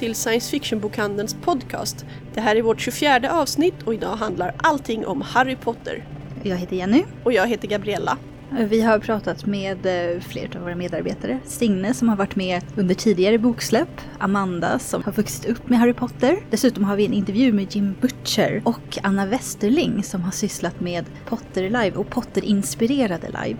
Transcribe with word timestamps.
till 0.00 0.14
Science 0.14 0.50
Fiction-bokhandelns 0.50 1.36
podcast. 1.42 2.04
Det 2.34 2.40
här 2.40 2.56
är 2.56 2.62
vårt 2.62 2.80
24 2.80 3.32
avsnitt 3.32 3.82
och 3.84 3.94
idag 3.94 4.16
handlar 4.16 4.54
allting 4.56 5.06
om 5.06 5.20
Harry 5.22 5.56
Potter. 5.56 6.04
Jag 6.42 6.56
heter 6.56 6.76
Jenny. 6.76 7.04
Och 7.24 7.32
jag 7.32 7.46
heter 7.46 7.68
Gabriella. 7.68 8.18
Vi 8.50 8.80
har 8.80 8.98
pratat 8.98 9.46
med 9.46 9.86
eh, 9.86 10.20
flera 10.20 10.58
av 10.58 10.64
våra 10.64 10.74
medarbetare. 10.74 11.38
Signe 11.44 11.94
som 11.94 12.08
har 12.08 12.16
varit 12.16 12.36
med 12.36 12.62
under 12.76 12.94
tidigare 12.94 13.38
boksläpp. 13.38 14.00
Amanda 14.18 14.78
som 14.78 15.02
har 15.02 15.12
vuxit 15.12 15.44
upp 15.44 15.68
med 15.68 15.78
Harry 15.78 15.94
Potter. 15.94 16.38
Dessutom 16.50 16.84
har 16.84 16.96
vi 16.96 17.06
en 17.06 17.12
intervju 17.12 17.52
med 17.52 17.74
Jim 17.74 17.94
Butcher 18.00 18.62
och 18.64 18.98
Anna 19.02 19.26
Westerling 19.26 20.02
som 20.02 20.22
har 20.22 20.32
sysslat 20.32 20.80
med 20.80 21.04
Potter 21.26 21.62
Live 21.62 21.92
och 21.92 22.10
Potter-inspirerade 22.10 23.28
live. 23.44 23.58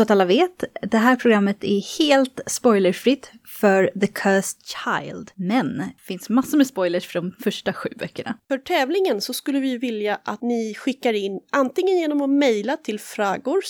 Så 0.00 0.02
att 0.02 0.10
alla 0.10 0.24
vet, 0.24 0.64
det 0.82 0.98
här 0.98 1.16
programmet 1.16 1.64
är 1.64 1.98
helt 1.98 2.40
spoilerfritt 2.46 3.32
för 3.60 3.90
The 4.00 4.06
Cursed 4.06 4.60
Child. 4.64 5.30
Men 5.34 5.78
det 5.78 6.02
finns 6.02 6.28
massor 6.28 6.58
med 6.58 6.66
spoilers 6.66 7.06
för 7.06 7.20
de 7.20 7.32
första 7.42 7.72
sju 7.72 7.88
böckerna. 7.98 8.38
För 8.48 8.58
tävlingen 8.58 9.20
så 9.20 9.32
skulle 9.32 9.60
vi 9.60 9.78
vilja 9.78 10.20
att 10.24 10.42
ni 10.42 10.74
skickar 10.74 11.12
in 11.12 11.40
antingen 11.52 11.98
genom 11.98 12.22
att 12.22 12.30
mejla 12.30 12.76
till 12.76 13.00
fragor 13.00 13.60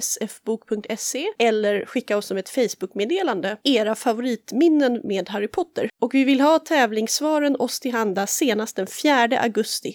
sfbok.se 0.00 1.26
eller 1.38 1.84
skicka 1.86 2.16
oss 2.16 2.26
som 2.26 2.36
ett 2.36 2.48
Facebook-meddelande 2.48 3.56
era 3.64 3.94
favoritminnen 3.94 5.00
med 5.04 5.28
Harry 5.28 5.48
Potter. 5.48 5.88
Och 6.00 6.14
vi 6.14 6.24
vill 6.24 6.40
ha 6.40 6.58
tävlingssvaren 6.58 7.56
oss 7.56 7.80
till 7.80 7.92
handa 7.92 8.26
senast 8.26 8.76
den 8.76 8.86
4 8.86 9.40
augusti. 9.40 9.94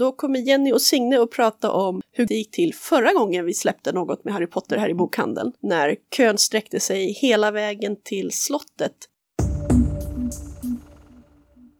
Då 0.00 0.12
kommer 0.12 0.38
Jenny 0.38 0.72
och 0.72 0.82
Signe 0.82 1.20
att 1.20 1.30
prata 1.30 1.72
om 1.72 2.00
hur 2.12 2.26
det 2.26 2.34
gick 2.34 2.50
till 2.50 2.74
förra 2.74 3.12
gången 3.12 3.44
vi 3.44 3.54
släppte 3.54 3.92
något 3.92 4.24
med 4.24 4.34
Harry 4.34 4.46
Potter 4.46 4.78
här 4.78 4.88
i 4.88 4.94
bokhandeln. 4.94 5.52
När 5.60 5.96
kön 6.16 6.38
sträckte 6.38 6.80
sig 6.80 7.12
hela 7.12 7.50
vägen 7.50 7.96
till 8.02 8.30
slottet. 8.30 8.92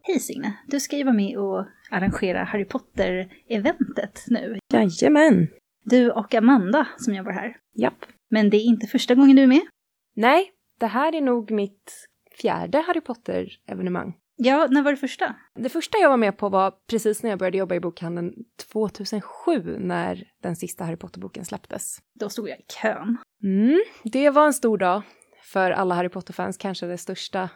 Hej 0.02 0.20
Signe! 0.20 0.52
Du 0.66 0.80
ska 0.80 0.96
ju 0.96 1.04
vara 1.04 1.14
med 1.14 1.38
och 1.38 1.66
arrangera 1.90 2.44
Harry 2.44 2.64
Potter-eventet 2.64 4.24
nu. 4.26 4.58
Jajamän! 4.72 5.48
Du 5.84 6.10
och 6.10 6.34
Amanda 6.34 6.88
som 6.98 7.14
jobbar 7.14 7.32
här. 7.32 7.56
Japp. 7.74 8.06
Men 8.30 8.50
det 8.50 8.56
är 8.56 8.64
inte 8.64 8.86
första 8.86 9.14
gången 9.14 9.36
du 9.36 9.42
är 9.42 9.46
med? 9.46 9.62
Nej, 10.14 10.52
det 10.80 10.86
här 10.86 11.14
är 11.14 11.20
nog 11.20 11.50
mitt 11.50 12.08
fjärde 12.40 12.78
Harry 12.78 13.00
Potter-evenemang. 13.00 14.14
Ja, 14.42 14.68
när 14.70 14.82
var 14.82 14.90
det 14.90 14.96
första? 14.96 15.34
Det 15.54 15.68
första 15.68 15.98
jag 15.98 16.08
var 16.08 16.16
med 16.16 16.38
på 16.38 16.48
var 16.48 16.74
precis 16.90 17.22
när 17.22 17.30
jag 17.30 17.38
började 17.38 17.58
jobba 17.58 17.74
i 17.74 17.80
bokhandeln 17.80 18.34
2007 18.72 19.78
när 19.78 20.24
den 20.42 20.56
sista 20.56 20.84
Harry 20.84 20.96
Potter-boken 20.96 21.44
släpptes. 21.44 21.98
Då 22.20 22.28
stod 22.28 22.48
jag 22.48 22.58
i 22.58 22.62
kön. 22.82 23.16
Mm, 23.42 23.80
det 24.04 24.30
var 24.30 24.46
en 24.46 24.52
stor 24.52 24.78
dag 24.78 25.02
för 25.42 25.70
alla 25.70 25.94
Harry 25.94 26.08
Potter-fans, 26.08 26.56
kanske 26.56 26.86
det 26.86 26.98
största 26.98 27.48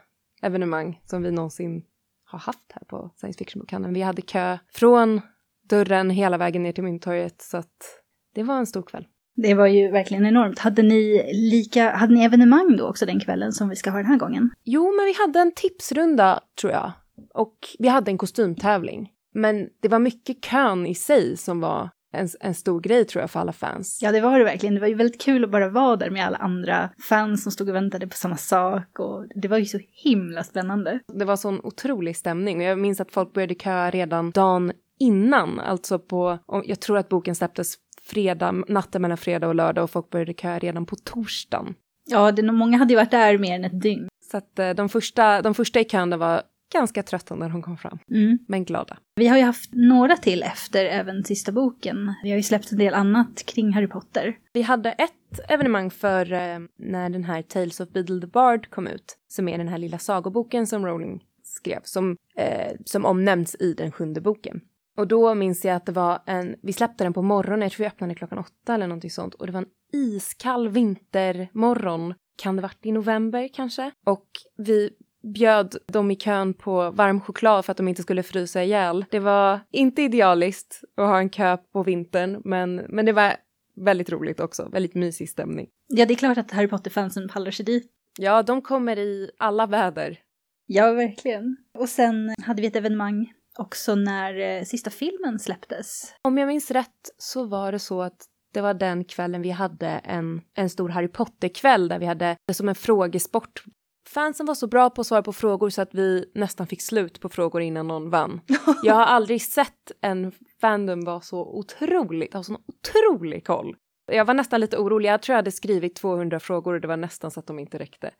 evenemang 0.43 1.01
som 1.05 1.23
vi 1.23 1.31
någonsin 1.31 1.85
har 2.25 2.39
haft 2.39 2.73
här 2.73 2.83
på 2.85 3.11
science 3.17 3.39
fiction-bokhandeln. 3.39 3.95
Vi 3.95 4.03
hade 4.03 4.23
kö 4.23 4.59
från 4.73 5.21
dörren 5.69 6.11
hela 6.11 6.39
vägen 6.39 6.63
ner 6.63 6.73
till 6.73 6.85
Mynttorget 6.85 7.43
så 7.43 7.57
att 7.57 8.03
det 8.35 8.43
var 8.43 8.59
en 8.59 8.67
stor 8.67 8.83
kväll. 8.83 9.07
Det 9.37 9.55
var 9.55 9.67
ju 9.67 9.91
verkligen 9.91 10.27
enormt. 10.27 10.59
Hade 10.59 10.83
ni, 10.83 11.31
lika, 11.33 11.91
hade 11.91 12.15
ni 12.15 12.25
evenemang 12.25 12.77
då 12.77 12.89
också 12.89 13.07
den 13.07 13.21
kvällen 13.21 13.53
som 13.53 13.69
vi 13.69 13.77
ska 13.77 13.91
ha 13.91 13.99
den 13.99 14.07
här 14.07 14.19
gången? 14.19 14.51
Jo, 14.65 14.93
men 14.97 15.07
vi 15.07 15.15
hade 15.19 15.41
en 15.41 15.53
tipsrunda 15.53 16.41
tror 16.61 16.73
jag. 16.73 16.93
Och 17.35 17.57
vi 17.79 17.89
hade 17.89 18.11
en 18.11 18.19
kostymtävling. 18.19 19.11
Men 19.35 19.69
det 19.83 19.89
var 19.89 19.99
mycket 19.99 20.45
kön 20.45 20.87
i 20.87 20.95
sig 20.95 21.37
som 21.37 21.61
var 21.61 21.91
en, 22.13 22.29
en 22.41 22.55
stor 22.55 22.81
grej 22.81 23.05
tror 23.05 23.21
jag 23.21 23.31
för 23.31 23.41
alla 23.41 23.53
fans. 23.53 23.99
Ja, 24.03 24.13
det 24.13 24.21
var 24.21 24.39
det 24.39 24.45
verkligen. 24.45 24.75
Det 24.75 24.81
var 24.81 24.89
ju 24.89 24.95
väldigt 24.95 25.21
kul 25.21 25.45
att 25.45 25.51
bara 25.51 25.69
vara 25.69 25.97
där 25.97 26.11
med 26.11 26.27
alla 26.27 26.39
andra 26.39 26.91
fans 27.09 27.43
som 27.43 27.53
stod 27.53 27.69
och 27.69 27.75
väntade 27.75 28.07
på 28.07 28.17
samma 28.17 28.37
sak. 28.37 28.99
Och 28.99 29.27
det 29.35 29.49
var 29.49 29.59
ju 29.59 29.67
så 29.67 29.79
himla 29.91 30.45
spännande. 30.45 31.01
Det 31.19 31.25
var 31.25 31.37
sån 31.37 31.61
otrolig 31.63 32.17
stämning. 32.17 32.59
Och 32.59 32.65
jag 32.65 32.79
minns 32.79 33.01
att 33.01 33.13
folk 33.13 33.33
började 33.33 33.55
köa 33.55 33.91
redan 33.91 34.31
dagen 34.31 34.73
innan. 34.99 35.61
Alltså 35.61 35.99
på, 35.99 36.39
jag 36.65 36.81
tror 36.81 36.99
att 36.99 37.09
boken 37.09 37.35
släpptes 37.35 37.75
fredag, 38.07 38.53
natten 38.69 39.03
mellan 39.03 39.19
fredag 39.19 39.49
och 39.49 39.55
lördag 39.55 39.85
och 39.85 39.91
folk 39.91 40.11
började 40.11 40.35
köa 40.35 40.59
redan 40.59 40.87
på 40.87 40.97
torsdagen. 40.97 41.75
Ja, 42.07 42.33
det, 42.33 42.53
många 42.53 42.79
hade 42.79 42.93
ju 42.93 42.97
varit 42.97 43.11
där 43.11 43.39
mer 43.39 43.55
än 43.55 43.65
ett 43.65 43.83
dygn. 43.83 44.09
Så 44.31 44.37
att 44.37 44.59
eh, 44.59 44.71
de 44.71 44.89
första, 44.89 45.43
de 45.43 45.55
första 45.55 45.81
i 45.81 45.85
kön 45.85 46.19
var 46.19 46.43
ganska 46.73 47.03
trötta 47.03 47.35
när 47.35 47.49
de 47.49 47.63
kom 47.63 47.77
fram, 47.77 47.99
mm. 48.11 48.39
men 48.49 48.65
glada. 48.65 48.97
Vi 49.17 49.27
har 49.27 49.37
ju 49.37 49.43
haft 49.43 49.71
några 49.73 50.17
till 50.17 50.43
efter 50.43 50.85
även 50.85 51.25
sista 51.25 51.53
boken. 51.53 52.15
Vi 52.23 52.31
har 52.31 52.37
ju 52.37 52.43
släppt 52.43 52.73
en 52.73 52.79
del 52.79 52.95
annat 52.95 53.47
kring 53.47 53.73
Harry 53.73 53.87
Potter. 53.87 54.37
Vi 54.53 54.63
hade 54.63 54.93
ett 54.93 55.41
evenemang 55.49 55.91
för 55.91 56.33
eh, 56.33 56.59
när 56.77 57.11
den 57.11 57.25
här 57.25 57.43
Tales 57.43 57.81
of 57.81 57.89
Beedle 57.89 58.21
the 58.21 58.27
Bard 58.27 58.71
kom 58.71 58.87
ut, 58.87 59.17
som 59.29 59.49
är 59.49 59.59
den 59.59 59.69
här 59.69 59.79
lilla 59.79 59.99
sagoboken 59.99 60.67
som 60.67 60.87
Rowling 60.87 61.25
skrev, 61.43 61.81
som, 61.85 62.17
eh, 62.37 62.73
som 62.85 63.05
omnämns 63.05 63.57
i 63.61 63.75
den 63.75 63.93
sjunde 63.93 64.21
boken. 64.21 64.61
Och 64.97 65.09
då 65.09 65.35
minns 65.35 65.65
jag 65.65 65.77
att 65.77 65.87
det 65.87 65.93
var 65.93 66.23
en, 66.27 66.57
vi 66.63 66.73
släppte 66.73 67.05
den 67.05 67.13
på 67.13 67.23
morgonen, 67.23 67.63
jag 67.63 67.73
tror 67.73 67.85
vi 67.85 67.89
öppnade 67.89 68.15
klockan 68.15 68.39
åtta 68.39 68.75
eller 68.75 68.87
någonting 68.87 69.11
sånt. 69.11 69.35
Och 69.35 69.47
det 69.47 69.53
var 69.53 69.61
en 69.61 69.69
iskall 69.93 70.69
vintermorgon, 70.69 72.15
kan 72.37 72.57
det 72.57 72.63
varit 72.63 72.87
i 72.87 72.93
november 72.93 73.49
kanske? 73.55 73.91
Och 74.07 74.27
vi 74.57 74.91
bjöd 75.35 75.77
dem 75.87 76.11
i 76.11 76.17
kön 76.17 76.55
på 76.55 76.91
varm 76.91 77.21
choklad 77.21 77.65
för 77.65 77.71
att 77.71 77.77
de 77.77 77.89
inte 77.89 78.03
skulle 78.03 78.23
frysa 78.23 78.65
ihjäl. 78.65 79.05
Det 79.11 79.19
var 79.19 79.61
inte 79.71 80.03
idealiskt 80.03 80.81
att 80.97 81.07
ha 81.07 81.19
en 81.19 81.31
kö 81.31 81.57
på 81.57 81.83
vintern, 81.83 82.43
men, 82.45 82.77
men 82.77 83.07
det 83.07 83.13
var 83.13 83.37
väldigt 83.77 84.11
roligt 84.11 84.41
också. 84.41 84.69
Väldigt 84.73 84.95
mysig 84.95 85.31
stämning. 85.31 85.69
Ja, 85.87 86.07
det 86.07 86.15
är 86.15 86.17
klart 86.17 86.39
att 86.39 86.51
Harry 86.51 86.69
Potter-fansen 86.69 87.29
pallar 87.29 87.51
sig 87.51 87.65
dit. 87.65 87.91
Ja, 88.19 88.43
de 88.43 88.63
kommer 88.63 88.99
i 88.99 89.31
alla 89.39 89.67
väder. 89.67 90.19
Ja, 90.67 90.93
verkligen. 90.93 91.57
Och 91.79 91.89
sen 91.89 92.35
hade 92.45 92.63
vi 92.63 92.69
ett 92.69 92.77
evenemang 92.77 93.33
också 93.59 93.95
när 93.95 94.59
eh, 94.59 94.65
sista 94.65 94.91
filmen 94.91 95.39
släpptes. 95.39 96.15
Om 96.23 96.39
jag 96.39 96.47
minns 96.47 96.71
rätt 96.71 97.11
så 97.19 97.45
var 97.45 97.73
det 97.73 97.79
så 97.79 98.03
att 98.03 98.27
det 98.55 98.61
var 98.61 98.75
den 98.75 99.05
kvällen 99.05 99.43
vi 99.43 99.51
hade 99.51 99.89
en, 99.89 100.41
en 100.55 100.71
stor 100.71 100.89
Harry 100.89 101.09
Potter-kväll 101.09 101.89
där 101.89 101.99
vi 101.99 102.07
hade 102.07 102.37
det 102.47 102.55
som 102.55 102.69
en 102.69 102.75
frågesport. 102.75 103.65
Fansen 104.09 104.47
var 104.47 104.55
så 104.55 104.67
bra 104.67 104.91
på 104.91 105.01
att 105.01 105.07
svara 105.07 105.23
på 105.23 105.33
frågor 105.33 105.71
så 105.71 105.83
att 105.83 105.95
vi 105.95 106.31
nästan 106.35 106.67
fick 106.67 106.83
slut 106.83 107.21
på 107.21 107.29
frågor 107.29 107.63
innan 107.63 107.87
någon 107.87 108.11
vann. 108.11 108.41
Jag 108.83 108.95
har 108.95 109.05
aldrig 109.05 109.43
sett 109.43 109.93
en 110.01 110.33
fandom 110.61 111.05
vara 111.05 111.21
så 111.21 111.41
otroligt, 111.41 112.35
ha 112.35 112.43
sån 112.43 112.57
otrolig 112.57 113.47
koll. 113.47 113.77
Jag 114.13 114.25
var 114.25 114.35
nästan 114.35 114.61
lite 114.61 114.79
orolig, 114.79 115.09
jag 115.09 115.23
tror 115.23 115.33
jag 115.33 115.39
hade 115.39 115.53
skrivit 115.53 115.97
200 115.97 116.41
frågor 116.41 116.75
och 116.75 116.81
det 116.81 116.89
var 116.89 116.97
nästan 116.97 117.31
så 117.31 117.41
att 117.41 117.47
de 117.47 117.59
inte 117.59 117.79
räckte. 117.79 118.11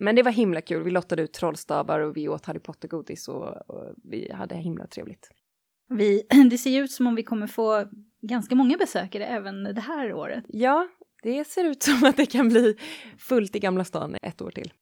Men 0.00 0.16
det 0.16 0.22
var 0.22 0.32
himla 0.32 0.60
kul. 0.60 0.82
Vi 0.82 0.90
lottade 0.90 1.22
ut 1.22 1.32
trollstavar 1.32 2.00
och 2.00 2.16
vi 2.16 2.28
åt 2.28 2.46
Harry 2.46 2.58
Potter-godis 2.58 3.28
och, 3.28 3.70
och, 3.70 3.94
vi 4.04 4.32
hade 4.32 4.54
himla 4.54 4.86
trevligt. 4.86 5.28
Vi, 5.88 6.22
det 6.50 6.58
ser 6.58 6.82
ut 6.82 6.92
som 6.92 7.06
om 7.06 7.14
vi 7.14 7.22
kommer 7.22 7.46
få 7.46 7.84
ganska 8.22 8.54
många 8.54 8.76
besökare 8.76 9.26
även 9.26 9.62
det 9.62 9.80
här 9.80 10.12
året. 10.12 10.44
Ja, 10.48 10.88
det 11.22 11.46
ser 11.46 11.64
ut 11.64 11.82
som 11.82 12.04
att 12.04 12.16
det 12.16 12.26
kan 12.26 12.48
bli 12.48 12.76
fullt 13.18 13.56
i 13.56 13.58
Gamla 13.58 13.84
stan 13.84 14.16
ett 14.22 14.42
år 14.42 14.50
till. 14.50 14.72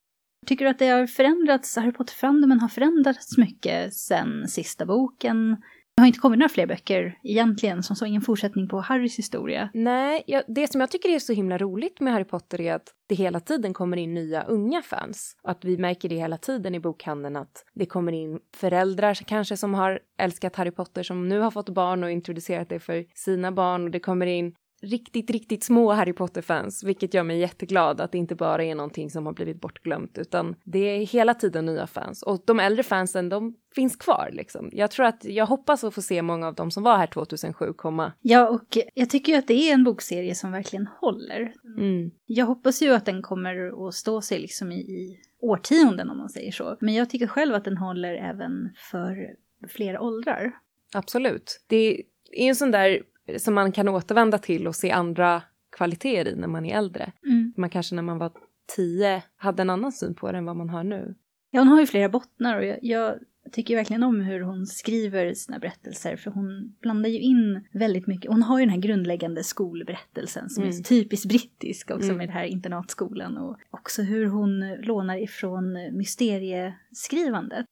Tycker 0.47 0.65
du 0.65 0.71
att 0.71 0.79
det 0.79 0.89
har 0.89 1.07
förändrats, 1.07 1.77
Harry 1.77 1.93
Potter-fandomen 1.93 2.61
har 2.61 2.69
förändrats 2.69 3.39
mycket 3.39 3.95
sen 3.95 4.49
sista 4.49 4.87
boken? 4.87 5.57
Det 5.99 6.03
har 6.03 6.07
inte 6.07 6.19
kommit 6.19 6.39
några 6.39 6.49
fler 6.49 6.67
böcker 6.67 7.19
egentligen, 7.23 7.83
som 7.83 7.97
så 7.97 8.07
ingen 8.07 8.23
fortsättning 8.23 8.69
på 8.69 8.81
Harrys 8.81 9.19
historia. 9.19 9.71
Nej, 9.75 10.25
jag, 10.27 10.43
det 10.49 10.73
som 10.73 10.81
jag 10.81 10.91
tycker 10.91 11.09
är 11.09 11.19
så 11.19 11.33
himla 11.33 11.59
roligt 11.59 12.01
med 12.01 12.13
Harry 12.13 12.25
Potter 12.25 12.61
är 12.61 12.75
att 12.75 12.89
det 13.09 13.15
hela 13.15 13.41
tiden 13.41 13.75
kommer 13.75 13.97
in 13.97 14.15
nya 14.15 14.43
unga 14.43 14.83
fans. 14.83 15.37
Att 15.43 15.65
vi 15.65 15.79
märker 15.79 16.09
det 16.09 16.15
hela 16.15 16.37
tiden 16.37 16.75
i 16.75 16.81
bokhandeln 16.81 17.37
att 17.37 17.65
det 17.75 17.87
kommer 17.87 18.13
in 18.13 18.41
föräldrar 18.57 19.15
kanske 19.15 19.57
som 19.57 19.75
har 19.75 20.01
älskat 20.19 20.57
Harry 20.57 20.71
Potter 20.71 21.03
som 21.03 21.29
nu 21.29 21.39
har 21.41 21.51
fått 21.51 21.69
barn 21.69 22.05
och 22.05 22.11
introducerat 22.11 22.69
det 22.69 22.81
för 22.81 23.05
sina 23.15 23.53
barn 23.53 23.85
och 23.85 23.91
det 23.91 24.01
kommer 24.01 24.27
in 24.27 24.55
riktigt, 24.81 25.31
riktigt 25.31 25.65
små 25.65 25.93
Harry 25.93 26.13
Potter-fans, 26.13 26.85
vilket 26.85 27.15
gör 27.15 27.23
mig 27.23 27.39
jätteglad 27.39 28.01
att 28.01 28.13
det 28.13 28.19
inte 28.19 28.35
bara 28.35 28.65
är 28.65 28.75
någonting 28.75 29.11
som 29.11 29.27
har 29.27 29.33
blivit 29.33 29.61
bortglömt, 29.61 30.19
utan 30.19 30.57
det 30.65 30.79
är 30.79 31.07
hela 31.07 31.35
tiden 31.35 31.67
nya 31.67 31.87
fans. 31.87 32.23
Och 32.23 32.43
de 32.45 32.61
äldre 32.61 32.83
fansen, 32.83 33.29
de 33.29 33.55
finns 33.75 33.97
kvar 33.97 34.31
liksom. 34.33 34.71
Jag 34.73 34.91
tror 34.91 35.07
att, 35.07 35.25
jag 35.25 35.47
hoppas 35.47 35.85
att 35.85 35.95
få 35.95 36.03
se 36.03 36.23
många 36.23 36.47
av 36.47 36.55
dem 36.55 36.71
som 36.71 36.83
var 36.83 36.97
här 36.97 37.07
2007 37.07 37.73
komma. 37.73 38.13
Ja, 38.21 38.49
och 38.49 38.79
jag 38.95 39.11
tycker 39.11 39.33
ju 39.33 39.39
att 39.39 39.49
det 39.49 39.71
är 39.71 39.75
en 39.75 39.85
bokserie 39.85 40.35
som 40.35 40.53
verkligen 40.53 40.87
håller. 41.01 41.53
Mm. 41.79 42.11
Jag 42.27 42.47
hoppas 42.47 42.83
ju 42.83 42.95
att 42.95 43.05
den 43.05 43.23
kommer 43.23 43.89
att 43.89 43.95
stå 43.95 44.21
sig 44.21 44.39
liksom 44.39 44.73
i, 44.73 44.81
i 44.81 45.21
årtionden 45.41 46.11
om 46.11 46.19
man 46.19 46.29
säger 46.29 46.53
så. 46.53 46.77
Men 46.81 46.95
jag 46.95 47.11
tycker 47.11 47.27
själv 47.27 47.55
att 47.55 47.65
den 47.65 47.77
håller 47.77 48.15
även 48.15 48.71
för 48.91 49.35
flera 49.69 50.01
åldrar. 50.01 50.53
Absolut. 50.95 51.65
Det 51.67 52.03
är 52.33 52.49
en 52.49 52.57
sån 52.57 52.71
där 52.71 53.03
som 53.39 53.55
man 53.55 53.73
kan 53.73 53.89
återvända 53.89 54.39
till 54.39 54.67
och 54.67 54.75
se 54.77 54.91
andra 54.91 55.43
kvaliteter 55.77 56.31
i 56.33 56.37
när 56.37 56.49
man 56.49 56.65
är 56.67 56.79
äldre. 56.79 57.13
Mm. 57.27 57.53
Man 57.57 57.71
kanske 57.71 57.95
när 57.95 58.03
man 58.03 58.19
var 58.19 58.33
tio 58.77 59.23
hade 59.37 59.63
en 59.63 59.71
annan 59.71 59.93
syn 59.93 60.15
på 60.15 60.33
det 60.33 60.39
än 60.39 60.45
vad 60.45 60.57
man 60.57 60.69
har 60.71 60.85
nu. 60.85 61.15
Ja, 61.51 61.61
hon 61.61 61.69
har 61.69 61.81
ju 61.81 61.87
flera 61.87 62.09
bottnar 62.09 62.59
och 62.59 62.65
jag, 62.65 62.79
jag 62.83 63.15
tycker 63.53 63.77
verkligen 63.77 64.03
om 64.03 64.21
hur 64.21 64.41
hon 64.41 64.67
skriver 64.67 65.35
sina 65.35 65.59
berättelser 65.59 66.17
för 66.17 66.31
hon 66.31 66.77
blandar 66.81 67.11
ju 67.11 67.19
in 67.21 67.65
väldigt 67.73 68.07
mycket. 68.07 68.31
Hon 68.31 68.43
har 68.43 68.59
ju 68.59 68.65
den 68.65 68.75
här 68.75 68.81
grundläggande 68.81 69.45
skolberättelsen 69.45 70.51
som 70.51 70.63
är 70.63 70.67
Mm. 70.67 70.77
så 70.77 70.83
typiskt 70.89 71.29
brittisk 71.29 71.91
också 71.91 72.05
Mm. 72.07 72.17
med 72.17 72.29
det 72.29 72.33
här 72.33 72.45
internatskolan 72.45 73.39
och 73.39 73.57
också 73.71 74.03
hur 74.03 74.27
hon 74.27 74.75
lånar 74.75 75.23
ifrån 75.23 75.73
mysterieskrivandet. 75.93 77.67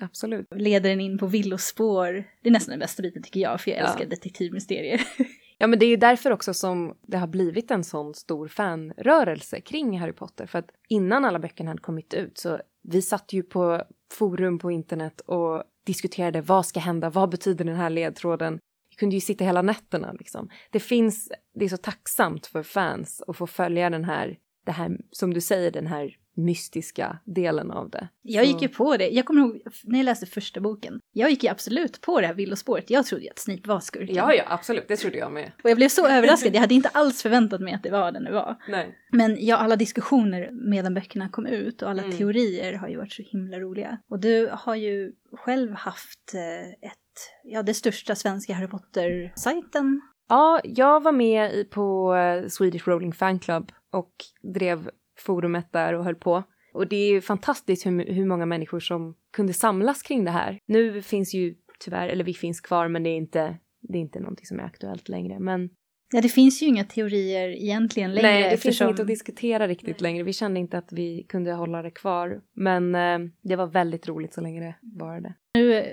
Absolut. 0.00 0.46
Leder 0.54 0.90
den 0.90 1.00
in 1.00 1.18
på 1.18 1.26
villospår. 1.26 2.12
Det 2.42 2.48
är 2.48 2.52
nästan 2.52 2.70
den 2.72 2.78
bästa 2.78 3.02
biten 3.02 3.22
tycker 3.22 3.40
jag 3.40 3.60
för 3.60 3.70
jag 3.70 3.80
Ja. 3.80 3.84
älskar 3.84 4.06
detektivmysterier. 4.06 5.00
Ja, 5.58 5.66
men 5.66 5.78
det 5.78 5.86
är 5.86 5.88
ju 5.90 5.96
därför 5.96 6.30
också 6.30 6.54
som 6.54 6.96
det 7.06 7.16
har 7.18 7.26
blivit 7.26 7.70
en 7.70 7.84
sån 7.84 8.14
stor 8.14 8.48
fanrörelse 8.48 9.60
kring 9.60 10.00
Harry 10.00 10.12
Potter. 10.12 10.46
För 10.46 10.58
att 10.58 10.70
innan 10.88 11.24
alla 11.24 11.38
böckerna 11.38 11.70
hade 11.70 11.80
kommit 11.80 12.14
ut 12.14 12.38
så 12.38 12.60
vi 12.82 13.02
satt 13.02 13.32
ju 13.32 13.42
på 13.42 13.82
forum 14.12 14.58
på 14.58 14.70
internet 14.70 15.20
och 15.20 15.62
diskuterade 15.86 16.40
vad 16.40 16.66
ska 16.66 16.80
hända, 16.80 17.10
vad 17.10 17.30
betyder 17.30 17.64
den 17.64 17.76
här 17.76 17.90
ledtråden? 17.90 18.58
Vi 18.90 18.96
kunde 18.96 19.14
ju 19.14 19.20
sitta 19.20 19.44
hela 19.44 19.62
nätterna 19.62 20.12
liksom. 20.12 20.48
Det 20.70 20.80
finns, 20.80 21.32
det 21.54 21.64
är 21.64 21.68
så 21.68 21.76
tacksamt 21.76 22.46
för 22.46 22.62
fans 22.62 23.22
att 23.26 23.36
få 23.36 23.46
följa 23.46 23.90
den 23.90 24.04
här, 24.04 24.38
det 24.64 24.72
här, 24.72 24.98
som 25.10 25.34
du 25.34 25.40
säger, 25.40 25.70
den 25.70 25.86
här 25.86 26.16
mystiska 26.34 27.18
delen 27.24 27.70
av 27.70 27.90
det. 27.90 28.08
Jag 28.22 28.44
gick 28.44 28.62
ju 28.62 28.68
på 28.68 28.96
det. 28.96 29.08
Jag 29.08 29.24
kommer 29.26 29.40
ihåg 29.40 29.62
när 29.84 29.98
jag 29.98 30.04
läste 30.04 30.26
första 30.26 30.60
boken. 30.60 31.00
Jag 31.12 31.30
gick 31.30 31.44
ju 31.44 31.50
absolut 31.50 32.00
på 32.00 32.20
det 32.20 32.26
här 32.26 32.34
villospåret. 32.34 32.90
Jag 32.90 33.06
trodde 33.06 33.24
ju 33.24 33.30
att 33.30 33.38
Snape 33.38 33.68
var 33.68 33.80
skurken. 33.80 34.16
Ja, 34.16 34.34
ja, 34.34 34.44
absolut, 34.46 34.88
det 34.88 34.96
trodde 34.96 35.18
jag 35.18 35.32
med. 35.32 35.52
Och 35.64 35.70
jag 35.70 35.76
blev 35.76 35.88
så 35.88 36.08
överraskad. 36.08 36.54
Jag 36.54 36.60
hade 36.60 36.74
inte 36.74 36.88
alls 36.88 37.22
förväntat 37.22 37.60
mig 37.60 37.74
att 37.74 37.82
det 37.82 37.90
var 37.90 38.12
den 38.12 38.24
det 38.24 38.32
var. 38.32 38.56
Nej. 38.68 38.98
Men 39.12 39.36
ja, 39.46 39.56
alla 39.56 39.76
diskussioner 39.76 40.50
medan 40.70 40.94
böckerna 40.94 41.28
kom 41.28 41.46
ut 41.46 41.82
och 41.82 41.90
alla 41.90 42.02
Mm. 42.02 42.16
teorier 42.16 42.72
har 42.72 42.88
ju 42.88 42.96
varit 42.96 43.12
så 43.12 43.22
himla 43.22 43.58
roliga. 43.60 43.98
Och 44.10 44.20
du 44.20 44.48
har 44.52 44.74
ju 44.74 45.12
själv 45.32 45.72
haft 45.74 46.34
eh, 46.34 46.68
ett, 46.90 46.98
ja 47.44 47.62
det 47.62 47.74
största 47.74 48.14
svenska 48.14 48.54
Harry 48.54 48.68
Potter-sajten. 48.68 50.00
Ja, 50.28 50.60
jag 50.64 51.02
var 51.02 51.12
med 51.12 51.70
på 51.70 52.14
eh, 52.14 52.48
Swedish 52.48 52.88
Rolling 52.88 53.12
Fan 53.12 53.38
Club 53.38 53.72
och 53.92 54.12
drev 54.54 54.90
forumet 55.22 55.72
där 55.72 55.92
och 55.94 56.04
höll 56.04 56.14
på. 56.14 56.42
Och 56.74 56.88
det 56.88 56.96
är 56.96 57.10
ju 57.12 57.20
fantastiskt 57.20 57.86
hur, 57.86 58.12
hur 58.12 58.26
många 58.26 58.46
människor 58.46 58.80
som 58.80 59.14
kunde 59.32 59.52
samlas 59.52 60.02
kring 60.02 60.24
det 60.24 60.30
här. 60.30 60.58
Nu 60.66 61.02
finns 61.02 61.34
ju 61.34 61.54
tyvärr, 61.80 62.08
eller 62.08 62.24
vi 62.24 62.34
finns 62.34 62.60
kvar, 62.60 62.88
men 62.88 63.02
det 63.02 63.10
är 63.10 63.16
inte, 63.16 63.56
det 63.80 63.98
är 63.98 64.02
inte 64.02 64.20
någonting 64.20 64.46
som 64.46 64.58
är 64.60 64.64
aktuellt 64.64 65.08
längre. 65.08 65.38
Men 65.40 65.70
Ja, 66.14 66.20
det 66.20 66.28
finns 66.28 66.62
ju 66.62 66.66
inga 66.66 66.84
teorier 66.84 67.48
egentligen 67.48 68.14
längre. 68.14 68.28
nej, 68.28 68.42
det 68.42 68.48
finns 68.50 68.54
eftersom- 68.64 68.88
inget 68.88 69.00
att 69.00 69.06
diskutera 69.06 69.68
riktigt 69.68 70.00
längre. 70.00 70.22
Vi 70.22 70.32
kände 70.32 70.60
inte 70.60 70.78
att 70.78 70.92
vi 70.92 71.26
kunde 71.28 71.52
hålla 71.52 71.82
det 71.82 71.90
kvar. 71.90 72.40
Men 72.54 72.94
eh, 72.94 73.18
det 73.42 73.56
var 73.56 73.66
väldigt 73.66 74.08
roligt 74.08 74.34
så 74.34 74.40
länge 74.40 74.60
det 74.60 74.74
varade. 74.98 75.34
Nu 75.54 75.74
eh, 75.74 75.84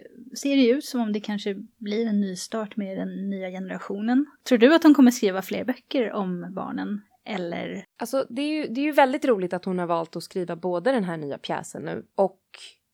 ser 0.41 0.55
det 0.55 0.61
ju 0.61 0.73
ut 0.77 0.85
som 0.85 1.01
om 1.01 1.13
det 1.13 1.19
kanske 1.19 1.55
blir 1.77 2.07
en 2.07 2.21
ny 2.21 2.35
start 2.35 2.75
med 2.77 2.97
den 2.97 3.29
nya 3.29 3.49
generationen. 3.49 4.25
Tror 4.49 4.57
du 4.57 4.75
att 4.75 4.81
de 4.81 4.93
kommer 4.93 5.11
skriva 5.11 5.41
fler 5.41 5.63
böcker 5.65 6.11
om 6.11 6.53
barnen? 6.55 7.01
Eller? 7.25 7.85
Alltså 7.97 8.25
det 8.29 8.41
är, 8.41 8.47
ju, 8.47 8.67
det 8.67 8.81
är 8.81 8.85
ju 8.85 8.91
väldigt 8.91 9.25
roligt 9.25 9.53
att 9.53 9.65
hon 9.65 9.79
har 9.79 9.87
valt 9.87 10.15
att 10.15 10.23
skriva 10.23 10.55
både 10.55 10.91
den 10.91 11.03
här 11.03 11.17
nya 11.17 11.37
pjäsen 11.37 11.81
nu 11.81 12.05
och 12.15 12.41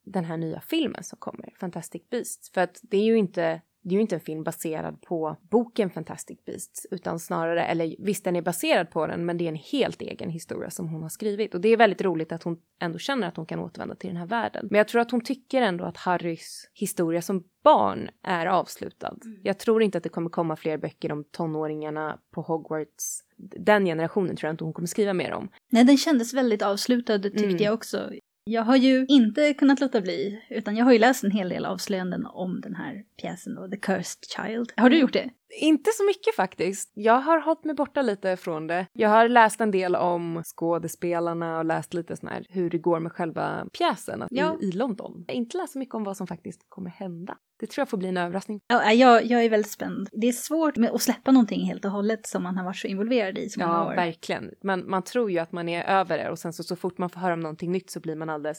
den 0.06 0.26
här 0.26 0.38
nya 0.38 0.62
filmen 0.62 1.04
som 1.04 1.18
kommer, 1.20 1.54
Fantastic 1.60 2.10
Beasts. 2.10 2.52
För 2.52 2.62
att 2.62 2.80
det 2.82 2.98
är 2.98 3.04
ju 3.04 3.18
inte, 3.18 3.62
det 3.82 3.90
är 3.90 3.94
ju 3.94 4.02
inte 4.02 4.16
en 4.16 4.22
film 4.22 4.44
baserad 4.44 5.02
på 5.02 5.38
boken 5.42 5.90
Fantastic 5.90 6.46
Beasts, 6.46 6.88
utan 6.92 7.20
snarare, 7.20 7.66
eller 7.66 7.96
visst 8.00 8.24
den 8.24 8.36
är 8.36 8.42
baserad 8.42 8.90
på 8.90 9.08
den, 9.08 9.26
men 9.26 9.38
det 9.38 9.44
är 9.44 9.50
en 9.50 9.56
helt 9.56 10.02
egen 10.02 10.30
historia 10.30 10.70
som 10.70 10.90
hon 10.90 11.02
har 11.02 11.10
skrivit. 11.10 11.54
Och 11.54 11.62
det 11.62 11.70
är 11.70 11.78
väldigt 11.78 12.02
roligt 12.02 12.32
att 12.32 12.44
hon 12.44 12.58
ändå 12.80 12.98
känner 12.98 13.28
att 13.28 13.38
hon 13.38 13.46
kan 13.46 13.60
återvända 13.60 13.96
till 13.96 14.10
den 14.10 14.18
här 14.18 14.28
världen. 14.28 14.68
Men 14.72 14.78
jag 14.78 14.88
tror 14.88 15.02
att 15.02 15.12
hon 15.12 15.22
tycker 15.22 15.62
ändå 15.62 15.86
att 15.86 15.98
Harrys 15.98 16.70
historia 16.74 17.22
som 17.22 17.44
barn 17.64 18.10
är 18.24 18.46
avslutad. 18.46 19.18
Jag 19.44 19.60
tror 19.60 19.84
inte 19.84 19.98
att 19.98 20.04
det 20.04 20.10
kommer 20.10 20.30
komma 20.30 20.56
fler 20.56 20.78
böcker 20.78 21.12
om 21.12 21.24
tonåringarna 21.24 22.20
på 22.32 22.42
Hogwarts. 22.42 23.25
Den 23.38 23.86
generationen 23.86 24.36
tror 24.36 24.48
jag 24.48 24.54
inte 24.54 24.64
hon 24.64 24.74
kommer 24.74 24.88
skriva 24.88 25.14
mer 25.14 25.34
om. 25.34 25.50
Nej, 25.72 25.84
den 25.84 25.98
kändes 25.98 26.34
väldigt 26.34 26.62
avslutad 26.62 27.20
tyckte 27.20 27.44
Mm. 27.44 27.58
jag 27.64 27.74
också. 27.74 28.12
Jag 28.44 28.62
har 28.64 28.76
ju 28.76 29.06
inte 29.10 29.54
kunnat 29.54 29.80
låta 29.80 30.02
bli, 30.02 30.42
utan 30.50 30.76
jag 30.76 30.86
har 30.86 30.94
ju 30.94 31.00
läst 31.00 31.24
en 31.24 31.32
hel 31.32 31.50
del 31.50 31.66
avslöjanden 31.66 32.26
om 32.26 32.62
den 32.62 32.76
här 32.76 33.04
pjäsen 33.22 33.56
då, 33.56 33.68
The 33.68 33.78
Cursed 33.78 34.20
Child. 34.36 34.72
Har 34.78 34.90
du 34.90 35.00
gjort 35.00 35.14
det? 35.14 35.30
Inte 35.60 35.92
så 35.92 36.06
mycket 36.06 36.36
faktiskt. 36.36 36.92
Jag 36.94 37.20
har 37.22 37.40
hållit 37.42 37.64
mig 37.64 37.76
borta 37.76 38.02
lite 38.02 38.38
från 38.38 38.68
det. 38.68 38.88
Jag 38.94 39.10
har 39.10 39.28
läst 39.30 39.62
en 39.62 39.72
del 39.72 39.96
om 39.96 40.44
skådespelarna 40.46 41.58
och 41.58 41.66
läst 41.66 41.94
lite 41.94 42.16
sån 42.18 42.30
här 42.30 42.46
hur 42.50 42.70
det 42.70 42.78
går 42.78 43.00
med 43.00 43.12
själva 43.12 43.66
pjäsen 43.78 44.22
att- 44.22 44.28
Ja. 44.32 44.58
i, 44.62 44.66
i 44.66 44.72
London. 44.72 45.26
Inte 45.28 45.58
läst 45.58 45.74
så 45.74 45.80
mycket 45.80 45.96
om 45.96 46.04
vad 46.04 46.18
som 46.18 46.28
faktiskt 46.28 46.62
kommer 46.70 46.90
hända. 46.90 47.38
Det 47.60 47.68
tror 47.68 47.82
jag 47.82 47.90
får 47.90 47.98
bli 47.98 48.08
en 48.08 48.18
överraskning. 48.18 48.60
Ja, 48.68 48.92
jag, 48.94 49.26
jag 49.26 49.44
är 49.44 49.50
väldigt 49.50 49.72
spänd. 49.72 50.10
Det 50.12 50.28
är 50.28 50.32
svårt 50.32 50.78
att 50.78 51.02
släppa 51.02 51.32
någonting 51.32 51.62
helt 51.66 51.86
och 51.86 51.92
hållet 51.92 52.28
som 52.28 52.44
man 52.44 52.58
har 52.58 52.66
varit 52.66 52.78
så 52.78 52.88
involverad 52.88 53.38
i 53.38 53.50
så 53.50 53.60
många 53.60 53.72
Ja, 53.74 53.86
år. 53.88 53.96
verkligen. 53.96 54.52
Men 54.62 54.90
man 54.90 55.04
tror 55.04 55.32
ju 55.32 55.40
att 55.40 55.52
man 55.52 55.70
är 55.70 55.84
över 55.84 56.18
det 56.18 56.30
och 56.30 56.40
sen 56.40 56.54
så, 56.54 56.64
så 56.64 56.76
fort 56.76 56.98
man 56.98 57.10
får 57.10 57.20
höra 57.20 57.34
om 57.34 57.40
någonting 57.40 57.72
nytt 57.72 57.90
så 57.92 58.00
blir 58.00 58.16
man 58.16 58.30
alldeles 58.30 58.58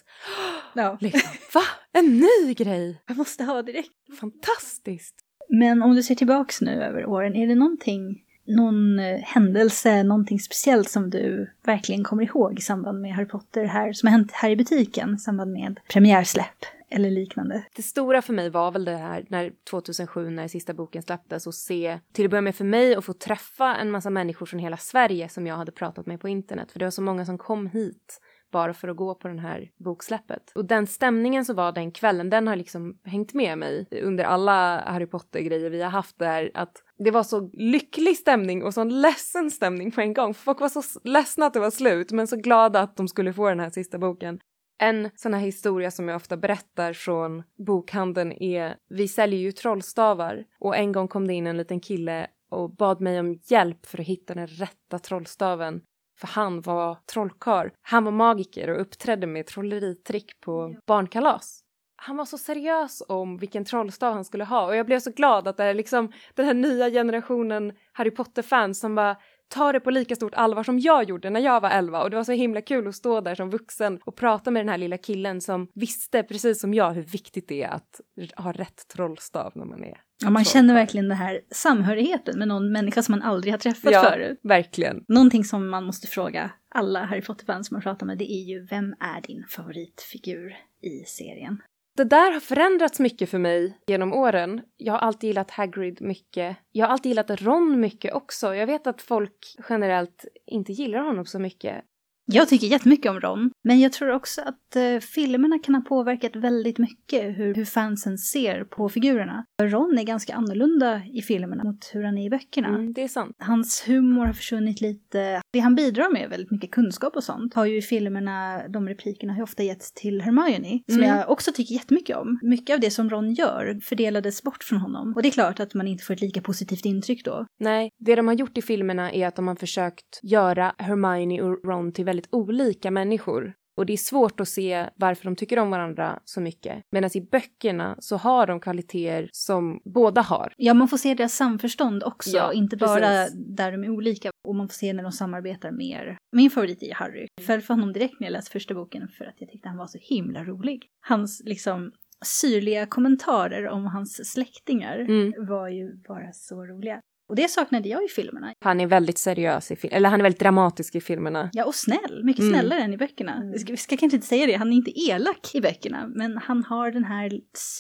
Ja. 0.75 0.97
liksom, 1.01 1.31
va? 1.55 1.61
En 1.93 2.07
ny 2.19 2.55
grej? 2.55 3.03
Jag 3.07 3.17
måste 3.17 3.45
ha 3.45 3.63
direkt. 3.63 3.91
Fantastiskt! 4.21 5.15
Men 5.49 5.83
om 5.83 5.95
du 5.95 6.03
ser 6.03 6.15
tillbaks 6.15 6.61
nu 6.61 6.83
över 6.83 7.07
åren, 7.07 7.37
är 7.37 7.47
det 7.47 7.55
någonting, 7.55 8.23
någon 8.47 8.99
eh, 8.99 9.21
händelse, 9.23 10.03
någonting 10.03 10.41
speciellt 10.41 10.91
som 10.91 11.11
du 11.11 11.51
verkligen 11.65 12.05
kommer 12.05 12.23
ihåg 12.23 12.59
i 12.59 12.63
samband 12.63 13.01
med 13.01 13.15
Harry 13.15 13.29
Potter 13.29 13.65
här, 13.65 13.93
som 13.93 14.07
har 14.07 14.13
hänt 14.13 14.33
här 14.33 14.51
i 14.51 14.57
butiken 14.57 15.15
i 15.15 15.19
samband 15.19 15.53
med 15.53 15.81
premiärsläpp 15.93 16.65
eller 16.91 17.11
liknande? 17.11 17.65
Det 17.77 17.83
stora 17.83 18.23
för 18.23 18.33
mig 18.33 18.51
var 18.51 18.73
väl 18.73 18.85
det 18.85 18.97
här 18.97 19.25
när 19.29 19.53
2007 19.71 20.31
när 20.31 20.49
sista 20.49 20.75
boken 20.75 21.03
släpptes 21.03 21.47
och 21.47 21.55
se, 21.55 21.99
till 22.13 22.25
att 22.25 22.31
börja 22.31 22.43
med 22.43 22.55
för 22.55 22.65
mig 22.65 22.95
att 22.95 23.05
få 23.05 23.13
träffa 23.13 23.77
en 23.77 23.91
massa 23.91 24.11
människor 24.11 24.47
från 24.47 24.61
hela 24.61 24.77
Sverige 24.77 25.29
som 25.29 25.47
jag 25.47 25.57
hade 25.57 25.73
pratat 25.73 26.07
med 26.07 26.21
på 26.21 26.29
internet. 26.29 26.73
För 26.73 26.79
det 26.79 26.85
var 26.85 26.91
så 26.91 27.03
många 27.03 27.25
som 27.25 27.39
kom 27.39 27.67
hit 27.67 28.21
bara 28.53 28.75
för 28.75 28.89
att 28.89 28.97
gå 28.97 29.15
på 29.15 29.29
den 29.29 29.39
här 29.39 29.71
boksläppet. 29.77 30.53
Och 30.55 30.65
den 30.65 30.87
stämningen 30.87 31.45
som 31.45 31.57
var 31.57 31.73
den 31.73 31.93
kvällen, 31.93 32.31
den 32.31 32.49
har 32.49 32.57
liksom 32.57 32.99
hängt 33.05 33.35
med 33.35 33.59
mig 33.59 33.87
under 34.03 34.25
alla 34.25 34.81
Harry 34.81 35.07
Potter-grejer 35.07 35.71
vi 35.71 35.83
har 35.83 35.91
haft 35.91 36.19
där. 36.19 36.51
Att 36.55 36.83
det 36.99 37.11
var 37.11 37.23
så 37.23 37.51
lycklig 37.53 38.17
stämning 38.17 38.63
och 38.63 38.75
sån 38.75 39.01
ledsen 39.01 39.51
stämning 39.51 39.91
på 39.91 40.01
en 40.01 40.15
gång. 40.15 40.35
Folk 40.35 40.61
var 40.61 40.69
så 40.69 41.01
ledsna 41.05 41.47
att 41.47 41.55
det 41.55 41.61
var 41.61 41.71
slut 41.71 42.13
men 42.13 42.27
så 42.27 42.37
glada 42.37 42.81
att 42.81 42.97
de 42.97 43.09
skulle 43.09 43.33
få 43.33 43.49
den 43.49 43.61
här 43.61 43.71
sista 43.71 43.99
boken. 43.99 44.41
En 44.79 45.11
sån 45.15 45.35
här 45.35 45.41
historia 45.41 45.91
som 45.91 46.09
jag 46.09 46.17
ofta 46.17 46.37
berättar 46.37 46.93
från 46.93 47.43
bokhandeln 47.67 48.33
är, 48.33 48.77
vi 48.89 49.09
säljer 49.09 49.41
ju 49.41 49.53
trollstavar 49.53 50.45
och 50.61 50.77
en 50.77 50.93
gång 50.93 51.09
kom 51.09 51.27
det 51.27 51.35
in 51.35 51.47
en 51.47 51.57
liten 51.57 51.81
kille 51.81 52.27
och 52.51 52.77
bad 52.77 53.01
mig 53.01 53.21
om 53.21 53.39
hjälp 53.45 53.87
för 53.87 54.01
att 54.01 54.07
hitta 54.07 54.35
den 54.35 54.47
rätta 54.47 54.99
trollstaven. 54.99 55.81
För 56.21 56.27
han 56.27 56.61
var 56.61 56.99
trollkarl. 57.13 57.69
Han 57.83 58.05
var 58.05 58.13
magiker 58.13 58.71
och 58.71 58.81
uppträdde 58.81 59.27
med 59.27 59.47
trolleritrick 59.47 60.41
på 60.41 60.75
barnkalas. 60.87 61.63
Han 61.97 62.17
var 62.17 62.25
så 62.25 62.39
seriös 62.39 63.03
om 63.09 63.39
vilken 63.39 63.65
trollstav 63.65 64.15
han 64.15 64.25
skulle 64.25 64.45
ha 64.45 64.67
och 64.67 64.77
jag 64.77 64.87
blev 64.87 65.01
så 65.01 65.11
glad 65.11 65.49
att 65.49 65.57
det 65.57 65.65
är 65.65 65.75
liksom 65.75 66.13
den 66.35 66.47
här 66.47 66.55
nya 66.55 66.91
generationen 66.91 67.73
Harry 67.93 68.11
Potter-fans 68.11 68.81
som 68.81 68.95
bara 68.95 69.17
tar 69.49 69.73
det 69.73 69.81
på 69.81 69.91
lika 69.91 70.17
stort 70.17 70.35
allvar 70.35 70.63
som 70.63 70.79
jag 70.79 71.05
gjorde 71.09 71.31
när 71.31 71.41
jag 71.41 71.61
var 71.61 71.71
11 71.71 72.03
och 72.03 72.11
det 72.11 72.17
var 72.17 72.25
så 72.25 72.33
himla 72.33 72.61
kul 72.61 72.89
att 72.89 72.95
stå 72.95 73.21
där 73.21 73.35
som 73.35 73.51
vuxen 73.51 74.01
och 74.05 74.17
prata 74.17 74.51
med 74.51 74.61
den 74.61 74.69
här 74.69 74.79
lilla 74.79 74.99
killen 74.99 75.41
som 75.41 75.69
visste 75.75 76.23
precis 76.23 76.61
som 76.61 76.75
jag 76.75 76.91
hur 76.91 77.03
viktigt 77.03 77.49
det 77.49 77.63
är 77.63 77.71
att 77.71 78.01
ha 78.37 78.53
rätt 78.53 78.89
trollstav 78.89 79.53
när 79.55 79.65
man 79.65 79.85
är 79.85 80.01
Ja, 80.23 80.31
man 80.31 80.45
känner 80.45 80.75
verkligen 80.75 81.09
den 81.09 81.19
här 81.19 81.41
samhörigheten 81.51 82.39
med 82.39 82.49
någon 82.49 82.73
människa 82.73 83.03
som 83.03 83.13
man 83.13 83.23
aldrig 83.23 83.53
har 83.53 83.59
träffat 83.59 83.93
Ja, 83.93 84.03
förut. 84.03 84.41
verkligen. 84.43 85.05
Någonting 85.09 85.45
som 85.45 85.69
man 85.69 85.85
måste 85.85 86.07
fråga 86.07 86.51
alla 86.75 87.05
Harry 87.05 87.23
Potter-fans 87.23 87.69
som 87.69 87.75
man 87.75 87.83
pratar 87.83 88.07
med, 88.07 88.19
det 88.19 88.33
är 88.33 88.45
ju 88.45 88.67
vem 88.67 88.93
är 89.01 89.21
din 89.27 89.45
favoritfigur 89.49 90.57
i 90.83 91.05
serien? 91.07 91.63
Det 91.97 92.05
där 92.05 92.33
har 92.33 92.41
förändrats 92.41 93.01
mycket 93.01 93.31
för 93.31 93.39
mig 93.39 93.79
genom 93.87 94.13
åren. 94.13 94.61
Jag 94.77 94.93
har 94.93 95.01
alltid 95.01 95.29
gillat 95.29 95.51
Hagrid 95.51 96.03
mycket. 96.03 96.57
Jag 96.73 96.87
har 96.87 96.93
alltid 96.93 97.11
gillat 97.11 97.43
Ron 97.43 97.81
mycket 97.81 98.15
också. 98.15 98.55
Jag 98.55 98.67
vet 98.67 98.87
att 98.87 99.03
folk 99.03 99.37
generellt 99.69 100.25
inte 100.47 100.73
gillar 100.73 101.01
honom 101.01 101.25
så 101.27 101.39
mycket. 101.39 101.85
Jag 102.33 102.49
tycker 102.49 102.67
jättemycket 102.67 103.11
om 103.11 103.21
Ron, 103.21 103.51
men 103.65 103.81
jag 103.81 103.93
tror 103.93 104.11
också 104.11 104.41
att 104.41 104.77
eh, 104.77 104.99
filmerna 105.15 105.59
kan 105.59 105.75
ha 105.75 105.83
påverkat 105.83 106.37
väldigt 106.37 106.79
mycket 106.79 107.39
hur, 107.39 107.55
hur 107.55 107.65
fansen 107.65 108.19
ser 108.19 108.65
på 108.65 108.89
figurerna. 108.89 109.45
Ron 109.63 109.99
är 109.99 110.03
ganska 110.03 110.35
annorlunda 110.35 111.03
i 111.13 111.23
filmerna 111.23 111.65
mot 111.65 111.91
hur 111.93 112.03
han 112.05 112.19
är 112.19 112.27
i 112.27 112.31
böckerna. 112.31 112.69
Mm, 112.69 112.93
det 112.93 113.03
är 113.03 113.09
sant. 113.09 113.37
Hans 113.39 113.85
humor 113.89 114.27
har 114.27 114.33
försvunnit 114.33 114.81
lite. 114.81 115.41
Det 115.53 115.59
han 115.61 115.75
bidrar 115.75 116.13
med, 116.13 116.31
väldigt 116.31 116.51
mycket 116.51 116.71
kunskap 116.71 117.17
och 117.17 117.25
sånt, 117.25 117.55
har 117.55 117.67
ju 117.67 117.77
i 117.79 117.83
filmerna, 117.83 118.69
de 118.69 118.89
replikerna 118.89 119.33
har 119.33 119.37
ju 119.39 119.43
ofta 119.43 119.63
getts 119.63 119.93
till 119.93 120.21
Hermione, 120.23 120.81
som 120.93 121.03
Mm. 121.03 121.17
jag 121.17 121.31
också 121.31 121.53
tycker 121.53 121.75
jättemycket 121.75 122.17
om. 122.17 122.39
Mycket 122.43 122.75
av 122.75 122.81
det 122.81 122.91
som 122.91 123.11
Ron 123.11 123.35
gör 123.35 123.81
fördelades 123.83 124.43
bort 124.43 124.65
från 124.65 124.79
honom. 124.79 125.13
Och 125.17 125.23
det 125.23 125.29
är 125.29 125.33
klart 125.33 125.61
att 125.61 125.75
man 125.75 125.87
inte 125.89 126.05
får 126.05 126.15
ett 126.15 126.21
lika 126.21 126.41
positivt 126.41 126.85
intryck 126.85 127.25
då. 127.25 127.47
Nej, 127.59 127.91
det 127.99 128.15
de 128.15 128.27
har 128.29 128.35
gjort 128.35 128.59
i 128.59 128.63
filmerna 128.63 129.13
är 129.13 129.27
att 129.27 129.37
de 129.37 129.49
har 129.49 129.55
försökt 129.55 130.21
göra 130.23 130.75
Hermione 130.79 131.43
och 131.43 131.65
Ron 131.65 131.93
till 131.93 132.05
väldigt 132.05 132.29
olika 132.33 132.91
människor. 132.91 133.55
Och 133.77 133.87
det 133.87 133.93
är 133.93 133.97
svårt 133.97 134.41
att 134.41 134.49
se 134.49 134.87
varför 134.97 135.25
de 135.25 135.37
tycker 135.37 135.59
om 135.59 135.71
varandra 135.71 136.21
så 136.25 136.41
mycket. 136.41 136.83
Medan 136.93 137.11
i 137.15 137.21
böckerna 137.21 137.97
så 137.99 138.17
har 138.17 138.47
de 138.47 138.61
kvaliteter 138.61 139.29
som 139.33 139.81
båda 139.85 140.21
har. 140.21 140.53
Ja, 140.57 140.75
man 140.75 140.89
får 140.89 140.97
se 140.97 141.15
deras 141.15 141.35
samförstånd 141.35 142.03
också, 142.05 142.37
Ja, 142.37 142.53
inte 142.53 142.77
bara 142.77 142.99
precis. 143.01 143.35
där 143.57 143.73
de 143.73 143.85
är 143.85 143.91
olika. 143.91 144.31
Och 144.49 144.55
man 144.55 144.69
får 144.69 144.75
se 144.75 144.93
när 144.93 145.03
de 145.03 145.13
samarbetar 145.13 145.71
mer. 145.71 146.19
Min 146.33 146.51
favorit 146.51 146.83
är 146.83 146.95
Harry. 146.95 147.27
Jag 147.37 147.47
föll 147.47 147.61
för 147.61 147.75
honom 147.75 147.93
direkt 147.93 148.21
när 148.21 148.27
jag 148.27 148.33
läste 148.33 148.51
första 148.51 148.75
boken 148.75 149.09
för 149.09 149.25
att 149.25 149.35
jag 149.39 149.51
tyckte 149.51 149.69
han 149.69 149.79
var 149.79 149.87
så 149.87 149.99
himla 150.01 150.45
rolig. 150.45 150.87
Hans 151.07 151.43
liksom 151.45 151.93
syrliga 152.25 152.87
kommentarer 152.87 153.69
om 153.69 153.87
hans 153.87 154.33
släktingar 154.33 154.99
Mm. 154.99 155.33
var 155.49 155.69
ju 155.69 155.97
bara 156.09 156.33
så 156.33 156.65
roliga. 156.67 157.01
Och 157.29 157.37
det 157.37 157.51
saknade 157.51 157.89
jag 157.89 158.05
i 158.05 158.09
filmerna. 158.09 158.53
Han 158.65 158.81
är 158.81 158.87
väldigt 158.87 159.19
seriös 159.19 159.71
i 159.71 159.77
film, 159.77 159.95
eller 159.95 160.09
han 160.09 160.21
är 160.21 160.23
väldigt 160.23 160.41
dramatisk 160.41 160.95
i 160.95 161.01
filmerna. 161.01 161.51
Ja, 161.53 161.65
och 161.65 161.75
snäll. 161.75 162.25
Mycket 162.25 162.43
Mm. 162.43 162.55
snällare 162.55 162.81
än 162.81 162.93
i 162.93 162.97
böckerna. 162.97 163.43
Vi, 163.53 163.59
ska, 163.59 163.73
vi 163.73 163.77
ska 163.77 163.97
kanske 163.97 164.17
inte 164.17 164.27
säga 164.27 164.47
det, 164.47 164.55
han 164.55 164.73
är 164.73 164.77
inte 164.77 165.01
elak 165.01 165.55
i 165.55 165.61
böckerna. 165.61 166.07
Men 166.15 166.39
han 166.39 166.65
har 166.65 166.91
den 166.91 167.05
här 167.05 167.31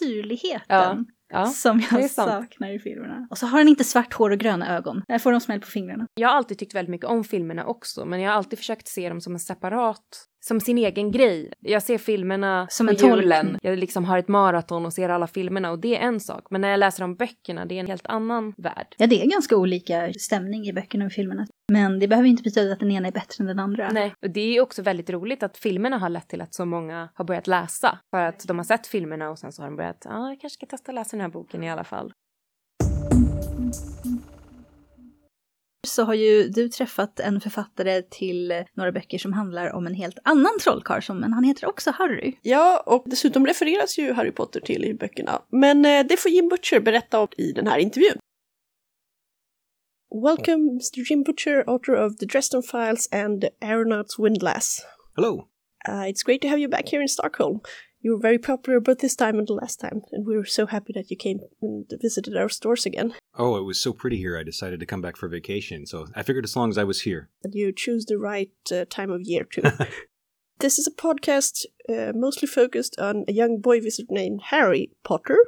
syrligheten. 0.01 0.65
Ja, 0.69 0.97
Ja, 1.29 1.47
som 1.47 1.83
jag 1.91 2.11
saknar 2.11 2.75
i 2.75 2.79
filmerna. 2.79 3.27
Och 3.31 3.39
så 3.39 3.47
har 3.47 3.59
han 3.59 3.69
inte 3.69 3.85
svart 3.85 4.13
hår 4.15 4.31
och 4.31 4.39
gröna 4.39 4.77
ögon. 4.77 5.03
Där 5.09 5.19
får 5.19 5.33
de 5.33 5.41
smäll 5.41 5.61
på 5.61 5.67
fingrarna. 5.67 6.07
Jag 6.15 6.29
har 6.29 6.37
alltid 6.37 6.59
tyckt 6.59 6.75
väldigt 6.75 6.91
mycket 6.91 7.07
om 7.07 7.25
filmerna 7.25 7.65
också, 7.67 8.05
men 8.05 8.21
jag 8.21 8.31
har 8.31 8.37
alltid 8.37 8.59
försökt 8.59 8.89
se 8.89 9.09
dem 9.09 9.21
som 9.21 9.33
en 9.33 9.39
separat, 9.41 10.03
som 10.49 10.61
sin 10.61 10.79
egen 10.79 11.11
grej. 11.11 11.53
Jag 11.61 11.83
ser 11.83 11.99
filmerna 11.99 12.67
Som 12.71 12.89
en 12.89 12.95
julen, 12.95 13.59
jag 13.63 13.79
liksom 13.79 14.05
har 14.05 14.19
ett 14.19 14.29
maraton 14.29 14.87
och 14.87 14.93
ser 14.93 15.09
alla 15.09 15.27
filmerna 15.27 15.71
och 15.71 15.79
det 15.79 15.97
är 15.97 16.01
en 16.01 16.21
sak. 16.21 16.47
Men 16.51 16.61
när 16.61 16.69
jag 16.69 16.81
läser 16.81 17.05
om 17.05 17.17
böckerna, 17.17 17.65
det 17.65 17.75
är 17.75 17.81
en 17.81 17.87
helt 17.87 18.07
annan 18.07 18.55
värld. 18.57 18.95
Ja, 18.99 19.07
det 19.07 19.23
är 19.23 19.27
ganska 19.27 19.57
olika 19.57 20.13
stämning 20.13 20.67
i 20.67 20.73
böckerna 20.73 21.07
och 21.07 21.13
filmerna. 21.13 21.47
Men 21.73 21.99
det 21.99 22.09
behöver 22.09 22.29
inte 22.29 22.43
betyda 22.43 22.73
att 22.73 22.81
den 22.81 22.91
ena 22.91 23.09
är 23.09 23.13
bättre 23.13 23.43
än 23.43 23.47
den 23.47 23.59
andra. 23.59 23.91
Nej, 23.93 24.15
och 24.23 24.31
det 24.31 24.57
är 24.57 24.61
också 24.61 24.83
väldigt 24.83 25.11
roligt 25.11 25.43
att 25.43 25.57
filmerna 25.57 25.99
har 25.99 26.09
lett 26.09 26.29
till 26.29 26.41
att 26.41 26.55
så 26.55 26.65
många 26.65 27.09
har 27.15 27.25
börjat 27.25 27.47
läsa. 27.47 27.99
För 28.11 28.23
att 28.23 28.47
de 28.47 28.59
har 28.59 28.65
sett 28.65 28.87
filmerna 28.87 29.31
och 29.31 29.39
sen 29.39 29.53
så 29.53 29.63
har 29.63 29.69
de 29.69 29.77
börjat, 29.77 30.03
ja, 30.05 30.11
ah, 30.19 30.29
jag 30.29 30.41
kanske 30.41 30.55
ska 30.55 30.67
testa 30.67 30.93
läsa 30.93 31.17
den 31.17 31.21
här 31.21 31.29
boken 31.29 31.65
i 31.65 31.71
alla 31.71 31.85
fall. 31.85 32.13
Så 35.87 36.05
har 36.05 36.15
ju 36.15 36.49
du 36.49 36.69
träffat 36.69 37.21
en 37.21 37.41
författare 37.41 38.03
till 38.03 38.65
några 38.75 38.93
böcker 38.93 39.19
som 39.19 39.33
handlar 39.33 39.73
om 39.73 39.87
en 39.87 39.95
helt 39.95 40.19
annan 40.25 40.59
trollkarl, 40.63 41.03
som, 41.03 41.19
men 41.19 41.33
han 41.33 41.45
heter 41.45 41.67
också 41.67 41.91
Harry. 41.91 42.37
Ja, 42.43 42.83
och 42.87 43.05
dessutom 43.07 43.47
refereras 43.47 43.99
ju 43.99 44.13
Harry 44.13 44.33
Potter 44.33 44.61
till 44.61 44.85
i 44.85 44.95
böckerna. 44.95 45.43
Men 45.53 45.85
eh, 45.85 46.07
det 46.09 46.17
får 46.17 46.31
Jim 46.31 46.49
Butcher 46.49 46.81
berätta 46.81 47.21
om 47.21 47.29
i 47.37 47.53
den 47.53 47.67
här 47.67 47.79
intervjun. 47.79 48.19
Welcome, 50.25 50.71
Mr. 50.71 51.11
Jim 51.11 51.23
Butcher, 51.23 51.65
author 51.67 51.95
of 51.95 52.17
The 52.17 52.27
Dresden 52.27 52.63
Files 52.63 53.09
and 53.13 53.41
The 53.41 53.51
Aeronaut's 53.61 54.19
Windlass. 54.19 54.79
Hello. 55.17 55.49
Uh, 55.89 56.09
it's 56.09 56.23
great 56.23 56.43
to 56.43 56.49
have 56.49 56.59
you 56.59 56.71
back 56.71 56.89
here 56.89 57.03
in 57.03 57.09
Stockholm. 57.09 57.61
You 58.07 58.13
were 58.13 58.21
very 58.21 58.39
popular 58.39 58.79
both 58.79 59.01
this 59.01 59.17
time 59.17 59.37
and 59.37 59.49
the 59.49 59.55
last 59.55 59.81
time, 59.81 60.03
and 60.13 60.25
we 60.25 60.37
were 60.37 60.45
so 60.45 60.67
happy 60.67 60.93
that 60.95 61.11
you 61.11 61.17
came 61.17 61.41
and 61.61 61.93
visited 62.01 62.37
our 62.37 62.49
stores 62.49 62.87
again. 62.87 63.15
Oh, 63.35 63.57
it 63.57 63.65
was 63.65 63.81
so 63.81 63.93
pretty 63.93 64.17
here. 64.17 64.39
I 64.39 64.45
decided 64.45 64.79
to 64.79 64.87
come 64.87 65.01
back 65.01 65.17
for 65.17 65.27
vacation, 65.29 65.87
so 65.87 66.07
I 66.15 66.23
figured 66.23 66.45
as 66.45 66.55
long 66.55 66.71
as 66.71 66.79
I 66.79 66.85
was 66.85 67.01
here. 67.01 67.31
And 67.43 67.53
you 67.53 67.73
choose 67.73 68.05
the 68.05 68.17
right 68.17 68.53
uh, 68.71 68.85
time 68.89 69.11
of 69.11 69.23
year 69.25 69.43
too. 69.43 69.65
This 70.61 70.79
is 70.79 70.87
a 70.87 70.91
podcast 70.93 71.67
uh, 71.89 72.13
mostly 72.15 72.47
focused 72.47 72.97
on 72.99 73.25
a 73.27 73.33
young 73.33 73.61
boy 73.61 73.81
wizard 73.81 74.07
named 74.09 74.41
Harry 74.51 74.93
Potter, 75.03 75.39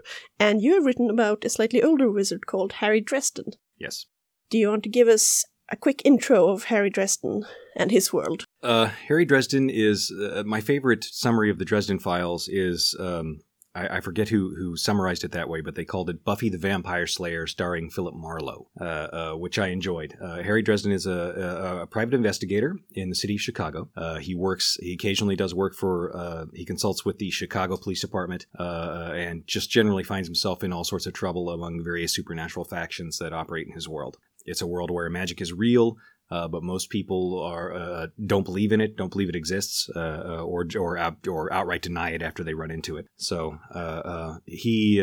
and 0.41 0.61
you 0.61 0.75
have 0.75 0.85
written 0.85 1.09
about 1.09 1.45
a 1.45 1.49
slightly 1.49 1.81
older 1.81 2.11
wizard 2.11 2.47
called 2.47 2.73
Harry 2.73 3.01
Dresden. 3.01 3.53
Yes. 3.79 4.07
Do 4.51 4.59
you 4.59 4.69
want 4.69 4.83
to 4.83 4.91
give 4.91 5.07
us 5.07 5.45
a 5.71 5.77
quick 5.77 6.03
intro 6.05 6.49
of 6.51 6.65
Harry 6.65 6.91
Dresden 6.91 7.45
and 7.77 7.93
his 7.93 8.13
world? 8.13 8.45
Uh, 8.63 8.87
Harry 9.07 9.25
Dresden 9.25 9.71
is 9.71 10.11
uh, 10.11 10.43
my 10.45 10.61
favorite 10.61 11.05
summary 11.05 11.51
of 11.51 11.59
the 11.59 11.65
Dresden 11.65 11.99
Files. 11.99 12.49
Is 12.49 12.97
um, 12.99 13.41
I, 13.75 13.99
I 13.99 14.01
forget 14.01 14.29
who 14.29 14.55
who 14.57 14.77
summarized 14.77 15.23
it 15.23 15.31
that 15.33 15.49
way, 15.49 15.61
but 15.61 15.77
they 15.77 15.85
called 15.85 16.11
it 16.11 16.25
Buffy 16.25 16.49
the 16.49 16.59
Vampire 16.59 17.07
Slayer, 17.07 17.47
starring 17.47 17.89
Philip 17.89 18.17
Marlowe, 18.17 18.69
uh, 18.81 18.85
uh, 18.85 19.33
which 19.35 19.61
I 19.61 19.69
enjoyed. 19.69 20.17
Uh, 20.21 20.43
Harry 20.43 20.63
Dresden 20.63 20.91
is 20.91 21.07
a, 21.07 21.13
a, 21.13 21.83
a 21.83 21.87
private 21.87 22.15
investigator 22.15 22.77
in 22.93 23.11
the 23.11 23.15
city 23.15 23.37
of 23.37 23.41
Chicago. 23.41 23.91
Uh, 23.97 24.17
he 24.17 24.35
works. 24.35 24.77
He 24.81 24.93
occasionally 24.93 25.37
does 25.37 25.55
work 25.55 25.75
for. 25.75 26.49
He 26.53 26.65
consults 26.65 27.05
with 27.05 27.19
the 27.19 27.31
Chicago 27.31 27.77
Police 27.77 28.01
Department, 28.01 28.47
and 28.59 29.47
just 29.47 29.71
generally 29.71 30.03
finds 30.03 30.27
himself 30.27 30.65
in 30.65 30.73
all 30.73 30.85
sorts 30.85 31.07
of 31.07 31.13
trouble 31.13 31.51
among 31.51 31.85
various 31.85 32.13
supernatural 32.13 32.65
factions 32.65 33.19
that 33.19 33.33
operate 33.33 33.69
in 33.69 33.75
his 33.75 33.89
world. 33.89 34.17
It's 34.45 34.63
a 34.63 34.67
world 34.67 34.91
where 34.91 35.09
magic 35.11 35.41
is 35.43 35.53
real, 35.53 35.99
uh, 36.31 36.47
but 36.47 36.63
most 36.63 36.91
people 36.91 37.43
are 37.43 37.75
uh, 37.75 38.07
don't 38.27 38.45
believe 38.45 38.73
in 38.73 38.81
it, 38.81 38.97
don't 38.97 39.11
believe 39.11 39.29
it 39.29 39.37
exists, 39.37 39.89
uh, 39.97 39.99
uh, 40.01 40.43
or 40.43 40.67
or 40.77 41.17
or 41.27 41.53
outright 41.53 41.83
deny 41.83 42.11
it 42.11 42.23
after 42.23 42.45
they 42.45 42.55
run 42.55 42.71
into 42.71 42.97
it. 42.97 43.07
So 43.17 43.59
uh, 43.75 43.79
uh, 43.79 44.39
he 44.45 45.01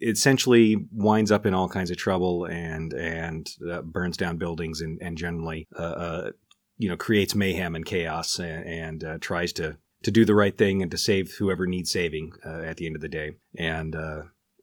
essentially 0.00 0.76
winds 0.92 1.32
up 1.32 1.46
in 1.46 1.54
all 1.54 1.68
kinds 1.68 1.90
of 1.90 1.96
trouble 1.96 2.44
and 2.44 2.92
and 2.92 3.48
burns 3.84 4.16
down 4.16 4.36
buildings 4.36 4.80
and 4.80 4.98
and 5.02 5.18
generally 5.18 5.66
you 6.76 6.88
know 6.88 6.96
creates 6.96 7.34
mayhem 7.34 7.74
and 7.74 7.86
chaos 7.86 8.38
and, 8.38 9.02
and 9.02 9.22
tries 9.22 9.52
to 9.54 9.76
to 10.02 10.10
do 10.10 10.24
the 10.24 10.34
right 10.34 10.56
thing 10.56 10.82
and 10.82 10.90
to 10.90 10.98
save 10.98 11.32
whoever 11.38 11.66
needs 11.66 11.90
saving 11.90 12.32
at 12.44 12.76
the 12.76 12.86
end 12.86 12.94
of 12.94 13.02
the 13.02 13.08
day. 13.08 13.32
And 13.58 13.96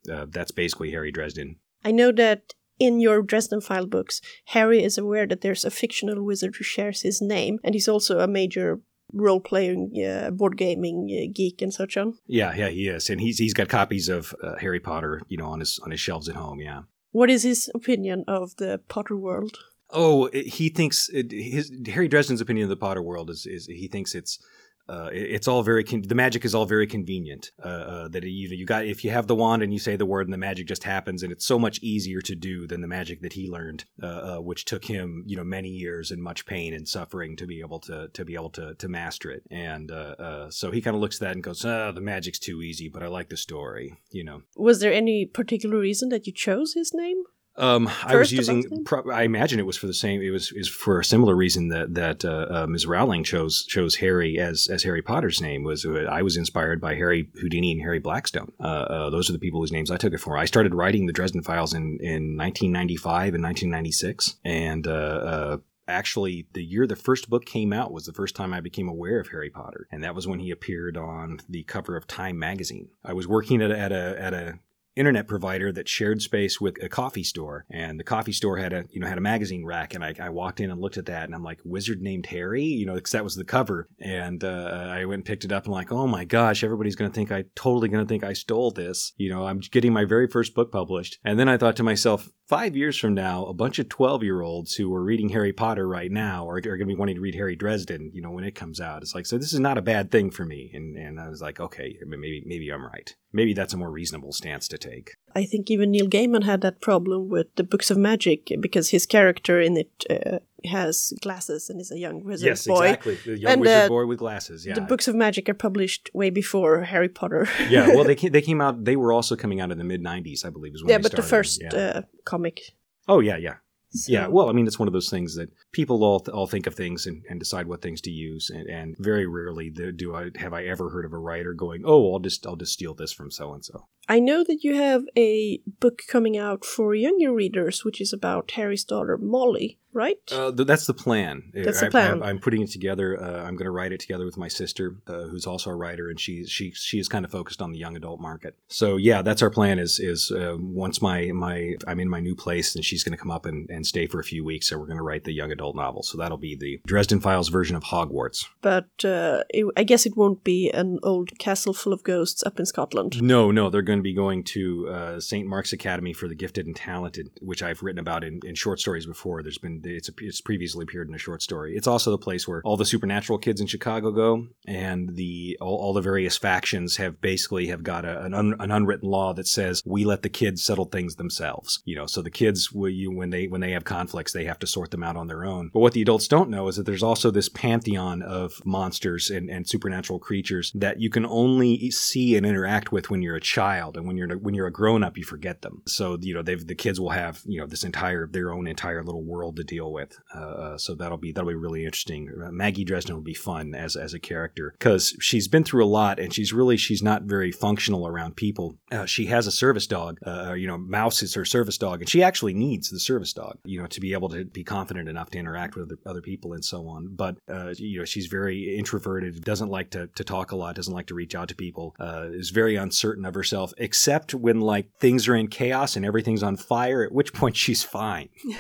that's 0.05 0.51
basically 0.51 0.91
Harry 0.91 1.12
Dresden. 1.12 1.57
I 1.83 1.91
know 1.91 2.12
that 2.12 2.53
in 2.82 3.00
your 3.00 3.22
Dresden 3.22 3.62
File 3.62 3.86
books, 3.86 4.22
Harry 4.46 4.84
is 4.84 4.98
aware 4.98 5.28
that 5.28 5.42
there's 5.42 5.64
a 5.64 5.70
fictional 5.70 6.26
wizard 6.26 6.56
who 6.56 6.64
shares 6.64 7.02
his 7.02 7.22
name, 7.22 7.60
and 7.64 7.76
he's 7.76 7.88
also 7.88 8.20
a 8.20 8.28
major 8.28 8.80
role 9.14 9.40
playing, 9.40 9.92
uh, 10.04 10.32
board 10.32 10.58
gaming 10.58 11.08
uh, 11.12 11.32
geek 11.32 11.62
and 11.62 11.72
such 11.72 11.96
on. 11.96 12.16
Yeah, 12.26 12.56
yeah, 12.56 12.70
he 12.70 12.88
is, 12.88 13.10
and 13.12 13.22
he's 13.22 13.38
he's 13.38 13.54
got 13.54 13.70
copies 13.70 14.10
of 14.10 14.34
uh, 14.42 14.56
Harry 14.60 14.80
Potter, 14.80 15.22
you 15.28 15.38
know, 15.38 15.46
on 15.46 15.60
his 15.60 15.80
on 15.84 15.92
his 15.92 16.00
shelves 16.00 16.28
at 16.28 16.36
home. 16.36 16.60
Yeah. 16.60 16.82
What 17.12 17.30
is 17.30 17.44
his 17.44 17.70
opinion 17.76 18.24
of 18.28 18.56
the 18.56 18.82
Potter 18.88 19.16
world? 19.16 19.60
Oh, 19.92 20.30
he 20.34 20.70
thinks 20.70 21.08
it, 21.14 21.32
his 21.32 21.72
Harry 21.88 22.08
Dresden's 22.08 22.42
opinion 22.42 22.64
of 22.64 22.70
the 22.70 22.84
Potter 22.88 23.04
world 23.04 23.30
is 23.30 23.46
is 23.46 23.68
he 23.68 23.88
thinks 23.88 24.16
it's. 24.16 24.40
Uh, 24.88 25.10
it's 25.12 25.48
all 25.48 25.64
very 25.64 25.84
con- 25.84 26.02
the 26.02 26.16
magic 26.16 26.44
is 26.46 26.54
all 26.54 26.66
very 26.66 26.88
convenient. 26.88 27.52
Uh, 27.64 27.68
uh, 27.68 28.08
that 28.10 28.24
you 28.24 28.50
you 28.50 28.66
got 28.66 28.86
if 28.86 29.04
you 29.04 29.12
have 29.12 29.28
the 29.28 29.36
wand 29.36 29.64
and 29.64 29.72
you 29.74 29.80
say 29.80 29.96
the 29.96 30.06
word 30.06 30.28
and 30.28 30.34
the 30.34 30.38
magic 30.38 30.68
just 30.68 30.84
happens 30.84 31.24
and 31.24 31.32
it's 31.32 31.46
so 31.46 31.58
much 31.58 31.80
easier 31.82 32.22
to 32.22 32.36
do 32.36 32.68
than 32.68 32.82
the 32.82 32.88
magic 32.88 33.22
that 33.22 33.34
he 33.34 33.50
learned, 33.50 33.86
uh, 34.02 34.06
uh, 34.06 34.38
which 34.42 34.66
took 34.66 34.86
him 34.86 35.24
you 35.26 35.38
know 35.38 35.44
many 35.44 35.70
years 35.70 36.12
and 36.12 36.22
much 36.22 36.46
pain 36.46 36.74
and 36.74 36.88
suffering 36.88 37.36
to 37.36 37.46
be 37.46 37.60
able 37.60 37.80
to 37.80 38.10
to 38.10 38.26
be 38.26 38.36
able 38.36 38.50
to 38.50 38.76
to 38.76 38.88
master 38.88 39.32
it. 39.32 39.44
And 39.50 39.92
uh, 39.92 40.50
so 40.50 40.72
he 40.72 40.82
kind 40.82 40.96
of 40.96 41.02
looks 41.02 41.18
at 41.18 41.22
that 41.22 41.36
and 41.36 41.44
goes, 41.44 41.64
"Ah, 41.66 41.92
the 41.92 42.02
magic's 42.02 42.40
too 42.40 42.62
easy, 42.62 42.90
but 42.90 43.04
I 43.04 43.08
like 43.08 43.30
the 43.30 43.38
story." 43.38 43.98
You 44.12 44.24
know. 44.24 44.42
Was 44.56 44.80
there 44.80 44.94
any 44.94 45.26
particular 45.26 45.80
reason 45.80 46.10
that 46.10 46.28
you 46.28 46.34
chose 46.34 46.74
his 46.74 46.94
name? 46.94 47.24
Um, 47.58 47.89
I 48.03 48.15
was 48.15 48.31
using. 48.31 48.84
Pro- 48.86 49.12
I 49.12 49.24
imagine 49.24 49.60
it 49.60 49.65
was 49.65 49.77
for 49.77 49.88
the 49.88 49.93
same. 49.93 50.22
It 50.22 50.29
was 50.29 50.51
is 50.53 50.70
for 50.70 51.00
a 51.00 51.05
similar 51.05 51.36
reason 51.36 51.67
that 51.67 51.93
that 51.96 52.24
uh, 52.24 52.48
uh, 52.50 52.67
Ms. 52.67 52.88
Rowling 52.88 53.24
chose 53.24 53.65
chose 53.65 53.96
Harry 53.96 54.39
as 54.39 54.67
as 54.72 54.84
Harry 54.84 55.01
Potter's 55.01 55.41
name 55.41 55.63
was. 55.63 55.86
Uh, 55.86 56.05
I 56.10 56.22
was 56.22 56.38
inspired 56.38 56.79
by 56.79 56.96
Harry 56.96 57.29
Houdini 57.36 57.74
and 57.74 57.81
Harry 57.81 58.00
Blackstone. 58.00 58.51
Uh, 58.60 58.63
uh, 58.63 59.10
those 59.10 59.29
are 59.29 59.34
the 59.34 59.39
people 59.39 59.60
whose 59.60 59.72
names 59.72 59.91
I 59.91 59.98
took 59.98 60.13
it 60.13 60.20
for. 60.20 60.38
I 60.38 60.46
started 60.46 60.74
writing 60.74 61.08
the 61.08 61.13
Dresden 61.13 61.43
Files 61.43 61.74
in 61.74 61.98
in 62.01 62.38
1995 62.38 63.34
and 63.36 63.43
1996, 63.43 64.38
and. 64.46 64.88
Uh, 64.88 64.91
uh, 64.91 65.58
Actually, 65.88 66.48
the 66.53 66.63
year 66.63 66.88
the 66.88 66.96
first 66.96 67.29
book 67.29 67.43
came 67.43 67.74
out 67.74 67.91
was 67.91 68.05
the 68.05 68.13
first 68.13 68.34
time 68.34 68.53
I 68.53 68.62
became 68.62 68.88
aware 68.88 69.20
of 69.20 69.27
Harry 69.29 69.50
Potter, 69.50 69.88
and 69.91 70.03
that 70.03 70.15
was 70.15 70.25
when 70.25 70.39
he 70.39 70.50
appeared 70.50 70.96
on 70.96 71.41
the 71.50 71.63
cover 71.63 71.98
of 71.98 72.08
Time 72.08 72.39
magazine. 72.39 72.88
I 73.03 73.12
was 73.12 73.27
working 73.27 73.62
at 73.62 73.72
a, 73.72 73.77
at 73.77 73.91
a 73.91 74.22
at 74.22 74.34
a 74.34 74.60
internet 74.95 75.27
provider 75.27 75.71
that 75.71 75.88
shared 75.88 76.21
space 76.21 76.60
with 76.60 76.81
a 76.83 76.89
coffee 76.89 77.24
store. 77.24 77.65
And 77.69 78.00
the 78.00 78.03
coffee 78.03 78.31
store 78.31 78.57
had 78.57 78.74
a 78.74 78.86
you 78.91 79.00
know 79.00 79.07
had 79.07 79.17
a 79.17 79.21
magazine 79.21 79.65
rack. 79.65 79.93
And 79.93 80.03
I, 80.03 80.13
I 80.19 80.29
walked 80.29 80.60
in 80.60 80.71
and 80.71 80.81
looked 80.81 80.98
at 80.98 81.05
that. 81.05 81.25
And 81.25 81.36
i'm 81.36 81.43
like 81.43 81.60
wizard 81.63 82.01
named 82.01 82.25
harry? 82.25 82.63
You 82.63 82.86
know 82.86 82.95
because 82.95 83.12
that 83.12 83.24
was 83.24 83.36
the 83.36 83.43
cover. 83.43 83.89
And 84.00 84.43
uh, 84.43 84.89
i 84.91 85.05
went 85.05 85.19
and 85.19 85.25
picked 85.25 85.45
it 85.45 85.51
up. 85.51 85.65
And 85.65 85.74
like 85.74 85.91
oh 85.91 86.07
my 86.07 86.25
gosh 86.25 86.63
everybody's 86.63 86.95
to 87.12 87.15
think 87.15 87.31
i 87.31 87.45
totally 87.55 87.89
to 88.03 88.10
think 88.10 88.24
i 88.24 88.33
stole 88.33 88.71
this. 88.71 89.13
You 89.17 89.29
know 89.29 89.45
i'm 89.48 89.60
getting 89.60 89.93
my 89.93 90.05
very 90.05 90.27
first 90.27 90.53
book 90.53 90.71
published. 90.71 91.19
And 91.24 91.39
then 91.39 91.48
i 91.50 91.57
thought 91.57 91.75
to 91.77 91.83
myself 91.83 92.29
five 92.51 92.75
years 92.75 92.98
from 92.98 93.13
now, 93.13 93.46
a 93.46 93.53
bunch 93.53 93.79
of 93.79 93.88
12 93.88 94.24
year 94.24 94.41
olds 94.41 94.75
who 94.75 94.93
are 94.93 95.01
reading 95.01 95.29
Harry 95.29 95.53
Potter 95.53 95.88
right 95.88 96.12
now 96.12 96.46
are, 96.50 96.58
are 96.58 96.60
going 96.60 96.79
to 96.79 96.86
be 96.86 96.98
wanting 96.98 97.15
to 97.15 97.22
read 97.22 97.34
Harry 97.34 97.55
Dresden, 97.55 98.12
you 98.13 98.22
know, 98.22 98.29
when 98.29 98.43
it 98.43 98.55
comes 98.55 98.81
out. 98.81 99.01
It's 99.01 99.15
like, 99.15 99.25
so 99.25 99.38
this 99.38 99.53
is 99.53 99.62
not 99.62 99.77
a 99.77 99.81
bad 99.81 100.12
thing 100.12 100.31
for 100.31 100.43
me. 100.43 100.70
And, 100.74 100.98
and 100.98 101.17
I 101.17 101.29
was 101.29 101.41
like, 101.41 101.62
okay, 101.62 101.98
maybe, 102.05 102.43
maybe 102.46 102.70
I'm 102.70 102.84
right. 102.84 103.15
Maybe 103.31 103.53
that's 103.53 103.74
a 103.74 103.77
more 103.77 103.89
reasonable 103.89 104.34
stance 104.34 104.67
to 104.67 104.77
take. 104.77 105.15
I 105.34 105.46
think 105.46 105.72
even 105.72 105.91
Neil 105.91 106.10
Gaiman 106.10 106.43
had 106.43 106.60
that 106.60 106.81
problem 106.81 107.29
with 107.29 107.55
the 107.55 107.63
Books 107.63 107.89
of 107.89 107.98
Magic 107.98 108.51
because 108.60 108.89
his 108.89 109.05
character 109.05 109.62
in 109.62 109.77
it 109.77 110.05
uh, 110.10 110.39
has 110.65 111.13
glasses 111.22 111.70
and 111.70 111.80
is 111.82 111.91
a 111.91 111.98
young 112.00 112.24
wizard 112.24 112.46
yes, 112.48 112.68
boy. 112.68 112.84
exactly. 112.86 113.15
The 113.25 113.38
young 113.39 113.51
And, 113.53 113.62
wizard 113.62 113.84
uh, 113.86 113.88
boy 113.89 114.06
with 114.06 114.20
glasses. 114.20 114.65
Yeah. 114.65 114.75
The 114.75 114.82
Books 114.82 115.08
of 115.08 115.15
Magic 115.15 115.50
are 115.50 115.53
published 115.53 116.10
way 116.13 116.30
before 116.30 116.82
Harry 116.84 117.10
Potter. 117.10 117.48
yeah. 117.70 117.88
Well, 117.96 118.03
they 118.03 118.15
came, 118.22 118.32
they 118.32 118.41
came 118.41 118.62
out, 118.62 118.84
they 118.86 118.96
were 118.96 119.13
also 119.13 119.36
coming 119.36 119.60
out 119.62 119.72
in 119.72 119.77
the 119.77 119.84
mid 119.84 120.03
90s, 120.03 120.46
I 120.46 120.50
believe, 120.50 120.74
is 120.75 120.84
when 120.84 120.89
yeah, 120.91 120.98
but 120.98 121.12
the 121.13 121.24
first 121.24 121.62
Yeah. 121.62 121.74
uh, 121.75 122.01
comic. 122.25 122.62
oh, 123.08 123.20
yeah, 123.20 123.38
yeah. 123.38 123.56
So- 123.94 124.10
Yeah, 124.13 124.27
well, 124.27 124.48
I 124.48 124.53
mean, 124.53 124.68
it's 124.68 124.80
one 124.80 124.88
of 124.88 124.94
those 124.94 125.10
things 125.10 125.36
that 125.36 125.50
people 125.74 126.01
all 126.06 126.24
all 126.32 126.48
think 126.48 126.65
of 126.65 126.75
things 126.75 127.06
and, 127.06 127.24
and 127.30 127.39
decide 127.39 127.68
what 127.68 127.82
things 127.82 128.00
to 128.01 128.10
use, 128.10 128.50
and, 128.50 128.65
and 128.70 128.96
very 129.00 129.25
rarely 129.27 129.70
do 129.70 129.91
do 129.91 130.15
I 130.15 130.30
have 130.38 130.53
I 130.53 130.63
ever 130.63 130.91
heard 130.91 131.03
of 131.03 131.12
a 131.12 131.18
writer 131.18 131.53
going, 131.53 131.82
"Oh, 131.84 132.13
I'll 132.13 132.20
just 132.20 132.48
I'll 132.48 132.56
just 132.56 132.72
steal 132.72 132.94
this 132.94 133.12
from 133.12 133.32
so 133.32 133.53
and 133.53 133.65
so." 133.65 133.88
I 134.08 134.20
know 134.22 134.46
that 134.46 134.63
you 134.63 134.75
have 134.75 135.03
a 135.18 135.60
book 135.82 136.03
coming 136.08 136.38
out 136.38 136.63
for 136.63 136.96
younger 136.96 137.34
readers, 137.34 137.84
which 137.84 138.00
is 138.00 138.13
about 138.13 138.51
Harry's 138.51 138.86
daughter 138.86 139.18
Molly, 139.18 139.77
right? 139.93 140.17
Uh, 140.31 140.51
th- 140.51 140.67
that's 140.67 140.86
the 140.86 140.93
plan. 140.93 141.51
That's 141.53 141.79
the 141.79 141.88
I- 141.88 141.89
plan. 141.89 142.24
I, 142.24 142.29
am 142.29 142.39
putting 142.39 142.62
it 142.62 142.71
together. 142.71 143.21
Uh, 143.21 143.43
I'm 143.43 143.55
going 143.55 143.65
to 143.65 143.71
write 143.71 143.91
it 143.91 144.00
together 144.00 144.25
with 144.25 144.38
my 144.38 144.48
sister, 144.48 144.95
uh, 145.07 145.24
who's 145.24 145.45
also 145.45 145.69
a 145.69 145.75
writer, 145.75 146.10
and 146.10 146.19
she 146.19 146.45
she 146.45 146.71
she 146.71 147.00
is 147.00 147.07
kind 147.07 147.25
of 147.25 147.31
focused 147.31 147.62
on 147.62 147.71
the 147.71 147.79
young 147.79 147.95
adult 147.95 148.19
market. 148.19 148.55
So 148.67 148.98
yeah, 148.98 149.21
that's 149.21 149.41
our 149.41 149.50
plan. 149.50 149.79
Is 149.79 150.00
is 150.00 150.31
uh, 150.31 150.55
once 150.60 151.01
my 151.01 151.31
my 151.33 151.75
I'm 151.88 152.00
in 152.00 152.10
my 152.10 152.19
new 152.19 152.36
place, 152.36 152.75
and 152.75 152.83
she's 152.83 153.03
going 153.03 153.17
to 153.17 153.21
come 153.21 153.31
up 153.31 153.45
and, 153.45 153.69
and 153.69 153.86
stay 153.86 154.07
for 154.07 154.19
a 154.19 154.24
few 154.24 154.43
weeks. 154.43 154.67
So 154.67 154.77
we're 154.77 154.86
going 154.86 154.98
to 154.98 155.03
write 155.03 155.24
the 155.24 155.33
young 155.33 155.51
adult 155.51 155.75
novel. 155.75 156.03
So 156.03 156.17
that'll 156.17 156.38
be 156.38 156.55
the 156.55 156.79
Dresden 156.86 157.19
Files 157.19 157.50
version 157.50 157.75
of 157.75 157.83
Hogwarts. 157.83 158.45
but 158.62 158.89
uh, 159.03 159.43
it, 159.50 159.65
I 159.77 159.83
guess 159.83 160.05
it 160.05 160.17
won't 160.17 160.43
be 160.43 160.69
an 160.69 161.00
old 161.03 161.38
castle 161.39 161.74
full 161.74 161.93
of 161.93 162.03
ghosts 162.03 162.43
up 162.43 162.60
in 162.60 162.65
Scotland. 162.65 163.21
No, 163.21 163.51
no, 163.51 163.69
they're 163.69 163.81
going 163.81 164.00
to 164.00 164.03
be 164.03 164.13
going 164.13 164.43
to 164.45 164.89
uh, 164.89 165.19
St. 165.19 165.48
Mark's 165.48 165.74
Academy 165.74 166.13
for 166.13 166.27
the 166.27 166.36
Gifted 166.36 166.65
and 166.65 166.75
Talented, 166.75 167.29
which 167.41 167.63
I've 167.63 167.83
written 167.83 168.00
about 168.00 168.24
in, 168.24 168.39
in 168.43 168.55
short 168.55 168.79
stories 168.79 169.05
before. 169.05 169.43
There's 169.43 169.57
been 169.57 169.81
it's 169.84 170.10
it's 170.20 170.42
previously 170.42 170.84
appeared 170.84 171.10
in 171.10 171.16
a 171.16 171.20
short 171.20 171.42
story. 171.42 171.76
It's 171.76 171.88
also 171.88 172.12
the 172.12 172.18
place 172.18 172.48
where 172.48 172.62
all 172.64 172.78
the 172.78 172.86
supernatural 172.86 173.40
kids 173.40 173.62
in 173.62 173.68
Chicago 173.68 174.12
go, 174.12 174.48
and 174.68 175.16
the 175.16 175.58
all, 175.62 175.78
all 175.78 175.94
the 175.94 176.02
various 176.02 176.38
factions 176.38 176.98
have 176.98 177.22
basically 177.22 177.68
have 177.68 177.84
got 177.84 178.06
a, 178.06 178.24
an, 178.24 178.34
un, 178.34 178.56
an 178.60 178.72
unwritten 178.72 179.10
law 179.10 179.34
that 179.34 179.48
says 179.48 179.82
we 179.86 180.06
let 180.06 180.22
the 180.22 180.30
kids 180.30 180.64
settle 180.64 180.86
things 180.86 181.16
themselves. 181.16 181.82
You 181.86 181.96
know, 181.96 182.06
so 182.06 182.22
the 182.22 182.30
kids 182.30 182.72
will 182.72 182.90
you 182.90 183.12
when 183.12 183.30
they 183.30 183.48
when 183.48 183.62
they 183.62 183.72
have 183.72 183.84
conflicts, 183.84 184.34
they 184.34 184.46
have 184.46 184.60
to 184.60 184.68
sort 184.68 184.92
them 184.92 185.04
out 185.04 185.18
on 185.18 185.28
their 185.28 185.46
own. 185.46 185.70
But 185.74 185.80
what 185.80 185.94
the 185.94 186.02
adults 186.02 186.28
don't 186.28 186.50
know 186.50 186.68
is 186.68 186.76
that 186.76 186.86
there's 186.86 187.04
also 187.04 187.32
this 187.32 187.50
pantheon 187.50 188.22
of 188.22 188.62
monsters 188.66 189.30
and, 189.30 189.50
and 189.50 189.68
supernatural 189.68 190.20
creatures 190.20 190.72
that 190.76 191.00
you 191.00 191.10
can 191.10 191.26
only 191.26 191.92
see 191.92 192.36
and 192.36 192.46
interact 192.46 192.92
with 192.92 193.10
when 193.10 193.22
you're 193.22 193.36
a 193.36 193.42
child, 193.42 193.98
and 193.98 194.08
when 194.08 194.18
you're 194.18 194.38
when 194.38 194.54
you're 194.54 194.68
a 194.68 194.72
grown 194.72 195.04
up, 195.04 195.18
you 195.18 195.24
forget 195.24 195.62
them. 195.62 195.82
So 195.88 196.18
you 196.22 196.34
know, 196.34 196.42
they've 196.42 196.66
the 196.66 196.76
kids 196.76 197.00
will 197.00 197.10
have 197.10 197.42
you 197.46 197.60
know 197.60 197.68
this 197.68 197.84
entire 197.84 198.28
their 198.28 198.52
own 198.52 198.68
entire 198.68 199.04
little 199.04 199.24
world 199.24 199.58
to 199.58 199.64
deal 199.72 199.92
with. 199.92 200.20
Uh, 200.36 200.40
uh, 200.40 200.78
so 200.78 200.94
that'll 200.94 201.18
be 201.18 201.32
that'll 201.32 201.50
be 201.50 201.56
really 201.56 201.86
interesting. 201.86 202.30
Uh, 202.30 202.51
Maggie 202.51 202.84
Dresden 202.84 203.16
will 203.16 203.24
be 203.24 203.34
fun 203.34 203.74
as 203.74 203.96
as 203.96 204.13
a 204.13 204.20
character 204.20 204.75
because 204.78 205.16
she's 205.22 205.48
been 205.48 205.63
through 205.63 205.86
a 205.86 205.88
lot, 205.88 206.20
and 206.20 206.34
she's 206.34 206.51
really 206.51 206.75
she's 206.75 207.01
not 207.01 207.24
very 207.24 207.51
functional 207.51 208.06
around 208.06 208.36
people. 208.36 208.78
Uh, 208.92 209.06
she 209.06 209.28
has 209.28 209.48
a 209.48 209.51
service 209.51 209.88
dog. 209.88 210.20
Uh, 210.25 210.54
you 210.54 210.68
know, 210.68 210.78
Mouse 210.78 211.24
is 211.24 211.34
her 211.36 211.46
service 211.46 211.78
dog, 211.78 212.01
and 212.01 212.10
she 212.10 212.22
actually 212.22 212.54
needs 212.54 212.90
the 212.90 213.00
service 213.00 213.32
dog. 213.32 213.58
You 213.63 213.82
know, 213.82 213.88
to 213.88 214.01
be 214.01 214.12
able 214.13 214.28
to 214.30 214.44
be 214.44 214.63
confident 214.63 215.08
enough 215.08 215.30
to 215.32 215.38
interact 215.38 215.75
with 215.75 215.86
other, 215.86 215.98
other 216.06 216.22
people 216.22 216.51
and 216.54 216.66
so 216.66 216.88
on. 216.88 217.16
But 217.16 217.38
uh, 217.48 217.74
you 217.78 218.00
know, 218.00 218.06
she's 218.06 218.28
very 218.28 218.78
introverted, 218.78 219.42
doesn't 219.44 219.70
like 219.70 219.92
to, 219.92 220.08
to 220.08 220.24
talk 220.24 220.51
a 220.51 220.58
lot, 220.58 220.75
doesn't 220.75 220.94
like 220.94 221.08
to 221.08 221.16
reach 221.16 221.34
out 221.34 221.48
to 221.48 221.56
people, 221.56 221.96
uh, 222.00 222.28
is 222.32 222.50
very 222.50 222.75
uncertain 222.75 223.25
of 223.25 223.34
herself, 223.36 223.74
except 223.78 224.34
when 224.34 224.60
like 224.60 224.92
things 225.00 225.30
are 225.30 225.36
in 225.36 225.48
chaos 225.48 225.96
and 225.96 226.06
everything's 226.06 226.44
on 226.44 226.58
fire. 226.58 227.04
At 227.04 227.13
which 227.13 227.34
point 227.34 227.56
she's 227.63 227.84
fine. 227.84 228.28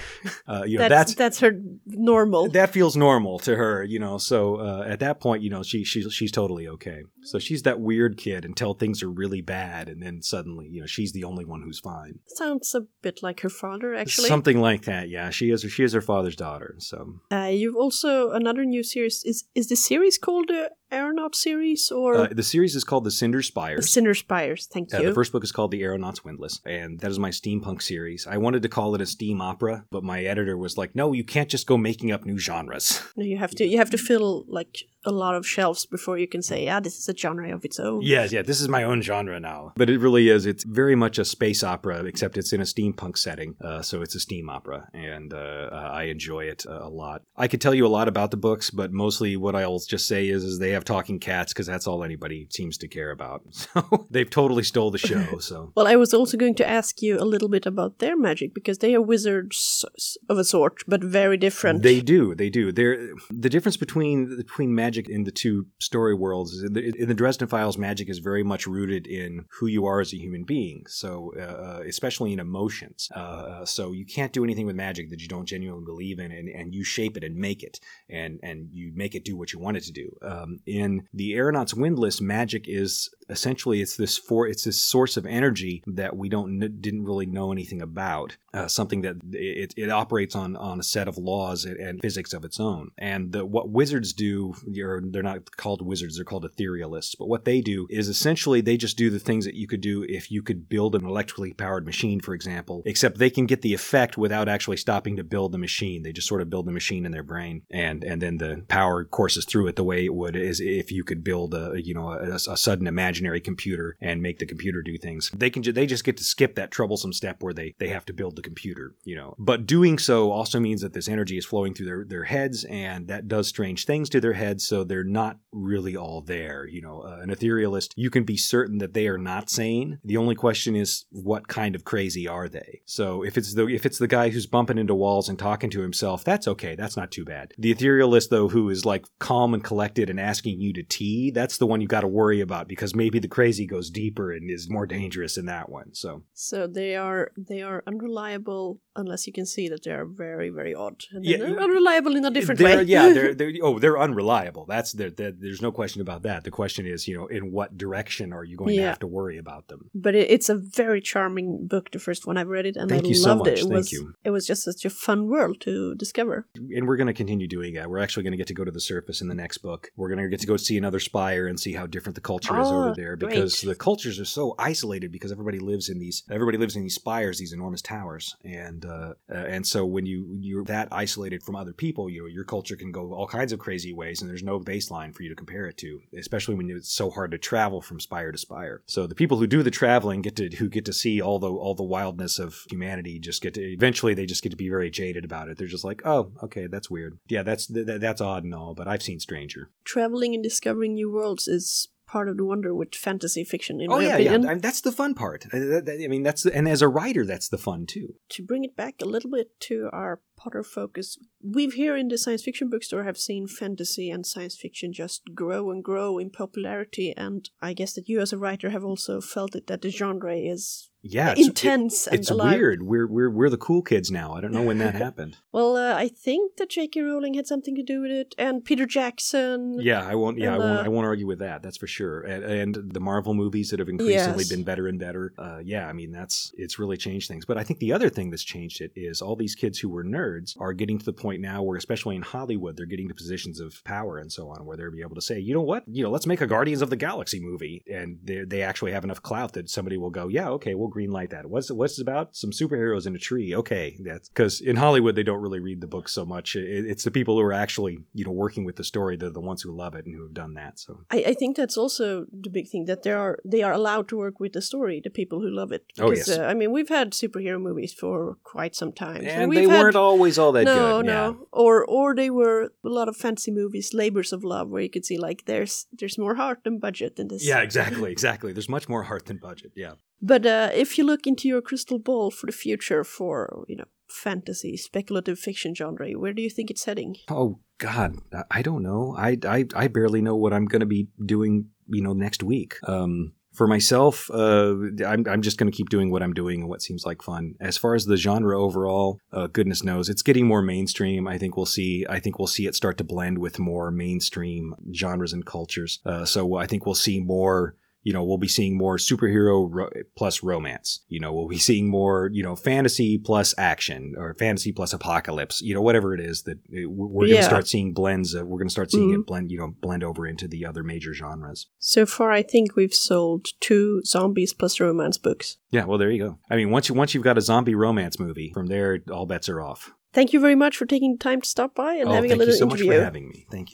Uh, 0.47 0.63
you 0.65 0.77
know, 0.77 0.89
that's, 0.89 1.00
that's 1.01 1.15
that's 1.15 1.39
her 1.39 1.51
normal. 1.85 2.49
that 2.49 2.69
feels 2.71 2.95
normal 2.95 3.39
to 3.39 3.55
her, 3.55 3.83
you 3.83 3.99
know. 3.99 4.17
So 4.17 4.55
uh, 4.55 4.85
at 4.87 4.99
that 4.99 5.19
point, 5.19 5.43
you 5.43 5.49
know, 5.49 5.63
she 5.63 5.83
she's 5.83 6.11
she's 6.13 6.31
totally 6.31 6.67
okay. 6.67 7.03
So 7.23 7.39
she's 7.39 7.63
that 7.63 7.79
weird 7.79 8.17
kid 8.17 8.45
until 8.45 8.73
things 8.73 9.03
are 9.03 9.09
really 9.09 9.41
bad, 9.41 9.87
and 9.89 10.01
then 10.01 10.21
suddenly, 10.21 10.67
you 10.67 10.81
know, 10.81 10.87
she's 10.87 11.11
the 11.11 11.23
only 11.23 11.45
one 11.45 11.61
who's 11.61 11.79
fine. 11.79 12.19
Sounds 12.27 12.73
a 12.75 12.81
bit 13.01 13.21
like 13.21 13.41
her 13.41 13.49
father, 13.49 13.93
actually. 13.93 14.27
Something 14.27 14.59
like 14.59 14.83
that. 14.83 15.09
Yeah, 15.09 15.29
she 15.29 15.51
is. 15.51 15.61
She 15.61 15.83
is 15.83 15.93
her 15.93 16.01
father's 16.01 16.35
daughter. 16.35 16.75
So 16.79 17.19
Uh, 17.31 17.49
you've 17.51 17.75
also 17.75 18.31
another 18.31 18.65
new 18.65 18.83
series. 18.83 19.23
Is 19.23 19.45
is 19.55 19.67
the 19.67 19.75
series 19.75 20.17
called 20.17 20.47
the 20.49 20.71
Aeronaut 20.91 21.35
series 21.35 21.89
or 21.91 22.15
uh, 22.15 22.27
the 22.31 22.43
series 22.43 22.75
is 22.75 22.83
called 22.83 23.03
The 23.05 23.11
Cinder 23.11 23.41
Spires. 23.41 23.85
the. 23.85 23.87
Cinder 23.87 24.13
Spires? 24.13 24.67
Thank 24.71 24.93
Uh, 24.93 24.99
you. 24.99 25.07
the 25.07 25.13
first 25.13 25.31
book 25.31 25.43
is 25.43 25.51
called 25.51 25.71
The 25.71 25.81
Aeronaut's 25.83 26.23
Windlass, 26.23 26.59
and 26.65 26.99
that 26.99 27.09
is 27.11 27.17
my 27.19 27.29
steampunk 27.29 27.81
series. 27.81 28.27
I 28.27 28.37
wanted 28.37 28.61
to 28.63 28.69
call 28.69 28.93
it 28.95 29.01
a 29.01 29.05
steam 29.05 29.41
opera, 29.41 29.85
but 29.91 30.03
my 30.03 30.23
editor 30.23 30.57
was 30.57 30.77
like, 30.77 30.95
"No, 30.95 31.13
you 31.13 31.23
can't 31.23 31.49
just 31.49 31.65
go 31.67 31.77
making 31.77 32.11
up 32.11 32.25
new 32.25 32.37
genres." 32.37 33.01
no, 33.15 33.23
you 33.23 33.37
have 33.37 33.51
to 33.55 33.65
you 33.65 33.77
have 33.77 33.89
to 33.91 33.97
fill 33.97 34.45
like 34.47 34.83
a 35.05 35.11
lot 35.11 35.35
of 35.35 35.47
shelves 35.47 35.85
before 35.85 36.17
you 36.17 36.27
can 36.27 36.41
say, 36.41 36.65
yeah, 36.65 36.79
this 36.79 36.97
is 36.97 37.09
a 37.09 37.15
genre 37.15 37.53
of 37.53 37.65
its 37.65 37.79
own. 37.79 38.01
Yes, 38.01 38.31
yeah, 38.31 38.41
this 38.41 38.61
is 38.61 38.67
my 38.67 38.83
own 38.83 39.01
genre 39.01 39.39
now. 39.39 39.73
But 39.75 39.89
it 39.89 39.99
really 39.99 40.29
is. 40.29 40.45
It's 40.45 40.63
very 40.63 40.95
much 40.95 41.17
a 41.17 41.25
space 41.25 41.63
opera, 41.63 42.03
except 42.03 42.37
it's 42.37 42.53
in 42.53 42.61
a 42.61 42.65
steampunk 42.65 43.17
setting. 43.17 43.55
Uh, 43.63 43.81
so 43.81 44.01
it's 44.01 44.15
a 44.15 44.19
steam 44.19 44.49
opera, 44.49 44.89
and 44.93 45.33
uh, 45.33 45.69
uh, 45.71 45.89
I 45.93 46.03
enjoy 46.03 46.45
it 46.45 46.65
uh, 46.67 46.79
a 46.81 46.89
lot. 46.89 47.23
I 47.35 47.47
could 47.47 47.61
tell 47.61 47.73
you 47.73 47.85
a 47.85 47.89
lot 47.89 48.07
about 48.07 48.31
the 48.31 48.37
books, 48.37 48.69
but 48.69 48.91
mostly 48.91 49.35
what 49.37 49.55
I'll 49.55 49.79
just 49.79 50.07
say 50.07 50.27
is, 50.27 50.43
is 50.43 50.59
they 50.59 50.71
have 50.71 50.85
talking 50.85 51.19
cats 51.19 51.53
because 51.53 51.67
that's 51.67 51.87
all 51.87 52.03
anybody 52.03 52.47
seems 52.49 52.77
to 52.79 52.87
care 52.87 53.11
about. 53.11 53.41
So 53.71 54.07
they've 54.09 54.29
totally 54.29 54.63
stole 54.63 54.91
the 54.91 54.97
show. 54.97 55.37
So. 55.39 55.71
Well, 55.75 55.87
I 55.87 55.95
was 55.95 56.13
also 56.13 56.35
going 56.35 56.55
to 56.55 56.67
ask 56.67 57.01
you 57.01 57.17
a 57.19 57.23
little 57.23 57.47
bit 57.47 57.65
about 57.65 57.99
their 57.99 58.17
magic 58.17 58.53
because 58.53 58.79
they 58.79 58.93
are 58.95 59.01
wizards 59.01 59.85
of 60.27 60.37
a 60.37 60.43
sort, 60.43 60.83
but 60.87 61.03
very 61.03 61.37
different. 61.37 61.83
They 61.83 62.01
do, 62.01 62.35
they 62.35 62.49
do. 62.49 62.71
They're 62.71 63.11
the 63.29 63.49
difference 63.49 63.77
between 63.77 64.35
between 64.35 64.75
magic 64.75 64.90
in 64.97 65.23
the 65.23 65.31
two 65.31 65.67
story 65.79 66.13
worlds 66.13 66.61
in 66.61 66.73
the, 66.73 66.93
in 66.97 67.07
the 67.07 67.13
Dresden 67.13 67.47
Files, 67.47 67.77
magic 67.77 68.09
is 68.09 68.19
very 68.19 68.43
much 68.43 68.67
rooted 68.67 69.07
in 69.07 69.45
who 69.59 69.67
you 69.67 69.85
are 69.85 70.01
as 70.01 70.13
a 70.13 70.17
human 70.17 70.43
being. 70.43 70.85
So, 70.87 71.33
uh, 71.39 71.83
especially 71.87 72.33
in 72.33 72.39
emotions. 72.39 73.09
Uh, 73.13 73.65
so 73.65 73.91
you 73.91 74.05
can't 74.05 74.33
do 74.33 74.43
anything 74.43 74.65
with 74.65 74.75
magic 74.75 75.09
that 75.09 75.21
you 75.21 75.27
don't 75.27 75.45
genuinely 75.45 75.85
believe 75.85 76.19
in, 76.19 76.31
and, 76.31 76.49
and 76.49 76.73
you 76.73 76.83
shape 76.83 77.17
it 77.17 77.23
and 77.23 77.35
make 77.35 77.63
it, 77.63 77.79
and 78.09 78.39
and 78.43 78.69
you 78.71 78.91
make 78.95 79.15
it 79.15 79.25
do 79.25 79.35
what 79.37 79.53
you 79.53 79.59
want 79.59 79.77
it 79.77 79.83
to 79.83 79.91
do. 79.91 80.15
Um, 80.21 80.59
in 80.65 81.07
the 81.13 81.33
Aeronaut's 81.35 81.73
Windless, 81.73 82.21
magic 82.21 82.67
is 82.67 83.09
essentially 83.29 83.81
it's 83.81 83.95
this 83.95 84.17
for 84.17 84.47
it's 84.47 84.63
this 84.63 84.81
source 84.81 85.17
of 85.17 85.25
energy 85.25 85.83
that 85.87 86.15
we 86.15 86.29
don't 86.29 86.59
didn't 86.81 87.05
really 87.05 87.25
know 87.25 87.51
anything 87.51 87.81
about. 87.81 88.37
Uh, 88.53 88.67
something 88.67 89.01
that 89.01 89.15
it, 89.31 89.73
it 89.77 89.89
operates 89.89 90.35
on 90.35 90.55
on 90.57 90.79
a 90.79 90.83
set 90.83 91.07
of 91.07 91.17
laws 91.17 91.65
and, 91.65 91.77
and 91.77 92.01
physics 92.01 92.33
of 92.33 92.43
its 92.43 92.59
own. 92.59 92.91
And 92.97 93.31
the, 93.31 93.45
what 93.45 93.69
wizards 93.69 94.13
do, 94.13 94.53
you're, 94.81 95.01
they're 95.01 95.23
not 95.23 95.55
called 95.57 95.81
wizards; 95.81 96.15
they're 96.15 96.25
called 96.25 96.45
etherealists. 96.45 97.15
But 97.17 97.27
what 97.27 97.45
they 97.45 97.61
do 97.61 97.87
is 97.89 98.07
essentially 98.07 98.61
they 98.61 98.77
just 98.77 98.97
do 98.97 99.09
the 99.09 99.19
things 99.19 99.45
that 99.45 99.55
you 99.55 99.67
could 99.67 99.81
do 99.81 100.03
if 100.03 100.31
you 100.31 100.41
could 100.41 100.67
build 100.67 100.95
an 100.95 101.05
electrically 101.05 101.53
powered 101.53 101.85
machine, 101.85 102.19
for 102.19 102.33
example. 102.33 102.81
Except 102.85 103.17
they 103.17 103.29
can 103.29 103.45
get 103.45 103.61
the 103.61 103.73
effect 103.73 104.17
without 104.17 104.49
actually 104.49 104.77
stopping 104.77 105.15
to 105.17 105.23
build 105.23 105.51
the 105.51 105.57
machine. 105.57 106.03
They 106.03 106.11
just 106.11 106.27
sort 106.27 106.41
of 106.41 106.49
build 106.49 106.65
the 106.65 106.71
machine 106.71 107.05
in 107.05 107.11
their 107.11 107.23
brain, 107.23 107.61
and 107.69 108.03
and 108.03 108.21
then 108.21 108.37
the 108.37 108.63
power 108.67 109.05
courses 109.05 109.45
through 109.45 109.67
it 109.67 109.75
the 109.75 109.83
way 109.83 110.05
it 110.05 110.13
would 110.13 110.35
is 110.35 110.59
if 110.59 110.91
you 110.91 111.03
could 111.03 111.23
build 111.23 111.53
a 111.53 111.81
you 111.81 111.93
know 111.93 112.11
a, 112.11 112.33
a 112.33 112.57
sudden 112.57 112.87
imaginary 112.87 113.39
computer 113.39 113.97
and 114.01 114.21
make 114.21 114.39
the 114.39 114.45
computer 114.45 114.81
do 114.81 114.97
things. 114.97 115.31
They 115.35 115.49
can 115.49 115.63
ju- 115.63 115.71
they 115.71 115.85
just 115.85 116.03
get 116.03 116.17
to 116.17 116.23
skip 116.23 116.55
that 116.55 116.71
troublesome 116.71 117.13
step 117.13 117.41
where 117.43 117.53
they 117.53 117.75
they 117.79 117.89
have 117.89 118.05
to 118.05 118.13
build 118.13 118.35
the 118.35 118.41
computer, 118.41 118.95
you 119.03 119.15
know. 119.15 119.35
But 119.37 119.65
doing 119.65 119.97
so 119.99 120.31
also 120.31 120.59
means 120.59 120.81
that 120.81 120.93
this 120.93 121.07
energy 121.07 121.37
is 121.37 121.45
flowing 121.45 121.73
through 121.73 121.85
their 121.85 122.05
their 122.05 122.23
heads, 122.23 122.63
and 122.65 123.07
that 123.07 123.27
does 123.27 123.47
strange 123.47 123.85
things 123.85 124.09
to 124.09 124.21
their 124.21 124.33
heads. 124.33 124.65
So 124.71 124.85
they're 124.85 125.03
not 125.03 125.37
really 125.51 125.97
all 125.97 126.21
there, 126.21 126.65
you 126.65 126.81
know. 126.81 127.01
Uh, 127.01 127.19
an 127.21 127.29
etherealist, 127.29 127.89
you 127.97 128.09
can 128.09 128.23
be 128.23 128.37
certain 128.37 128.77
that 128.77 128.93
they 128.93 129.07
are 129.07 129.17
not 129.17 129.49
sane. 129.49 129.99
The 130.05 130.15
only 130.15 130.33
question 130.33 130.77
is 130.77 131.05
what 131.11 131.49
kind 131.49 131.75
of 131.75 131.83
crazy 131.83 132.25
are 132.25 132.47
they? 132.47 132.79
So 132.85 133.21
if 133.21 133.37
it's 133.37 133.53
the 133.53 133.67
if 133.67 133.85
it's 133.85 133.97
the 133.97 134.07
guy 134.07 134.29
who's 134.29 134.45
bumping 134.45 134.77
into 134.77 134.95
walls 134.95 135.27
and 135.27 135.37
talking 135.37 135.69
to 135.71 135.81
himself, 135.81 136.23
that's 136.23 136.47
okay. 136.47 136.75
That's 136.75 136.95
not 136.95 137.11
too 137.11 137.25
bad. 137.25 137.53
The 137.57 137.75
etherealist 137.75 138.29
though, 138.29 138.47
who 138.47 138.69
is 138.69 138.85
like 138.85 139.05
calm 139.19 139.53
and 139.53 139.61
collected 139.61 140.09
and 140.09 140.19
asking 140.19 140.61
you 140.61 140.71
to 140.71 140.83
tea, 140.83 141.31
that's 141.31 141.57
the 141.57 141.67
one 141.67 141.81
you 141.81 141.87
got 141.89 142.01
to 142.01 142.07
worry 142.07 142.39
about 142.39 142.69
because 142.69 142.95
maybe 142.95 143.19
the 143.19 143.27
crazy 143.27 143.67
goes 143.67 143.89
deeper 143.89 144.31
and 144.31 144.49
is 144.49 144.69
more 144.69 144.85
dangerous 144.85 145.37
in 145.37 145.47
that 145.47 145.67
one. 145.69 145.93
So 145.93 146.23
So 146.33 146.65
they 146.65 146.95
are 146.95 147.31
they 147.37 147.61
are 147.61 147.83
unreliable 147.85 148.79
unless 148.95 149.27
you 149.27 149.33
can 149.33 149.45
see 149.45 149.67
that 149.67 149.83
they 149.83 149.91
are 149.91 150.05
very 150.05 150.49
very 150.49 150.73
odd. 150.73 151.03
And 151.11 151.25
Yeah, 151.25 151.37
they're 151.39 151.59
unreliable 151.59 152.15
in 152.15 152.23
a 152.23 152.31
different 152.31 152.61
way. 152.61 152.83
yeah, 152.83 153.11
they're, 153.11 153.33
they're 153.39 153.53
oh 153.61 153.77
they're 153.77 153.99
unreliable. 153.99 154.60
That's 154.67 154.91
there. 154.93 155.09
There's 155.09 155.61
no 155.61 155.71
question 155.71 156.01
about 156.01 156.23
that. 156.23 156.43
The 156.43 156.51
question 156.51 156.85
is, 156.85 157.07
you 157.07 157.17
know, 157.17 157.27
in 157.27 157.51
what 157.51 157.77
direction 157.77 158.33
are 158.33 158.43
you 158.43 158.57
going 158.57 158.75
to 158.75 158.81
have 158.83 158.99
to 158.99 159.07
worry 159.07 159.37
about 159.37 159.67
them? 159.67 159.89
but 159.93 160.15
it, 160.15 160.29
it's 160.31 160.49
a 160.49 160.55
very 160.55 161.01
charming 161.01 161.67
book. 161.67 161.91
The 161.91 161.99
first 161.99 162.25
one 162.27 162.37
I've 162.37 162.47
read 162.47 162.65
it, 162.65 162.75
and 162.77 162.89
Thank 162.89 163.05
I 163.05 163.07
you 163.09 163.15
so 163.15 163.29
loved 163.29 163.39
much. 163.39 163.47
it. 163.47 163.53
It 163.59 163.61
Thank 163.61 163.73
was 163.73 163.91
you. 163.91 164.13
it 164.23 164.29
was 164.31 164.45
just 164.47 164.63
such 164.63 164.85
a 164.85 164.89
fun 164.89 165.27
world 165.29 165.61
to 165.61 165.95
discover. 165.95 166.47
and 166.55 166.87
we're 166.87 166.97
going 166.97 167.07
to 167.07 167.13
continue 167.13 167.47
doing 167.47 167.73
that. 167.75 167.89
We're 167.89 167.99
actually 167.99 168.23
going 168.23 168.31
to 168.33 168.37
get 168.37 168.47
to 168.47 168.53
go 168.53 168.63
to 168.65 168.71
the 168.71 168.79
surface 168.81 169.21
in 169.21 169.27
the 169.27 169.35
next 169.35 169.59
book. 169.59 169.91
We're 169.95 170.09
going 170.09 170.19
to 170.23 170.29
get 170.29 170.39
to 170.41 170.47
go 170.47 170.57
see 170.57 170.77
another 170.77 170.99
spire 170.99 171.47
and 171.47 171.59
see 171.59 171.73
how 171.73 171.85
different 171.87 172.15
the 172.15 172.21
culture 172.21 172.59
is 172.59 172.67
Oh, 172.67 172.85
over 172.85 172.93
there 172.95 173.15
because 173.15 173.61
great. 173.61 173.69
the 173.69 173.75
cultures 173.75 174.19
are 174.19 174.25
so 174.25 174.55
isolated 174.59 175.11
because 175.11 175.31
everybody 175.31 175.59
lives 175.59 175.89
in 175.89 175.99
these 175.99 176.23
everybody 176.31 176.57
lives 176.57 176.75
in 176.75 176.81
these 176.83 176.95
spires, 176.95 177.37
these 177.39 177.53
enormous 177.53 177.81
towers, 177.81 178.35
and 178.43 178.85
uh, 178.85 179.13
uh, 179.29 179.33
and 179.35 179.65
so 179.65 179.85
when 179.85 180.05
you 180.05 180.35
you're 180.39 180.63
that 180.65 180.87
isolated 180.91 181.43
from 181.43 181.55
other 181.55 181.73
people, 181.73 182.09
you 182.09 182.21
know 182.21 182.27
your 182.27 182.43
culture 182.43 182.75
can 182.75 182.91
go 182.91 183.13
all 183.13 183.27
kinds 183.27 183.51
of 183.51 183.59
crazy 183.59 183.93
ways, 183.93 184.21
and 184.21 184.29
there's 184.29 184.43
no 184.43 184.50
baseline 184.59 185.13
for 185.13 185.23
you 185.23 185.29
to 185.29 185.35
compare 185.35 185.67
it 185.67 185.77
to, 185.77 186.01
especially 186.17 186.55
when 186.55 186.69
it's 186.69 186.91
so 186.91 187.09
hard 187.09 187.31
to 187.31 187.37
travel 187.37 187.81
from 187.81 187.99
spire 187.99 188.31
to 188.31 188.37
spire. 188.37 188.81
So 188.85 189.07
the 189.07 189.15
people 189.15 189.37
who 189.37 189.47
do 189.47 189.63
the 189.63 189.71
traveling 189.71 190.21
get 190.21 190.35
to 190.37 190.49
who 190.55 190.69
get 190.69 190.85
to 190.85 190.93
see 190.93 191.21
all 191.21 191.39
the 191.39 191.51
all 191.51 191.75
the 191.75 191.83
wildness 191.83 192.39
of 192.39 192.65
humanity 192.69 193.19
just 193.19 193.41
get 193.41 193.53
to 193.55 193.61
eventually 193.61 194.13
they 194.13 194.25
just 194.25 194.43
get 194.43 194.49
to 194.49 194.55
be 194.55 194.69
very 194.69 194.89
jaded 194.89 195.25
about 195.25 195.47
it. 195.47 195.57
They're 195.57 195.67
just 195.67 195.85
like, 195.85 196.01
oh, 196.05 196.31
okay, 196.43 196.67
that's 196.67 196.89
weird. 196.89 197.19
Yeah, 197.27 197.43
that's 197.43 197.67
th- 197.67 197.85
th- 197.85 198.01
that's 198.01 198.21
odd 198.21 198.43
and 198.43 198.53
all, 198.53 198.73
but 198.73 198.87
I've 198.87 199.03
seen 199.03 199.19
Stranger. 199.19 199.69
Traveling 199.83 200.33
and 200.33 200.43
discovering 200.43 200.93
new 200.95 201.11
worlds 201.11 201.47
is 201.47 201.89
part 202.11 202.27
of 202.29 202.35
the 202.37 202.45
wonder 202.45 202.71
with 202.75 202.93
fantasy 202.93 203.43
fiction. 203.43 203.79
In 203.81 203.91
oh 203.91 203.97
my 203.97 204.03
yeah, 204.05 204.13
opinion. 204.15 204.41
yeah. 204.43 204.49
I 204.49 204.53
mean, 204.53 204.61
that's 204.61 204.81
the 204.81 204.91
fun 204.91 205.13
part. 205.13 205.45
I, 205.53 205.59
that- 205.59 205.85
that- 205.85 206.01
I 206.03 206.07
mean, 206.07 206.23
that's 206.23 206.43
the, 206.43 206.53
and 206.57 206.67
as 206.67 206.81
a 206.81 206.89
writer, 206.89 207.23
that's 207.25 207.49
the 207.49 207.57
fun 207.57 207.85
too. 207.85 208.07
to 208.35 208.43
bring 208.43 208.63
it 208.65 208.75
back 208.75 208.95
a 209.01 209.05
little 209.05 209.31
bit 209.31 209.49
to 209.69 209.89
our 209.93 210.19
Potter 210.41 210.63
focus, 210.63 211.17
we've 211.57 211.73
here 211.73 211.95
in 211.95 212.07
the 212.07 212.17
science 212.17 212.43
fiction 212.43 212.67
bookstore 212.69 213.03
have 213.03 213.17
seen 213.17 213.47
fantasy 213.47 214.09
and 214.09 214.25
science 214.25 214.55
fiction 214.57 214.91
just 214.91 215.21
grow 215.35 215.69
and 215.71 215.83
grow 215.83 216.17
in 216.17 216.29
popularity, 216.31 217.13
and 217.15 217.49
I 217.61 217.73
guess 217.73 217.93
that 217.93 218.09
you 218.09 218.19
as 218.21 218.33
a 218.33 218.37
writer 218.39 218.69
have 218.71 218.83
also 218.83 219.21
felt 219.21 219.55
it 219.55 219.67
that 219.67 219.81
the 219.81 219.91
genre 219.91 220.35
is 220.35 220.89
Yeah, 221.03 221.31
it's, 221.35 221.47
intense 221.47 222.05
it- 222.07 222.11
and 222.13 222.19
it's 222.19 222.31
weird. 222.31 222.83
We're 222.83 223.07
we're 223.07 223.29
we're 223.29 223.49
the 223.49 223.57
cool 223.57 223.81
kids 223.81 224.11
now. 224.11 224.33
I 224.33 224.41
don't 224.41 224.51
know 224.51 224.61
when 224.61 224.77
that 224.79 224.93
happened. 225.05 225.37
Well, 225.51 225.75
uh, 225.75 225.95
I 225.95 226.07
think 226.07 226.57
that 226.57 226.69
J.K. 226.69 227.01
Rowling 227.01 227.33
had 227.33 227.47
something 227.47 227.75
to 227.75 227.83
do 227.83 228.01
with 228.01 228.11
it, 228.11 228.35
and 228.37 228.63
Peter 228.63 228.85
Jackson. 228.85 229.79
Yeah, 229.81 230.05
I 230.05 230.15
won't. 230.15 230.37
Yeah, 230.37 230.55
I 230.55 230.57
won't. 230.59 230.79
uh, 230.79 230.83
I 230.83 230.87
won't 230.87 231.05
argue 231.05 231.27
with 231.27 231.39
that. 231.39 231.61
That's 231.63 231.77
for 231.77 231.87
sure. 231.87 232.21
And, 232.21 232.43
and 232.43 232.93
the 232.93 232.99
Marvel 232.99 233.33
movies 233.33 233.69
that 233.71 233.79
have 233.79 233.89
increasingly 233.89 234.39
Yes. 234.43 234.49
been 234.49 234.63
better 234.63 234.87
and 234.87 234.99
better. 234.99 235.33
Uh, 235.37 235.59
yeah, 235.63 235.87
I 235.87 235.93
mean 235.93 236.11
that's 236.11 236.51
it's 236.57 236.79
really 236.79 236.97
changed 236.97 237.27
things. 237.27 237.45
But 237.45 237.57
I 237.57 237.63
think 237.63 237.79
the 237.79 237.93
other 237.93 238.09
thing 238.09 238.29
that's 238.29 238.43
changed 238.43 238.81
it 238.81 238.91
is 238.95 239.21
all 239.21 239.35
these 239.35 239.55
kids 239.55 239.79
who 239.79 239.89
were 239.89 240.03
nerds 240.03 240.55
are 240.59 240.73
getting 240.73 240.97
to 240.99 241.05
the 241.05 241.13
point 241.13 241.41
now 241.41 241.63
where, 241.63 241.77
especially 241.77 242.15
in 242.15 242.21
Hollywood, 242.21 242.77
they're 242.77 242.85
getting 242.85 243.07
to 243.09 243.15
positions 243.15 243.59
of 243.59 243.83
power 243.83 244.17
and 244.19 244.31
so 244.31 244.49
on, 244.49 244.65
where 244.65 244.77
they're 244.77 244.91
be 244.91 245.01
able 245.01 245.15
to 245.15 245.21
say, 245.21 245.39
you 245.39 245.53
know 245.53 245.61
what, 245.61 245.83
you 245.87 246.03
know, 246.03 246.09
let's 246.11 246.27
make 246.27 246.41
a 246.41 246.47
Guardians 246.47 246.81
of 246.81 246.89
the 246.89 246.95
Galaxy 246.95 247.39
movie, 247.39 247.83
and 247.91 248.19
they 248.23 248.43
they 248.45 248.61
actually 248.61 248.91
have 248.91 249.03
enough 249.03 249.21
clout 249.21 249.53
that 249.53 249.69
somebody 249.69 249.97
will 249.97 250.09
go, 250.09 250.27
yeah, 250.27 250.47
okay, 250.49 250.75
we'll 250.75 250.90
greenlight 250.91 251.29
that. 251.31 251.45
What's 251.49 251.71
what's 251.71 251.97
it 251.99 252.03
about? 252.03 252.35
Some 252.35 252.51
superheroes 252.51 253.07
in 253.07 253.15
a 253.15 253.19
tree. 253.19 253.55
Okay, 253.55 253.97
that's 254.03 254.29
because 254.29 254.61
in 254.61 254.75
Hollywood 254.75 255.15
they 255.15 255.23
don't 255.23 255.41
really 255.41 255.59
read 255.59 255.81
the 255.81 255.87
books 255.87 256.11
so 256.13 256.25
much. 256.25 256.55
It, 256.55 256.85
it's 256.91 257.03
the 257.03 257.11
people 257.11 257.35
who 257.35 257.41
are 257.41 257.53
actually 257.53 257.99
you 258.13 258.25
know 258.25 258.31
working 258.31 258.63
with 258.65 258.75
the 258.75 258.83
story. 258.83 259.17
They're 259.17 259.29
the 259.29 259.41
ones 259.51 259.61
who 259.61 259.71
love 259.75 259.95
it 259.95 260.05
and 260.05 260.15
who 260.15 260.23
have 260.23 260.33
done 260.33 260.53
that. 260.55 260.79
So 260.79 261.01
I, 261.09 261.23
I 261.27 261.33
think 261.33 261.55
that's 261.57 261.77
also 261.77 262.25
the 262.31 262.49
big 262.49 262.67
thing 262.69 262.85
that 262.85 263.03
they 263.03 263.11
are 263.11 263.39
they 263.45 263.61
are 263.63 263.73
allowed 263.73 264.07
to 264.09 264.17
work 264.17 264.39
with 264.39 264.53
the 264.53 264.61
story. 264.61 265.01
The 265.03 265.09
people 265.09 265.39
who 265.41 265.49
love 265.49 265.71
it. 265.71 265.83
Oh, 265.99 266.09
Because, 266.09 266.27
yes. 266.27 266.37
uh, 266.37 266.43
I 266.43 266.53
mean, 266.53 266.71
we've 266.71 266.89
had 266.89 267.11
superhero 267.11 267.59
movies 267.61 267.93
for 267.93 268.37
quite 268.43 268.75
some 268.75 268.91
time, 268.91 269.21
and 269.25 269.49
we've 269.49 269.59
they 269.67 269.69
had- 269.69 269.81
weren't 269.81 269.95
always 269.95 270.37
all 270.37 270.51
that 270.53 270.65
no, 270.65 270.75
good. 270.97 271.05
no, 271.05 271.11
Yeah. 271.11 271.33
or 271.51 271.85
or 271.85 272.15
they 272.15 272.29
were 272.29 272.71
a 272.83 272.89
lot 272.89 273.07
of 273.09 273.15
fancy 273.17 273.51
movies, 273.51 273.93
labors 273.93 274.33
of 274.33 274.43
love, 274.43 274.69
where 274.69 274.81
you 274.81 274.89
could 274.89 275.05
see 275.05 275.17
like 275.17 275.45
there's 275.45 275.87
there's 275.97 276.17
more 276.17 276.35
heart 276.35 276.59
than 276.63 276.79
budget 276.79 277.19
in 277.19 277.27
this. 277.27 277.45
Yeah, 277.47 277.61
exactly, 277.61 278.11
exactly. 278.11 278.53
There's 278.53 278.69
much 278.69 278.87
more 278.89 279.03
heart 279.03 279.25
than 279.25 279.37
budget. 279.37 279.71
Yeah. 279.75 279.93
But 280.21 280.45
uh, 280.45 280.69
if 280.73 280.97
you 280.97 281.03
look 281.03 281.25
into 281.25 281.47
your 281.47 281.61
crystal 281.61 281.99
ball 281.99 282.31
for 282.31 282.45
the 282.45 282.51
future 282.51 283.03
for 283.03 283.65
you 283.67 283.75
know 283.75 283.85
fantasy, 284.07 284.77
speculative 284.77 285.39
fiction 285.39 285.73
genre, 285.73 286.11
where 286.13 286.33
do 286.33 286.41
you 286.41 286.49
think 286.49 286.69
it's 286.69 286.85
heading? 286.85 287.15
Oh 287.29 287.59
God, 287.77 288.17
I- 288.51 288.61
don't 288.61 288.83
know. 288.83 289.15
I 289.17 289.37
I, 289.45 289.65
I 289.75 289.87
barely 289.87 290.21
know 290.21 290.35
what 290.35 290.53
I'm 290.53 290.65
going 290.65 290.81
to 290.81 290.85
be 290.85 291.07
doing. 291.25 291.69
You 291.87 292.01
know, 292.01 292.13
next 292.13 292.41
week. 292.41 292.75
Um, 292.87 293.33
for 293.53 293.67
myself, 293.67 294.29
uh, 294.31 294.75
I'm 295.05 295.25
I'm 295.27 295.41
just 295.41 295.57
going 295.57 295.69
to 295.69 295.75
keep 295.75 295.89
doing 295.89 296.09
what 296.09 296.23
I'm 296.23 296.33
doing 296.33 296.61
and 296.61 296.69
what 296.69 296.81
seems 296.81 297.05
like 297.05 297.21
fun. 297.21 297.55
As 297.59 297.77
far 297.77 297.95
as 297.95 298.05
the 298.05 298.15
genre 298.15 298.57
overall, 298.57 299.19
uh, 299.33 299.47
goodness 299.47 299.83
knows, 299.83 300.07
it's 300.07 300.21
getting 300.21 300.47
more 300.47 300.61
mainstream. 300.61 301.27
I 301.27 301.37
think 301.37 301.57
we'll 301.57 301.65
see. 301.65 302.05
I 302.09 302.19
think 302.21 302.39
we'll 302.39 302.47
see 302.47 302.65
it 302.65 302.75
start 302.75 302.97
to 302.99 303.03
blend 303.03 303.39
with 303.39 303.59
more 303.59 303.91
mainstream 303.91 304.73
genres 304.95 305.33
and 305.33 305.45
cultures. 305.45 305.99
Uh, 306.05 306.23
so 306.23 306.55
I 306.55 306.65
think 306.65 306.85
we'll 306.85 306.95
see 306.95 307.19
more. 307.19 307.75
You 308.03 308.13
know, 308.13 308.23
we'll 308.23 308.37
be 308.39 308.47
seeing 308.47 308.77
more 308.77 308.97
superhero 308.97 309.67
ro- 309.69 309.89
plus 310.17 310.41
romance. 310.41 311.01
You 311.07 311.19
know, 311.19 311.31
we'll 311.33 311.47
be 311.47 311.57
seeing 311.59 311.89
more, 311.89 312.29
you 312.33 312.41
know, 312.41 312.55
fantasy 312.55 313.17
plus 313.17 313.53
action 313.57 314.15
or 314.17 314.33
fantasy 314.33 314.71
plus 314.71 314.91
apocalypse. 314.93 315.61
You 315.61 315.75
know, 315.75 315.81
whatever 315.81 316.13
it 316.15 316.19
is 316.19 316.43
that 316.43 316.57
uh, 316.73 316.89
we're 316.89 317.27
going 317.27 317.37
to 317.37 317.43
start 317.43 317.67
seeing 317.67 317.93
blends. 317.93 318.33
Of, 318.33 318.47
we're 318.47 318.57
going 318.57 318.67
to 318.69 318.71
start 318.73 318.89
seeing 318.91 319.09
Mhm. 319.11 319.19
it 319.19 319.25
blend, 319.27 319.51
you 319.51 319.59
know, 319.59 319.73
blend 319.81 320.03
over 320.03 320.25
into 320.25 320.47
the 320.47 320.65
other 320.65 320.83
major 320.83 321.13
genres. 321.13 321.67
So 321.77 322.05
far, 322.05 322.31
I 322.31 322.41
think 322.41 322.75
we've 322.75 322.93
sold 322.93 323.47
two 323.59 324.01
zombies 324.03 324.53
plus 324.53 324.79
romance 324.79 325.17
books. 325.17 325.57
Yeah, 325.69 325.85
well, 325.85 325.97
there 325.99 326.09
you 326.11 326.23
go. 326.23 326.39
I 326.49 326.55
mean, 326.55 326.71
once 326.71 326.89
you 326.89 326.95
once 326.95 327.13
you've 327.13 327.23
got 327.23 327.37
a 327.37 327.41
zombie 327.41 327.75
romance 327.75 328.19
movie, 328.19 328.51
from 328.53 328.65
there, 328.67 328.99
all 329.11 329.25
bets 329.25 329.47
are 329.47 329.61
off. 329.61 329.93
Thank 330.13 330.33
you 330.33 330.39
very 330.39 330.55
much 330.55 330.75
for 330.75 330.85
taking 330.85 331.13
the 331.13 331.17
time 331.19 331.41
to 331.41 331.47
stop 331.47 331.73
by 331.75 331.93
and 331.95 332.09
oh, 332.09 332.13
having 332.13 332.31
a 332.31 332.35
little 332.35 332.53
interview. 332.53 332.69
thank 332.69 332.79
you 332.79 332.85
so 332.85 332.85
interview. 332.85 332.87
much 332.87 332.97
for 332.97 333.03
having 333.03 333.29
me. 333.29 333.45
Thank 333.51 333.73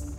you. 0.00 0.13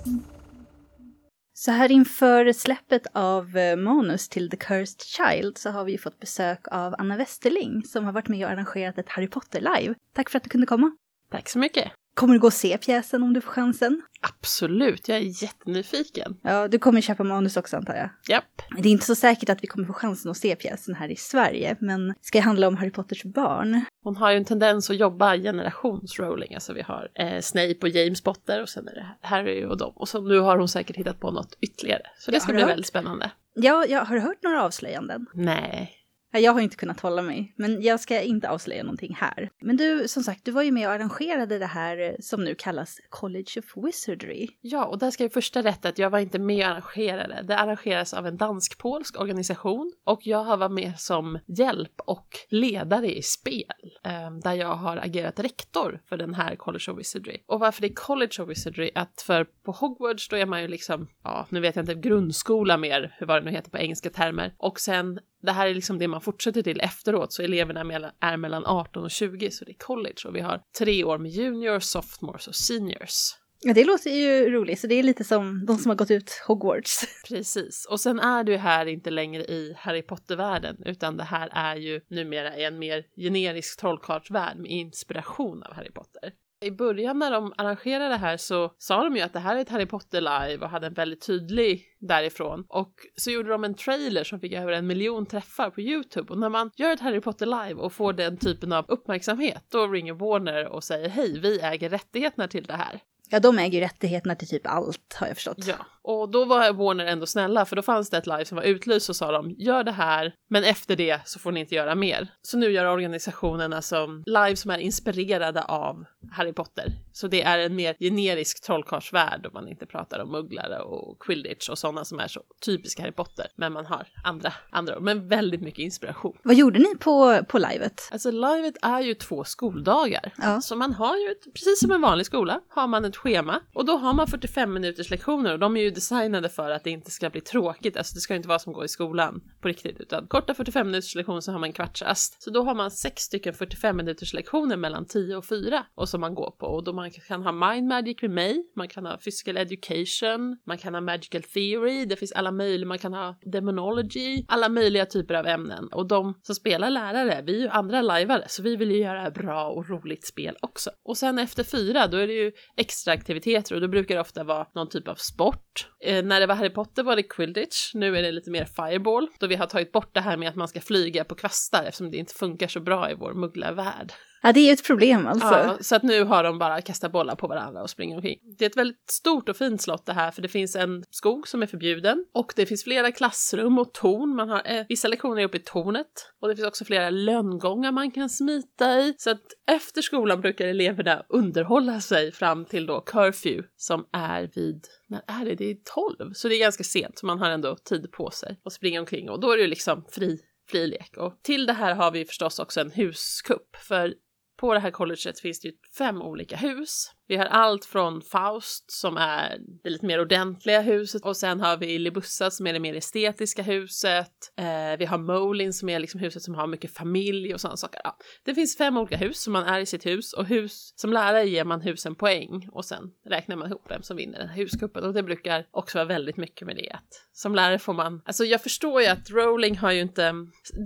Så 1.58 1.72
här 1.72 1.92
inför 1.92 2.54
släppet 2.54 3.08
av 3.14 3.58
eh, 3.58 3.78
manus 3.78 4.30
till 4.30 4.50
The 4.50 4.58
Cursed 4.58 5.02
Child 5.02 5.58
så 5.58 5.70
har 5.70 5.84
vi 5.84 5.98
fått 5.98 6.20
besök 6.20 6.68
av 6.72 6.96
Anna 6.98 7.18
Westerling 7.18 7.84
som 7.84 8.06
har 8.06 8.12
varit 8.12 8.28
med 8.28 8.46
och 8.46 8.52
arrangerat 8.52 8.98
ett 8.98 9.10
Harry 9.10 9.28
Potter-live. 9.28 9.96
Tack 10.14 10.30
för 10.30 10.38
att 10.38 10.44
du 10.44 10.50
kunde 10.50 10.68
komma. 10.68 10.98
Tack 11.32 11.50
så 11.50 11.60
mycket. 11.60 11.92
Kommer 12.16 12.34
du 12.34 12.40
gå 12.40 12.48
och 12.48 12.54
se 12.54 12.78
pjäsen 12.78 13.24
om 13.24 13.34
du 13.34 13.42
får 13.42 13.52
chansen? 13.52 14.02
Absolut, 14.22 15.08
jag 15.08 15.18
är 15.18 15.44
jättenyfiken. 15.44 16.38
Ja, 16.42 16.68
du 16.68 16.80
kommer 16.80 17.02
köpa 17.02 17.24
manus 17.24 17.58
också 17.58 17.78
antar 17.78 17.94
jag. 17.96 18.10
Japp. 18.30 18.62
Det 18.82 18.90
är 18.90 18.92
inte 18.92 19.06
så 19.06 19.16
säkert 19.16 19.50
att 19.50 19.64
vi 19.64 19.68
kommer 19.68 19.88
få 19.88 19.94
chansen 19.94 20.32
att 20.32 20.38
se 20.38 20.56
pjäsen 20.56 20.96
här 20.96 21.12
i 21.12 21.16
Sverige, 21.16 21.76
men 21.80 22.08
det 22.08 22.14
ska 22.22 22.42
handla 22.42 22.68
om 22.68 22.78
Harry 22.78 22.92
Potters 22.92 23.24
barn. 23.24 23.86
Hon 24.04 24.16
har 24.16 24.32
ju 24.32 24.38
en 24.38 24.46
tendens 24.46 24.90
att 24.90 24.98
jobba 24.98 25.38
generationsrolling. 25.38 26.56
Alltså 26.56 26.74
vi 26.74 26.82
har 26.82 27.10
eh, 27.16 27.42
Snape 27.42 27.78
och 27.82 27.90
James 27.90 28.22
Potter 28.22 28.62
och 28.62 28.70
sen 28.70 28.88
är 28.88 28.94
det 28.96 29.08
Harry 29.22 29.66
och 29.66 29.78
dem. 29.78 29.94
Och 29.96 30.10
så 30.10 30.22
nu 30.22 30.40
har 30.40 30.58
hon 30.58 30.68
säkert 30.70 30.96
hittat 30.96 31.20
på 31.20 31.32
något 31.32 31.58
ytterligare. 31.62 32.02
Så 32.20 32.32
det 32.32 32.38
Ja, 32.38 32.42
ska 32.42 32.52
bli 32.54 32.62
hört? 32.62 32.72
väldigt 32.72 32.88
spännande. 32.88 33.32
Ja, 33.54 33.86
jag 33.90 34.06
har 34.06 34.16
du 34.16 34.22
hört 34.22 34.44
några 34.44 34.64
avslöjanden? 34.64 35.26
Nej. 35.34 35.92
Jag 36.40 36.54
har 36.54 36.62
inte 36.62 36.76
kunnat 36.76 37.00
hålla 37.00 37.22
mig, 37.22 37.54
men 37.56 37.82
jag 37.82 38.00
ska 38.00 38.22
inte 38.22 38.50
avslöja 38.50 38.84
någonting 38.84 39.16
här. 39.20 39.50
Men 39.62 39.78
du, 39.78 40.08
som 40.08 40.24
sagt, 40.24 40.46
du 40.46 40.52
var 40.52 40.64
ju 40.64 40.72
med 40.72 40.88
och 40.88 40.94
arrangerade 40.94 41.60
det 41.60 41.66
här 41.66 41.98
eh, 41.98 42.16
som 42.20 42.44
nu 42.44 42.56
kallas 42.56 42.98
College 43.10 43.60
of 43.60 43.86
Wizardry. 43.86 44.48
Ja, 44.62 44.86
och 44.86 45.00
där 45.00 45.12
ska 45.12 45.24
jag 45.24 45.34
första 45.34 45.62
rätta 45.62 45.90
att 45.90 45.98
jag 45.98 46.10
var 46.10 46.20
inte 46.20 46.40
med 46.40 46.66
och 46.66 46.72
arrangerade. 46.72 47.44
Det 47.48 47.58
arrangeras 47.58 48.14
av 48.14 48.28
en 48.28 48.38
dansk-polsk 48.38 49.22
organisation 49.22 49.94
och 50.04 50.20
jag 50.24 50.44
har 50.44 50.58
varit 50.58 50.72
med 50.72 51.00
som 51.00 51.40
hjälp 51.46 52.02
och 52.06 52.28
ledare 52.50 53.18
i 53.18 53.22
spel. 53.22 53.64
Eh, 54.04 54.32
där 54.44 54.54
jag 54.54 54.76
har 54.76 54.98
agerat 54.98 55.40
rektor 55.40 56.02
för 56.10 56.18
den 56.18 56.34
här 56.34 56.56
College 56.56 56.92
of 56.92 57.00
Wizardry. 57.00 57.38
Och 57.48 57.60
varför 57.60 57.82
det 57.82 57.88
är 57.88 57.94
College 57.94 58.44
of 58.44 58.50
Wizardry? 58.50 58.92
Att 58.96 59.22
för 59.22 59.44
på 59.44 59.72
Hogwarts 59.72 60.30
då 60.30 60.36
är 60.36 60.46
man 60.46 60.62
ju 60.62 60.68
liksom, 60.68 61.08
ja 61.24 61.46
nu 61.50 61.60
vet 61.60 61.76
jag 61.76 61.84
inte, 61.84 61.96
grundskola 61.96 62.78
mer, 62.78 63.16
hur 63.20 63.26
var 63.26 63.40
det 63.40 63.46
nu 63.46 63.52
heter 63.52 63.72
på 63.72 63.78
engelska 63.78 64.10
termer. 64.10 64.54
Och 64.58 64.80
sen 64.80 65.20
det 65.46 65.52
här 65.52 65.68
är 65.68 65.74
liksom 65.74 66.00
det 66.00 66.08
man 66.08 66.22
fortsätter 66.22 66.62
till 66.62 66.82
efteråt, 66.82 67.34
så 67.34 67.42
eleverna 67.42 68.12
är 68.20 68.38
mellan 68.38 68.66
18 68.66 69.04
och 69.04 69.12
20, 69.12 69.52
så 69.52 69.66
det 69.66 69.72
är 69.72 69.78
college. 69.78 70.16
Och 70.26 70.36
vi 70.36 70.40
har 70.40 70.62
tre 70.78 71.04
år 71.04 71.18
med 71.18 71.32
juniors, 71.32 71.84
sophomores 71.84 72.48
och 72.48 72.56
seniors. 72.56 73.36
Ja, 73.62 73.74
det 73.74 73.84
låter 73.84 74.10
ju 74.10 74.50
roligt, 74.50 74.80
så 74.80 74.88
det 74.88 74.96
är 74.96 75.04
lite 75.04 75.24
som 75.24 75.66
de 75.66 75.78
som 75.78 75.90
har 75.90 75.96
gått 75.96 76.12
ut 76.12 76.44
Hogwarts. 76.48 77.06
Precis. 77.28 77.86
Och 77.90 78.00
sen 78.00 78.20
är 78.20 78.44
du 78.44 78.58
här 78.58 78.86
inte 78.86 79.10
längre 79.10 79.44
i 79.44 79.76
Harry 79.78 80.02
Potter-världen, 80.02 80.78
utan 80.86 81.18
det 81.18 81.24
här 81.24 81.50
är 81.52 81.76
ju 81.76 82.02
numera 82.10 82.54
en 82.54 82.80
mer 82.80 83.04
generisk 83.18 83.80
trollkarlsvärld 83.80 84.58
med 84.58 84.72
inspiration 84.72 85.64
av 85.64 85.74
Harry 85.74 85.92
Potter. 85.92 86.32
I 86.66 86.72
början 86.72 87.20
när 87.20 87.32
de 87.32 87.54
arrangerade 87.58 88.10
det 88.10 88.18
här 88.18 88.38
så 88.38 88.74
sa 88.78 89.04
de 89.04 89.16
ju 89.16 89.22
att 89.22 89.34
det 89.34 89.40
här 89.40 89.56
är 89.56 89.62
ett 89.62 89.70
Harry 89.70 89.86
Potter 89.86 90.22
live 90.22 90.58
och 90.66 90.70
hade 90.70 90.88
en 90.88 90.94
väldigt 90.94 91.26
tydlig 91.26 91.86
därifrån. 92.00 92.66
Och 92.70 92.94
så 93.16 93.32
gjorde 93.32 93.50
de 93.50 93.64
en 93.64 93.76
trailer 93.76 94.24
som 94.24 94.40
fick 94.40 94.54
över 94.54 94.72
en 94.72 94.88
miljon 94.88 95.26
träffar 95.26 95.70
på 95.70 95.82
Youtube. 95.82 96.34
Och 96.34 96.40
när 96.40 96.50
man 96.50 96.72
gör 96.76 96.92
ett 96.94 97.00
Harry 97.00 97.22
Potter 97.22 97.46
live 97.46 97.82
och 97.82 97.94
får 97.94 98.14
den 98.14 98.38
typen 98.38 98.72
av 98.72 98.86
uppmärksamhet, 98.88 99.66
då 99.72 99.88
ringer 99.88 100.14
Warner 100.14 100.68
och 100.68 100.84
säger 100.84 101.10
hej, 101.10 101.40
vi 101.40 101.60
äger 101.60 101.90
rättigheterna 101.90 102.48
till 102.48 102.64
det 102.64 102.74
här. 102.74 103.02
Ja, 103.30 103.40
de 103.40 103.60
äger 103.60 103.80
ju 103.80 103.86
rättigheterna 103.86 104.36
till 104.36 104.48
typ 104.48 104.68
allt 104.68 105.18
har 105.20 105.28
jag 105.28 105.36
förstått. 105.36 105.58
Ja, 105.68 105.76
och 106.02 106.30
då 106.30 106.46
var 106.46 106.74
Warner 106.74 107.06
ändå 107.06 107.26
snälla 107.26 107.66
för 107.66 107.76
då 107.76 107.82
fanns 107.82 108.10
det 108.10 108.18
ett 108.18 108.28
live 108.28 108.46
som 108.46 108.56
var 108.56 108.64
utlyst 108.64 109.10
och 109.10 109.16
sa 109.16 109.32
de 109.32 109.52
gör 109.52 109.84
det 109.84 109.92
här 109.92 110.34
men 110.50 110.64
efter 110.64 110.96
det 110.96 111.22
så 111.26 111.40
får 111.40 111.52
ni 111.52 111.60
inte 111.60 111.76
göra 111.76 111.96
mer. 111.96 112.28
Så 112.42 112.58
nu 112.58 112.72
gör 112.72 112.86
organisationen 112.86 113.74
alltså 113.74 114.08
live 114.26 114.56
som 114.56 114.72
är 114.72 114.78
inspirerade 114.78 115.64
av 115.64 116.06
Harry 116.32 116.54
Potter. 116.54 116.94
Så 117.12 117.28
det 117.28 117.42
är 117.42 117.60
en 117.60 117.76
mer 117.76 117.96
generisk 118.00 118.64
trollkarlsvärld 118.64 119.46
om 119.46 119.52
man 119.54 119.68
inte 119.68 119.86
pratar 119.86 120.20
om 120.20 120.32
mugglare 120.32 120.80
och 120.80 121.20
quidditch 121.20 121.70
och 121.70 121.78
sådana 121.78 122.06
som 122.06 122.20
är 122.20 122.28
så 122.28 122.42
typiska 122.66 123.02
Harry 123.02 123.12
Potter. 123.12 123.48
Men 123.56 123.74
man 123.74 123.86
har 123.86 124.08
andra, 124.24 124.54
andra 124.70 125.00
men 125.00 125.28
väldigt 125.28 125.62
mycket 125.62 125.80
inspiration. 125.80 126.38
Vad 126.44 126.56
gjorde 126.56 126.80
ni 126.80 126.96
på, 127.00 127.40
på 127.48 127.58
livet? 127.58 128.10
Alltså 128.12 128.32
livet 128.32 128.76
är 128.82 129.02
ju 129.02 129.14
två 129.14 129.44
skoldagar. 129.44 130.34
Ja. 130.38 130.62
Så 130.62 130.76
man 130.76 130.94
har 130.94 131.18
ju, 131.18 131.32
ett, 131.32 131.54
precis 131.54 131.80
som 131.80 131.92
en 131.92 132.02
vanlig 132.02 132.26
skola, 132.26 132.62
har 132.70 132.88
man 132.88 133.06
ett 133.16 133.22
schema 133.22 133.62
och 133.74 133.86
då 133.86 133.98
har 133.98 134.14
man 134.14 134.28
45 134.28 134.74
minuters 134.74 135.10
lektioner 135.10 135.54
och 135.54 135.60
de 135.60 135.78
är 135.78 135.82
ju 135.82 135.90
designade 135.90 136.50
för 136.50 136.70
att 136.70 136.84
det 136.84 136.90
inte 136.90 137.12
ska 137.12 137.30
bli 137.30 137.42
tråkigt. 137.42 137.98
Alltså 137.98 138.14
det 138.14 138.20
ska 138.20 138.36
inte 138.36 138.48
vara 138.48 138.60
som 138.60 138.72
att 138.72 138.76
gå 138.76 138.86
i 138.86 138.88
skolan 138.88 139.42
på 139.62 139.68
riktigt 139.68 140.00
utan 140.00 140.28
korta 140.28 140.54
45 140.54 140.88
minuters 140.88 141.16
lektioner 141.16 141.42
så 141.42 141.52
har 141.52 141.60
man 141.60 141.74
kvartsast. 141.74 141.96
kvartsrast. 141.96 142.44
Så 142.44 142.50
då 142.50 142.64
har 142.64 142.76
man 142.76 142.92
sex 142.92 143.24
stycken 143.24 143.54
45 143.54 143.98
minuters 143.98 144.34
lektioner 144.34 144.78
mellan 144.78 145.06
10 145.06 145.36
och 145.36 145.46
4 145.46 145.86
och 145.96 146.10
som 146.10 146.22
man 146.22 146.36
går 146.36 146.52
på 146.52 146.66
och 146.66 146.84
då 146.84 146.94
man 146.94 147.12
kan 147.12 147.44
ha 147.44 147.52
mind 147.52 147.88
magic 147.88 148.22
med 148.22 148.32
mig, 148.32 148.64
man 148.76 148.88
kan 148.88 149.06
ha 149.06 149.18
physical 149.18 149.58
education, 149.58 150.58
man 150.66 150.78
kan 150.78 150.94
ha 150.94 151.02
magical 151.02 151.44
theory, 151.44 152.06
det 152.06 152.16
finns 152.16 152.32
alla 152.32 152.52
möjliga, 152.52 152.88
man 152.88 152.98
kan 152.98 153.14
ha 153.14 153.36
demonology, 153.46 154.46
alla 154.48 154.70
möjliga 154.70 155.06
typer 155.06 155.34
av 155.34 155.46
ämnen 155.48 155.88
och 155.92 156.08
de 156.08 156.34
som 156.42 156.56
spelar 156.56 156.90
lärare, 156.90 157.44
vi 157.46 157.58
är 157.58 157.62
ju 157.62 157.68
andra 157.68 158.02
lajvare 158.02 158.46
så 158.48 158.64
vi 158.64 158.76
vill 158.76 158.92
ju 158.92 158.98
göra 158.98 159.32
bra 159.32 159.70
och 159.70 159.90
roligt 159.90 160.26
spel 160.26 160.58
också. 160.62 160.90
Och 161.04 161.18
sen 161.18 161.40
efter 161.40 161.64
fyra 161.64 162.08
då 162.08 162.18
är 162.18 162.28
det 162.28 162.34
ju 162.34 162.52
extra 162.78 163.05
aktiviteter 163.12 163.76
och 163.76 163.82
då 163.82 163.88
brukar 163.88 164.16
det 164.16 164.22
ofta 164.22 164.44
vara 164.44 164.68
någon 164.76 164.90
typ 164.90 165.08
av 165.08 165.16
sport. 165.16 165.90
Eh, 166.04 166.26
när 166.26 166.40
det 166.40 166.48
var 166.48 166.56
Harry 166.56 166.70
Potter 166.70 167.04
var 167.04 167.16
det 167.16 167.24
quidditch, 167.24 167.94
nu 167.94 168.18
är 168.18 168.22
det 168.22 168.32
lite 168.32 168.52
mer 168.52 168.66
fireball 168.66 169.28
då 169.40 169.48
vi 169.48 169.56
har 169.56 169.68
tagit 169.68 169.92
bort 169.92 170.14
det 170.14 170.22
här 170.22 170.38
med 170.38 170.50
att 170.50 170.56
man 170.56 170.68
ska 170.68 170.82
flyga 170.82 171.24
på 171.24 171.36
kvastar 171.36 171.84
eftersom 171.84 172.12
det 172.12 172.18
inte 172.18 172.34
funkar 172.34 172.68
så 172.68 172.80
bra 172.80 173.12
i 173.12 173.14
vår 173.14 173.34
mugglarvärld. 173.34 174.14
Ja, 174.46 174.54
det 174.54 174.60
är 174.60 174.66
ju 174.66 174.72
ett 174.72 174.88
problem 174.88 175.28
alltså. 175.28 175.48
Ja, 175.48 175.78
så 175.82 175.96
att 175.96 176.04
nu 176.04 176.24
har 176.24 176.44
de 176.44 176.60
bara 176.60 176.82
kastat 176.82 177.12
bollar 177.12 177.36
på 177.36 177.48
varandra 177.48 177.82
och 177.82 177.90
springer 177.90 178.16
omkring. 178.16 178.40
Det 178.58 178.66
är 178.66 178.70
ett 178.70 178.78
väldigt 178.78 179.10
stort 179.10 179.50
och 179.50 179.58
fint 179.58 179.82
slott 179.82 180.06
det 180.06 180.14
här, 180.14 180.32
för 180.32 180.42
det 180.42 180.48
finns 180.48 180.76
en 180.76 181.04
skog 181.10 181.48
som 181.48 181.62
är 181.62 181.68
förbjuden 181.68 182.26
och 182.34 182.54
det 182.56 182.66
finns 182.66 182.84
flera 182.84 183.12
klassrum 183.12 183.80
och 183.80 183.94
torn. 183.94 184.36
Man 184.36 184.50
har 184.50 184.62
eh, 184.66 184.86
vissa 184.90 185.08
lektioner 185.08 185.42
är 185.42 185.46
uppe 185.46 185.58
i 185.58 185.62
tornet 185.66 186.32
och 186.42 186.48
det 186.48 186.56
finns 186.56 186.68
också 186.68 186.86
flera 186.86 187.10
lönngångar 187.10 187.92
man 187.92 188.12
kan 188.12 188.30
smita 188.30 189.00
i. 189.00 189.16
Så 189.18 189.30
att 189.30 189.44
efter 189.72 190.02
skolan 190.02 190.42
brukar 190.42 190.68
eleverna 190.68 191.26
underhålla 191.30 192.02
sig 192.02 192.32
fram 192.32 192.66
till 192.66 192.86
då 192.86 193.02
curfew 193.02 193.68
som 193.76 194.06
är 194.12 194.50
vid 194.56 194.88
när 195.08 195.22
är 195.28 195.46
det? 195.46 195.56
Det 195.56 195.72
är 195.72 195.78
12, 196.20 196.34
så 196.34 196.48
det 196.48 196.56
är 196.56 196.60
ganska 196.60 196.84
sent, 196.84 197.20
så 197.20 197.26
man 197.26 197.40
har 197.40 197.50
ändå 197.50 197.76
tid 197.76 198.12
på 198.12 198.30
sig 198.30 198.60
att 198.66 198.74
springa 198.74 199.00
omkring 199.00 199.30
och 199.30 199.40
då 199.40 199.52
är 199.52 199.58
det 199.58 199.64
ju 199.64 199.70
liksom 199.70 200.06
fri 200.12 200.40
lek. 200.74 201.18
Och 201.18 201.40
till 201.44 201.66
det 201.66 201.74
här 201.74 201.96
har 201.96 202.12
vi 202.12 202.26
förstås 202.26 202.60
också 202.60 202.82
en 202.82 202.92
huskupp, 202.92 203.76
för 203.76 204.14
på 204.58 204.74
det 204.74 204.80
här 204.80 204.92
colleget 204.92 205.40
finns 205.40 205.60
det 205.60 205.68
ju 205.68 205.74
fem 205.98 206.22
olika 206.22 206.58
hus. 206.58 207.12
Vi 207.28 207.36
har 207.36 207.46
allt 207.46 207.86
från 207.86 208.22
Faust 208.22 208.92
som 208.92 209.18
är 209.18 209.58
det 209.84 209.90
lite 209.90 210.06
mer 210.06 210.22
ordentliga 210.22 210.82
huset 210.82 211.26
och 211.26 211.38
sen 211.38 211.62
har 211.62 211.78
vi 211.78 212.00
Libussa 212.00 212.52
som 212.52 212.68
är 212.68 212.74
det 212.74 212.80
mer 212.80 212.96
estetiska 212.96 213.62
huset. 213.62 214.32
Eh, 214.58 214.98
vi 215.00 215.06
har 215.06 215.18
Molin 215.18 215.74
som 215.74 215.90
är 215.90 216.00
liksom 216.00 216.20
huset 216.20 216.42
som 216.42 216.56
har 216.56 216.68
mycket 216.68 216.94
familj 216.94 217.54
och 217.54 217.62
sådana 217.62 217.78
saker. 217.78 218.02
Ja. 218.04 218.18
Det 218.46 218.56
finns 218.56 218.78
fem 218.78 218.98
olika 218.98 219.18
hus 219.18 219.42
som 219.42 219.54
man 219.54 219.64
är 219.64 219.80
i 219.80 219.86
sitt 219.86 220.06
hus 220.06 220.34
och 220.34 220.46
hus 220.46 220.94
som 220.96 221.14
lärare 221.14 221.50
ger 221.50 221.64
man 221.64 221.82
husen 221.82 222.16
poäng 222.16 222.70
och 222.72 222.86
sen 222.86 223.12
räknar 223.30 223.56
man 223.56 223.68
ihop 223.68 223.86
vem 223.90 224.04
som 224.04 224.18
vinner 224.18 224.40
den 224.40 224.50
här 224.50 224.56
huskuppen 224.56 225.04
och 225.04 225.14
det 225.14 225.24
brukar 225.24 225.66
också 225.72 225.98
vara 225.98 226.06
väldigt 226.06 226.38
mycket 226.38 226.68
med 226.68 226.76
det 226.76 226.90
att 226.90 227.26
som 227.34 227.56
lärare 227.56 227.80
får 227.80 227.94
man, 227.94 228.22
alltså 228.26 228.46
jag 228.46 228.64
förstår 228.64 229.02
ju 229.02 229.08
att 229.08 229.30
Rowling 229.30 229.78
har 229.78 229.92
ju 229.92 230.02
inte, 230.02 230.34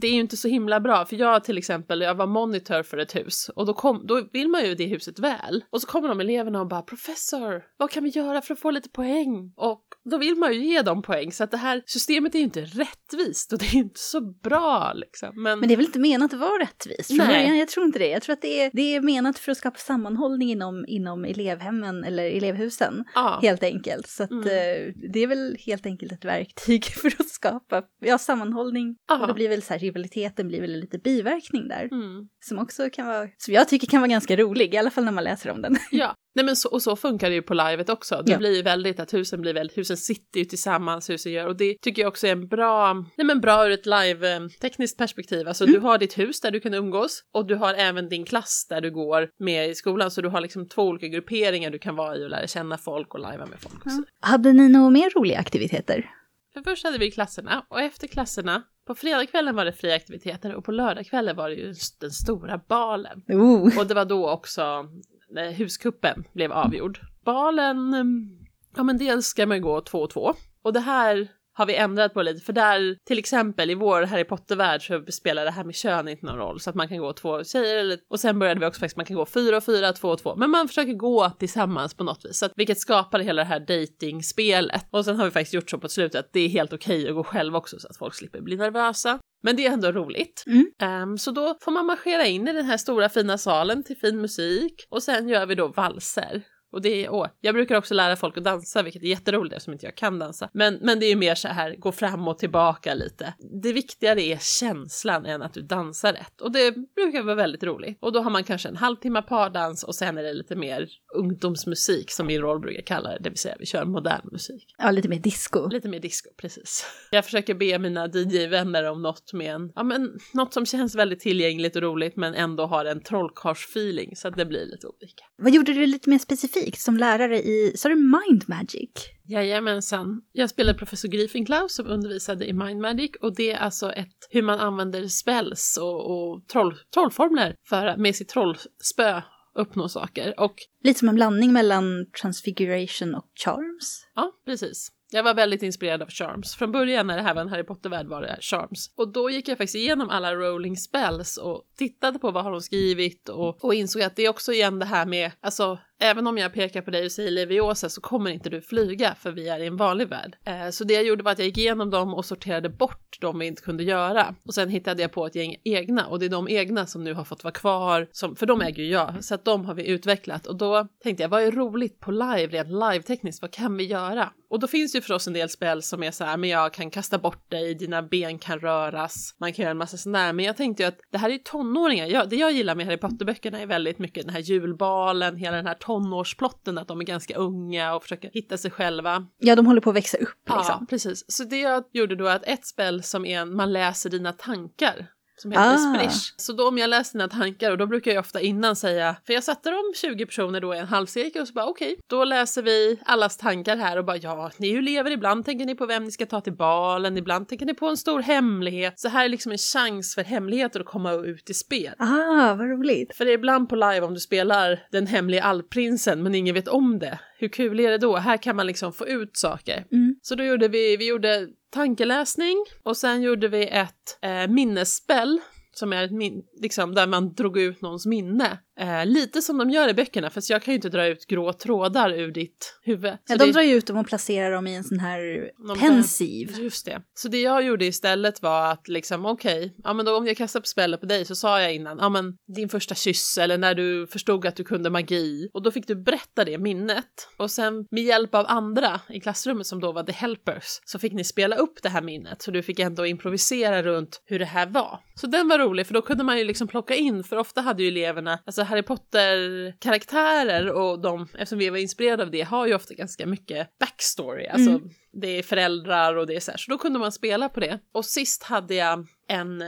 det 0.02 0.08
är 0.08 0.14
ju 0.14 0.20
inte 0.20 0.38
så 0.38 0.48
himla 0.48 0.80
bra 0.80 1.06
för 1.06 1.16
jag 1.16 1.44
till 1.44 1.58
exempel, 1.58 2.02
jag 2.02 2.16
var 2.16 2.28
monitor 2.28 2.84
för 2.84 2.98
ett 2.98 3.16
hus 3.16 3.50
och 3.56 3.66
då, 3.66 3.74
kom, 3.74 4.08
då 4.08 4.22
vill 4.34 4.48
man 4.48 4.66
ju 4.66 4.76
det 4.76 4.86
huset 4.86 5.20
väl 5.20 5.64
och 5.70 5.82
så 5.82 5.88
kommer 5.88 6.10
de 6.10 6.22
eleverna 6.30 6.62
och 6.62 6.68
bara 6.68 6.82
professor, 6.82 7.64
vad 7.78 7.92
kan 7.92 8.04
vi 8.04 8.10
göra 8.10 8.42
för 8.42 8.54
att 8.54 8.60
få 8.60 8.72
lite 8.72 8.90
poäng? 8.90 9.54
Och 9.56 9.84
då 10.10 10.18
vill 10.18 10.36
man 10.36 10.54
ju 10.54 10.66
ge 10.66 10.82
dem 10.82 11.02
poäng 11.02 11.32
så 11.32 11.44
att 11.44 11.52
det 11.52 11.58
här 11.58 11.82
systemet 11.86 12.36
är 12.36 12.40
ju 12.40 12.46
inte 12.46 12.62
rättvist 12.62 13.54
och 13.54 13.60
det 13.60 13.66
är 13.66 13.76
inte 13.76 14.00
så 14.00 14.22
bra 14.44 14.94
liksom. 14.96 15.44
Men, 15.44 15.60
Men 15.60 15.68
det 15.70 15.76
är 15.76 15.78
väl 15.78 15.86
inte 15.86 16.00
menat 16.00 16.34
att 16.34 16.40
vara 16.40 16.62
rättvist 16.62 17.10
Nej. 17.12 17.60
Jag 17.60 17.68
tror 17.68 17.86
inte 17.86 18.00
det. 18.00 18.08
Jag 18.08 18.22
tror 18.22 18.34
att 18.34 18.42
det 18.42 18.62
är, 18.62 18.72
det 18.74 18.96
är 18.96 19.02
menat 19.02 19.40
för 19.40 19.52
att 19.52 19.58
skapa 19.58 19.78
sammanhållning 19.78 20.52
inom, 20.52 20.86
inom 20.88 21.26
elevhemmen 21.26 22.04
eller 22.04 22.24
elevhusen. 22.24 23.04
ja. 23.16 23.40
Helt 23.42 23.64
enkelt. 23.64 24.08
Så 24.08 24.24
att, 24.24 24.32
Mm. 24.32 24.44
eh, 24.48 24.94
det 25.14 25.20
är 25.20 25.28
väl 25.28 25.58
helt 25.66 25.86
enkelt 25.86 26.12
ett 26.12 26.26
verktyg 26.26 26.86
för 27.02 27.08
att 27.20 27.30
skapa 27.30 27.84
ja, 28.06 28.18
sammanhållning. 28.18 28.96
Ja. 29.08 29.22
Och 29.22 29.28
det 29.28 29.34
blir 29.34 29.50
väl 29.50 29.62
så 29.62 29.74
här, 29.74 29.80
rivaliteten 29.80 30.48
blir 30.48 30.62
väl 30.62 30.72
lite 30.80 30.98
biverkning 31.00 31.68
där. 31.68 31.88
Mm. 31.92 32.28
Som 32.46 32.60
också 32.60 32.90
kan 32.90 33.08
vara, 33.08 33.28
som 33.38 33.54
jag 33.54 33.68
tycker 33.70 33.88
kan 33.88 34.02
vara 34.02 34.10
ganska 34.10 34.36
rolig, 34.36 34.74
i 34.74 34.78
alla 34.78 34.92
fall 34.92 35.04
när 35.06 35.12
man 35.12 35.24
läser 35.24 35.50
om 35.50 35.62
den. 35.62 35.78
Ja, 35.92 36.16
nej 36.36 36.46
men 36.46 36.56
så, 36.56 36.70
och 36.70 36.82
så 36.82 36.96
funkar 36.96 37.30
det 37.30 37.36
ju 37.36 37.42
på 37.42 37.54
livet 37.54 37.90
också. 37.90 38.22
Det 38.26 38.32
Ja. 38.32 38.38
blir 38.38 38.56
ju 38.56 38.62
väldigt 38.62 39.00
att 39.00 39.14
husen 39.14 39.42
blir 39.42 39.54
väldigt, 39.54 39.78
husen 39.78 39.98
sitter 40.00 40.40
ju 40.40 40.46
tillsammans, 40.46 41.10
husen 41.10 41.32
gör, 41.32 41.48
och 41.48 41.58
det 41.58 41.82
tycker 41.82 42.02
jag 42.02 42.10
också 42.10 42.28
är 42.28 42.32
en 42.32 42.48
bra, 42.48 42.94
nej 42.94 43.28
men 43.28 43.42
bra 43.42 43.66
ur 43.66 43.72
ett 43.72 43.86
live-tekniskt 43.86 44.98
perspektiv. 44.98 45.48
Alltså 45.48 45.66
du 45.66 45.80
har 45.80 45.98
ditt 45.98 46.18
hus 46.18 46.42
där 46.42 46.52
du 46.52 46.60
kan 46.60 46.74
umgås 46.74 47.24
och 47.34 47.48
du 47.48 47.56
har 47.56 47.74
även 47.74 48.10
din 48.10 48.26
klass 48.26 48.68
där 48.70 48.82
du 48.82 48.92
går 48.92 49.30
med 49.40 49.70
i 49.70 49.76
skolan, 49.76 50.12
så 50.12 50.22
du 50.22 50.30
har 50.30 50.42
liksom 50.42 50.68
två 50.68 50.84
olika 50.84 51.08
grupperingar 51.08 51.70
du 51.70 51.80
kan 51.80 51.96
vara 51.96 52.18
i 52.18 52.26
och 52.26 52.30
lära 52.30 52.48
känna 52.48 52.78
folk 52.78 53.14
och 53.14 53.20
lajva 53.20 53.46
med 53.46 53.60
folk. 53.60 53.84
Så. 53.84 54.04
Hade 54.20 54.54
ni 54.54 54.70
några 54.70 54.90
mer 54.90 55.10
roliga 55.16 55.40
aktiviteter? 55.40 56.10
För 56.54 56.62
först 56.62 56.84
hade 56.84 56.98
vi 56.98 57.12
klasserna 57.12 57.66
och 57.70 57.82
efter 57.82 58.08
klasserna, 58.08 58.64
på 58.88 58.96
fredagskvällen 58.96 59.56
var 59.56 59.66
det 59.66 59.74
fria 59.74 59.96
aktiviteter 59.96 60.56
och 60.56 60.66
på 60.66 60.72
lördagskvällen 60.72 61.36
var 61.36 61.50
det 61.50 61.56
ju 61.56 61.74
den 62.00 62.12
stora 62.12 62.62
balen. 62.68 63.24
Oh. 63.28 63.80
Och 63.80 63.88
det 63.88 63.94
var 63.94 64.06
då 64.06 64.30
också 64.30 64.86
när 65.30 65.52
huskuppen 65.52 66.24
blev 66.34 66.52
avgjord. 66.52 67.00
Balen, 67.26 67.94
mm, 67.94 68.39
ja 68.76 68.84
men 68.84 68.98
dels 68.98 69.26
ska 69.26 69.46
man 69.46 69.62
gå 69.62 69.82
två 69.82 70.00
och 70.02 70.10
två. 70.10 70.34
Och 70.64 70.74
det 70.74 70.80
här 70.80 71.28
har 71.60 71.66
vi 71.66 71.76
ändrat 71.76 72.14
på 72.14 72.22
lite, 72.22 72.46
för 72.46 72.54
där 72.54 72.98
till 73.06 73.20
exempel 73.20 73.70
i 73.70 73.76
vår 73.76 74.02
Harry 74.02 74.24
Potter-värld 74.24 74.88
så 74.88 75.12
spelar 75.12 75.46
det 75.46 75.52
här 75.52 75.64
med 75.64 75.76
kön 75.76 76.08
inte 76.08 76.26
någon 76.26 76.38
roll, 76.38 76.60
så 76.60 76.70
att 76.70 76.76
man 76.76 76.88
kan 76.88 76.98
gå 76.98 77.14
två 77.14 77.44
tjejer 77.44 77.78
eller, 77.78 78.00
och 78.10 78.20
sen 78.20 78.40
började 78.40 78.60
vi 78.60 78.66
också 78.66 78.80
faktiskt, 78.80 78.98
man 78.98 79.06
kan 79.06 79.16
gå 79.16 79.26
fyra 79.26 79.58
och 79.58 79.64
fyra, 79.64 79.94
två 79.94 80.08
och 80.08 80.20
två, 80.20 80.36
men 80.36 80.50
man 80.50 80.68
försöker 80.68 80.94
gå 80.94 81.30
tillsammans 81.30 81.94
på 81.94 82.04
något 82.04 82.26
vis, 82.26 82.38
så 82.38 82.46
att, 82.46 82.52
vilket 82.56 82.80
skapar 82.80 83.20
hela 83.20 83.42
det 83.42 83.48
här 83.48 83.60
dating-spelet. 83.60 84.88
Och 84.92 85.06
sen 85.06 85.16
har 85.16 85.26
vi 85.26 85.32
faktiskt 85.32 85.54
gjort 85.54 85.70
så 85.70 85.78
på 85.78 85.90
slutet 85.90 86.20
att 86.20 86.34
det 86.34 86.40
är 86.40 86.50
helt 86.50 86.74
okej 86.74 87.10
att 87.10 87.16
gå 87.16 87.24
själv 87.24 87.56
också 87.56 87.80
så 87.80 87.88
att 87.88 87.98
folk 87.98 88.14
slipper 88.14 88.42
bli 88.42 88.58
nervösa. 88.58 89.20
Men 89.44 89.56
det 89.56 89.66
är 89.66 89.72
ändå 89.72 89.92
roligt. 89.92 90.44
Mm. 90.48 90.72
Ehm, 90.82 91.18
så 91.18 91.32
då 91.32 91.58
får 91.62 91.72
man 91.72 91.86
marschera 91.86 92.26
in 92.26 92.48
i 92.48 92.54
den 92.54 92.66
här 92.66 92.78
stora 92.78 93.10
fina 93.10 93.38
salen 93.38 93.84
till 93.84 93.98
fin 93.98 94.22
musik 94.22 94.74
och 94.90 95.04
sen 95.04 95.30
gör 95.30 95.46
vi 95.46 95.56
då 95.56 95.68
valser. 95.68 96.44
Och 96.72 96.82
det 96.82 97.06
är, 97.06 97.10
åh, 97.10 97.28
jag 97.42 97.56
brukar 97.56 97.76
också 97.76 97.94
lära 97.94 98.16
folk 98.16 98.38
att 98.38 98.44
dansa, 98.44 98.84
vilket 98.84 99.04
är 99.04 99.08
jätteroligt 99.08 99.56
eftersom 99.56 99.74
inte 99.74 99.86
jag 99.86 99.96
kan 99.96 100.20
dansa. 100.20 100.50
Men, 100.54 100.80
men 100.82 101.00
det 101.00 101.06
är 101.06 101.10
ju 101.10 101.16
mer 101.16 101.36
så 101.36 101.48
här, 101.48 101.76
gå 101.76 101.92
fram 101.92 102.28
och 102.28 102.38
tillbaka 102.38 102.94
lite. 102.94 103.34
Det 103.62 103.74
viktigare 103.74 104.22
är 104.22 104.38
känslan 104.38 105.26
än 105.26 105.42
att 105.42 105.54
du 105.54 105.62
dansar 105.62 106.14
rätt. 106.14 106.42
Och 106.42 106.52
det 106.52 106.76
brukar 106.96 107.24
vara 107.24 107.36
väldigt 107.36 107.64
roligt. 107.64 107.98
Och 108.02 108.12
då 108.12 108.22
har 108.22 108.30
man 108.30 108.44
kanske 108.44 108.70
en 108.70 108.76
halvtimme 108.76 109.22
pardans 109.22 109.84
och 109.84 109.96
sen 109.96 110.18
är 110.18 110.24
det 110.24 110.34
lite 110.34 110.56
mer 110.56 110.88
ungdomsmusik 111.16 112.12
som 112.12 112.28
min 112.28 112.42
roll 112.42 112.60
brukar 112.60 112.82
kalla 112.82 113.10
det, 113.10 113.18
det 113.20 113.30
vill 113.30 113.40
säga 113.40 113.56
vi 113.60 113.66
kör 113.66 113.86
modern 113.86 114.30
musik. 114.32 114.76
Ja, 114.78 114.92
lite 114.92 115.10
mer 115.10 115.20
disco. 115.20 115.68
Lite 115.68 115.90
mer 115.90 116.00
disco, 116.00 116.30
precis. 116.38 116.86
Jag 117.12 117.26
försöker 117.26 117.54
be 117.54 117.80
mina 117.80 118.08
DJ-vänner 118.08 118.90
om 118.92 119.02
något 119.02 119.34
med 119.34 119.56
en, 119.56 119.72
ja 119.76 119.84
men 119.84 120.20
något 120.34 120.54
som 120.54 120.66
känns 120.66 120.96
väldigt 120.96 121.20
tillgängligt 121.20 121.76
och 121.76 121.82
roligt 121.82 122.16
men 122.16 122.34
ändå 122.34 122.66
har 122.66 122.86
en 122.86 123.02
trollkarls-feeling 123.02 124.16
så 124.16 124.28
att 124.28 124.38
det 124.38 124.46
blir 124.46 124.66
lite 124.66 124.88
olika. 124.88 125.24
Vad 125.38 125.54
gjorde 125.54 125.74
du 125.74 125.86
lite 125.86 126.10
mer 126.10 126.20
specifikt 126.20 126.59
som 126.76 126.98
lärare 126.98 127.38
i, 127.38 127.74
sa 127.76 127.90
du 127.90 127.96
mind 127.96 128.44
magic? 128.48 128.90
Jajamensan. 129.28 130.22
Jag 130.32 130.50
spelade 130.50 130.78
professor 130.78 131.08
Griefenklaus 131.10 131.76
som 131.76 131.88
undervisade 131.88 132.48
i 132.48 132.54
Mind 132.54 132.82
Magic 132.82 133.12
och 133.22 133.36
det 133.36 133.52
är 133.52 133.58
alltså 133.58 133.92
ett 133.92 134.28
hur 134.30 134.42
man 134.42 134.60
använder 134.60 135.08
spells 135.08 135.78
och, 135.82 136.12
och 136.12 136.48
troll, 136.48 136.76
trollformler 136.94 137.56
för 137.70 137.86
att 137.86 138.00
med 138.00 138.16
sitt 138.16 138.30
trollspö 138.30 139.22
uppnå 139.56 139.90
saker. 139.90 140.40
Och 140.40 140.56
Lite 140.84 141.00
som 141.00 141.10
en 141.10 141.16
blandning 141.16 141.54
mellan 141.54 142.06
transfiguration 142.22 143.16
och 143.16 143.26
charms. 143.46 144.06
Ja, 144.16 144.32
precis. 144.46 144.92
Jag 145.12 145.24
var 145.24 145.34
väldigt 145.34 145.64
inspirerad 145.64 146.02
av 146.02 146.10
Charms. 146.10 146.56
Från 146.56 146.72
början 146.72 147.08
när 147.08 147.18
det 147.18 147.24
här 147.24 147.34
var 147.34 147.42
en 147.42 147.50
Harry 147.50 147.64
Potter-värld 147.64 148.08
var 148.08 148.22
det 148.22 148.38
Charms. 148.42 148.94
Och 148.96 149.12
då 149.12 149.30
gick 149.30 149.48
jag 149.48 149.58
faktiskt 149.58 149.76
igenom 149.76 150.10
alla 150.10 150.36
rolling 150.36 150.78
spells 150.78 151.38
och 151.38 151.64
tittade 151.78 152.20
på 152.20 152.32
vad 152.32 152.44
har 152.44 152.52
de 152.52 152.62
skrivit 152.62 153.30
och, 153.30 153.66
och 153.66 153.74
insåg 153.74 154.02
att 154.02 154.16
det 154.16 154.26
är 154.26 154.30
också 154.30 154.52
igen 154.52 154.80
det 154.80 154.86
här 154.86 155.06
med, 155.06 155.32
alltså 155.42 155.80
även 156.00 156.28
om 156.28 156.38
jag 156.38 156.54
pekar 156.54 156.82
på 156.82 156.92
dig 156.92 157.06
och 157.06 157.12
säger 157.12 157.32
Leviosa 157.32 157.90
så 157.90 158.02
kommer 158.02 158.32
inte 158.32 158.50
du 158.50 158.62
flyga 158.62 159.16
för 159.16 159.32
vi 159.32 159.50
är 159.50 159.60
i 159.60 159.68
en 159.68 159.78
vanlig 159.78 160.08
värld. 160.08 160.38
Eh, 160.46 160.70
så 160.70 160.84
det 160.84 160.94
jag 160.94 161.04
gjorde 161.04 161.24
var 161.24 161.32
att 161.32 161.40
jag 161.40 161.48
gick 161.48 161.58
igenom 161.58 161.90
dem 161.90 162.14
och 162.14 162.26
sorterade 162.26 162.70
bort 162.70 163.18
de 163.22 163.40
vi 163.40 163.46
inte 163.46 163.62
kunde 163.62 163.84
göra. 163.84 164.36
Och 164.46 164.54
sen 164.54 164.70
hittade 164.70 165.02
jag 165.02 165.12
på 165.12 165.26
ett 165.26 165.36
gäng 165.36 165.56
egna 165.64 166.08
och 166.08 166.20
det 166.20 166.26
är 166.26 166.30
de 166.30 166.48
egna 166.50 166.86
som 166.86 167.04
nu 167.04 167.14
har 167.14 167.24
fått 167.24 167.44
vara 167.44 167.54
kvar, 167.54 168.08
som, 168.12 168.36
för 168.36 168.46
de 168.46 168.62
äger 168.62 168.84
ju 168.84 168.90
jag, 168.90 169.24
så 169.24 169.36
att 169.36 169.46
de 169.46 169.66
har 169.66 169.74
vi 169.74 169.88
utvecklat. 169.88 170.48
Och 170.48 170.58
då 170.58 170.88
tänkte 171.04 171.24
jag, 171.24 171.30
vad 171.30 171.44
är 171.44 171.52
roligt 171.52 172.00
på 172.00 172.12
live, 172.12 172.48
rent 172.48 172.70
live-tekniskt, 172.70 173.42
vad 173.42 173.52
kan 173.52 173.78
vi 173.78 173.84
göra? 173.84 174.34
Och 174.50 174.60
då 174.60 174.68
finns 174.68 174.92
det 174.92 174.98
ju 174.98 175.02
förstås 175.02 175.28
en 175.28 175.34
del 175.34 175.50
spel 175.50 175.82
som 175.82 176.04
är 176.04 176.12
så 176.12 176.24
här, 176.24 176.38
men 176.38 176.50
jag 176.50 176.74
kan 176.74 176.92
kasta 176.92 177.18
bort 177.18 177.52
dig, 177.52 177.76
dina 177.76 178.04
ben 178.04 178.40
kan 178.40 178.60
röras, 178.60 179.36
man 179.38 179.54
kan 179.54 179.64
göra 179.64 179.72
en 179.72 179.78
massa 179.78 179.98
sånt 179.98 180.16
där, 180.16 180.34
Men 180.34 180.46
jag 180.46 180.58
tänkte 180.58 180.84
ju 180.84 180.90
att 180.90 181.00
det 181.12 181.18
här 181.18 181.30
är 181.30 181.34
ju 181.34 181.40
tonåringar. 181.40 182.08
Jag, 182.08 182.30
det 182.30 182.36
jag 182.36 182.52
gillar 182.52 182.76
med 182.76 182.86
Harry 182.86 182.98
Potter-böckerna 182.98 183.60
är 183.60 183.66
väldigt 183.66 184.00
mycket 184.00 184.26
den 184.26 184.34
här 184.34 184.42
julbalen, 184.42 185.36
hela 185.36 185.56
den 185.56 185.68
här 185.68 185.74
tonårsplotten, 185.90 186.78
att 186.78 186.88
de 186.88 187.00
är 187.00 187.06
ganska 187.06 187.36
unga 187.36 187.96
och 187.96 188.04
försöker 188.04 188.30
hitta 188.34 188.58
sig 188.58 188.72
själva. 188.72 189.28
Ja, 189.38 189.56
de 189.56 189.66
håller 189.66 189.82
på 189.82 189.90
att 189.90 189.96
växa 189.96 190.18
upp 190.18 190.50
liksom. 190.50 190.78
Ja, 190.80 190.86
precis. 190.90 191.26
Så 191.28 191.44
det 191.44 191.60
jag 191.60 191.84
gjorde 191.92 192.16
då 192.16 192.28
är 192.28 192.36
att 192.36 192.48
ett 192.48 192.66
spel 192.66 193.04
som 193.04 193.26
är 193.26 193.40
en, 193.40 193.56
man 193.56 193.74
läser 193.74 194.10
dina 194.10 194.34
tankar 194.34 195.08
som 195.42 195.52
heter 195.52 195.74
Ah. 195.74 195.78
Sprish. 195.78 196.34
Så 196.38 196.54
då 196.54 196.68
om 196.68 196.78
jag 196.78 196.90
läser 196.90 197.14
dina 197.14 197.28
tankar 197.28 197.72
och 197.72 197.78
då 197.78 197.86
brukar 197.86 198.12
jag 198.12 198.20
ofta 198.20 198.42
innan 198.42 198.76
säga, 198.76 199.16
för 199.26 199.34
jag 199.34 199.44
satte 199.44 199.70
dem 199.70 199.94
20 199.96 200.26
personer 200.26 200.62
då 200.62 200.76
i 200.76 200.78
en 200.78 200.88
halvcirkel 200.88 201.42
och 201.42 201.48
så 201.48 201.54
bara 201.54 201.66
okej, 201.66 201.96
då 202.08 202.24
läser 202.24 202.62
vi 202.62 203.00
allas 203.06 203.38
tankar 203.38 203.78
här 203.78 203.98
och 203.98 204.06
bara 204.06 204.18
ja, 204.18 204.52
ni 204.58 204.68
är 204.70 204.72
ju 204.74 204.82
lever, 204.82 205.12
ibland 205.12 205.46
tänker 205.46 205.66
ni 205.66 205.76
på 205.76 205.86
vem 205.86 206.04
ni 206.04 206.12
ska 206.12 206.26
ta 206.26 206.42
till 206.42 206.54
balen, 206.54 207.18
ibland 207.18 207.48
tänker 207.48 207.66
ni 207.66 207.74
på 207.74 207.88
en 207.88 207.98
stor 207.98 208.20
hemlighet. 208.22 209.00
Så 209.00 209.10
här 209.10 209.26
är 209.26 209.30
liksom 209.30 209.52
en 209.52 209.58
chans 209.58 210.16
för 210.16 210.24
hemligheter 210.24 210.80
att 210.80 210.86
komma 210.86 211.14
ut 211.14 211.50
i 211.50 211.54
spel. 211.54 211.94
Ah, 211.98 212.56
vad 212.56 212.70
roligt. 212.70 213.16
För 213.16 213.26
det 213.26 213.32
är 213.32 213.36
ibland 213.36 213.70
på 213.70 213.76
live 213.76 214.02
om 214.02 214.14
du 214.14 214.20
spelar 214.20 214.80
den 214.92 215.08
hemliga 215.08 215.44
alpprinsen 215.44 216.24
men 216.24 216.36
ingen 216.36 216.56
vet 216.56 216.68
om 216.68 217.00
det. 217.00 217.20
Hur 217.38 217.48
kul 217.48 217.80
är 217.80 217.92
det 217.92 217.98
då? 217.98 218.18
Här 218.18 218.38
kan 218.38 218.56
man 218.56 218.68
liksom 218.68 218.94
få 218.94 219.08
ut 219.08 219.38
saker. 219.38 219.86
Mm. 219.92 220.16
Så 220.22 220.36
då 220.36 220.44
gjorde 220.44 220.68
vi, 220.68 220.98
vi 220.98 221.08
gjorde 221.08 221.48
tankeläsning 221.70 222.66
och 222.84 222.98
sen 222.98 223.22
gjorde 223.22 223.48
vi 223.48 223.68
ett 223.68 224.20
eh, 224.22 224.48
minnesspel 224.48 225.40
som 225.72 225.94
är 225.94 226.04
ett 226.04 226.12
min- 226.12 226.44
liksom 226.62 226.96
där 226.96 227.08
man 227.08 227.34
drog 227.34 227.58
ut 227.58 227.82
någons 227.82 228.06
minne. 228.06 228.60
Eh, 228.80 229.06
lite 229.06 229.42
som 229.42 229.58
de 229.58 229.70
gör 229.70 229.90
i 229.90 229.94
böckerna, 229.94 230.30
fast 230.30 230.50
jag 230.50 230.64
kan 230.64 230.72
ju 230.72 230.76
inte 230.76 230.90
dra 230.90 231.08
ut 231.08 231.26
grå 231.26 231.54
trådar 231.54 232.12
ur 232.14 232.32
ditt 232.32 232.80
huvud. 232.84 233.18
Ja, 233.28 233.38
de 233.38 233.46
det- 233.46 233.52
drar 233.52 233.62
ju 233.62 233.74
ut 233.76 233.88
dem 233.88 233.98
och 233.98 234.08
placerar 234.08 234.52
dem 234.52 234.68
i 234.68 234.76
en 234.76 234.84
sån 234.84 235.00
här 235.00 235.50
pensiv. 235.80 236.56
Just 236.60 236.86
det. 236.86 237.02
Så 237.14 237.28
det 237.28 237.42
jag 237.42 237.64
gjorde 237.64 237.86
istället 237.86 238.42
var 238.42 238.72
att 238.72 238.88
liksom 238.88 239.26
okej, 239.26 239.76
ja 239.84 239.94
men 239.94 240.06
då 240.06 240.18
om 240.18 240.28
jag 240.28 240.38
kastar 240.38 240.60
på 240.60 240.66
spelet 240.66 241.00
på 241.00 241.06
dig 241.06 241.26
så 241.26 241.36
sa 241.36 241.62
jag 241.62 241.76
innan, 241.76 241.98
ja 241.98 242.10
men 242.10 242.34
din 242.56 242.70
första 242.70 242.96
kyss 242.96 243.38
eller 243.38 243.58
när 243.58 243.76
du 243.76 244.08
förstod 244.08 244.46
att 244.46 244.56
du 244.56 244.64
kunde 244.64 244.90
magi 244.90 245.50
och 245.54 245.64
då 245.64 245.72
fick 245.72 245.88
du 245.88 245.96
berätta 245.96 246.46
det 246.46 246.58
minnet 246.58 247.06
och 247.38 247.52
sen 247.52 247.86
med 247.92 248.04
hjälp 248.04 248.36
av 248.36 248.46
andra 248.48 249.02
i 249.10 249.20
klassrummet 249.20 249.68
som 249.68 249.80
då 249.80 249.92
var 249.92 250.04
the 250.04 250.12
helpers 250.12 250.80
så 250.86 251.00
fick 251.00 251.14
ni 251.14 251.24
spela 251.24 251.56
upp 251.56 251.80
det 251.84 251.90
här 251.90 252.02
minnet 252.02 252.42
så 252.42 252.52
du 252.52 252.64
fick 252.64 252.80
ändå 252.80 253.06
improvisera 253.06 253.84
runt 253.84 254.22
hur 254.26 254.40
det 254.40 254.46
här 254.46 254.68
var. 254.68 255.00
Så 255.16 255.28
den 255.28 255.48
var 255.48 255.60
rolig 255.60 255.88
för 255.88 255.94
då 255.94 256.02
kunde 256.02 256.24
man 256.24 256.38
ju 256.38 256.44
liksom 256.44 256.68
plocka 256.68 256.96
in 256.96 257.24
för 257.24 257.38
ofta 257.38 257.62
hade 257.62 257.84
ju 257.84 257.88
eleverna, 257.90 258.40
alltså 258.46 258.64
Harry 258.70 258.84
Potter 258.84 259.38
karaktärer 259.80 260.72
och 260.72 261.02
de, 261.02 261.28
eftersom 261.34 261.58
vi 261.60 261.70
var 261.70 261.78
inspirerade 261.78 262.24
av 262.24 262.32
det, 262.32 262.42
har 262.42 262.68
ju 262.68 262.76
ofta 262.76 262.94
ganska 262.94 263.26
mycket 263.26 263.68
backstory, 263.80 264.48
alltså 264.48 264.70
Mm. 264.70 264.90
det 265.22 265.28
är 265.28 265.44
föräldrar 265.44 266.16
och 266.16 266.28
det 266.28 266.36
är 266.36 266.40
så 266.40 266.52
här, 266.52 266.58
så 266.58 266.72
då 266.72 266.78
kunde 266.78 267.00
man 267.00 267.12
spela 267.12 267.50
på 267.50 267.60
det. 267.60 267.80
Och 267.94 268.06
sist 268.06 268.44
hade 268.44 268.76
jag 268.76 269.08
en 269.28 269.62
eh, 269.62 269.68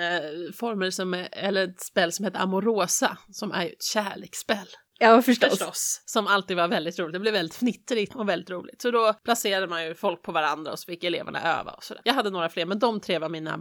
formel 0.55 0.91
som, 0.91 1.25
eller 1.31 1.63
ett 1.67 1.81
spel 1.81 2.11
som 2.11 2.25
heter 2.25 2.39
Amorosa, 2.39 3.17
som 3.31 3.51
är 3.51 3.63
ju 3.63 3.69
ett 3.69 3.83
kärleksspel. 3.83 4.67
Ja, 4.99 5.21
förstås. 5.21 5.49
Förstås. 5.49 6.03
Som 6.05 6.27
alltid 6.27 6.57
var 6.57 6.67
väldigt 6.67 6.99
roligt. 6.99 7.13
Det 7.13 7.19
blev 7.19 7.33
väldigt 7.33 7.55
fnittrigt 7.55 8.15
och 8.15 8.29
väldigt 8.29 8.49
roligt. 8.49 8.81
Så 8.81 8.91
då 8.91 9.13
placerade 9.13 9.67
man 9.67 9.85
ju 9.85 9.95
folk 9.95 10.21
på 10.21 10.31
varandra 10.31 10.71
och 10.71 10.79
så 10.79 10.85
fick 10.85 11.03
eleverna 11.03 11.59
öva 11.59 11.71
och 11.71 11.83
sådär. 11.83 12.01
Jag 12.05 12.13
hade 12.13 12.29
några 12.29 12.49
fler, 12.49 12.65
men 12.65 12.79
de 12.79 12.99
tre 12.99 13.19
var 13.19 13.29
mina 13.29 13.59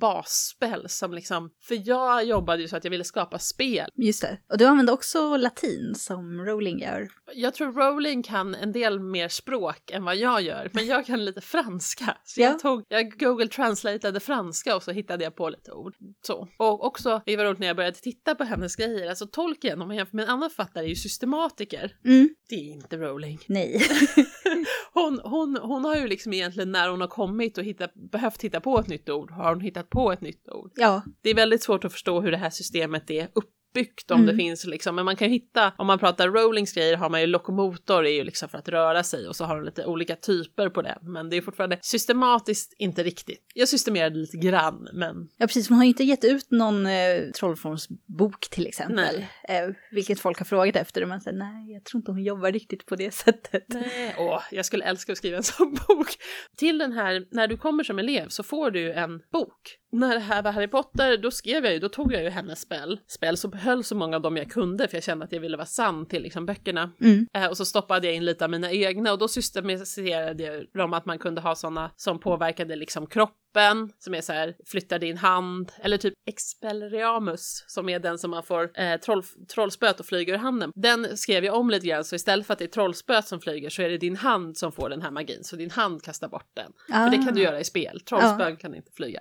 basspel 0.00 0.88
som 0.88 1.14
liksom, 1.14 1.50
för 1.62 1.88
jag 1.88 2.24
jobbade 2.24 2.62
ju 2.62 2.68
så 2.68 2.76
att 2.76 2.84
jag 2.84 2.90
ville 2.90 3.04
skapa 3.04 3.38
spel. 3.38 3.88
Just 3.94 4.22
det. 4.22 4.38
Och 4.52 4.58
du 4.58 4.64
använder 4.66 4.92
också 4.92 5.36
latin 5.36 5.94
som 5.94 6.44
Rowling 6.44 6.80
gör. 6.80 7.08
Jag 7.34 7.54
tror 7.54 7.72
Rowling 7.72 8.22
kan 8.22 8.54
en 8.54 8.72
del 8.72 9.00
mer 9.00 9.28
språk 9.28 9.90
än 9.90 10.04
vad 10.04 10.16
jag 10.16 10.42
gör, 10.42 10.70
men 10.72 10.86
jag 10.86 11.06
kan 11.06 11.24
lite 11.24 11.40
franska. 11.40 12.16
Så 12.24 12.40
Ja. 12.40 12.46
jag 12.46 12.58
tog, 12.58 12.84
jag 12.88 13.18
Google 13.18 13.48
translateade 13.48 14.20
franska 14.20 14.76
och 14.76 14.82
så 14.82 14.90
hittade 14.90 15.24
jag 15.24 15.36
på 15.36 15.48
lite 15.48 15.72
ord. 15.72 15.94
Så. 16.26 16.48
Och 16.58 16.84
också, 16.84 17.22
det 17.26 17.36
var 17.36 17.44
roligt 17.44 17.58
när 17.58 17.66
jag 17.66 17.76
började 17.76 17.96
titta 17.98 18.34
på 18.34 18.44
hennes 18.44 18.76
grejer, 18.76 19.08
alltså 19.08 19.26
Tolkien, 19.26 19.82
om 19.82 19.88
man 19.88 19.96
jämför 19.96 20.16
med 20.16 20.22
en 20.22 20.30
annan 20.30 20.50
författare, 20.50 20.84
är 20.84 20.88
ju 20.88 20.96
systematiker. 20.96 21.96
Mm. 22.04 22.28
Det 22.48 22.54
är 22.54 22.72
inte 22.72 22.96
Rowling. 22.96 23.38
Nej. 23.46 23.82
Hon, 24.92 25.20
hon, 25.24 25.58
hon 25.62 25.84
har 25.84 25.96
ju 25.96 26.08
liksom 26.08 26.32
egentligen 26.32 26.72
när 26.72 26.88
hon 26.88 27.00
har 27.00 27.08
kommit 27.08 27.58
och 27.58 27.64
hittat, 27.64 27.94
behövt 27.94 28.42
hitta 28.42 28.60
på 28.60 28.78
ett 28.78 28.88
nytt 28.88 29.08
ord, 29.08 29.30
har 29.30 29.48
hon 29.48 29.60
hittat 29.60 29.90
på 29.90 30.12
ett 30.12 30.20
nytt 30.20 30.48
ord. 30.48 30.72
ja. 30.76 31.02
Det 31.22 31.30
är 31.30 31.34
väldigt 31.34 31.62
svårt 31.62 31.84
att 31.84 31.92
förstå 31.92 32.20
hur 32.20 32.30
det 32.30 32.36
här 32.36 32.50
systemet 32.50 33.10
är 33.10 33.28
uppbyggt 33.72 34.10
om 34.10 34.20
Mm. 34.22 34.26
det 34.36 34.42
finns 34.42 34.64
liksom, 34.64 34.94
men 34.96 35.04
man 35.04 35.16
kan 35.16 35.28
ju 35.28 35.32
hitta, 35.34 35.72
om 35.78 35.86
man 35.86 35.98
pratar 35.98 36.28
Rowlings 36.28 36.72
grejer 36.72 36.96
har 36.96 37.08
man 37.10 37.20
ju 37.20 37.26
lokomotor, 37.26 38.06
är 38.06 38.10
ju 38.10 38.24
liksom 38.24 38.48
för 38.48 38.58
att 38.58 38.68
röra 38.68 39.02
sig 39.02 39.28
och 39.28 39.36
så 39.36 39.44
har 39.44 39.56
de 39.56 39.64
lite 39.64 39.84
olika 39.86 40.16
typer 40.16 40.68
på 40.68 40.82
den, 40.82 40.98
men 41.02 41.30
det 41.30 41.36
är 41.36 41.42
fortfarande 41.42 41.78
systematiskt 41.82 42.74
inte 42.78 43.02
riktigt. 43.02 43.46
Jag 43.54 43.68
systemerade 43.68 44.16
lite 44.16 44.36
grann, 44.36 44.88
men 44.92 45.28
Ja, 45.36 45.46
precis. 45.46 45.68
Hon 45.68 45.76
har 45.78 45.84
ju 45.84 45.88
inte 45.88 46.04
gett 46.04 46.24
ut 46.24 46.50
någon 46.50 46.86
eh, 46.86 46.92
trollformsbok 47.38 48.50
till 48.50 48.66
exempel. 48.66 49.24
Eh, 49.48 49.68
vilket 49.90 50.20
folk 50.20 50.38
har 50.38 50.44
frågat 50.44 50.76
efter. 50.76 51.02
Och 51.02 51.08
man 51.08 51.20
säger 51.20 51.38
nej, 51.38 51.72
jag 51.72 51.84
tror 51.84 51.98
inte 51.98 52.10
hon 52.10 52.22
jobbar 52.24 52.52
riktigt 52.52 52.86
på 52.86 52.96
det 52.96 53.14
sättet. 53.14 53.64
Nej, 53.68 54.14
åh, 54.18 54.42
jag 54.50 54.66
skulle 54.66 54.84
älska 54.84 55.12
att 55.12 55.18
skriva 55.18 55.36
en 55.36 55.42
sån 55.42 55.74
bok. 55.88 56.08
Till 56.56 56.78
den 56.78 56.92
här, 56.92 57.26
när 57.30 57.48
du 57.48 57.56
kommer 57.56 57.84
som 57.84 57.98
elev 57.98 58.28
så 58.28 58.42
får 58.42 58.70
du 58.70 58.92
en 58.92 59.20
bok. 59.32 59.78
När 59.92 60.14
det 60.14 60.20
här 60.20 60.42
var 60.42 60.52
Harry 60.52 60.68
Potter, 60.68 61.16
då 61.16 61.30
skrev 61.30 61.64
jag 61.64 61.72
ju, 61.72 61.78
då 61.78 61.88
tog 61.88 62.12
jag 62.12 62.22
ju 62.22 62.28
hennes 62.28 62.60
spel. 62.60 63.00
Spel 63.06 63.36
som 63.36 63.50
behöll 63.50 63.84
så 63.84 63.94
många 63.94 64.16
av 64.16 64.22
dem 64.22 64.36
jag 64.36 64.50
kunde, 64.50 64.88
för 64.88 64.96
jag 64.96 65.04
kände 65.04 65.24
att 65.24 65.32
jag 65.32 65.40
ville 65.40 65.56
vara 65.56 65.66
sann 65.66 66.06
till 66.06 66.22
liksom 66.22 66.46
böckerna. 66.46 66.90
Mm. 67.00 67.26
Eh, 67.34 67.46
och 67.46 67.56
så 67.56 67.64
stoppade 67.64 68.06
jag 68.06 68.16
in 68.16 68.24
lite 68.24 68.44
av 68.44 68.50
mina 68.50 68.72
egna 68.72 69.12
och 69.12 69.18
då 69.18 69.28
systematiserade 69.28 70.42
jag 70.42 70.66
dem 70.74 70.94
att 70.94 71.06
man 71.06 71.18
kunde 71.18 71.40
ha 71.40 71.54
sådana 71.54 71.90
som 71.96 72.20
påverkade 72.20 72.76
liksom 72.76 73.06
kroppen, 73.06 73.92
som 73.98 74.14
är 74.14 74.20
så 74.20 74.32
här, 74.32 74.54
flyttar 74.66 74.98
din 74.98 75.16
hand, 75.16 75.72
eller 75.82 75.96
typ 75.96 76.14
expelliarmus, 76.26 77.64
som 77.66 77.88
är 77.88 77.98
den 77.98 78.18
som 78.18 78.30
man 78.30 78.42
får 78.42 78.80
eh, 78.80 79.00
troll, 79.00 79.22
trollspöet 79.54 80.00
och 80.00 80.06
flyger 80.06 80.32
ur 80.34 80.38
handen. 80.38 80.72
Den 80.74 81.16
skrev 81.16 81.44
jag 81.44 81.54
om 81.54 81.70
lite 81.70 81.86
grann, 81.86 82.04
så 82.04 82.14
istället 82.14 82.46
för 82.46 82.52
att 82.52 82.58
det 82.58 82.64
är 82.64 82.68
trollspöet 82.68 83.28
som 83.28 83.40
flyger 83.40 83.70
så 83.70 83.82
är 83.82 83.88
det 83.88 83.98
din 83.98 84.16
hand 84.16 84.56
som 84.56 84.72
får 84.72 84.88
den 84.88 85.02
här 85.02 85.10
magin, 85.10 85.44
så 85.44 85.56
din 85.56 85.70
hand 85.70 86.02
kastar 86.02 86.28
bort 86.28 86.50
den. 86.54 86.72
För 86.86 87.10
det 87.16 87.24
kan 87.24 87.34
du 87.34 87.42
göra 87.42 87.60
i 87.60 87.64
spel, 87.64 88.00
trollspön 88.00 88.56
kan 88.56 88.74
inte 88.74 88.92
flyga. 88.92 89.20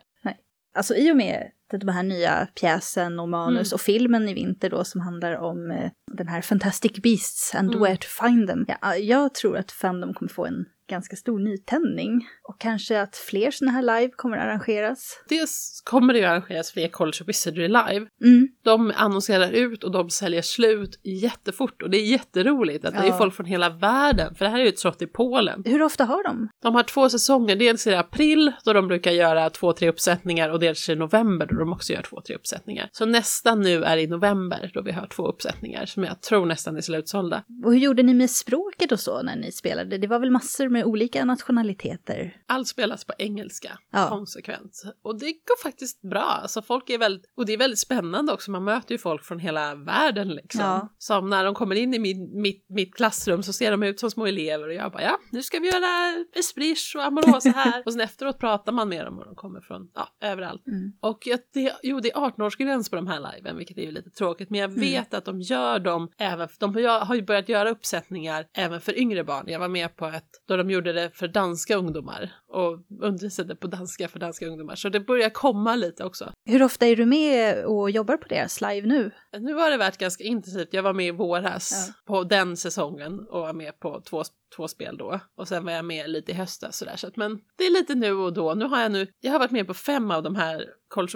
Alltså 0.73 0.95
i 0.95 1.11
och 1.11 1.17
med 1.17 1.51
den 1.77 1.89
här 1.89 2.03
nya 2.03 2.47
pjäsen 2.59 3.19
och 3.19 3.29
manus 3.29 3.71
Mm. 3.71 3.75
och 3.75 3.81
filmen 3.81 4.29
i 4.29 4.33
vinter 4.33 4.69
då 4.69 4.83
som 4.83 5.01
handlar 5.01 5.35
om 5.37 5.71
eh, 5.71 5.91
den 6.11 6.27
här 6.27 6.41
Fantastic 6.41 6.91
Beasts 6.93 7.55
and 7.55 7.69
Mm. 7.69 7.81
where 7.83 7.97
to 7.97 8.07
find 8.27 8.47
them. 8.47 8.65
Ja, 8.81 8.95
jag 8.95 9.33
tror 9.33 9.57
att 9.57 9.71
Fandom 9.71 10.13
kommer 10.13 10.29
få 10.29 10.45
en 10.45 10.65
ganska 10.89 11.15
stor 11.15 11.39
nytändning 11.39 12.27
och 12.43 12.59
kanske 12.61 13.01
att 13.01 13.15
fler 13.15 13.51
sådana 13.51 13.71
här 13.71 13.81
live 13.81 14.11
kommer 14.15 14.37
arrangeras. 14.37 15.23
Dels 15.29 15.81
kommer 15.85 16.13
det 16.13 16.19
ju 16.19 16.25
arrangeras 16.25 16.71
fler 16.71 16.87
College 16.87 17.17
of 17.21 17.27
Wizardry 17.29 17.67
live. 17.67 18.07
Mm. 18.23 18.47
De 18.63 18.93
annonserar 18.95 19.49
ut 19.51 19.83
och 19.83 19.91
de 19.91 20.09
säljer 20.09 20.41
slut 20.41 20.99
jättefort 21.03 21.81
och 21.81 21.89
det 21.89 21.97
är 21.97 22.05
jätteroligt 22.05 22.85
att 22.85 22.93
det 22.93 22.99
är 22.99 23.05
Ja. 23.05 23.17
folk 23.17 23.33
från 23.35 23.45
hela 23.45 23.69
världen, 23.69 24.35
för 24.35 24.45
det 24.45 24.51
här 24.51 24.59
är 24.59 24.63
ju 24.63 24.69
ett 24.69 24.79
slott 24.79 25.01
i 25.01 25.07
Polen. 25.07 25.61
Hur 25.65 25.81
ofta 25.81 26.05
har 26.05 26.23
de? 26.23 26.49
De 26.63 26.75
har 26.75 26.83
två 26.83 27.09
säsonger, 27.09 27.55
dels 27.55 27.87
i 27.87 27.95
april 27.95 28.51
då 28.65 28.73
de 28.73 28.87
brukar 28.87 29.11
göra 29.11 29.49
två, 29.49 29.73
tre 29.73 29.89
uppsättningar 29.89 30.49
och 30.49 30.59
dels 30.59 30.89
i 30.89 30.95
november 30.95 31.45
då 31.45 31.60
de 31.61 31.73
också 31.73 31.93
gör 31.93 32.01
två, 32.01 32.21
tre 32.21 32.35
uppsättningar. 32.35 32.89
Så 32.91 33.05
nästa 33.05 33.55
nu 33.55 33.83
är 33.83 33.97
i 33.97 34.07
november 34.07 34.71
då 34.73 34.81
vi 34.81 34.91
har 34.91 35.07
två 35.07 35.27
uppsättningar 35.27 35.85
som 35.85 36.03
jag 36.03 36.21
tror 36.21 36.45
nästan 36.45 36.77
är 36.77 36.81
slutsålda. 36.81 37.43
Och 37.65 37.73
hur 37.73 37.79
gjorde 37.79 38.03
ni 38.03 38.13
med 38.13 38.29
språket 38.29 38.91
och 38.91 38.99
så 38.99 39.21
när 39.21 39.35
ni 39.35 39.51
spelade? 39.51 39.97
Det 39.97 40.07
var 40.07 40.19
väl 40.19 40.31
massor 40.31 40.69
med 40.69 40.85
olika 40.85 41.25
nationaliteter? 41.25 42.37
Allt 42.47 42.67
spelas 42.67 43.05
på 43.05 43.13
engelska 43.17 43.77
Ja. 43.91 44.09
konsekvent. 44.09 44.83
Och 45.03 45.19
det 45.19 45.25
går 45.25 45.63
faktiskt 45.63 46.01
bra. 46.01 46.39
Alltså 46.41 46.61
folk 46.61 46.89
är 46.89 46.97
väldigt, 46.97 47.25
och 47.37 47.45
det 47.45 47.53
är 47.53 47.57
väldigt 47.57 47.79
spännande 47.79 48.33
också. 48.33 48.51
Man 48.51 48.63
möter 48.63 48.91
ju 48.91 48.97
folk 48.97 49.23
från 49.23 49.39
hela 49.39 49.75
världen 49.75 50.29
liksom. 50.29 50.61
Ja. 50.61 50.93
Som 50.97 51.29
när 51.29 51.45
de 51.45 51.55
kommer 51.55 51.75
in 51.75 51.93
i 51.93 51.99
min, 51.99 52.41
mitt, 52.41 52.65
mitt 52.69 52.95
klassrum 52.95 53.43
så 53.43 53.53
ser 53.53 53.71
de 53.71 53.83
ut 53.83 53.99
som 53.99 54.11
små 54.11 54.25
elever 54.25 54.67
och 54.67 54.73
jag 54.73 54.91
bara 54.91 55.03
ja, 55.03 55.17
nu 55.31 55.43
ska 55.43 55.59
vi 55.59 55.67
göra 55.67 56.25
Esprish 56.35 56.95
och 56.95 57.03
Amorosa 57.03 57.49
här. 57.49 57.83
och 57.85 57.93
sen 57.93 58.01
efteråt 58.01 58.39
pratar 58.39 58.71
man 58.71 58.89
med 58.89 59.05
dem 59.05 59.19
och 59.19 59.25
de 59.25 59.35
kommer 59.35 59.61
från 59.61 59.91
ja, 59.95 60.07
överallt. 60.21 60.67
Mm. 60.67 60.93
Och 61.01 61.19
jag 61.25 61.50
Det, 61.53 61.73
jo, 61.83 61.99
det 61.99 62.11
är 62.11 62.15
18-årsgräns 62.15 62.89
på 62.89 62.95
de 62.95 63.07
här 63.07 63.33
liven, 63.35 63.57
vilket 63.57 63.77
är 63.77 63.81
ju 63.81 63.91
lite 63.91 64.09
tråkigt. 64.09 64.49
Men 64.49 64.59
jag 64.59 64.67
vet 64.67 65.13
att 65.13 65.25
de 65.25 65.41
gör 65.41 65.79
dem 65.79 66.09
även, 66.17 66.47
de 66.59 66.75
har 66.85 67.15
ju 67.15 67.21
börjat 67.21 67.49
göra 67.49 67.69
uppsättningar 67.69 68.45
även 68.53 68.81
för 68.81 68.99
yngre 68.99 69.23
barn. 69.23 69.45
Jag 69.47 69.59
var 69.59 69.67
med 69.67 69.95
på 69.95 70.05
ett 70.05 70.29
då 70.47 70.57
de 70.57 70.71
gjorde 70.71 70.93
det 70.93 71.11
för 71.13 71.27
danska 71.27 71.75
ungdomar 71.75 72.31
och 72.47 72.79
undervisade 73.01 73.55
på 73.55 73.67
danska 73.67 74.07
för 74.07 74.19
danska 74.19 74.47
ungdomar. 74.47 74.75
Så 74.75 74.89
det 74.89 74.99
börjar 74.99 75.29
komma 75.29 75.75
lite 75.75 76.03
också. 76.03 76.33
Hur 76.45 76.63
ofta 76.63 76.87
är 76.87 76.95
du 76.95 77.05
med 77.05 77.65
och 77.65 77.91
jobbar 77.91 78.17
på 78.17 78.27
deras 78.27 78.61
live 78.61 78.87
nu? 78.87 79.11
Nu 79.39 79.53
har 79.53 79.71
det 79.71 79.77
varit 79.77 79.97
ganska 79.97 80.23
intensivt. 80.23 80.69
Jag 80.71 80.83
var 80.83 80.93
med 80.93 81.07
i 81.07 81.11
våras 81.11 81.87
ja. 81.87 81.93
på 82.13 82.23
den 82.23 82.57
säsongen 82.57 83.19
och 83.29 83.41
var 83.41 83.53
med 83.53 83.79
på 83.79 84.01
två, 84.01 84.23
två 84.55 84.67
spel 84.67 84.97
då. 84.97 85.19
Och 85.37 85.47
sen 85.47 85.65
var 85.65 85.71
jag 85.71 85.85
med 85.85 86.09
lite 86.09 86.31
i 86.31 86.35
höstas 86.35 86.77
sådär. 86.77 86.95
Så 86.95 87.07
att, 87.07 87.15
men 87.15 87.39
det 87.57 87.65
är 87.65 87.71
lite 87.71 87.95
nu 87.95 88.11
och 88.11 88.33
då. 88.33 88.53
Nu 88.53 88.65
har 88.65 88.81
jag 88.81 88.91
nu, 88.91 89.07
jag 89.19 89.31
har 89.31 89.39
varit 89.39 89.51
med 89.51 89.67
på 89.67 89.73
fem 89.73 90.11
av 90.11 90.23
de 90.23 90.35
här 90.35 90.65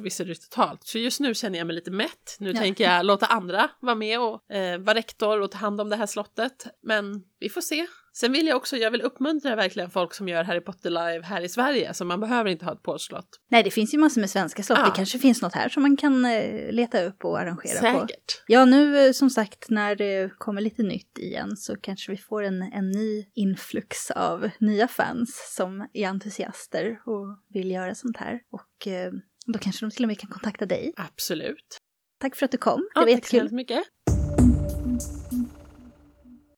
Wizardry 0.02 0.36
totalt. 0.36 0.84
Så 0.84 0.98
just 1.00 1.20
nu 1.20 1.34
känner 1.34 1.58
jag 1.58 1.68
mig 1.68 1.76
lite 1.76 1.92
mätt. 1.92 2.38
Nu 2.40 2.52
ja. 2.52 2.60
tänker 2.60 2.84
jag 2.84 3.06
låta 3.06 3.26
andra 3.26 3.70
vara 3.80 3.96
med 3.96 4.20
och 4.20 4.52
eh, 4.52 4.80
vara 4.80 4.98
rektor 4.98 5.42
och 5.42 5.52
ta 5.52 5.58
hand 5.58 5.82
om 5.82 5.90
det 5.90 5.96
här 5.96 6.06
slottet. 6.06 6.68
Men 6.84 7.24
vi 7.40 7.50
får 7.50 7.62
se. 7.62 7.88
Sen 8.18 8.32
vill 8.32 8.48
jag 8.48 8.58
också, 8.58 8.78
jag 8.78 8.92
vill 8.92 9.02
uppmuntra 9.02 9.56
verkligen 9.56 9.90
folk 9.90 10.14
som 10.14 10.28
gör 10.28 10.44
Harry 10.44 10.62
Potter 10.62 10.90
live 10.90 11.22
här 11.24 11.42
i 11.42 11.50
Sverige, 11.50 11.94
så 11.94 12.06
man 12.06 12.20
behöver 12.20 12.50
inte 12.50 12.66
ha 12.66 12.74
ett 12.74 12.84
påslott. 12.84 13.40
Nej, 13.50 13.64
det 13.64 13.72
finns 13.72 13.94
ju 13.94 13.98
massor 13.98 14.22
med 14.22 14.30
svenska 14.30 14.64
slott. 14.64 14.80
Ja. 14.80 14.86
Det 14.86 14.96
kanske 14.96 15.20
finns 15.20 15.42
något 15.42 15.54
här 15.54 15.70
som 15.70 15.84
man 15.84 15.98
kan 15.98 16.26
eh, 16.26 16.72
leta 16.72 17.04
upp 17.04 17.26
och 17.26 17.40
arrangera 17.40 17.80
Säkert. 17.80 18.10
på. 18.10 18.44
Ja, 18.48 18.66
nu 18.66 19.06
eh, 19.06 19.12
som 19.12 19.30
sagt 19.30 19.70
när 19.70 19.96
det 19.96 20.32
kommer 20.38 20.62
lite 20.62 20.84
nytt 20.84 21.18
igen 21.18 21.58
så 21.58 21.76
kanske 21.76 22.12
vi 22.12 22.18
får 22.18 22.44
en, 22.44 22.62
en 22.62 22.92
ny 22.92 23.26
influx 23.34 24.12
av 24.12 24.50
nya 24.60 24.88
fans 24.88 25.54
som 25.56 25.88
är 25.94 26.08
entusiaster 26.08 27.00
och 27.06 27.40
vill 27.54 27.72
göra 27.72 27.96
sånt 27.96 28.18
här. 28.18 28.40
Och 28.52 28.88
eh, 28.88 29.12
då 29.46 29.60
kanske 29.60 29.86
de 29.86 29.92
till 29.92 30.04
och 30.04 30.08
med 30.08 30.20
kan 30.20 30.30
kontakta 30.30 30.66
dig. 30.66 30.94
Absolut. 30.96 31.78
Tack 32.20 32.36
för 32.36 32.46
att 32.46 32.52
du 32.52 32.58
kom. 32.58 32.80
Det 32.80 32.88
ja, 32.96 33.02
var 33.02 33.08
jättekul. 33.08 33.40
Tack 33.40 33.50
så 33.50 33.56
mycket. 33.56 33.84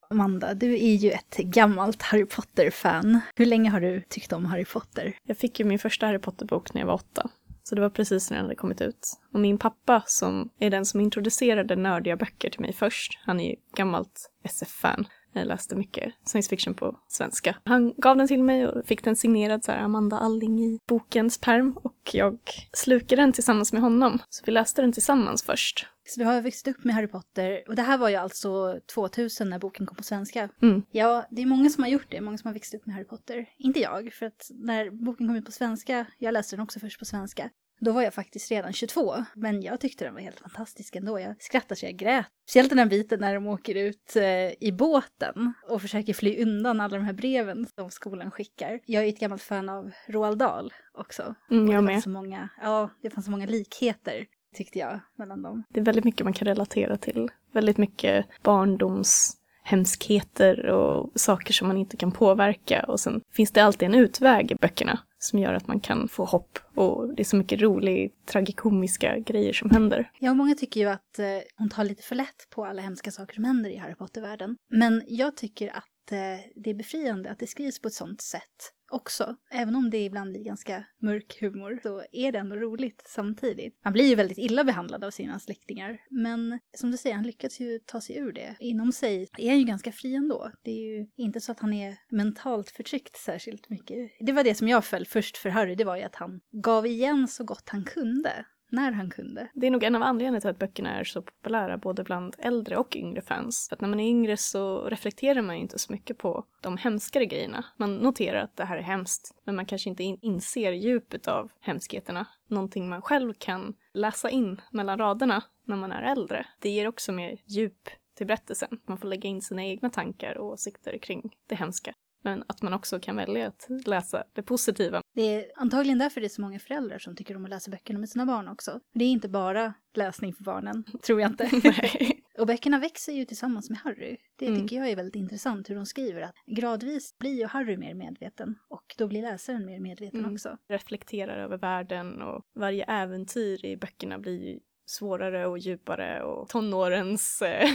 Amanda, 0.10 0.54
du 0.54 0.74
är 0.74 0.96
ju 0.96 1.12
ett 1.12 1.38
gammalt 1.38 2.02
Harry 2.02 2.26
Potter-fan. 2.26 3.20
Hur 3.36 3.46
länge 3.46 3.70
har 3.70 3.82
du 3.82 4.02
tyckt 4.10 4.34
om 4.34 4.46
Harry 4.46 4.66
Potter? 4.66 5.14
Jag 5.24 5.38
fick 5.38 5.60
ju 5.60 5.66
min 5.66 5.80
första 5.80 6.06
Harry 6.06 6.20
Potter-bok 6.20 6.74
när 6.74 6.82
jag 6.82 6.88
var 6.88 6.94
åtta. 6.94 7.30
Så 7.64 7.76
det 7.76 7.82
var 7.82 7.90
precis 7.90 8.30
när 8.30 8.38
den 8.38 8.46
hade 8.46 8.56
kommit 8.56 8.82
ut. 8.82 9.20
Och 9.34 9.40
min 9.40 9.58
pappa 9.58 10.04
som 10.06 10.50
är 10.60 10.70
den 10.70 10.86
som 10.86 11.02
introducerade 11.02 11.76
nördiga 11.76 12.16
böcker 12.16 12.50
till 12.50 12.62
mig 12.62 12.74
först, 12.74 13.20
han 13.26 13.40
är 13.40 13.50
ju 13.50 13.56
gammalt 13.76 14.30
SF-fan. 14.44 15.08
Jag 15.34 15.48
läste 15.48 15.76
mycket 15.76 16.14
science 16.26 16.50
fiction 16.50 16.74
på 16.74 17.00
svenska. 17.08 17.56
Han 17.64 17.94
gav 17.98 18.18
den 18.18 18.28
till 18.28 18.44
mig 18.44 18.68
och 18.68 18.86
fick 18.86 19.04
den 19.04 19.16
signerad 19.16 19.64
så 19.64 19.72
här, 19.72 19.80
Amanda 19.80 20.18
Alling 20.20 20.60
i 20.60 20.80
bokens 20.88 21.38
perm 21.38 21.78
och 21.78 22.12
jag 22.14 22.38
slukade 22.74 23.22
den 23.22 23.34
tillsammans 23.34 23.74
med 23.74 23.82
honom. 23.82 24.20
Så 24.30 24.44
vi 24.46 24.52
läste 24.52 24.82
den 24.82 24.92
tillsammans 24.92 25.44
först. 25.44 25.88
Så 26.06 26.20
du 26.20 26.26
har 26.26 26.42
växt 26.42 26.68
upp 26.68 26.84
med 26.84 26.96
Harry 26.96 27.08
Potter 27.08 27.64
och 27.68 27.76
det 27.76 27.82
här 27.82 27.98
var 27.98 28.10
ju 28.10 28.16
alltså 28.16 28.80
2000 28.94 29.50
när 29.50 29.60
boken 29.60 29.86
kom 29.86 29.96
på 29.96 30.04
svenska. 30.04 30.50
Mm. 30.62 30.82
Ja, 30.92 31.26
det 31.32 31.42
är 31.42 31.46
många 31.46 31.70
som 31.70 31.84
har 31.84 31.90
gjort 31.92 32.08
det, 32.10 32.22
många 32.22 32.38
som 32.38 32.48
har 32.48 32.54
växt 32.54 32.74
upp 32.74 32.86
med 32.86 32.96
Harry 32.96 33.06
Potter. 33.06 33.46
Inte 33.58 33.80
jag, 33.80 34.14
för 34.14 34.26
att 34.26 34.52
när 34.54 34.90
boken 34.90 35.28
kom 35.28 35.36
ut 35.36 35.46
på 35.46 35.52
svenska, 35.52 36.06
jag 36.18 36.34
läste 36.34 36.56
den 36.56 36.64
också 36.64 36.80
först 36.80 37.00
på 37.00 37.06
svenska, 37.06 37.50
då 37.80 37.92
var 37.92 38.02
jag 38.02 38.14
faktiskt 38.14 38.52
redan 38.52 38.74
22, 38.74 39.16
men 39.36 39.62
jag 39.62 39.80
tyckte 39.80 40.06
den 40.06 40.14
var 40.14 40.22
helt 40.22 40.40
fantastisk 40.40 40.96
ändå. 40.96 41.20
Jag 41.20 41.36
skrattade 41.40 41.76
så 41.76 41.86
jag 41.86 41.96
grät. 41.96 42.26
Speciellt 42.46 42.70
den 42.70 42.80
här 42.80 42.86
biten 42.86 43.20
när 43.20 43.34
de 43.34 43.48
åker 43.48 43.76
ut 43.76 44.16
eh, 44.16 44.64
i 44.64 44.72
båten 44.78 45.54
och 45.70 45.82
försöker 45.82 46.14
fly 46.14 46.42
undan 46.42 46.82
alla 46.82 46.98
de 46.98 47.04
här 47.04 47.14
breven 47.14 47.68
som 47.76 47.90
skolan 47.90 48.32
skickar. 48.32 48.80
Jag 48.86 49.04
är 49.04 49.10
ett 49.10 49.20
gammalt 49.20 49.42
fan 49.42 49.70
av 49.70 49.92
Roald 50.08 50.38
Dahl 50.38 50.74
också. 50.94 51.36
Mm, 51.52 51.68
jag 51.68 51.84
det 51.84 51.86
med. 51.86 52.04
Så 52.04 52.10
många, 52.10 52.50
ja, 52.62 52.90
det 53.02 53.10
fanns 53.10 53.26
så 53.26 53.32
många 53.32 53.46
likheter 53.46 54.26
tyckte 54.56 54.80
jag 54.80 55.00
mellan 55.16 55.42
dem. 55.42 55.64
Det 55.70 55.80
är 55.80 55.84
väldigt 55.84 56.06
mycket 56.06 56.24
man 56.24 56.34
kan 56.34 56.48
relatera 56.48 56.98
till. 56.98 57.30
Väldigt 57.52 57.78
mycket 57.78 58.26
barndoms 58.44 59.38
hemskheter 59.68 60.66
och 60.66 61.12
saker 61.16 61.54
som 61.54 61.68
man 61.68 61.78
inte 61.78 61.98
kan 61.98 62.12
påverka. 62.12 62.86
Och 62.88 63.00
sen 63.00 63.22
finns 63.32 63.52
det 63.52 63.62
alltid 63.62 63.86
en 63.86 63.96
utväg 63.96 64.52
i 64.52 64.56
böckerna 64.56 65.00
som 65.20 65.40
gör 65.40 65.54
att 65.54 65.68
man 65.68 65.80
kan 65.80 66.08
få 66.08 66.26
hopp 66.26 66.60
och 66.76 67.16
det 67.16 67.22
är 67.22 67.26
så 67.26 67.36
mycket 67.36 67.62
roliga, 67.62 68.10
tragikomiska 68.26 69.18
grejer 69.20 69.54
som 69.54 69.70
händer. 69.70 70.12
Ja, 70.20 70.34
många 70.34 70.56
tycker 70.56 70.80
ju 70.80 70.88
att 70.88 71.20
eh, 71.20 71.26
hon 71.58 71.70
tar 71.70 71.84
lite 71.84 72.04
för 72.04 72.16
lätt 72.16 72.50
på 72.50 72.66
alla 72.66 72.82
hemska 72.82 73.12
saker 73.12 73.34
som 73.34 73.44
händer 73.44 73.70
i 73.70 73.78
Harry 73.78 73.96
Potter-världen. 73.96 74.56
Men 74.70 75.04
jag 75.08 75.38
tycker 75.38 75.68
att 75.68 76.12
eh, 76.12 76.18
det 76.56 76.70
är 76.70 76.74
befriande 76.74 77.32
att 77.32 77.40
det 77.40 77.48
skrivs 77.48 77.82
på 77.82 77.88
ett 77.88 77.94
sånt 77.94 78.22
sätt 78.22 78.74
också. 78.92 79.36
Även 79.52 79.76
om 79.76 79.90
det 79.90 80.06
ibland 80.06 80.32
blir 80.32 80.44
ganska 80.44 80.84
mörk 81.02 81.42
humor 81.42 81.80
så 81.84 82.04
är 82.12 82.32
det 82.32 82.40
ändå 82.40 82.56
roligt 82.56 83.04
samtidigt. 83.06 83.80
Han 83.82 83.94
blir 83.94 84.06
ju 84.06 84.16
väldigt 84.16 84.38
illa 84.38 84.64
behandlad 84.64 85.04
av 85.04 85.12
sina 85.12 85.40
släktingar. 85.40 85.98
Men 86.10 86.60
som 86.78 86.92
du 86.92 86.98
säger, 86.98 87.16
han 87.16 87.26
lyckas 87.26 87.60
ju 87.60 87.80
ta 87.80 88.02
sig 88.02 88.18
ur 88.18 88.32
det. 88.32 88.56
Inom 88.60 88.92
sig 88.92 89.28
är 89.38 89.50
han 89.50 89.60
ju 89.60 89.66
ganska 89.66 89.92
fri 89.92 90.16
ändå. 90.16 90.52
Det 90.64 90.72
är 90.72 90.98
ju 90.98 91.08
inte 91.16 91.42
så 91.42 91.52
att 91.52 91.60
han 91.60 91.74
är 91.74 91.98
mentalt 92.10 92.70
förtryckt 92.70 93.18
särskilt 93.18 93.70
mycket. 93.70 94.12
Det 94.20 94.32
var 94.32 94.44
det 94.44 94.56
som 94.56 94.68
jag 94.68 94.86
föll 94.86 95.06
först 95.06 95.38
för 95.38 95.50
Harry, 95.50 95.76
det 95.76 95.84
var 95.84 95.96
ju 95.96 96.04
att 96.04 96.16
han 96.16 96.40
gav 96.52 96.88
igen 96.88 97.28
så 97.28 97.44
gott 97.44 97.70
han 97.70 97.84
kunde 97.84 98.46
när 98.70 98.92
han 98.92 99.10
kunde. 99.10 99.48
Det 99.54 99.68
är 99.68 99.72
nog 99.72 99.84
en 99.84 99.96
av 99.96 100.04
anledningarna 100.04 100.42
till 100.42 100.50
att 100.50 100.60
böckerna 100.60 101.00
är 101.00 101.04
så 101.04 101.22
populära 101.22 101.78
både 101.78 102.04
bland 102.04 102.36
äldre 102.40 102.78
och 102.78 102.96
yngre 102.96 103.22
fans. 103.22 103.68
För 103.70 103.76
att 103.76 103.82
när 103.82 103.90
man 103.90 104.00
är 104.00 104.10
yngre 104.10 104.38
så 104.38 104.90
reflekterar 104.90 105.42
man 105.42 105.56
ju 105.56 105.62
inte 105.62 105.80
så 105.80 105.92
mycket 105.92 106.18
på 106.18 106.46
de 106.62 106.78
hemskare 106.78 107.26
grejerna. 107.26 107.66
Man 107.78 107.96
noterar 107.96 108.40
att 108.40 108.56
det 108.56 108.66
här 108.66 108.78
är 108.78 108.82
hemskt, 108.82 109.36
men 109.44 109.56
man 109.56 109.66
kanske 109.66 109.90
inte 109.90 110.04
inser 110.04 110.72
djupet 110.72 111.28
av 111.28 111.52
hemskheterna. 111.62 112.26
Någonting 112.48 112.90
man 112.90 113.02
själv 113.02 113.34
kan 113.34 113.74
läsa 113.94 114.30
in 114.30 114.62
mellan 114.72 114.98
raderna 114.98 115.44
när 115.66 115.76
man 115.76 115.92
är 115.92 116.02
äldre. 116.02 116.46
Det 116.60 116.70
ger 116.70 116.88
också 116.88 117.12
mer 117.12 117.38
djup 117.46 117.90
till 118.18 118.28
berättelsen. 118.28 118.80
Man 118.86 118.98
får 118.98 119.08
lägga 119.08 119.30
in 119.30 119.42
sina 119.42 119.66
egna 119.66 119.90
tankar 119.90 120.38
och 120.38 120.48
åsikter 120.48 120.98
kring 120.98 121.36
det 121.48 121.56
hemska. 121.56 121.94
Men 122.28 122.44
att 122.48 122.62
man 122.62 122.74
också 122.74 123.00
kan 123.00 123.16
välja 123.16 123.48
att 123.48 123.68
läsa 123.86 124.24
det 124.34 124.44
positiva. 124.44 125.02
Det 125.16 125.22
är 125.22 125.52
antagligen 125.56 125.98
därför 125.98 126.22
det 126.22 126.28
är 126.28 126.30
så 126.30 126.42
många 126.42 126.60
föräldrar 126.60 127.00
som 127.00 127.16
tycker 127.16 127.36
om 127.36 127.44
att 127.44 127.50
läsa 127.50 127.72
böckerna 127.72 128.00
med 128.00 128.10
sina 128.10 128.26
barn 128.26 128.48
också. 128.48 128.80
Det 128.94 129.06
är 129.06 129.10
inte 129.10 129.30
bara 129.30 129.74
läsning 129.94 130.34
för 130.34 130.44
barnen, 130.44 130.84
tror 131.06 131.22
jag 131.22 131.32
inte. 131.32 131.50
och 132.40 132.48
böckerna 132.48 132.80
växer 132.80 133.14
ju 133.14 133.26
tillsammans 133.26 133.70
med 133.70 133.80
Harry. 133.80 134.18
Det 134.40 134.48
mm. 134.48 134.62
tycker 134.62 134.76
jag 134.76 134.90
är 134.90 134.96
väldigt 134.96 135.16
intressant 135.16 135.70
hur 135.70 135.76
de 135.76 135.86
skriver 135.86 136.22
att 136.22 136.36
gradvis 136.46 137.18
blir 137.20 137.40
ju 137.40 137.46
Harry 137.46 137.78
mer 137.78 137.94
medveten 137.94 138.56
och 138.70 138.96
då 138.98 139.08
blir 139.08 139.22
läsaren 139.22 139.66
mer 139.66 139.80
medveten 139.80 140.20
mm. 140.20 140.34
också. 140.34 140.58
Reflekterar 140.70 141.38
över 141.38 141.58
världen 141.58 142.22
och 142.22 142.42
varje 142.56 142.84
äventyr 142.84 143.66
i 143.66 143.78
böckerna 143.78 144.20
blir 144.20 144.48
ju 144.48 144.60
svårare 144.90 145.48
och 145.48 145.58
djupare 145.58 146.24
och 146.24 146.50
tonårens 146.50 147.42
eh, 147.42 147.70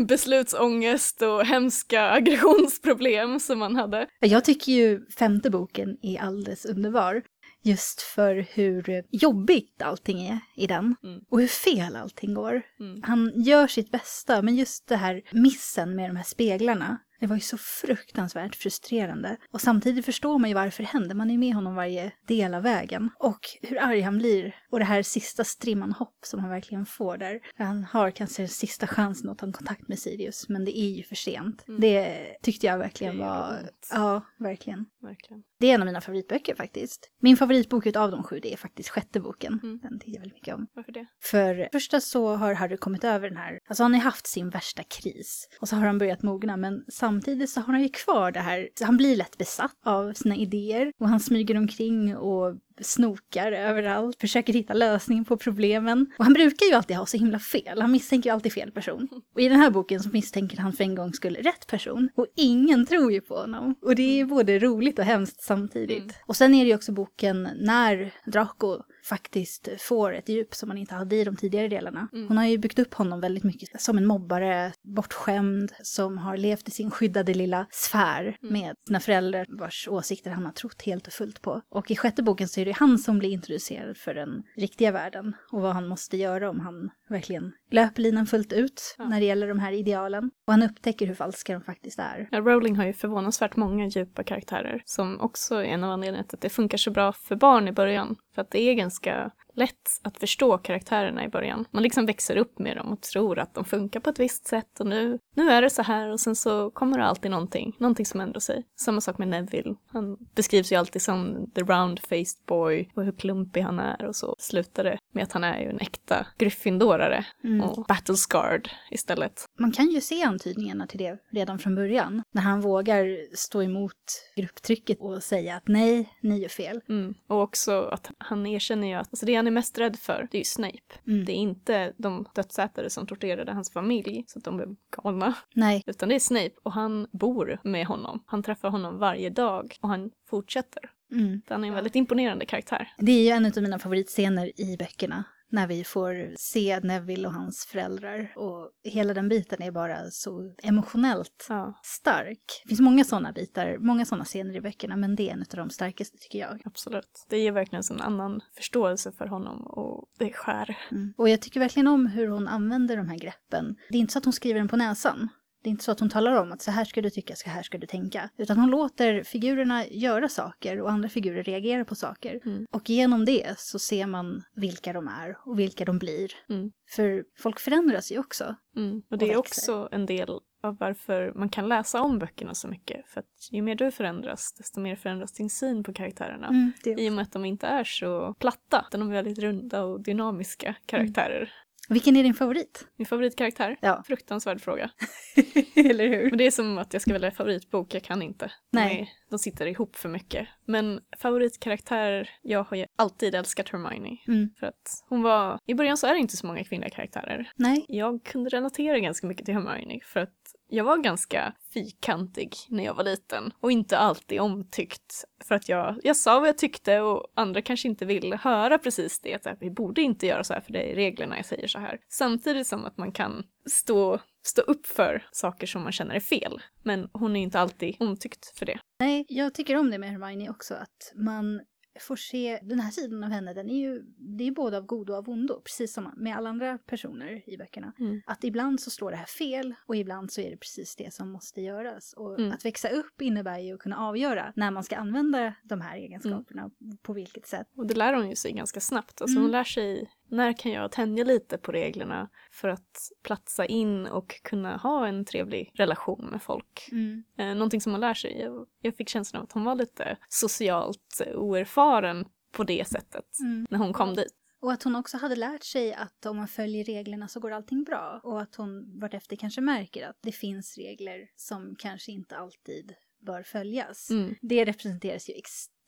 beslutsångest 0.08 1.22
och 1.22 1.46
hemska 1.46 2.10
aggressionsproblem 2.10 3.40
som 3.40 3.58
man 3.58 3.76
hade. 3.76 4.06
Jag 4.20 4.44
tycker 4.44 4.72
ju 4.72 5.06
femte 5.18 5.50
boken 5.50 5.96
är 6.02 6.20
alldeles 6.20 6.64
underbar. 6.64 7.22
Just 7.64 8.02
för 8.02 8.46
hur 8.54 9.04
jobbigt 9.10 9.82
allting 9.82 10.26
är 10.26 10.38
i 10.56 10.66
den. 10.66 10.96
Mm. 11.04 11.20
Och 11.30 11.40
hur 11.40 11.48
fel 11.48 11.96
allting 11.96 12.34
går. 12.34 12.62
Mm. 12.80 13.02
Han 13.02 13.32
gör 13.34 13.66
sitt 13.66 13.90
bästa, 13.90 14.42
men 14.42 14.56
just 14.56 14.88
det 14.88 14.96
här 14.96 15.22
missen 15.32 15.96
med 15.96 16.10
de 16.10 16.16
här 16.16 16.24
speglarna. 16.24 16.98
Det 17.22 17.28
var 17.28 17.36
ju 17.36 17.40
så 17.40 17.58
fruktansvärt 17.58 18.56
frustrerande. 18.56 19.36
Och 19.52 19.60
samtidigt 19.60 20.04
förstår 20.04 20.38
man 20.38 20.50
ju 20.50 20.54
varför 20.54 20.82
det 20.82 20.88
händer. 20.88 21.14
Man 21.14 21.30
är 21.30 21.38
med 21.38 21.54
honom 21.54 21.74
varje 21.74 22.12
del 22.28 22.54
av 22.54 22.62
vägen. 22.62 23.10
Och 23.18 23.40
hur 23.62 23.82
arg 23.82 24.00
han 24.00 24.18
blir. 24.18 24.56
Och 24.70 24.78
det 24.78 24.84
här 24.84 25.02
sista 25.02 25.44
strimman 25.44 25.92
hopp 25.92 26.18
som 26.24 26.40
han 26.40 26.50
verkligen 26.50 26.86
får 26.86 27.16
där. 27.16 27.40
Han 27.56 27.84
har 27.84 28.10
kanske 28.10 28.48
sista 28.48 28.86
chansen 28.86 29.30
att 29.30 29.38
ta 29.38 29.52
kontakt 29.52 29.88
med 29.88 29.98
Sirius. 29.98 30.48
Men 30.48 30.64
det 30.64 30.78
är 30.78 30.88
ju 30.88 31.02
för 31.02 31.14
sent. 31.14 31.64
Mm. 31.68 31.80
Det 31.80 32.36
tyckte 32.42 32.66
jag 32.66 32.78
verkligen 32.78 33.18
var... 33.18 33.70
Ja, 33.90 34.22
verkligen. 34.38 34.86
verkligen. 35.02 35.42
Det 35.60 35.70
är 35.70 35.74
en 35.74 35.82
av 35.82 35.86
mina 35.86 36.00
favoritböcker 36.00 36.54
faktiskt. 36.54 37.10
Min 37.20 37.36
favoritbok 37.36 37.96
av 37.96 38.10
de 38.10 38.22
sju 38.22 38.40
det 38.42 38.52
är 38.52 38.56
faktiskt 38.56 38.88
sjätte 38.88 39.20
boken. 39.20 39.60
Mm. 39.62 39.78
Den 39.82 39.98
tycker 39.98 40.12
jag 40.12 40.20
väldigt 40.20 40.36
mycket 40.36 40.54
om. 40.54 40.66
Varför 40.74 40.92
det? 40.92 41.06
För 41.22 41.68
första 41.72 42.00
så 42.00 42.36
har 42.36 42.54
Harry 42.54 42.76
kommit 42.76 43.04
över 43.04 43.28
den 43.28 43.36
här, 43.36 43.58
alltså 43.68 43.82
han 43.82 43.94
har 43.94 44.00
haft 44.00 44.26
sin 44.26 44.50
värsta 44.50 44.82
kris. 44.82 45.48
Och 45.60 45.68
så 45.68 45.76
har 45.76 45.86
han 45.86 45.98
börjat 45.98 46.22
mogna 46.22 46.56
men 46.56 46.84
samtidigt 46.88 47.11
så 47.20 47.60
har 47.60 47.72
han 47.72 47.82
ju 47.82 47.88
kvar 47.88 48.32
det 48.32 48.40
här, 48.40 48.68
han 48.80 48.96
blir 48.96 49.16
lätt 49.16 49.38
besatt 49.38 49.76
av 49.84 50.12
sina 50.12 50.36
idéer. 50.36 50.92
Och 51.00 51.08
han 51.08 51.20
smyger 51.20 51.56
omkring 51.56 52.16
och 52.16 52.56
snokar 52.80 53.52
överallt, 53.52 54.20
försöker 54.20 54.52
hitta 54.52 54.74
lösningen 54.74 55.24
på 55.24 55.36
problemen. 55.36 56.06
Och 56.18 56.24
han 56.24 56.34
brukar 56.34 56.66
ju 56.66 56.72
alltid 56.72 56.96
ha 56.96 57.06
så 57.06 57.16
himla 57.16 57.38
fel, 57.38 57.80
han 57.80 57.92
misstänker 57.92 58.30
ju 58.30 58.34
alltid 58.34 58.52
fel 58.52 58.70
person. 58.70 59.08
Och 59.34 59.40
i 59.40 59.48
den 59.48 59.60
här 59.60 59.70
boken 59.70 60.00
så 60.00 60.08
misstänker 60.08 60.56
han 60.56 60.72
för 60.72 60.84
en 60.84 60.94
gång 60.94 61.12
skull 61.12 61.36
rätt 61.36 61.66
person. 61.66 62.08
Och 62.14 62.26
ingen 62.36 62.86
tror 62.86 63.12
ju 63.12 63.20
på 63.20 63.36
honom. 63.36 63.74
Och 63.82 63.94
det 63.94 64.20
är 64.20 64.24
både 64.24 64.58
roligt 64.58 64.98
och 64.98 65.04
hemskt 65.04 65.42
samtidigt. 65.42 66.02
Mm. 66.02 66.14
Och 66.26 66.36
sen 66.36 66.54
är 66.54 66.64
det 66.64 66.68
ju 66.68 66.74
också 66.74 66.92
boken 66.92 67.48
när 67.60 68.14
Draco 68.26 68.82
faktiskt 69.04 69.68
får 69.78 70.14
ett 70.14 70.28
djup 70.28 70.54
som 70.54 70.68
man 70.68 70.78
inte 70.78 70.94
hade 70.94 71.16
i 71.16 71.24
de 71.24 71.36
tidigare 71.36 71.68
delarna. 71.68 72.08
Mm. 72.12 72.28
Hon 72.28 72.36
har 72.36 72.44
ju 72.46 72.58
byggt 72.58 72.78
upp 72.78 72.94
honom 72.94 73.20
väldigt 73.20 73.44
mycket 73.44 73.80
som 73.80 73.98
en 73.98 74.06
mobbare, 74.06 74.72
bortskämd, 74.82 75.72
som 75.82 76.18
har 76.18 76.36
levt 76.36 76.68
i 76.68 76.70
sin 76.70 76.90
skyddade 76.90 77.34
lilla 77.34 77.66
sfär 77.70 78.22
Mm. 78.42 78.52
med 78.52 78.76
sina 78.86 79.00
föräldrar 79.00 79.46
vars 79.48 79.88
åsikter 79.88 80.30
han 80.30 80.44
har 80.44 80.52
trott 80.52 80.82
helt 80.82 81.06
och 81.06 81.12
fullt 81.12 81.42
på. 81.42 81.60
Och 81.70 81.90
i 81.90 81.96
sjätte 81.96 82.22
boken 82.22 82.48
så 82.48 82.60
är 82.60 82.64
det 82.64 82.72
han 82.72 82.98
som 82.98 83.18
blir 83.18 83.30
introducerad 83.30 83.96
för 83.96 84.14
den 84.14 84.42
riktiga 84.56 84.90
världen 84.92 85.34
och 85.52 85.60
vad 85.60 85.72
han 85.74 85.88
måste 85.88 86.16
göra 86.16 86.50
om 86.50 86.60
han 86.60 86.90
verkligen 87.08 87.52
löper 87.70 88.02
linan 88.02 88.26
fullt 88.26 88.52
ut 88.52 88.94
Ja. 88.98 89.04
när 89.08 89.20
det 89.20 89.26
gäller 89.26 89.48
de 89.48 89.58
här 89.58 89.72
idealen. 89.72 90.30
Och 90.46 90.52
han 90.52 90.62
upptäcker 90.62 91.06
hur 91.06 91.14
falska 91.14 91.52
de 91.52 91.62
faktiskt 91.62 91.98
är. 91.98 92.28
Ja, 92.30 92.40
Rowling 92.40 92.76
har 92.76 92.84
ju 92.84 92.92
förvånansvärt 92.92 93.56
många 93.56 93.86
djupa 93.86 94.22
karaktärer 94.24 94.82
som 94.84 95.20
också 95.20 95.54
är 95.54 95.64
en 95.64 95.84
av 95.84 95.90
anledningarna 95.90 96.28
till 96.28 96.36
att 96.36 96.40
det 96.40 96.48
funkar 96.48 96.78
så 96.78 96.90
bra 96.90 97.12
för 97.12 97.36
barn 97.36 97.68
i 97.68 97.72
början. 97.72 98.16
För 98.34 98.42
att 98.42 98.50
det 98.50 98.60
är 98.60 98.74
ganska 98.74 98.91
Alaska. 98.92 99.32
Lätt 99.54 100.00
att 100.02 100.18
förstå 100.18 100.58
karaktärerna 100.58 101.24
i 101.24 101.28
början. 101.28 101.64
Man 101.70 101.82
liksom 101.82 102.06
växer 102.06 102.36
upp 102.36 102.58
med 102.58 102.76
dem 102.76 102.92
och 102.92 103.00
tror 103.00 103.38
att 103.38 103.54
de 103.54 103.64
funkar 103.64 104.00
på 104.00 104.10
ett 104.10 104.18
visst 104.18 104.46
sätt 104.46 104.80
och 104.80 104.86
nu, 104.86 105.18
nu 105.34 105.50
är 105.50 105.62
det 105.62 105.70
så 105.70 105.82
här 105.82 106.08
och 106.08 106.20
sen 106.20 106.36
så 106.36 106.70
kommer 106.70 106.98
det 106.98 107.04
alltid 107.04 107.30
någonting, 107.30 107.76
någonting 107.78 108.06
som 108.06 108.20
ändrar 108.20 108.40
sig. 108.40 108.64
Samma 108.76 109.00
sak 109.00 109.18
med 109.18 109.28
Neville. 109.28 109.74
Han 109.86 110.16
beskrivs 110.34 110.72
ju 110.72 110.76
alltid 110.76 111.02
som 111.02 111.50
the 111.54 111.60
round-faced 111.60 112.46
boy 112.46 112.90
och 112.94 113.04
hur 113.04 113.12
klumpig 113.12 113.60
han 113.60 113.78
är 113.78 114.04
och 114.04 114.16
så 114.16 114.34
slutar 114.38 114.84
det 114.84 114.98
med 115.14 115.22
att 115.24 115.32
han 115.32 115.44
är 115.44 115.60
ju 115.60 115.68
en 115.68 115.80
äkta 115.80 116.26
Gryffindorare 116.38 117.26
Mm. 117.44 117.60
och 117.60 117.86
battle-scarred 117.86 118.68
istället. 118.90 119.44
Man 119.58 119.72
kan 119.72 119.88
ju 119.90 120.00
se 120.00 120.22
antydningarna 120.22 120.86
till 120.86 120.98
det 120.98 121.18
redan 121.30 121.58
från 121.58 121.74
början. 121.74 122.22
När 122.32 122.42
han 122.42 122.60
vågar 122.60 123.36
stå 123.36 123.62
emot 123.62 123.92
grupptrycket 124.36 124.98
och 125.00 125.22
säga 125.22 125.56
att 125.56 125.68
nej, 125.68 126.08
ni 126.20 126.38
gör 126.38 126.48
fel. 126.48 126.80
Mm. 126.88 127.14
Och 127.28 127.40
också 127.40 127.82
att 127.82 128.10
han 128.18 128.46
erkänner 128.46 128.88
ju 128.88 128.94
att 128.94 129.08
alltså 129.10 129.26
det 129.26 129.41
han 129.42 129.46
är 129.46 129.50
mest 129.50 129.78
rädd 129.78 129.96
för, 129.96 130.28
det 130.30 130.36
är 130.36 130.40
ju 130.40 130.44
Snape. 130.44 130.94
Mm. 131.06 131.24
Det 131.24 131.32
är 131.32 131.36
inte 131.36 131.92
de 131.96 132.26
dödsätare 132.34 132.90
som 132.90 133.06
torterade 133.06 133.52
hans 133.52 133.72
familj 133.72 134.24
så 134.26 134.38
att 134.38 134.44
de 134.44 134.56
blev 134.56 134.74
galna. 134.96 135.34
Nej, 135.54 135.82
Utan 135.86 136.08
det 136.08 136.14
är 136.14 136.18
Snape 136.18 136.52
och 136.62 136.72
han 136.72 137.06
bor 137.12 137.60
med 137.64 137.86
honom. 137.86 138.22
Han 138.26 138.42
träffar 138.42 138.70
honom 138.70 138.98
varje 138.98 139.30
dag 139.30 139.76
och 139.80 139.88
han 139.88 140.10
fortsätter. 140.30 140.90
mm. 141.12 141.42
Han 141.48 141.64
är 141.64 141.68
en 141.68 141.74
väldigt 141.74 141.94
imponerande 141.94 142.46
karaktär. 142.46 142.88
det 142.98 143.12
är 143.12 143.22
ju 143.22 143.28
en 143.28 143.46
av 143.46 143.62
mina 143.62 143.78
favoritscener 143.78 144.60
i 144.60 144.76
böckerna. 144.76 145.24
När 145.52 145.66
vi 145.66 145.84
får 145.84 146.34
se 146.36 146.80
Neville 146.82 147.28
och 147.28 147.34
hans 147.34 147.66
föräldrar. 147.66 148.32
Och 148.36 148.70
hela 148.84 149.14
den 149.14 149.28
biten 149.28 149.62
är 149.62 149.70
bara 149.70 150.10
så 150.10 150.54
emotionellt 150.62 151.46
Ja, 151.48 151.80
stark. 151.82 152.62
Det 152.62 152.68
finns 152.68 152.80
många 152.80 153.04
sådana 153.04 153.32
bitar, 153.32 153.78
många 153.78 154.04
sådana 154.04 154.24
scener 154.24 154.56
i 154.56 154.60
böckerna, 154.60 154.96
men 154.96 155.16
det 155.16 155.28
är 155.28 155.32
en 155.32 155.40
av 155.40 155.56
de 155.56 155.70
starkaste 155.70 156.16
tycker 156.18 156.38
jag. 156.38 156.62
absolut. 156.64 157.26
Det 157.28 157.38
ger 157.38 157.52
verkligen 157.52 157.82
en 157.90 158.00
annan 158.00 158.40
förståelse 158.56 159.12
för 159.12 159.26
honom 159.26 159.66
och 159.66 160.08
det 160.18 160.32
skär. 160.32 160.76
Mm. 160.90 161.14
Och 161.16 161.28
jag 161.28 161.42
tycker 161.42 161.60
verkligen 161.60 161.86
om 161.86 162.06
hur 162.06 162.28
hon 162.28 162.48
använder 162.48 162.96
de 162.96 163.08
här 163.08 163.18
greppen. 163.18 163.76
Det 163.90 163.96
är 163.96 164.00
inte 164.00 164.12
så 164.12 164.18
att 164.18 164.24
hon 164.24 164.32
skriver 164.32 164.60
den 164.60 164.68
på 164.68 164.76
näsan. 164.76 165.28
Det 165.62 165.68
är 165.68 165.70
inte 165.70 165.84
så 165.84 165.92
att 165.92 166.00
hon 166.00 166.10
talar 166.10 166.32
om 166.42 166.52
att 166.52 166.62
så 166.62 166.70
här 166.70 166.84
ska 166.84 167.02
du 167.02 167.10
tycka, 167.10 167.36
så 167.36 167.50
här 167.50 167.62
ska 167.62 167.78
du 167.78 167.86
tänka. 167.86 168.30
Utan 168.36 168.58
hon 168.58 168.70
låter 168.70 169.22
figurerna 169.22 169.86
göra 169.86 170.28
saker 170.28 170.80
och 170.80 170.90
andra 170.90 171.08
figurer 171.08 171.42
reagera 171.42 171.84
på 171.84 171.94
saker. 171.94 172.40
Mm. 172.44 172.66
Och 172.70 172.90
genom 172.90 173.24
det 173.24 173.58
så 173.58 173.78
ser 173.78 174.06
man 174.06 174.42
vilka 174.54 174.92
de 174.92 175.08
är 175.08 175.36
och 175.44 175.58
vilka 175.58 175.84
de 175.84 175.98
blir. 175.98 176.32
Mm. 176.48 176.72
För 176.90 177.24
folk 177.38 177.60
förändras 177.60 178.12
ju 178.12 178.18
också. 178.18 178.54
Mm. 178.76 179.02
Och 179.10 179.18
det 179.18 179.24
är 179.24 179.36
växer. 179.36 179.38
också 179.38 179.88
en 179.92 180.06
del 180.06 180.30
av 180.62 180.76
varför 180.80 181.32
man 181.34 181.48
kan 181.48 181.68
läsa 181.68 182.02
om 182.02 182.18
böckerna 182.18 182.54
så 182.54 182.68
mycket. 182.68 183.08
För 183.08 183.20
att 183.20 183.48
ju 183.50 183.62
mer 183.62 183.74
du 183.74 183.90
förändras, 183.90 184.54
desto 184.58 184.80
mer 184.80 184.96
förändras 184.96 185.32
din 185.32 185.50
syn 185.50 185.84
på 185.84 185.92
karaktärerna. 185.92 186.72
det. 186.84 186.90
I 186.90 187.08
och 187.08 187.12
med 187.12 187.22
att 187.22 187.32
de 187.32 187.44
inte 187.44 187.66
är 187.66 187.84
så 187.84 188.34
platta, 188.34 188.84
utan 188.88 189.00
de 189.00 189.08
är 189.08 189.12
väldigt 189.12 189.38
runda 189.38 189.82
och 189.82 190.02
dynamiska 190.02 190.74
karaktärer. 190.86 191.52
Vilken 191.88 192.16
är 192.16 192.22
din 192.22 192.34
favorit? 192.34 192.86
Min 192.96 193.06
favoritkaraktär? 193.06 193.76
Ja. 193.80 194.02
Fruktansvärd 194.06 194.60
fråga. 194.60 194.90
Eller 195.76 196.08
hur? 196.08 196.30
Men 196.30 196.38
det 196.38 196.46
är 196.46 196.50
som 196.50 196.78
att 196.78 196.92
jag 196.92 197.02
ska 197.02 197.12
välja 197.12 197.30
favoritbok, 197.30 197.94
jag 197.94 198.02
kan 198.02 198.22
inte. 198.22 198.52
Nej. 198.70 199.00
är, 199.00 199.08
de 199.30 199.38
sitter 199.38 199.66
ihop 199.66 199.96
för 199.96 200.08
mycket. 200.08 200.48
Men 200.64 201.00
favoritkaraktär, 201.18 202.30
jag 202.42 202.64
har 202.64 202.76
ju 202.76 202.86
alltid 202.96 203.34
älskat 203.34 203.68
Hermione. 203.68 204.18
Mm. 204.28 204.50
För 204.60 204.66
att 204.66 205.04
hon 205.08 205.22
var, 205.22 205.58
i 205.66 205.74
början 205.74 205.96
så 205.96 206.06
är 206.06 206.12
det 206.12 206.20
inte 206.20 206.36
så 206.36 206.46
många 206.46 206.64
kvinnliga 206.64 206.90
karaktärer. 206.90 207.52
Nej. 207.56 207.84
Jag 207.88 208.24
kunde 208.24 208.50
relatera 208.50 208.98
ganska 208.98 209.26
mycket 209.26 209.44
till 209.44 209.54
Hermione 209.54 210.00
för 210.04 210.20
att 210.20 210.41
jag 210.72 210.84
var 210.84 210.98
ganska 210.98 211.52
fyrkantig 211.74 212.56
när 212.68 212.84
jag 212.84 212.94
var 212.94 213.04
liten 213.04 213.52
och 213.60 213.72
inte 213.72 213.98
alltid 213.98 214.40
omtyckt 214.40 215.24
för 215.44 215.54
att 215.54 215.68
jag, 215.68 216.00
jag 216.02 216.16
sa 216.16 216.40
vad 216.40 216.48
jag 216.48 216.58
tyckte 216.58 217.00
och 217.00 217.32
andra 217.36 217.62
kanske 217.62 217.88
inte 217.88 218.04
ville 218.04 218.36
höra 218.36 218.78
precis 218.78 219.20
det. 219.20 219.46
Att 219.46 219.62
vi 219.62 219.70
borde 219.70 220.02
inte 220.02 220.26
göra 220.26 220.44
så 220.44 220.54
här 220.54 220.60
för 220.60 220.72
det 220.72 220.92
är 220.92 220.94
reglerna 220.94 221.36
jag 221.36 221.46
säger 221.46 221.66
så 221.66 221.78
här. 221.78 222.00
Samtidigt 222.08 222.66
som 222.66 222.84
att 222.84 222.96
man 222.96 223.12
kan 223.12 223.44
stå, 223.70 224.18
stå 224.42 224.62
upp 224.62 224.86
för 224.86 225.26
saker 225.32 225.66
som 225.66 225.82
man 225.82 225.92
känner 225.92 226.14
är 226.14 226.20
fel. 226.20 226.62
Men 226.82 227.08
hon 227.12 227.36
är 227.36 227.40
inte 227.40 227.60
alltid 227.60 227.96
omtyckt 228.00 228.58
för 228.58 228.66
det. 228.66 228.78
Nej, 229.00 229.24
jag 229.28 229.54
tycker 229.54 229.76
om 229.76 229.90
det 229.90 229.98
med 229.98 230.10
Hermione 230.10 230.50
också, 230.50 230.74
att 230.74 231.12
man 231.14 231.60
får 232.00 232.16
se 232.16 232.58
den 232.62 232.80
här 232.80 232.90
sidan 232.90 233.24
av 233.24 233.30
henne, 233.30 233.54
den 233.54 233.70
är 233.70 233.80
ju, 233.80 234.02
det 234.16 234.44
är 234.46 234.50
både 234.50 234.76
av 234.76 234.86
godo 234.86 235.12
och 235.12 235.18
av 235.18 235.28
ondo, 235.28 235.60
precis 235.64 235.92
som 235.92 236.10
med 236.16 236.36
alla 236.36 236.50
andra 236.50 236.78
personer 236.78 237.42
i 237.50 237.56
böckerna. 237.56 237.92
Mm. 237.98 238.22
Att 238.26 238.44
ibland 238.44 238.80
så 238.80 238.90
slår 238.90 239.10
det 239.10 239.16
här 239.16 239.26
fel 239.26 239.74
och 239.86 239.96
ibland 239.96 240.32
så 240.32 240.40
är 240.40 240.50
det 240.50 240.56
precis 240.56 240.96
det 240.96 241.14
som 241.14 241.30
måste 241.30 241.60
göras. 241.60 242.12
Och 242.12 242.38
Mm. 242.38 242.52
att 242.52 242.64
växa 242.64 242.88
upp 242.88 243.22
innebär 243.22 243.58
ju 243.58 243.74
att 243.74 243.80
kunna 243.80 243.96
avgöra 243.98 244.52
när 244.56 244.70
man 244.70 244.84
ska 244.84 244.96
använda 244.96 245.54
de 245.62 245.80
här 245.80 245.96
egenskaperna, 245.96 246.70
på 247.02 247.12
vilket 247.12 247.46
sätt. 247.46 247.66
Och 247.76 247.86
det 247.86 247.94
lär 247.94 248.14
hon 248.14 248.28
ju 248.30 248.36
sig 248.36 248.52
ganska 248.52 248.80
snabbt. 248.80 249.22
Alltså 249.22 249.34
Mm. 249.34 249.42
hon 249.42 249.50
lär 249.52 249.64
sig 249.64 250.10
när 250.32 250.52
kan 250.52 250.72
jag 250.72 250.92
tänja 250.92 251.24
lite 251.24 251.58
på 251.58 251.72
reglerna 251.72 252.28
för 252.50 252.68
att 252.68 253.10
platsa 253.22 253.66
in 253.66 254.06
och 254.06 254.42
kunna 254.42 254.76
ha 254.76 255.06
en 255.06 255.24
trevlig 255.24 255.70
relation 255.74 256.28
med 256.30 256.42
folk. 256.42 256.88
Mm. 256.92 257.24
Eh, 257.38 257.54
någonting 257.54 257.80
som 257.80 257.92
hon 257.92 258.00
lär 258.00 258.14
sig. 258.14 258.40
Jag, 258.40 258.66
jag 258.80 258.96
fick 258.96 259.08
känslan 259.08 259.40
av 259.40 259.44
att 259.44 259.52
hon 259.52 259.64
var 259.64 259.74
lite 259.74 260.16
socialt 260.28 261.22
oerfaren 261.34 262.26
på 262.52 262.64
det 262.64 262.88
sättet 262.88 263.24
Mm. 263.40 263.66
när 263.70 263.78
hon 263.78 263.92
kom 263.92 264.14
dit. 264.14 264.34
Och 264.60 264.72
att 264.72 264.82
hon 264.82 264.96
också 264.96 265.16
hade 265.16 265.36
lärt 265.36 265.64
sig 265.64 265.94
att 265.94 266.26
om 266.26 266.36
man 266.36 266.48
följer 266.48 266.84
reglerna 266.84 267.28
så 267.28 267.40
går 267.40 267.50
allting 267.50 267.84
bra. 267.84 268.20
Och 268.22 268.42
att 268.42 268.54
hon 268.54 269.00
vartefter 269.00 269.36
kanske 269.36 269.60
märker 269.60 270.06
att 270.08 270.18
det 270.22 270.32
finns 270.32 270.76
regler 270.78 271.30
som 271.36 271.76
kanske 271.78 272.12
inte 272.12 272.36
alltid 272.36 272.94
bör 273.20 273.42
följas. 273.42 274.10
Mm. 274.10 274.34
Det 274.40 274.64
representeras 274.64 275.28
ju 275.28 275.34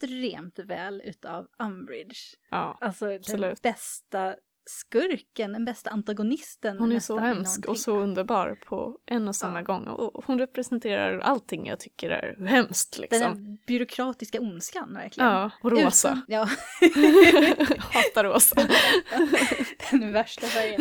extremt 0.03 0.59
väl 0.59 1.03
utav 1.05 1.49
Umbridge. 1.59 2.17
Ja. 2.51 2.79
Alltså 2.81 3.07
den 3.07 3.17
Absolut. 3.17 3.63
bästa 3.63 4.37
skurken, 4.67 5.53
den 5.53 5.65
bästa 5.65 5.91
antagonisten. 5.91 6.79
Hon 6.79 6.93
är 6.93 7.01
så 7.01 7.19
hemsk 7.19 7.65
och 7.67 7.79
så 7.79 7.97
underbar 7.97 8.59
på 8.67 8.99
en 9.07 9.29
och 9.29 9.37
samma 9.37 9.59
Ja. 9.59 9.63
gång. 9.65 9.87
Och 9.87 10.25
hon 10.27 10.39
representerar 10.39 11.19
allting 11.19 11.67
jag 11.67 11.81
tycker 11.81 12.11
är 12.11 12.47
hemskt 12.47 12.93
Den 12.93 13.03
liksom. 13.03 13.21
där 13.45 13.59
byråkratiska 13.67 14.41
ondskan 14.41 14.95
verkligen. 14.95 15.29
Ja, 15.31 15.51
och 15.63 15.71
rosa. 15.73 16.09
Utan- 16.09 16.23
ja, 16.29 16.49
Hatar 17.79 18.25
rosa. 18.25 18.57
den 19.91 20.13
värsta 20.13 20.47
färgen. 20.47 20.81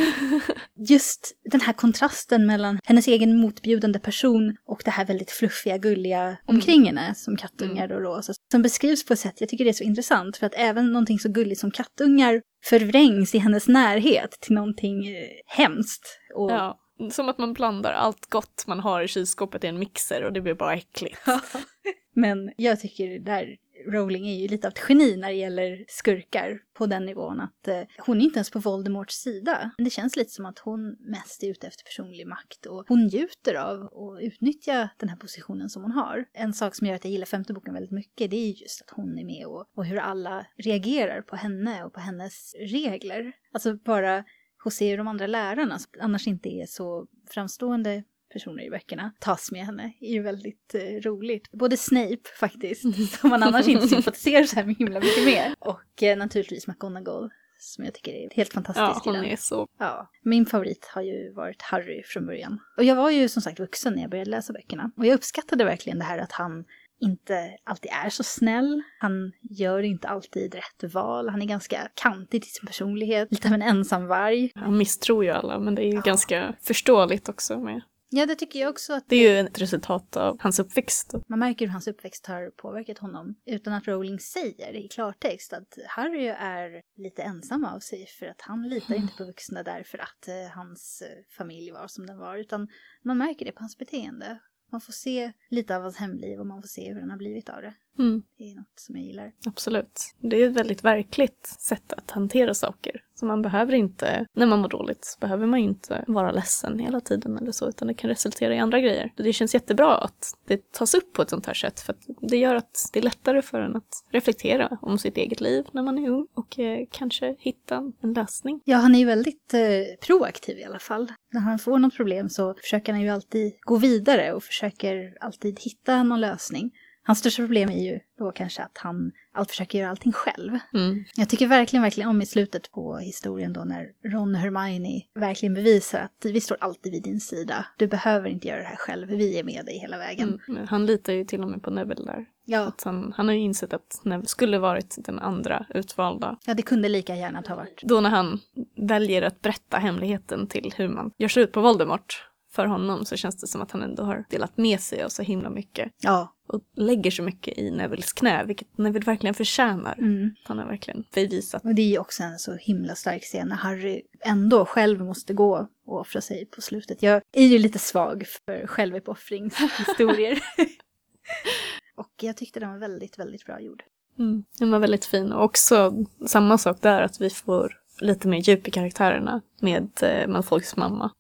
Just 0.90 1.32
den 1.52 1.62
här 1.62 1.74
kontrasten 1.74 2.46
mellan 2.46 2.80
hennes 2.84 3.08
egen 3.08 3.38
motbjudande 3.38 4.00
person 4.00 4.58
och 4.66 4.82
det 4.86 4.92
här 4.92 5.06
väldigt 5.06 5.32
fluffiga, 5.32 5.78
gulliga 5.78 6.38
omkring 6.46 6.86
henne 6.86 7.16
som 7.16 7.38
kattungar 7.38 7.92
och 7.92 8.02
rosa. 8.02 8.34
Som 8.52 8.62
beskrivs 8.62 9.06
på 9.06 9.14
ett 9.14 9.20
sätt, 9.20 9.36
jag 9.42 9.50
tycker 9.50 9.64
det 9.64 9.70
är 9.72 9.74
så 9.74 9.84
intressant 9.84 10.38
för 10.38 10.46
att 10.46 10.54
även 10.56 10.92
någonting 10.92 11.20
så 11.20 11.30
gulligt 11.30 11.60
som 11.62 11.72
kattungar 11.72 12.42
förvrängs 12.64 13.36
i 13.36 13.38
hennes 13.38 13.68
närhet 13.68 14.32
till 14.32 14.56
någonting 14.56 15.08
eh, 15.08 15.30
hemskt. 15.46 16.20
Och, 16.36 16.52
Ja. 16.52 16.80
Som 17.12 17.30
att 17.30 17.38
man 17.38 17.54
blandar 17.54 17.94
allt 17.94 18.30
gott 18.30 18.64
man 18.68 18.80
har 18.80 19.02
i 19.02 19.08
kylskåpet 19.08 19.64
i 19.64 19.68
en 19.68 19.80
mixer 19.80 20.24
och 20.24 20.34
det 20.34 20.42
blir 20.42 20.54
bara 20.54 20.74
äckligt. 20.74 21.20
Men 22.14 22.52
jag 22.58 22.80
tycker 22.80 23.20
där 23.20 23.58
Rowling 23.88 24.28
är 24.28 24.36
ju 24.36 24.48
lite 24.48 24.68
av 24.68 24.72
ett 24.72 24.86
geni 24.90 25.18
när 25.18 25.28
det 25.28 25.36
gäller 25.36 25.86
skurkar 25.88 26.60
på 26.74 26.86
den 26.86 27.06
nivån 27.06 27.40
att 27.40 27.68
eh, 27.68 27.82
hon 27.98 28.22
är 28.22 28.26
inte 28.26 28.38
ens 28.38 28.52
på 28.52 28.60
Voldemorts 28.60 29.16
sida. 29.16 29.72
Men 29.78 29.84
det 29.84 29.90
känns 29.90 30.16
lite 30.16 30.32
som 30.32 30.46
att 30.46 30.60
hon 30.60 30.98
mest 31.00 31.44
är 31.44 31.48
ute 31.48 31.68
efter 31.68 31.84
personlig 31.84 32.28
makt 32.28 32.66
och 32.66 32.86
hon 32.88 33.06
njuter 33.06 33.56
av 33.56 33.84
att 33.84 34.22
utnyttja 34.22 34.90
den 34.98 35.10
här 35.10 35.16
positionen 35.16 35.70
som 35.70 35.82
hon 35.82 35.92
har. 35.92 36.26
En 36.34 36.54
sak 36.54 36.76
som 36.76 36.88
gör 36.88 36.96
att 36.96 37.06
jag 37.06 37.12
gillar 37.12 37.26
femte 37.26 37.54
boken 37.54 37.74
väldigt 37.74 37.92
mycket 37.92 38.32
det 38.32 38.38
är 38.38 38.62
just 38.62 38.82
att 38.82 38.90
hon 38.90 39.18
är 39.18 39.26
med 39.26 39.46
och, 39.46 39.66
och 39.76 39.86
hur 39.86 39.98
alla 39.98 40.46
reagerar 40.58 41.22
på 41.22 41.36
henne 41.36 41.84
och 41.84 41.94
på 41.94 42.00
hennes 42.00 42.56
regler. 42.60 43.34
Alltså 43.52 43.74
bara 43.74 44.24
José 44.66 44.92
och 44.92 44.98
de 44.98 45.08
andra 45.08 45.28
lärarna, 45.28 45.80
som 45.80 45.92
annars 46.00 46.28
inte 46.28 46.50
är 46.50 46.66
så 46.66 47.08
framstående 47.30 48.04
personer 48.34 48.64
i 48.64 48.70
böckerna 48.70 49.14
tas 49.20 49.52
med 49.52 49.66
henne 49.66 49.94
är 50.02 50.12
ju 50.12 50.22
väldigt 50.22 50.76
eh, 50.76 50.82
roligt. 50.82 51.52
Både 51.52 51.78
Snape 51.78 52.30
faktiskt, 52.40 52.82
som 53.20 53.30
man 53.30 53.44
annars 53.44 53.68
inte 53.68 53.88
sympatiserar 53.88 54.44
så 54.44 54.56
här 54.56 54.66
med 54.66 54.76
himla 54.76 55.00
mycket 55.00 55.26
med. 55.26 55.56
Och 55.60 56.04
eh, 56.04 56.18
naturligtvis 56.18 56.68
McGonagall, 56.68 57.30
som 57.60 57.86
jag 57.86 57.94
tycker 57.94 58.12
är 58.12 58.30
helt 58.36 58.54
fantastisk 58.54 59.02
Ja, 59.06 59.12
hon 59.12 59.26
är 59.26 59.36
så... 59.36 59.68
Ja, 59.80 60.10
min 60.24 60.46
favorit 60.46 60.90
har 60.94 61.02
ju 61.02 61.34
varit 61.34 61.62
Harry 61.62 62.04
från 62.06 62.26
början. 62.26 62.60
Och 62.78 62.84
jag 62.84 62.96
var 62.96 63.10
ju 63.10 63.30
som 63.30 63.42
sagt 63.42 63.60
vuxen 63.60 63.94
när 63.94 64.02
jag 64.02 64.12
började 64.12 64.30
läsa 64.30 64.54
böckerna. 64.54 64.92
Och 64.98 65.06
jag 65.06 65.14
uppskattade 65.14 65.64
verkligen 65.66 66.00
det 66.00 66.06
här 66.06 66.18
att 66.18 66.32
han 66.32 66.66
inte 67.00 67.58
alltid 67.64 67.92
är 68.06 68.10
så 68.10 68.24
snäll. 68.24 68.82
Han 69.00 69.32
gör 69.42 69.84
inte 69.84 70.08
alltid 70.08 70.56
rätt 70.56 70.94
val. 70.94 71.30
Han 71.30 71.42
är 71.42 71.46
ganska 71.46 71.88
kantig 71.94 72.42
till 72.42 72.52
sin 72.52 72.68
personlighet. 72.68 73.32
Lite 73.32 73.48
av 73.48 73.54
en 73.54 73.62
ensamvarg. 73.62 74.52
Han 74.56 74.78
misstror 74.78 75.24
ju 75.24 75.32
alla, 75.32 75.60
men 75.60 75.76
det 75.76 75.86
är 75.86 75.92
ju 75.92 76.02
ganska 76.02 76.56
förståeligt 76.62 77.30
också 77.30 77.60
med 77.60 77.82
Ja, 78.16 78.26
det 78.26 78.36
tycker 78.36 78.60
jag 78.60 78.70
också 78.70 78.94
att 78.94 79.04
Det 79.08 79.16
är 79.16 79.42
ju 79.42 79.48
ett 79.48 79.62
resultat 79.62 80.18
av 80.18 80.38
hans 80.40 80.60
uppväxt. 80.60 81.14
Man 81.28 81.40
märker 81.40 81.66
hur 81.66 81.72
hans 81.72 81.88
uppväxt 81.88 82.28
har 82.28 82.50
påverkat 82.50 82.98
honom 82.98 83.36
utan 83.46 83.74
att 83.74 83.88
Rowling 83.88 84.20
säger 84.20 84.76
i 84.76 84.88
klartext 84.88 85.54
att 85.54 85.78
Harry 85.88 86.28
är 86.28 86.82
lite 86.98 87.22
ensam 87.22 87.66
av 87.66 87.80
sig 87.80 88.06
för 88.06 88.26
att 88.26 88.42
han 88.42 88.70
litar 88.70 88.96
inte 88.96 89.14
på 89.18 89.26
vuxna 89.26 89.64
därför 89.64 89.98
att 89.98 90.28
eh, 90.28 90.56
hans 90.56 91.02
eh, 91.02 91.36
familj 91.38 91.72
var 91.72 91.88
som 91.88 92.06
den 92.06 92.18
var 92.18 92.38
utan 92.38 92.68
man 93.04 93.18
märker 93.18 93.46
det 93.46 93.52
på 93.52 93.60
hans 93.60 93.78
beteende. 93.78 94.40
Man 94.72 94.82
får 94.82 94.94
se 94.94 95.32
lite 95.50 95.76
av 95.76 95.82
hans 95.82 95.98
hemliv 95.98 96.40
och 96.40 96.48
man 96.48 96.62
får 96.62 96.68
se 96.68 96.94
hur 96.94 97.00
han 97.00 97.10
har 97.10 97.18
blivit 97.18 97.50
av 97.50 97.62
det. 97.62 97.74
Mm, 98.00 98.24
Det 98.38 98.44
är 98.52 98.56
något 98.56 98.80
som 98.80 98.96
jag 98.98 99.06
gillar. 99.06 99.32
absolut. 99.46 100.02
Det 100.20 100.42
är 100.44 100.50
ett 100.50 100.56
väldigt 100.56 100.84
verkligt 100.84 101.56
sätt 101.60 101.94
att 101.94 102.12
hantera 102.12 102.54
saker. 102.54 103.02
Så 103.16 103.26
man 103.26 103.42
behöver 103.42 103.74
inte, 103.74 104.26
när 104.34 104.46
man 104.46 104.60
mår 104.60 104.70
dåligt, 104.70 105.18
behöver 105.20 105.48
man 105.48 105.60
inte 105.60 106.04
vara 106.08 106.32
ledsen 106.32 106.80
hela 106.80 107.00
tiden 107.02 107.38
eller 107.38 107.52
så, 107.52 107.70
utan 107.70 107.88
det 107.88 107.94
kan 107.94 108.10
resultera 108.10 108.56
i 108.56 108.60
andra 108.60 108.80
grejer. 108.80 109.14
Det 109.18 109.34
känns 109.34 109.54
jättebra 109.54 109.98
att 109.98 110.38
det 110.48 110.72
tas 110.72 110.94
upp 110.94 111.14
på 111.14 111.22
ett 111.22 111.30
sånt 111.30 111.46
här 111.46 111.54
sätt, 111.54 111.80
för 111.80 111.96
det 112.22 112.38
gör 112.38 112.56
att 112.56 112.90
det 112.94 113.00
är 113.00 113.04
lättare 113.04 113.42
för 113.42 113.62
en 113.62 113.76
att 113.76 114.06
reflektera 114.10 114.78
om 114.82 114.98
sitt 114.98 115.18
eget 115.18 115.42
liv 115.42 115.66
när 115.72 115.84
man 115.84 115.98
är 115.98 116.10
ung 116.10 116.28
och 116.34 116.60
eh, 116.60 116.88
kanske 116.92 117.36
hitta 117.40 117.92
en 118.02 118.14
lösning. 118.14 118.62
Ja, 118.66 118.78
han 118.78 118.96
är 118.96 119.00
ju 119.00 119.06
väldigt 119.06 119.54
eh, 119.54 119.60
proaktiv 120.08 120.58
i 120.58 120.64
alla 120.64 120.80
fall. 120.80 121.12
När 121.34 121.42
han 121.42 121.60
får 121.60 121.80
något 121.80 121.96
problem 121.96 122.30
så 122.30 122.54
försöker 122.54 122.92
han 122.94 123.02
ju 123.02 123.10
alltid 123.10 123.54
gå 123.62 123.78
vidare 123.78 124.34
och 124.34 124.44
försöker 124.44 125.18
alltid 125.20 125.60
hitta 125.60 126.04
någon 126.04 126.22
lösning. 126.22 126.72
Hans 127.06 127.20
största 127.20 127.42
problem 127.42 127.70
är 127.70 127.84
ju 127.84 128.00
då 128.18 128.32
kanske 128.32 128.64
att 128.64 128.78
han 128.78 129.12
allt 129.34 129.50
försöker 129.50 129.80
göra 129.80 129.90
allting 129.90 130.12
själv. 130.12 130.60
Mm. 130.74 131.04
Jag 131.16 131.30
tycker 131.30 131.48
verkligen, 131.48 131.84
verkligen 131.84 132.10
om 132.10 132.22
i 132.22 132.26
slutet 132.26 132.72
på 132.72 132.98
historien 132.98 133.54
då 133.54 133.64
när 133.64 133.92
Ron 134.06 134.36
och 134.36 134.42
Hermione 134.42 135.02
verkligen 135.16 135.54
bevisar 135.54 136.00
att 136.00 136.26
vi 136.26 136.42
står 136.42 136.58
alltid 136.60 136.92
vid 136.92 137.04
din 137.04 137.20
sida. 137.20 137.66
Du 137.78 137.88
behöver 137.88 138.30
inte 138.30 138.48
göra 138.48 138.60
det 138.60 138.68
här 138.68 138.76
själv, 138.76 139.08
vi 139.08 139.40
är 139.40 139.44
med 139.44 139.66
dig 139.66 139.78
hela 139.80 139.98
vägen. 139.98 140.40
Mm. 140.48 140.68
Han 140.68 140.86
litar 140.86 141.14
ju 141.14 141.26
till 141.26 141.42
och 141.42 141.50
med 141.50 141.64
på 141.64 141.72
Neville 141.72 142.06
där. 142.06 142.26
Ja. 142.46 142.60
Att 142.60 142.84
han, 142.84 143.14
han 143.18 143.28
har 143.28 143.34
ju 143.36 143.42
insett 143.42 143.74
att 143.74 144.02
Neville 144.04 144.28
skulle 144.28 144.60
varit 144.60 144.96
den 144.98 145.20
andra 145.20 145.66
utvalda. 145.70 146.38
ja, 146.46 146.54
det 146.54 146.62
kunde 146.62 146.90
lika 146.90 147.16
gärna 147.16 147.44
ha 147.48 147.56
varit. 147.56 147.82
Då 147.84 148.02
när 148.02 148.10
han 148.10 148.40
väljer 148.76 149.22
att 149.22 149.42
berätta 149.42 149.78
hemligheten 149.78 150.48
till 150.48 150.74
hur 150.78 150.88
man 150.88 151.12
gör 151.18 151.28
slut 151.28 151.52
på 151.52 151.62
Voldemort 151.62 152.28
för 152.56 152.66
honom 152.66 153.06
så 153.06 153.16
känns 153.16 153.38
det 153.38 153.48
som 153.48 153.62
att 153.62 153.72
han 153.72 153.84
ändå 153.84 154.04
har 154.04 154.26
delat 154.30 154.58
med 154.58 154.80
sig 154.80 155.04
av 155.04 155.10
så 155.10 155.24
himla 155.24 155.50
mycket. 155.50 155.92
Ja. 156.02 156.36
Och 156.48 156.62
lägger 156.76 157.12
så 157.12 157.24
mycket 157.24 157.58
i 157.58 157.72
Nevilles 157.72 158.14
knä, 158.14 158.44
vilket 158.44 158.78
Neville 158.78 159.06
verkligen 159.06 159.34
förtjänar. 159.34 159.96
Mm. 159.98 160.32
Han 160.44 160.60
har 160.60 160.66
verkligen 160.66 161.04
bevisat. 161.14 161.66
Och 161.66 161.76
det 161.76 161.82
är 161.82 161.90
ju 161.90 161.98
också 161.98 162.24
en 162.24 162.40
så 162.40 162.56
himla 162.56 162.96
stark 162.96 163.24
scen 163.24 163.48
när 163.48 163.56
Harry 163.56 164.02
ändå 164.26 164.66
själv 164.66 165.02
måste 165.02 165.34
gå 165.34 165.68
och 165.86 166.00
offra 166.00 166.22
sig 166.22 166.46
på 166.46 166.62
slutet. 166.62 167.04
Jag 167.04 167.22
är 167.34 167.46
ju 167.46 167.60
lite 167.60 167.80
svag 167.80 168.26
för 168.46 168.68
självuppoffringshistorier. 168.68 170.44
och 171.96 172.12
jag 172.22 172.38
tyckte 172.38 172.60
den 172.60 172.70
var 172.70 172.78
väldigt, 172.78 173.20
väldigt 173.20 173.46
bra 173.46 173.62
gjord. 173.62 173.84
Mm. 174.20 174.44
Den 174.60 174.72
var 174.72 174.80
väldigt 174.80 175.06
fin. 175.06 175.32
Och 175.32 175.44
också 175.44 175.94
samma 176.28 176.58
sak 176.58 176.82
där, 176.82 177.02
att 177.02 177.22
vi 177.22 177.30
får 177.30 177.80
lite 178.00 178.28
mer 178.28 178.38
djup 178.38 178.68
i 178.68 178.72
karaktärerna 178.72 179.42
med 179.60 179.90
eh, 180.02 180.28
Malfoys 180.28 180.76
mamma. 180.76 181.12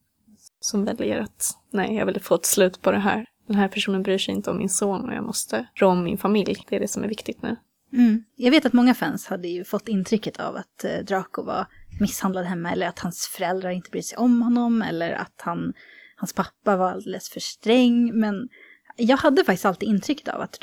Som 0.63 0.85
väljer 0.85 1.19
att, 1.19 1.57
nej, 1.71 1.95
jag 1.95 2.05
vill 2.05 2.19
få 2.21 2.35
ett 2.35 2.45
slut 2.45 2.81
på 2.81 2.91
det 2.91 2.99
här. 2.99 3.25
Den 3.47 3.55
här 3.55 3.67
personen 3.67 4.03
bryr 4.03 4.17
sig 4.17 4.33
inte 4.33 4.51
om 4.51 4.57
min 4.57 4.69
son 4.69 5.09
och 5.09 5.15
jag 5.15 5.23
måste 5.23 5.67
rå 5.75 5.87
om 5.87 6.03
min 6.03 6.17
familj. 6.17 6.63
Det 6.69 6.75
är 6.75 6.79
det 6.79 6.87
som 6.87 7.03
är 7.03 7.07
viktigt 7.07 7.41
nu. 7.41 7.55
Mm. 7.93 8.23
Jag 8.35 8.51
vet 8.51 8.65
att 8.65 8.73
många 8.73 8.93
fans 8.93 9.27
hade 9.27 9.47
ju 9.47 9.63
fått 9.63 9.87
intrycket 9.87 10.39
av 10.39 10.55
att 10.55 10.83
eh, 10.83 11.05
Draco 11.07 11.43
var 11.43 11.65
misshandlad 11.99 12.45
hemma 12.45 12.71
eller 12.71 12.87
att 12.87 12.99
hans 12.99 13.27
föräldrar 13.27 13.69
inte 13.69 13.89
bryr 13.89 14.01
sig 14.01 14.17
om 14.17 14.41
honom 14.41 14.81
eller 14.81 15.11
att 15.11 15.41
han, 15.41 15.73
hans 16.15 16.33
pappa 16.33 16.77
var 16.77 16.91
alldeles 16.91 17.29
för 17.29 17.39
sträng. 17.39 18.19
Men 18.19 18.49
jag 18.95 19.17
hade 19.17 19.43
faktiskt 19.43 19.65
alltid 19.65 19.89
intrycket 19.89 20.27
av 20.27 20.41
att, 20.41 20.59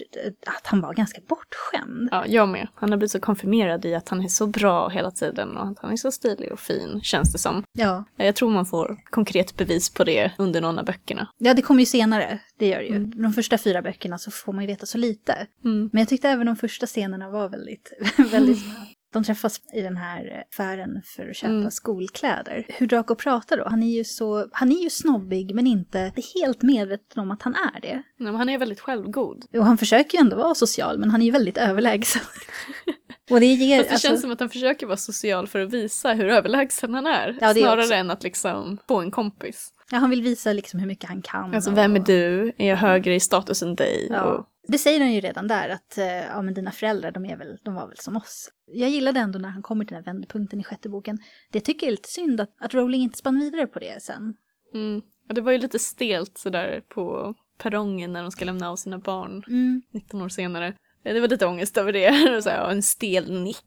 att 0.46 0.66
han 0.66 0.80
var 0.80 0.94
ganska 0.94 1.20
bortskämd. 1.28 2.08
Ja, 2.12 2.24
jag 2.26 2.48
med. 2.48 2.68
Han 2.74 2.90
har 2.90 2.96
blivit 2.96 3.10
så 3.10 3.20
konfirmerad 3.20 3.84
i 3.84 3.94
att 3.94 4.08
han 4.08 4.20
är 4.24 4.28
så 4.28 4.46
bra 4.46 4.88
hela 4.88 5.10
tiden 5.10 5.56
och 5.56 5.66
att 5.66 5.78
han 5.78 5.92
är 5.92 5.96
så 5.96 6.10
stilig 6.12 6.52
och 6.52 6.60
fin, 6.60 7.00
känns 7.02 7.32
det 7.32 7.38
som. 7.38 7.64
Ja. 7.72 8.04
Jag 8.16 8.34
tror 8.34 8.50
man 8.50 8.66
får 8.66 8.96
konkret 9.10 9.56
bevis 9.56 9.90
på 9.90 10.04
det 10.04 10.32
under 10.38 10.60
någon 10.60 10.78
av 10.78 10.84
böckerna. 10.84 11.28
ja, 11.38 11.54
det 11.54 11.62
kommer 11.62 11.80
ju 11.80 11.86
senare, 11.86 12.38
det 12.58 12.66
gör 12.66 12.78
det 12.78 12.86
ju. 12.86 12.96
Mm. 12.96 13.22
De 13.22 13.32
första 13.32 13.58
fyra 13.58 13.82
böckerna 13.82 14.18
så 14.18 14.30
får 14.30 14.52
man 14.52 14.64
ju 14.64 14.66
veta 14.66 14.86
så 14.86 14.98
lite. 14.98 15.46
Mm. 15.64 15.90
Men 15.92 16.00
jag 16.00 16.08
tyckte 16.08 16.28
även 16.28 16.46
de 16.46 16.56
första 16.56 16.86
scenerna 16.86 17.30
var 17.30 17.48
väldigt, 17.48 17.92
väldigt. 18.32 18.58
De 19.12 19.24
träffas 19.24 19.61
i 19.72 19.80
den 19.80 19.96
här 19.96 20.44
affären 20.52 21.02
för 21.04 21.28
att 21.30 21.36
köpa 21.36 21.52
Mm. 21.52 21.70
skolkläder. 21.70 22.66
Hur 22.68 22.86
Draco 22.86 23.14
pratar 23.14 23.56
då, 23.56 23.68
han 23.68 23.82
är 23.82 23.96
ju 23.96 24.04
så, 24.04 24.48
han 24.52 24.72
är 24.72 24.82
ju 24.82 24.90
snobbig 24.90 25.54
men 25.54 25.66
inte 25.66 26.12
helt 26.34 26.62
medveten 26.62 27.22
om 27.22 27.30
att 27.30 27.42
han 27.42 27.54
är 27.54 27.80
det. 27.80 27.94
Nej, 27.94 28.02
men 28.16 28.34
han 28.34 28.48
är 28.48 28.58
väldigt 28.58 28.80
självgod. 28.80 29.44
Och 29.52 29.64
han 29.64 29.78
försöker 29.78 30.18
ju 30.18 30.22
ändå 30.22 30.36
vara 30.36 30.54
social 30.54 30.98
men 30.98 31.11
han 31.11 31.20
är 31.22 31.26
ju 31.26 31.32
väldigt 31.32 31.58
överlägsen. 31.58 32.22
Och 33.30 33.40
det 33.40 33.46
ger, 33.46 33.76
Fast 33.78 33.88
det 33.88 33.92
alltså, 33.94 34.08
känns 34.08 34.20
som 34.20 34.30
att 34.30 34.40
han 34.40 34.50
försöker 34.50 34.86
vara 34.86 34.96
social 34.96 35.46
för 35.46 35.58
att 35.61 35.72
visa 35.72 36.12
hur 36.12 36.24
överlägsen 36.28 36.94
han 36.94 37.06
är. 37.06 37.38
Ja, 37.40 37.50
är 37.50 37.54
snarare 37.54 37.80
också. 37.80 37.94
än 37.94 38.11
att 38.11 38.22
liksom 38.22 38.78
få 38.88 39.00
en 39.00 39.11
kompis. 39.11 39.72
Ja, 39.91 39.99
han 39.99 40.11
vill 40.11 40.22
visa 40.22 40.53
liksom 40.53 40.80
hur 40.80 40.86
mycket 40.86 41.09
han 41.09 41.22
kan. 41.22 41.55
Alltså 41.55 41.70
och- 41.70 41.76
vem 41.76 41.97
är 41.97 42.01
du? 42.01 42.53
Är 42.59 42.68
jag 42.68 42.76
högre 42.76 43.14
i 43.14 43.20
status 43.20 43.62
än 43.62 43.74
dig? 43.74 44.07
Ja. 44.11 44.22
Och, 44.22 44.47
Det 44.68 44.78
säger 44.78 45.01
han 45.01 45.12
ju 45.12 45.20
redan 45.20 45.49
där, 45.49 45.68
att 45.68 45.99
eh, 45.99 46.07
ja, 46.07 46.43
men 46.43 46.55
dina 46.55 46.70
föräldrar 46.70 47.11
de, 47.12 47.24
är 47.24 47.36
väl, 47.36 47.59
de 47.64 47.74
var 47.74 47.86
väl 47.88 47.97
som 47.97 48.16
oss. 48.16 48.51
Jag 48.66 48.91
gillade 48.91 49.20
ändå 49.20 49.38
när 49.38 49.49
han 49.49 49.62
kommer 49.62 49.84
till 49.84 49.95
den 49.95 50.05
här 50.05 50.12
vändpunkten 50.12 50.61
i 50.61 50.64
sjätte 50.64 50.88
boken. 50.88 51.18
Det 51.53 51.61
tycker 51.61 51.86
jag 51.86 51.88
är 51.88 51.93
lite 51.97 52.09
synd 52.09 52.41
att, 52.41 52.51
att 52.61 52.74
Rowling 52.74 53.03
inte 53.03 53.18
spann 53.18 53.41
vidare 53.41 53.66
på 53.66 53.78
det 53.78 54.03
sen. 54.03 54.34
mm. 54.74 55.03
och 55.28 55.34
det 55.34 55.41
var 55.41 55.53
ju 55.53 55.59
lite 55.59 55.78
stelt 55.78 56.38
sådär 56.38 56.82
på 56.95 57.34
perrongen 57.59 58.12
när 58.12 58.22
de 58.22 58.30
ska 58.30 58.45
lämna 58.45 58.70
av 58.70 58.76
sina 58.76 58.99
barn 58.99 59.45
Mm. 59.49 59.82
19 59.93 60.22
år 60.22 60.28
senare. 60.28 60.74
Det 61.03 61.20
var 61.20 61.28
lite 61.28 61.47
ångest 61.47 61.76
över 61.76 61.93
det. 61.93 62.36
Och 62.36 62.43
så 62.45 62.51
här, 62.51 62.57
ja, 62.59 62.70
en 62.70 62.82
stel 62.82 63.43
nick. 63.43 63.66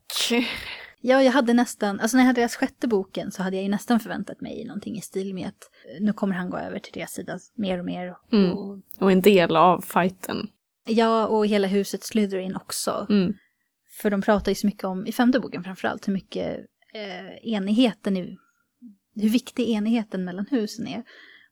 Ja, 1.06 1.24
jag 1.24 1.32
hade 1.32 1.54
nästan, 1.54 2.00
alltså 2.00 2.18
när 2.18 2.24
jag 2.24 2.28
hade 2.28 2.42
deras 2.42 2.56
sjätte 2.56 2.88
boken 2.88 3.32
så 3.32 3.44
hade 3.44 3.56
jag 3.56 3.64
ju 3.64 3.70
nästan 3.70 4.00
förväntat 4.00 4.42
mig 4.42 4.66
någonting 4.66 4.98
i 4.98 5.02
stil 5.02 5.34
med 5.34 5.48
att 5.48 5.70
eh, 5.98 6.04
nu 6.04 6.14
kommer 6.14 6.36
han 6.36 6.50
gå 6.50 6.58
över 6.58 6.80
till 6.80 6.92
deras 6.94 7.12
sida 7.12 7.40
mer 7.56 7.80
och 7.80 7.86
mer. 7.86 8.16
Mm. 8.32 8.52
Och, 8.52 8.80
Och 9.00 9.12
en 9.12 9.22
del 9.22 9.56
av 9.56 9.82
fighten. 9.82 10.48
ja, 10.88 11.28
och 11.28 11.48
hela 11.48 11.68
huset 11.68 12.04
Slytherin 12.04 12.56
också. 12.56 13.08
Mm. 13.10 13.34
För 14.02 14.10
de 14.10 14.22
pratar 14.22 14.52
ju 14.52 14.56
så 14.56 14.68
mycket 14.68 14.84
om, 14.84 15.08
i 15.08 15.12
femte 15.12 15.40
boken 15.40 15.64
framförallt, 15.64 16.08
hur 16.08 16.14
mycket 16.14 16.58
eh, 16.94 17.54
enigheten, 17.54 18.18
är, 18.18 18.36
hur 19.16 19.30
viktig 19.30 19.70
enigheten 19.70 20.24
mellan 20.26 20.46
husen 20.52 20.88
är. 20.88 21.04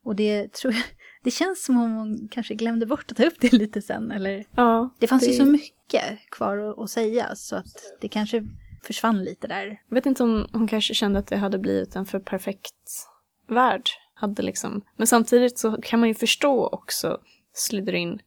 Och 0.03 0.15
det 0.15 0.53
tror 0.53 0.73
jag, 0.73 0.83
det 1.23 1.31
känns 1.31 1.63
som 1.65 1.77
om 1.77 1.91
hon 1.95 2.27
kanske 2.31 2.55
glömde 2.55 2.85
bort 2.85 3.11
att 3.11 3.17
ta 3.17 3.23
upp 3.25 3.39
det 3.39 3.53
lite 3.53 3.81
sen. 3.81 4.11
Eller, 4.11 4.45
Ja, 4.55 4.95
det 4.99 5.07
fanns 5.07 5.23
ju 5.23 5.27
Det- 5.27 5.33
så 5.37 5.45
mycket 5.45 6.29
kvar 6.31 6.57
att, 6.57 6.79
att 6.79 6.89
säga 6.89 7.35
så 7.35 7.55
att 7.55 7.97
det 8.01 8.07
kanske 8.07 8.43
försvann 8.83 9.23
lite 9.23 9.47
där. 9.47 9.81
Jag 9.87 9.95
vet 9.95 10.05
inte 10.05 10.23
om 10.23 10.47
hon 10.53 10.67
kanske 10.67 10.93
kände 10.93 11.19
att 11.19 11.27
det 11.27 11.37
hade 11.37 11.59
blivit 11.59 11.95
en 11.95 12.05
för 12.05 12.19
perfekt 12.19 13.07
värld. 13.47 13.89
Hade 14.13 14.41
liksom. 14.41 14.81
Men 14.95 15.07
samtidigt 15.07 15.59
så 15.59 15.81
kan 15.81 15.99
man 15.99 16.09
ju 16.09 16.15
förstå 16.15 16.67
också 16.67 17.17
Slytherin 17.53 18.19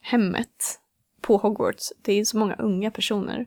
hemmet 0.00 0.80
på 1.20 1.36
Hogwarts. 1.36 1.92
Det 2.02 2.12
är 2.12 2.16
ju 2.16 2.24
så 2.24 2.38
många 2.38 2.54
unga 2.54 2.90
personer. 2.90 3.46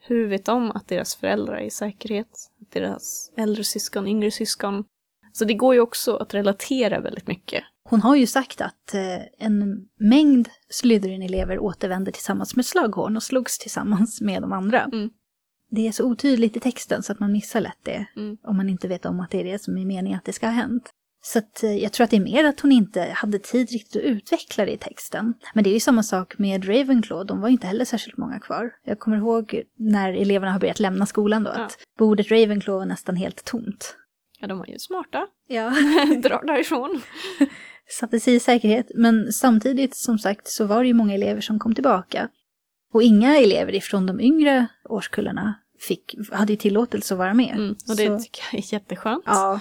Hur 0.00 0.28
vet 0.28 0.44
de 0.44 0.70
att 0.70 0.88
deras 0.88 1.14
föräldrar 1.14 1.56
är 1.56 1.64
i 1.64 1.70
säkerhet? 1.70 2.50
Att 2.60 2.70
deras 2.70 3.32
äldre 3.36 3.64
syskon, 3.64 4.08
yngre 4.08 4.30
syskon. 4.30 4.84
Så 5.32 5.44
det 5.44 5.54
går 5.54 5.74
ju 5.74 5.80
också 5.80 6.16
att 6.16 6.34
relatera 6.34 7.00
väldigt 7.00 7.26
mycket. 7.26 7.64
Hon 7.84 8.00
har 8.00 8.16
ju 8.16 8.26
sagt 8.26 8.60
att 8.60 8.94
eh, 8.94 9.46
en 9.46 9.88
mängd 9.96 10.48
Slytherin-elever 10.68 11.58
återvände 11.58 12.12
tillsammans 12.12 12.56
med 12.56 12.66
Slughorn 12.66 13.16
och 13.16 13.22
slogs 13.22 13.58
tillsammans 13.58 14.20
med 14.20 14.42
de 14.42 14.52
andra. 14.52 14.80
Mm. 14.80 15.10
Det 15.74 15.88
är 15.88 15.92
så 15.92 16.04
otydligt 16.04 16.56
i 16.56 16.60
texten 16.60 17.02
så 17.02 17.12
att 17.12 17.20
man 17.20 17.32
missar 17.32 17.60
lätt 17.60 17.78
det. 17.82 18.06
Mm. 18.16 18.36
Om 18.44 18.56
man 18.56 18.68
inte 18.68 18.88
vet 18.88 19.06
om 19.06 19.20
att 19.20 19.30
det 19.30 19.40
är 19.40 19.44
det 19.44 19.62
som 19.62 19.78
är 19.78 19.84
meningen 19.84 20.18
att 20.18 20.24
det 20.24 20.32
ska 20.32 20.46
ha 20.46 20.52
hänt. 20.52 20.90
Så 21.24 21.38
att, 21.38 21.62
eh, 21.62 21.76
jag 21.76 21.92
tror 21.92 22.04
att 22.04 22.10
det 22.10 22.16
är 22.16 22.20
mer 22.20 22.44
att 22.44 22.60
hon 22.60 22.72
inte 22.72 23.02
hade 23.14 23.38
tid 23.38 23.70
riktigt 23.70 23.96
att 23.96 24.02
utveckla 24.08 24.64
det 24.64 24.72
i 24.72 24.76
texten. 24.76 25.34
Men 25.54 25.64
det 25.64 25.70
är 25.70 25.74
ju 25.74 25.80
samma 25.80 26.02
sak 26.02 26.38
med 26.38 26.68
Ravenclaw, 26.68 27.24
de 27.28 27.40
var 27.40 27.48
inte 27.48 27.66
heller 27.66 27.84
särskilt 27.84 28.16
många 28.16 28.40
kvar. 28.40 28.70
Jag 28.84 28.98
kommer 28.98 29.16
ihåg 29.16 29.62
när 29.78 30.12
eleverna 30.12 30.52
har 30.52 30.60
börjat 30.60 30.80
lämna 30.80 31.06
skolan 31.06 31.42
då, 31.44 31.50
Ja. 31.54 31.64
att 31.64 31.78
bordet 31.98 32.30
Ravenclaw 32.30 32.78
var 32.78 32.86
nästan 32.86 33.16
helt 33.16 33.44
tomt. 33.44 33.96
Ja, 34.40 34.46
de 34.46 34.58
var 34.58 34.66
ju 34.66 34.78
smarta. 34.78 35.26
Ja. 35.48 35.70
Drar 36.22 36.46
därifrån. 36.46 37.00
satte 37.88 38.20
sig 38.20 38.34
i 38.34 38.40
säkerhet. 38.40 38.86
Men 38.94 39.32
samtidigt, 39.32 39.96
som 39.96 40.18
sagt, 40.18 40.48
så 40.48 40.64
var 40.64 40.80
det 40.82 40.86
ju 40.88 40.94
många 40.94 41.14
elever 41.14 41.40
som 41.40 41.58
kom 41.58 41.74
tillbaka. 41.74 42.28
Och 42.92 43.02
inga 43.02 43.38
elever 43.38 43.74
ifrån 43.74 44.06
de 44.06 44.20
yngre 44.20 44.66
årskullarna 44.88 45.54
fick, 45.88 46.14
hade 46.32 46.56
tillåtelse 46.56 47.14
att 47.14 47.18
vara 47.18 47.34
med. 47.34 47.54
Mm. 47.54 47.70
Och 47.88 47.96
det 47.96 48.18
Så- 48.18 48.18
tycker 48.24 48.42
jag 48.52 48.58
är 48.64 48.72
jätteskönt. 48.72 49.24
Ja. 49.26 49.60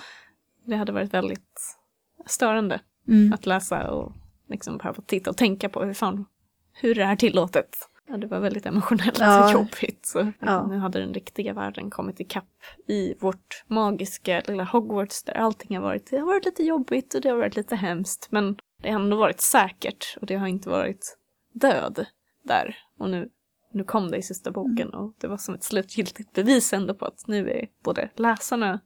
Det 0.65 0.76
hade 0.76 0.91
varit 0.91 1.13
väldigt 1.13 1.78
störande 2.26 2.80
Mm. 3.07 3.34
att 3.34 3.45
läsa 3.45 3.91
och 3.91 4.13
liksom 4.49 4.78
behöva 4.78 5.01
titta 5.05 5.30
och 5.30 5.38
tänka 5.38 5.69
på 5.69 5.84
hur 5.84 5.93
fan 5.93 6.26
hur 6.74 6.91
är 6.91 6.95
det 6.95 7.05
här 7.05 7.15
tillåtet? 7.15 7.78
Ja, 8.07 8.17
det 8.17 8.28
var 8.28 8.39
väldigt 8.39 8.65
emotionellt 8.65 9.19
Ja. 9.19 9.45
och 9.45 9.53
jobbigt. 9.53 10.05
Så 10.05 10.32
Ja. 10.39 10.67
Nu 10.67 10.78
hade 10.78 10.99
den 10.99 11.13
riktiga 11.13 11.53
världen 11.53 11.89
kommit 11.89 12.19
ikapp 12.19 12.47
i 12.88 13.13
vårt 13.19 13.63
magiska 13.67 14.41
lilla 14.47 14.63
Hogwarts 14.63 15.24
där 15.24 15.34
allting 15.34 15.78
har 15.78 15.84
varit, 15.84 16.07
det 16.09 16.17
har 16.17 16.26
varit 16.26 16.45
lite 16.45 16.63
jobbigt 16.63 17.13
och 17.13 17.22
det 17.22 17.30
har 17.30 17.38
varit 17.38 17.55
lite 17.55 17.76
hemskt 17.76 18.28
men 18.32 18.57
det 18.82 18.89
har 18.91 18.99
ändå 18.99 19.17
varit 19.17 19.41
säkert 19.41 20.17
och 20.22 20.28
det 20.28 20.36
har 20.36 20.47
inte 20.47 20.69
varit 20.69 21.17
död 21.53 22.05
där. 22.43 22.78
Och 22.99 23.09
nu, 23.09 23.30
nu 23.72 23.84
kom 23.84 24.11
det 24.11 24.17
i 24.17 24.22
sista 24.22 24.51
boken 24.51 24.93
och 24.93 25.13
det 25.19 25.28
var 25.28 25.38
som 25.38 25.55
ett 25.55 25.63
slutgiltigt 25.63 26.34
bevis 26.34 26.74
ändå 26.74 26.93
på 26.93 27.05
att 27.05 27.28
nu 27.28 27.49
är 27.49 27.67
både 27.84 28.09
läsarna 28.15 28.80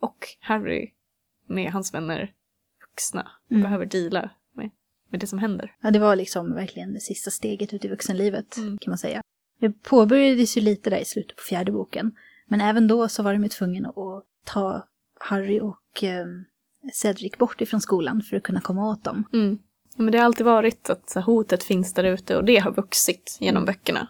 och 0.00 0.16
Harry 0.40 0.90
med 1.46 1.72
hans 1.72 1.94
vänner 1.94 2.32
vuxna 2.90 3.28
och 3.44 3.50
Mm. 3.52 3.62
behöver 3.62 3.86
deala 3.86 4.30
med, 4.54 4.70
med 5.10 5.20
det 5.20 5.26
som 5.26 5.38
händer. 5.38 5.74
Ja, 5.80 5.90
det 5.90 5.98
var 5.98 6.16
liksom 6.16 6.54
verkligen 6.54 6.92
det 6.94 7.00
sista 7.00 7.30
steget 7.30 7.74
ut 7.74 7.84
i 7.84 7.88
vuxenlivet, 7.88 8.56
Mm. 8.56 8.78
kan 8.78 8.90
man 8.90 8.98
säga. 8.98 9.22
Det 9.60 9.70
påbörjades 9.82 10.56
ju 10.56 10.60
lite 10.60 10.90
där 10.90 10.98
i 10.98 11.04
slutet 11.04 11.36
på 11.36 11.42
fjärde 11.42 11.72
boken. 11.72 12.12
Men 12.46 12.60
även 12.60 12.88
då 12.88 13.08
så 13.08 13.22
var 13.22 13.32
de 13.32 13.42
ju 13.42 13.48
tvungna 13.48 13.88
att 13.88 14.24
ta 14.44 14.88
Harry 15.20 15.60
och 15.60 16.04
eh, 16.04 16.26
Cedric 16.92 17.38
bort 17.38 17.60
ifrån 17.60 17.80
skolan 17.80 18.22
för 18.22 18.36
att 18.36 18.42
kunna 18.42 18.60
komma 18.60 18.90
åt 18.90 19.04
dem. 19.04 19.24
Mm. 19.32 19.58
Ja, 19.96 20.02
men 20.02 20.12
det 20.12 20.18
har 20.18 20.24
alltid 20.24 20.46
varit 20.46 20.90
att 20.90 21.14
hotet 21.26 21.62
finns 21.64 21.94
där 21.94 22.04
ute 22.04 22.36
och 22.36 22.44
det 22.44 22.56
har 22.58 22.72
vuxit 22.72 23.38
genom 23.40 23.64
böckerna. 23.64 24.08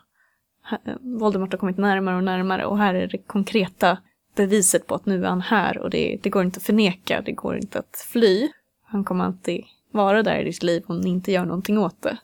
Voldemort 1.01 1.53
har 1.53 1.59
kommit 1.59 1.79
närmare 1.79 2.17
och 2.17 2.25
närmare 2.25 2.67
och 2.67 2.79
här 2.79 2.95
är 2.95 3.07
det 3.07 3.19
konkreta 3.19 3.99
beviset 4.37 4.87
på 4.87 4.95
att 4.95 5.07
nu 5.07 5.25
är 5.25 5.29
han 5.29 5.41
här 5.41 5.79
och 5.79 5.91
det, 5.91 6.19
det 6.23 6.31
går 6.31 6.45
inte 6.45 6.57
att 6.57 6.63
förneka, 6.63 7.21
det 7.21 7.33
går 7.33 7.57
inte 7.57 7.79
att 7.79 8.07
fly. 8.13 8.49
Han 8.85 9.05
kommer 9.05 9.25
alltid 9.25 9.65
vara 9.93 10.23
där 10.23 10.41
i 10.41 10.45
ditt 10.45 10.63
liv 10.63 10.83
om 10.87 11.01
ni 11.01 11.09
inte 11.09 11.33
gör 11.33 11.45
någonting 11.45 11.79
åt 11.79 12.03
det. 12.03 12.19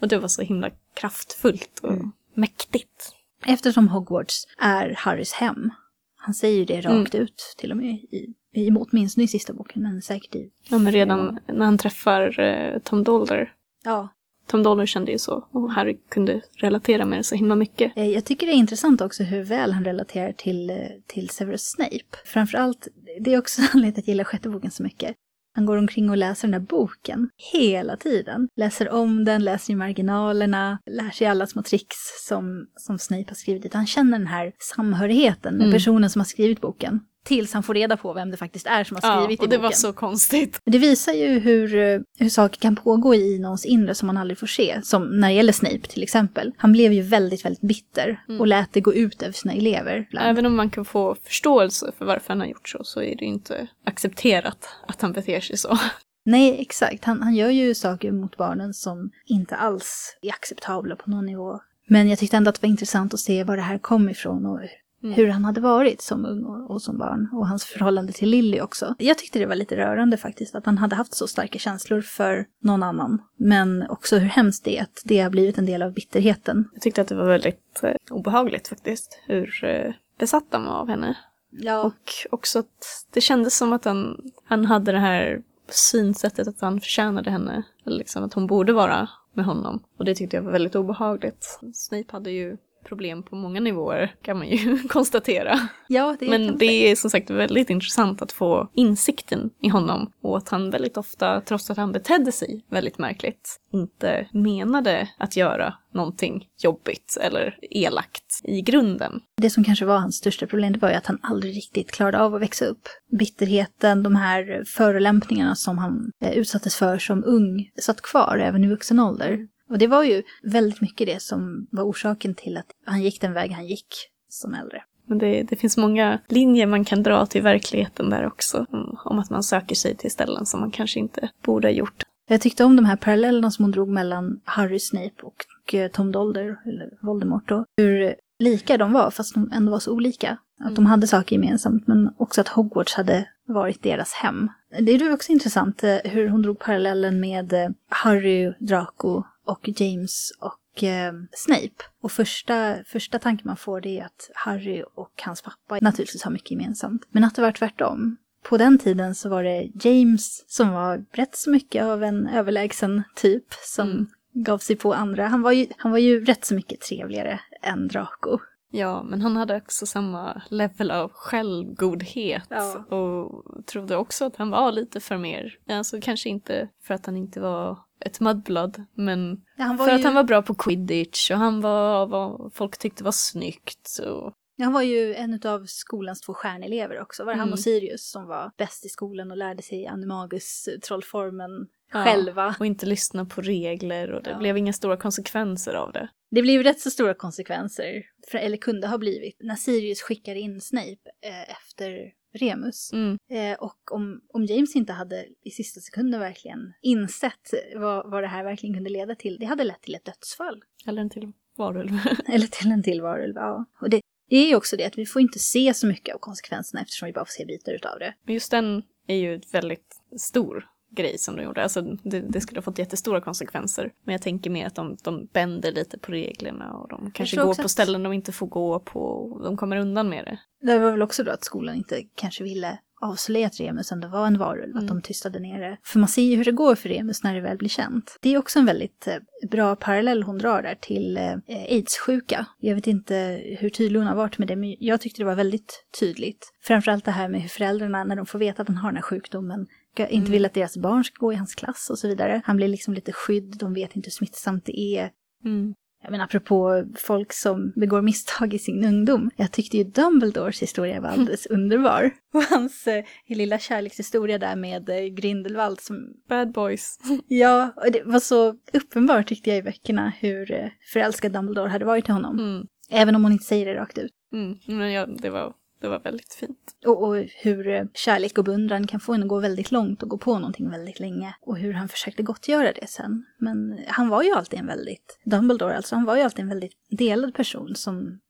Och 0.00 0.08
det 0.08 0.18
var 0.18 0.28
så 0.28 0.42
himla 0.42 0.70
kraftfullt 0.94 1.80
och 1.82 1.92
Mm. 1.92 2.12
mäktigt. 2.34 3.12
Eftersom 3.46 3.88
Hogwarts 3.88 4.46
är 4.58 4.94
Harrys 4.98 5.32
hem. 5.32 5.70
Han 6.16 6.34
säger 6.34 6.58
ju 6.58 6.64
det 6.64 6.80
rakt 6.80 7.14
ut 7.14 7.54
till 7.58 7.70
och 7.70 7.76
med 7.76 7.86
i, 7.86 8.34
i 8.52 8.70
åtminstone 8.70 9.24
i 9.24 9.28
sista 9.28 9.52
boken, 9.52 9.82
men 9.82 10.02
säkert 10.02 10.34
i... 10.34 10.50
Ja, 10.68 10.78
men 10.78 10.92
redan 10.92 11.38
när 11.46 11.64
han 11.64 11.78
träffar 11.78 12.40
eh, 12.40 12.78
Tom 12.78 13.04
Dolder. 13.04 13.52
Ja, 13.84 14.08
Tom 14.50 14.62
Dolder 14.62 14.86
kände 14.86 15.12
ju 15.12 15.18
så 15.18 15.48
och 15.52 15.72
Harry 15.72 15.98
kunde 16.10 16.40
relatera 16.56 17.04
med 17.04 17.18
det 17.18 17.24
så 17.24 17.34
himla 17.34 17.54
mycket. 17.56 17.92
Eh, 17.96 18.06
Jag 18.08 18.24
tycker 18.24 18.46
det 18.46 18.52
är 18.52 18.56
intressant 18.56 19.00
också 19.00 19.22
hur 19.22 19.42
väl 19.44 19.72
han 19.72 19.84
relaterar 19.84 20.32
till, 20.32 20.70
eh, 20.70 20.76
till 21.06 21.28
Severus 21.28 21.62
Snape. 21.70 22.16
Framförallt, 22.24 22.88
det 23.20 23.34
är 23.34 23.38
också 23.38 23.62
anledningen 23.74 23.94
till 23.94 24.00
att 24.02 24.06
jag 24.08 24.12
gillar 24.12 24.24
sjätte 24.24 24.48
boken 24.48 24.70
så 24.70 24.82
mycket. 24.82 25.14
Han 25.54 25.66
går 25.66 25.76
omkring 25.76 26.10
och 26.10 26.16
läser 26.16 26.48
den 26.48 26.60
där 26.60 26.66
boken 26.68 27.28
hela 27.52 27.96
tiden. 27.96 28.48
Läser 28.56 28.90
om 28.90 29.24
den, 29.24 29.44
läser 29.44 29.72
i 29.72 29.76
marginalerna, 29.76 30.78
lär 30.90 31.10
sig 31.10 31.26
alla 31.26 31.46
små 31.46 31.62
tricks 31.62 31.96
som, 32.28 32.66
som 32.76 32.98
Snape 32.98 33.24
har 33.28 33.34
skrivit. 33.34 33.74
Han 33.74 33.86
känner 33.86 34.18
den 34.18 34.26
här 34.26 34.52
samhörigheten 34.76 35.54
med 35.54 35.62
Mm. 35.64 35.72
personen 35.72 36.10
som 36.10 36.20
har 36.20 36.24
skrivit 36.24 36.60
boken. 36.60 37.00
Tills 37.24 37.52
han 37.52 37.62
får 37.62 37.74
reda 37.74 37.96
på 37.96 38.12
vem 38.12 38.30
det 38.30 38.36
faktiskt 38.36 38.66
är 38.66 38.84
som 38.84 38.98
har 39.02 39.10
Ja, 39.10 39.20
skrivit 39.22 39.40
och 39.40 39.44
i 39.46 39.48
det 39.48 39.56
boken. 39.56 39.62
var 39.62 39.70
så 39.70 39.92
konstigt. 39.92 40.58
Det 40.64 40.78
visar 40.78 41.12
ju 41.12 41.26
hur, 41.38 41.74
eh, 41.76 42.00
hur 42.18 42.28
saker 42.28 42.60
kan 42.60 42.76
pågå 42.76 43.14
i 43.14 43.38
någons 43.38 43.64
inre 43.64 43.94
som 43.94 44.06
man 44.06 44.16
aldrig 44.16 44.38
får 44.38 44.46
se. 44.46 44.80
Som 44.84 45.20
när 45.20 45.28
det 45.28 45.34
gäller 45.34 45.52
Snape 45.52 45.80
till 45.88 46.02
exempel. 46.02 46.52
Han 46.56 46.72
blev 46.72 46.92
ju 46.92 47.02
väldigt, 47.02 47.44
väldigt 47.44 47.60
bitter 47.62 48.20
och 48.38 48.46
lät 48.46 48.72
det 48.72 48.80
gå 48.80 48.94
ut 48.94 49.22
över 49.22 49.32
sina 49.32 49.54
elever. 49.54 50.06
ibland. 50.08 50.26
Även 50.28 50.46
om 50.46 50.56
man 50.56 50.70
kan 50.70 50.84
få 50.84 51.16
förståelse 51.24 51.92
för 51.98 52.04
varför 52.04 52.28
han 52.28 52.40
har 52.40 52.46
gjort 52.46 52.68
så, 52.68 52.84
så 52.84 53.02
är 53.02 53.16
det 53.16 53.24
inte 53.24 53.68
accepterat 53.86 54.68
att 54.88 55.02
han 55.02 55.12
beter 55.12 55.40
sig 55.40 55.56
så. 55.56 55.78
Nej, 56.24 56.60
exakt. 56.60 57.04
Han, 57.04 57.22
han 57.22 57.34
gör 57.34 57.50
ju 57.50 57.74
saker 57.74 58.12
mot 58.12 58.36
barnen 58.36 58.74
som 58.74 59.10
inte 59.26 59.56
alls 59.56 60.16
är 60.22 60.30
acceptabla 60.30 60.96
på 60.96 61.10
någon 61.10 61.26
nivå. 61.26 61.60
Men 61.88 62.08
jag 62.08 62.18
tyckte 62.18 62.36
ändå 62.36 62.48
att 62.48 62.54
det 62.54 62.62
var 62.62 62.70
intressant 62.70 63.14
att 63.14 63.20
se 63.20 63.44
var 63.44 63.56
det 63.56 63.62
här 63.62 63.78
kom 63.78 64.08
ifrån 64.08 64.46
och 64.46 64.60
Mm. 65.02 65.14
hur 65.14 65.28
han 65.28 65.44
hade 65.44 65.60
varit 65.60 66.02
som 66.02 66.24
ung 66.26 66.44
och, 66.44 66.82
som 66.82 66.98
barn. 66.98 67.28
Och 67.32 67.48
hans 67.48 67.64
förhållande 67.64 68.12
till 68.12 68.28
Lily 68.28 68.60
också. 68.60 68.94
Jag 68.98 69.18
tyckte 69.18 69.38
det 69.38 69.46
var 69.46 69.54
lite 69.54 69.76
rörande 69.76 70.16
faktiskt, 70.16 70.54
att 70.54 70.66
han 70.66 70.78
hade 70.78 70.96
haft 70.96 71.14
så 71.14 71.26
starka 71.26 71.58
känslor 71.58 72.00
för 72.00 72.46
någon 72.62 72.82
annan. 72.82 73.22
Men 73.36 73.90
också 73.90 74.16
hur 74.16 74.28
hemskt 74.28 74.64
det 74.64 74.78
är 74.78 74.82
att 74.82 75.02
det 75.04 75.20
har 75.20 75.30
blivit 75.30 75.58
en 75.58 75.66
del 75.66 75.82
av 75.82 75.92
bitterheten. 75.92 76.68
Jag 76.72 76.82
tyckte 76.82 77.00
att 77.00 77.08
det 77.08 77.14
var 77.14 77.26
väldigt 77.26 77.80
eh, 77.82 77.94
obehagligt 78.10 78.68
faktiskt, 78.68 79.20
hur 79.26 79.64
eh, 79.64 79.92
besatt 80.18 80.44
han 80.50 80.64
var 80.64 80.72
av 80.72 80.88
henne. 80.88 81.16
Ja, 81.50 81.82
Och 81.82 82.12
också 82.30 82.58
att 82.58 83.06
det 83.10 83.20
kändes 83.20 83.56
som 83.56 83.72
att 83.72 83.84
han, 83.84 84.30
han 84.44 84.64
hade 84.64 84.92
det 84.92 84.98
här 84.98 85.42
synsättet 85.68 86.48
att 86.48 86.60
han 86.60 86.80
förtjänade 86.80 87.30
henne. 87.30 87.62
Eller 87.86 87.98
liksom 87.98 88.24
att 88.24 88.34
hon 88.34 88.46
borde 88.46 88.72
vara 88.72 89.08
med 89.34 89.44
honom. 89.44 89.82
Och 89.98 90.04
det 90.04 90.14
tyckte 90.14 90.36
jag 90.36 90.42
var 90.42 90.52
väldigt 90.52 90.76
obehagligt. 90.76 91.58
Snape 91.74 92.12
hade 92.12 92.30
ju 92.30 92.56
problem 92.84 93.22
på 93.22 93.36
många 93.36 93.60
nivåer 93.60 94.14
kan 94.22 94.38
man 94.38 94.48
ju 94.48 94.78
konstatera. 94.88 95.68
ja 95.88 96.16
det 96.20 96.28
Men 96.28 96.58
det 96.58 96.90
är 96.90 96.96
som 96.96 97.10
sagt 97.10 97.30
väldigt 97.30 97.70
intressant 97.70 98.22
att 98.22 98.32
få 98.32 98.70
insikten 98.74 99.50
i 99.62 99.68
honom 99.68 100.12
och 100.22 100.36
att 100.36 100.48
han 100.48 100.70
väldigt 100.70 100.96
ofta, 100.96 101.40
trots 101.40 101.70
att 101.70 101.76
han 101.76 101.92
betedde 101.92 102.32
sig 102.32 102.64
väldigt 102.70 102.98
märkligt, 102.98 103.60
inte 103.72 104.28
menade 104.32 105.08
att 105.18 105.36
göra 105.36 105.74
någonting 105.94 106.46
jobbigt 106.58 107.18
eller 107.20 107.58
elakt 107.62 108.24
i 108.44 108.62
grunden. 108.62 109.20
Det 109.36 109.50
som 109.50 109.64
kanske 109.64 109.84
var 109.84 109.98
hans 109.98 110.16
största 110.16 110.46
problem 110.46 110.72
det 110.72 110.78
var 110.78 110.90
ju 110.90 110.94
att 110.94 111.06
han 111.06 111.18
aldrig 111.22 111.56
riktigt 111.56 111.90
klarade 111.90 112.20
av 112.20 112.34
att 112.34 112.42
växa 112.42 112.64
upp. 112.64 112.88
Bitterheten, 113.18 114.02
de 114.02 114.16
här 114.16 114.64
förolämpningarna 114.66 115.54
som 115.54 115.78
han 115.78 116.10
eh, 116.24 116.32
utsattes 116.32 116.76
för 116.76 116.98
som 116.98 117.24
ung 117.24 117.70
satt 117.80 118.00
kvar 118.00 118.38
även 118.38 118.64
i 118.64 118.68
vuxen 118.68 119.00
ålder. 119.00 119.48
Och 119.70 119.78
det 119.78 119.86
var 119.86 120.04
ju 120.04 120.22
väldigt 120.42 120.80
mycket 120.80 121.06
det 121.06 121.22
som 121.22 121.66
var 121.70 121.84
orsaken 121.84 122.34
till 122.34 122.56
att 122.56 122.66
han 122.86 123.02
gick 123.02 123.20
den 123.20 123.32
väg 123.32 123.52
han 123.52 123.66
gick 123.66 123.86
som 124.28 124.54
äldre. 124.54 124.82
Men 125.06 125.18
det, 125.18 125.42
det 125.42 125.56
finns 125.56 125.76
många 125.76 126.18
linjer 126.28 126.66
man 126.66 126.84
kan 126.84 127.02
dra 127.02 127.26
till 127.26 127.42
verkligheten 127.42 128.10
där 128.10 128.26
också. 128.26 128.66
Om, 128.68 128.98
om 129.04 129.18
att 129.18 129.30
man 129.30 129.42
söker 129.42 129.74
sig 129.74 129.96
till 129.96 130.10
ställen 130.10 130.46
som 130.46 130.60
man 130.60 130.70
kanske 130.70 131.00
inte 131.00 131.30
borde 131.42 131.68
ha 131.68 131.72
gjort. 131.72 132.02
Jag 132.28 132.40
tyckte 132.40 132.64
om 132.64 132.76
de 132.76 132.84
här 132.84 132.96
parallellerna 132.96 133.50
som 133.50 133.64
hon 133.64 133.72
drog 133.72 133.88
mellan 133.88 134.40
Harry 134.44 134.78
Snape 134.78 135.22
och, 135.22 135.74
eh, 135.74 135.90
Tom 135.90 136.12
Dolder, 136.12 136.56
eller 136.66 136.90
Voldemort 137.02 137.48
då. 137.48 137.64
Hur 137.76 138.14
lika 138.38 138.78
de 138.78 138.92
var, 138.92 139.10
fast 139.10 139.34
de 139.34 139.52
ändå 139.52 139.72
var 139.72 139.78
så 139.78 139.92
olika. 139.92 140.38
Att 140.64 140.76
de 140.76 140.86
hade 140.86 141.06
saker 141.06 141.36
gemensamt, 141.36 141.86
men 141.86 142.10
också 142.16 142.40
att 142.40 142.48
Hogwarts 142.48 142.94
hade 142.94 143.28
varit 143.46 143.82
deras 143.82 144.12
hem. 144.12 144.48
Det 144.80 144.92
är 144.92 144.98
ju 144.98 145.12
också 145.12 145.32
intressant 145.32 145.84
eh, 145.84 145.96
hur 146.04 146.28
hon 146.28 146.42
drog 146.42 146.58
parallellen 146.58 147.20
med 147.20 147.52
eh, 147.52 147.68
Harry, 147.88 148.52
Draco 148.58 149.22
och 149.50 149.68
James 149.80 150.30
och 150.40 150.84
eh, 150.84 151.12
Snape. 151.32 151.84
Och 152.02 152.12
första, 152.12 152.76
första 152.86 153.18
tanken 153.18 153.46
man 153.46 153.56
får 153.56 153.80
det 153.80 153.98
är 153.98 154.04
att 154.04 154.30
Harry 154.34 154.84
och 154.94 155.22
hans 155.24 155.42
pappa 155.42 155.78
naturligtvis 155.80 156.22
har 156.22 156.30
mycket 156.30 156.50
gemensamt. 156.50 157.02
Men 157.10 157.24
att 157.24 157.34
det 157.34 157.42
var 157.42 157.52
tvärtom. 157.52 158.16
På 158.42 158.56
den 158.56 158.78
tiden 158.78 159.14
så 159.14 159.28
var 159.28 159.44
det 159.44 159.70
James 159.84 160.44
som 160.50 160.68
var 160.70 161.04
rätt 161.12 161.36
så 161.36 161.50
mycket 161.50 161.84
av 161.84 162.02
en 162.04 162.26
överlägsen 162.28 163.02
typ 163.14 163.44
som 163.64 163.90
Mm. 163.90 164.06
gav 164.32 164.58
sig 164.58 164.76
på 164.76 164.94
andra. 164.94 165.28
Han 165.28 165.42
var, 165.42 165.52
ju, 165.52 165.66
han 165.76 165.90
var 165.90 165.98
ju 165.98 166.24
rätt 166.24 166.44
så 166.44 166.54
mycket 166.54 166.80
trevligare 166.80 167.40
än 167.62 167.88
Draco. 167.88 168.38
Ja, 168.72 169.02
men 169.02 169.22
han 169.22 169.36
hade 169.36 169.56
också 169.56 169.86
samma 169.86 170.42
level 170.48 170.90
av 170.90 171.10
självgodhet 171.12 172.46
Ja. 172.48 172.96
och 172.96 173.44
trodde 173.66 173.96
också 173.96 174.24
att 174.24 174.36
han 174.36 174.50
var 174.50 174.72
lite 174.72 175.00
för 175.00 175.16
mer. 175.18 175.58
Alltså 175.70 176.00
kanske 176.02 176.28
inte 176.28 176.68
för 176.82 176.94
att 176.94 177.06
han 177.06 177.16
inte 177.16 177.40
var 177.40 177.78
ett 178.00 178.20
mudblood, 178.20 178.84
men 178.94 179.40
Ja, 179.56 179.64
han 179.64 179.78
för 179.78 179.86
ju, 179.88 179.92
att 179.92 180.04
han 180.04 180.14
var 180.14 180.24
bra 180.24 180.42
på 180.42 180.54
quidditch 180.54 181.30
och 181.30 181.36
han 181.36 181.60
var 181.60 182.06
vad 182.06 182.54
folk 182.54 182.78
tyckte 182.78 183.04
var 183.04 183.12
snyggt. 183.12 183.98
Och, 184.06 184.32
han 184.62 184.72
var 184.72 184.82
ju 184.82 185.14
en 185.14 185.40
av 185.44 185.64
skolans 185.66 186.20
två 186.20 186.34
stjärnelever 186.34 187.00
också. 187.00 187.24
Var 187.24 187.32
det 187.32 187.38
han 187.38 187.48
Mm. 187.48 187.52
och 187.52 187.58
Sirius 187.60 188.10
som 188.10 188.26
var 188.26 188.50
bäst 188.58 188.86
i 188.86 188.88
skolan 188.88 189.30
och 189.30 189.36
lärde 189.36 189.62
sig 189.62 189.86
animagus-trollformen 189.86 191.66
Ja. 191.92 192.04
själva. 192.04 192.56
och 192.60 192.66
inte 192.66 192.86
lyssna 192.86 193.24
på 193.24 193.40
regler 193.40 194.12
och 194.12 194.22
det 194.22 194.30
Ja. 194.30 194.38
blev 194.38 194.56
inga 194.56 194.72
stora 194.72 194.96
konsekvenser 194.96 195.74
av 195.74 195.92
det. 195.92 196.08
Det 196.30 196.42
blev 196.42 196.62
rätt 196.62 196.80
så 196.80 196.90
stora 196.90 197.14
konsekvenser, 197.14 198.02
för, 198.30 198.38
eller 198.38 198.56
kunde 198.56 198.86
ha 198.86 198.98
blivit, 198.98 199.36
när 199.40 199.56
Sirius 199.56 200.02
skickar 200.02 200.34
in 200.34 200.60
Snape 200.60 200.98
eh, 201.26 201.50
efter 201.50 202.12
Remus. 202.34 202.92
Mm. 202.92 203.18
Eh, 203.30 203.58
och 203.58 203.92
om, 203.92 204.20
om 204.28 204.44
James 204.44 204.76
inte 204.76 204.92
hade 204.92 205.26
i 205.44 205.50
sista 205.50 205.80
sekunden 205.80 206.20
verkligen 206.20 206.72
insett 206.82 207.50
vad, 207.76 208.10
vad 208.10 208.22
det 208.22 208.26
här 208.26 208.44
verkligen 208.44 208.74
kunde 208.74 208.90
leda 208.90 209.14
till, 209.14 209.36
det 209.40 209.46
hade 209.46 209.64
lett 209.64 209.82
till 209.82 209.94
ett 209.94 210.04
dödsfall. 210.04 210.62
Eller 210.86 211.02
en 211.02 211.10
till 211.10 211.32
varulv. 211.56 211.90
Eller 212.28 212.46
till 212.46 212.70
en 212.72 212.82
till 212.82 213.00
varulv, 213.02 213.34
ja. 213.36 213.64
Och 213.80 213.90
det, 213.90 214.00
det 214.30 214.36
är 214.36 214.48
ju 214.48 214.54
också 214.56 214.76
det 214.76 214.84
att 214.84 214.98
vi 214.98 215.06
får 215.06 215.22
inte 215.22 215.38
se 215.38 215.74
så 215.74 215.86
mycket 215.86 216.14
av 216.14 216.18
konsekvenserna 216.18 216.80
eftersom 216.82 217.06
vi 217.06 217.12
bara 217.12 217.24
får 217.24 217.32
se 217.32 217.44
bitar 217.44 217.72
utav 217.72 217.98
det. 217.98 218.14
Men 218.24 218.34
just 218.34 218.50
den 218.50 218.82
är 219.06 219.16
ju 219.16 219.40
väldigt 219.52 219.96
stor 220.18 220.66
grej 220.90 221.18
som 221.18 221.36
de 221.36 221.42
gjorde. 221.42 221.62
Alltså 221.62 221.80
det, 221.82 222.20
det 222.20 222.40
skulle 222.40 222.58
ha 222.58 222.62
fått 222.62 222.78
jättestora 222.78 223.20
konsekvenser. 223.20 223.92
Men 224.04 224.12
jag 224.12 224.22
tänker 224.22 224.50
mer 224.50 224.66
att 224.66 224.74
de, 224.74 224.96
de 225.04 225.26
bänder 225.32 225.72
lite 225.72 225.98
på 225.98 226.12
reglerna 226.12 226.72
och 226.72 226.88
de 226.88 227.10
kanske 227.14 227.36
går 227.36 227.54
på 227.54 227.62
att- 227.62 227.70
ställen 227.70 228.02
de 228.02 228.12
inte 228.12 228.32
får 228.32 228.46
gå 228.46 228.80
på. 228.80 229.00
och 229.00 229.42
De 229.42 229.56
kommer 229.56 229.76
undan 229.76 230.08
med 230.08 230.24
det. 230.24 230.38
Det 230.66 230.78
var 230.78 230.90
väl 230.90 231.02
också 231.02 231.24
då 231.24 231.30
att 231.30 231.44
skolan 231.44 231.74
inte 231.76 232.02
kanske 232.14 232.44
ville 232.44 232.78
avslöja 233.02 233.46
att 233.46 233.60
Remus 233.60 233.92
ändå 233.92 234.08
var 234.08 234.26
en 234.26 234.38
varulv, 234.38 234.70
Mm. 234.70 234.78
att 234.78 234.88
de 234.88 235.02
tystade 235.02 235.38
ner 235.38 235.60
det. 235.60 235.78
För 235.84 235.98
man 235.98 236.08
ser 236.08 236.22
ju 236.22 236.36
hur 236.36 236.44
det 236.44 236.52
går 236.52 236.74
för 236.74 236.88
Remus 236.88 237.24
när 237.24 237.34
det 237.34 237.40
väl 237.40 237.56
blir 237.58 237.68
känt. 237.68 238.18
Det 238.20 238.34
är 238.34 238.38
också 238.38 238.58
en 238.58 238.66
väldigt 238.66 239.06
eh, 239.06 239.48
bra 239.50 239.76
parallell 239.76 240.22
hon 240.22 240.38
drar 240.38 240.62
där 240.62 240.74
till 240.74 241.16
eh, 241.16 241.34
aids-sjuka. 241.70 242.46
Jag 242.58 242.74
vet 242.74 242.86
inte 242.86 243.40
hur 243.60 243.70
tydlig 243.70 243.98
hon 244.00 244.06
har 244.08 244.14
varit 244.16 244.38
med 244.38 244.48
det, 244.48 244.56
men 244.56 244.76
jag 244.80 245.00
tyckte 245.00 245.22
det 245.22 245.26
var 245.26 245.34
väldigt 245.34 245.84
tydligt. 246.00 246.52
Framförallt 246.62 247.04
det 247.04 247.10
här 247.10 247.28
med 247.28 247.40
hur 247.40 247.48
föräldrarna, 247.48 248.04
när 248.04 248.16
de 248.16 248.26
får 248.26 248.38
veta 248.38 248.62
att 248.62 248.68
han 248.68 248.76
har 248.76 248.88
den 248.90 248.96
här 248.96 249.02
sjukdomen, 249.02 249.66
ska- 249.94 250.06
inte 250.06 250.16
Mm. 250.16 250.32
vill 250.32 250.44
att 250.46 250.54
deras 250.54 250.76
barn 250.76 251.04
ska 251.04 251.14
gå 251.26 251.32
i 251.32 251.36
hans 251.36 251.54
klass 251.54 251.90
och 251.90 251.98
så 251.98 252.08
vidare. 252.08 252.42
Han 252.44 252.56
blir 252.56 252.68
liksom 252.68 252.94
lite 252.94 253.12
skydd, 253.12 253.56
de 253.58 253.74
vet 253.74 253.96
inte 253.96 254.06
hur 254.06 254.12
smittsamt 254.12 254.64
det 254.66 254.80
är. 254.80 255.10
Mm. 255.44 255.74
Jag 256.02 256.10
menar 256.10 256.24
apropå 256.24 256.84
folk 256.98 257.32
som 257.32 257.72
begår 257.76 258.02
misstag 258.02 258.54
i 258.54 258.58
sin 258.58 258.84
ungdom. 258.84 259.30
Jag 259.36 259.52
tyckte 259.52 259.76
ju 259.76 259.84
Dumbledores 259.84 260.62
historia 260.62 261.00
var 261.00 261.08
alldeles 261.08 261.46
underbar. 261.50 262.10
Och 262.34 262.42
hans 262.42 262.86
eh, 262.86 263.04
lilla 263.28 263.58
kärlekshistoria 263.58 264.38
där 264.38 264.56
med 264.56 264.88
eh, 264.88 265.04
Grindelwald 265.04 265.80
som... 265.80 265.96
Bad 266.28 266.52
boys. 266.52 266.98
Ja, 267.28 267.72
och 267.76 267.92
det 267.92 268.02
var 268.04 268.20
så 268.20 268.54
uppenbart 268.72 269.26
tyckte 269.28 269.50
jag 269.50 269.58
i 269.58 269.62
böckerna 269.62 270.12
hur 270.20 270.52
eh, 270.52 270.68
förälskad 270.92 271.32
Dumbledore 271.32 271.68
hade 271.68 271.84
varit 271.84 272.04
till 272.04 272.14
honom. 272.14 272.38
Mm. 272.38 272.66
Även 272.90 273.16
om 273.16 273.22
hon 273.22 273.32
inte 273.32 273.44
säger 273.44 273.66
det 273.66 273.74
rakt 273.80 273.98
ut. 273.98 274.12
Mm. 274.32 274.58
Men 274.66 274.92
ja, 274.92 275.06
det, 275.06 275.30
var, 275.30 275.52
det 275.80 275.88
var 275.88 276.00
väldigt 276.00 276.34
fint. 276.34 276.76
Och, 276.86 277.02
och 277.02 277.16
hur 277.16 277.68
eh, 277.68 277.84
kärlek 277.94 278.38
och 278.38 278.44
beundran 278.44 278.86
kan 278.86 279.00
få 279.00 279.14
en 279.14 279.22
att 279.22 279.28
gå 279.28 279.40
väldigt 279.40 279.70
långt 279.70 280.02
och 280.02 280.08
gå 280.08 280.18
på 280.18 280.38
någonting 280.38 280.70
väldigt 280.70 281.00
länge. 281.00 281.34
Och 281.40 281.58
hur 281.58 281.72
han 281.72 281.88
försökte 281.88 282.22
gottgöra 282.22 282.72
det 282.72 282.86
sen. 282.86 283.24
Men 283.38 283.84
han 283.88 284.08
var 284.08 284.22
ju 284.22 284.30
alltid 284.30 284.58
en 284.58 284.66
väldigt, 284.66 285.18
Dumbledore 285.24 285.76
alltså, 285.76 285.94
han 285.94 286.04
var 286.04 286.16
ju 286.16 286.22
alltid 286.22 286.42
en 286.42 286.48
väldigt 286.48 286.76
delad 286.90 287.34
person 287.34 287.74
som... 287.74 288.20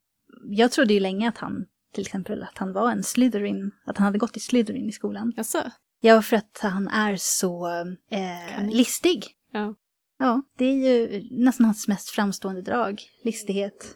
Jag 0.44 0.72
trodde 0.72 0.94
ju 0.94 1.00
länge 1.00 1.28
att 1.28 1.38
han, 1.38 1.66
till 1.92 2.02
exempel, 2.02 2.42
att 2.42 2.58
han 2.58 2.72
var 2.72 2.90
en 2.90 3.02
Slytherin, 3.02 3.70
att 3.86 3.96
han 3.98 4.04
hade 4.04 4.18
gått 4.18 4.36
i 4.36 4.40
Slytherin 4.40 4.88
i 4.88 4.92
skolan. 4.92 5.32
Jaså? 5.36 5.62
Ja, 6.00 6.22
för 6.22 6.36
att 6.36 6.58
han 6.62 6.88
är 6.88 7.16
så 7.16 7.68
eh, 8.10 8.68
listig. 8.70 9.26
Ja. 9.52 9.74
Ja, 10.18 10.42
det 10.58 10.64
är 10.64 10.74
ju 10.74 11.28
nästan 11.30 11.66
hans 11.66 11.88
mest 11.88 12.10
framstående 12.10 12.62
drag, 12.62 13.02
listighet. 13.24 13.94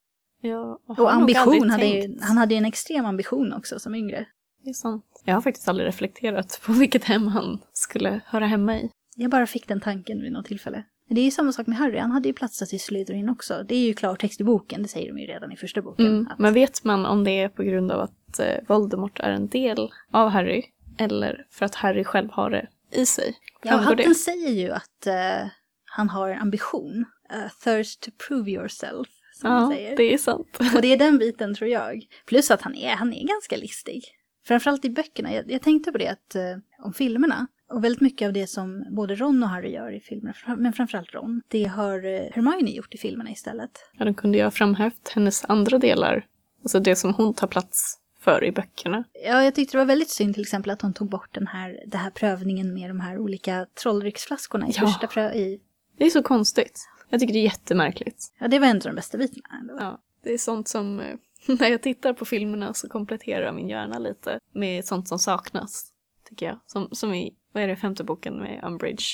Ja, 0.49 0.79
Och 0.87 1.13
aldrig 1.13 1.37
ambition, 1.37 1.71
hade 1.71 1.87
ju, 1.87 2.19
han 2.21 2.37
hade 2.37 2.55
ju 2.55 2.59
en 2.59 2.65
extrem 2.65 3.07
ambition 3.07 3.53
också 3.53 3.79
som 3.79 3.95
yngre. 3.95 4.27
Det 4.65 4.71
är 4.71 4.75
sant. 4.75 5.05
Jag 5.25 5.35
har 5.35 5.41
faktiskt 5.41 5.69
aldrig 5.69 5.89
reflekterat 5.89 6.61
på 6.67 6.73
vilket 6.81 7.05
hem 7.05 7.27
han 7.27 7.61
skulle 7.73 8.21
höra 8.27 8.47
hemma 8.47 8.77
i. 8.77 8.91
Jag 9.17 9.31
bara 9.31 9.47
fick 9.47 9.69
den 9.69 9.81
tanken 9.81 10.23
vid 10.23 10.33
något 10.33 10.47
tillfälle. 10.47 10.85
Det 11.09 11.21
är 11.21 11.25
ju 11.25 11.31
samma 11.31 11.53
sak 11.53 11.67
med 11.67 11.79
Harry, 11.79 11.99
han 11.99 12.11
hade 12.11 12.29
ju 12.29 12.35
platsat 12.35 12.73
i 12.73 12.79
Slytherin 12.79 13.29
också. 13.29 13.65
Det 13.69 13.75
är 13.75 13.87
ju 13.87 13.95
klartext 13.95 14.41
i 14.41 14.45
boken, 14.45 14.83
det 14.83 14.89
säger 14.89 15.09
de 15.09 15.19
ju 15.19 15.27
redan 15.27 15.53
i 15.53 15.57
första 15.57 15.83
boken. 15.83 16.07
Mm. 16.07 16.29
Att, 16.31 16.39
Men 16.39 16.55
vet 16.55 16.85
man 16.85 17.07
om 17.07 17.25
det 17.25 17.31
är 17.31 17.49
på 17.49 17.63
grund 17.63 17.93
av 17.93 18.01
att 18.01 18.39
eh, 18.39 18.47
Voldemort 18.69 19.21
är 19.21 19.31
en 19.31 19.49
del 19.49 19.91
av 20.11 20.29
Harry? 20.29 20.63
Eller 20.99 21.47
för 21.51 21.67
att 21.67 21.75
Harry 21.75 22.05
själv 22.05 22.31
har 22.31 22.51
det 22.51 22.69
i 22.91 23.07
sig? 23.07 23.35
ja, 23.63 23.77
hatten 23.77 23.97
det? 23.97 24.15
säger 24.15 24.51
ju 24.51 24.71
att 24.71 25.07
eh, 25.07 25.49
han 25.85 26.09
har 26.09 26.29
en 26.29 26.41
ambition. 26.41 27.05
A 27.29 27.51
thirst 27.65 28.01
to 28.01 28.11
prove 28.29 28.51
yourself, 28.51 29.09
som 29.35 29.51
man 29.51 29.63
Ja, 29.63 29.77
säger. 29.77 29.97
det 29.97 30.15
är 30.15 30.19
sant. 30.19 30.59
Och 30.75 30.83
det 30.83 30.93
är 30.93 30.97
den 30.97 31.19
biten 31.19 31.55
tror 31.55 31.71
jag. 31.71 32.07
Plus 32.27 32.51
att 32.51 32.63
han 32.63 32.75
är, 32.75 32.91
han 32.91 33.13
är 33.13 33.27
ganska 33.27 33.57
listig. 33.57 34.05
Framförallt 34.47 34.85
i 34.85 34.91
böckerna. 34.91 35.35
Jag, 35.35 35.51
jag 35.51 35.63
tänkte 35.63 35.93
på 35.93 35.99
det 35.99 36.09
att, 36.09 36.35
eh, 36.35 36.43
om 36.85 36.93
filmerna. 36.93 37.47
Och 37.73 37.85
väldigt 37.85 38.01
mycket 38.01 38.27
av 38.27 38.33
det 38.33 38.47
som 38.47 38.85
både 38.97 39.15
Ron 39.15 39.43
och 39.43 39.49
Harry 39.49 39.71
gör 39.73 39.93
i 39.93 40.01
filmerna, 40.01 40.35
men 40.59 40.73
framförallt 40.73 41.15
Ron, 41.15 41.43
det 41.49 41.65
har 41.65 42.05
eh, 42.05 42.21
Hermione 42.33 42.71
gjort 42.71 42.95
i 42.95 42.99
filmerna 42.99 43.31
istället. 43.31 43.71
Ja, 43.99 44.05
då 44.05 44.15
kunde 44.15 44.39
jag 44.39 44.55
framhävt 44.55 45.09
hennes 45.15 45.45
andra 45.45 45.79
delar. 45.79 46.27
Alltså 46.63 46.81
det 46.81 46.97
som 46.97 47.15
hon 47.15 47.35
tar 47.35 47.47
plats 47.47 47.99
för 48.21 48.45
i 48.45 48.53
böckerna. 48.53 49.05
Ja, 49.27 49.43
jag 49.45 49.55
tyckte 49.55 49.73
det 49.77 49.79
var 49.79 49.85
väldigt 49.87 50.11
synd 50.11 50.35
till 50.35 50.43
exempel 50.43 50.71
att 50.71 50.83
hon 50.83 50.93
tog 50.95 51.11
bort 51.11 51.35
den 51.35 51.47
här, 51.47 51.79
den 51.87 52.01
här 52.01 52.11
prövningen 52.11 52.75
med 52.75 52.91
de 52.91 53.01
här 53.01 53.19
olika 53.19 53.67
trollrycksflaskorna 53.83 54.69
i 54.69 54.73
Ja. 54.75 54.81
första 54.87 55.07
prö- 55.07 55.33
i... 55.35 55.61
Det 55.99 56.05
är 56.07 56.11
så 56.11 56.23
konstigt. 56.23 56.81
Jag 57.15 57.21
tycker 57.21 57.35
det 57.35 57.41
är 57.41 57.45
jättemärkligt. 57.45 58.33
Ja, 58.39 58.49
det 58.49 58.59
var 58.59 58.69
av 58.69 58.79
de 58.79 58.95
bästa 58.95 59.19
bitarna. 59.19 59.59
ändå. 59.61 59.77
Ja, 59.79 60.01
det 60.23 60.33
är 60.33 60.39
sånt 60.39 60.69
som, 60.69 61.01
eh, 61.01 61.17
när 61.47 61.69
jag 61.69 61.83
tittar 61.83 62.13
på 62.13 62.25
filmerna 62.25 62.75
så 62.75 62.89
kompletterar 62.89 63.53
min 63.53 63.69
hjärna 63.69 63.99
lite 63.99 64.39
med 64.53 64.85
sånt 64.85 65.09
som 65.09 65.19
saknas, 65.19 65.87
tycker 66.29 66.47
jag. 66.47 66.61
Som, 66.67 66.89
som 66.93 67.15
i, 67.15 67.35
vad 67.53 67.63
är 67.63 67.69
det, 67.69 67.77
femte 67.77 68.05
boken 68.05 68.39
med 68.39 68.65
Umbridge? 68.65 69.05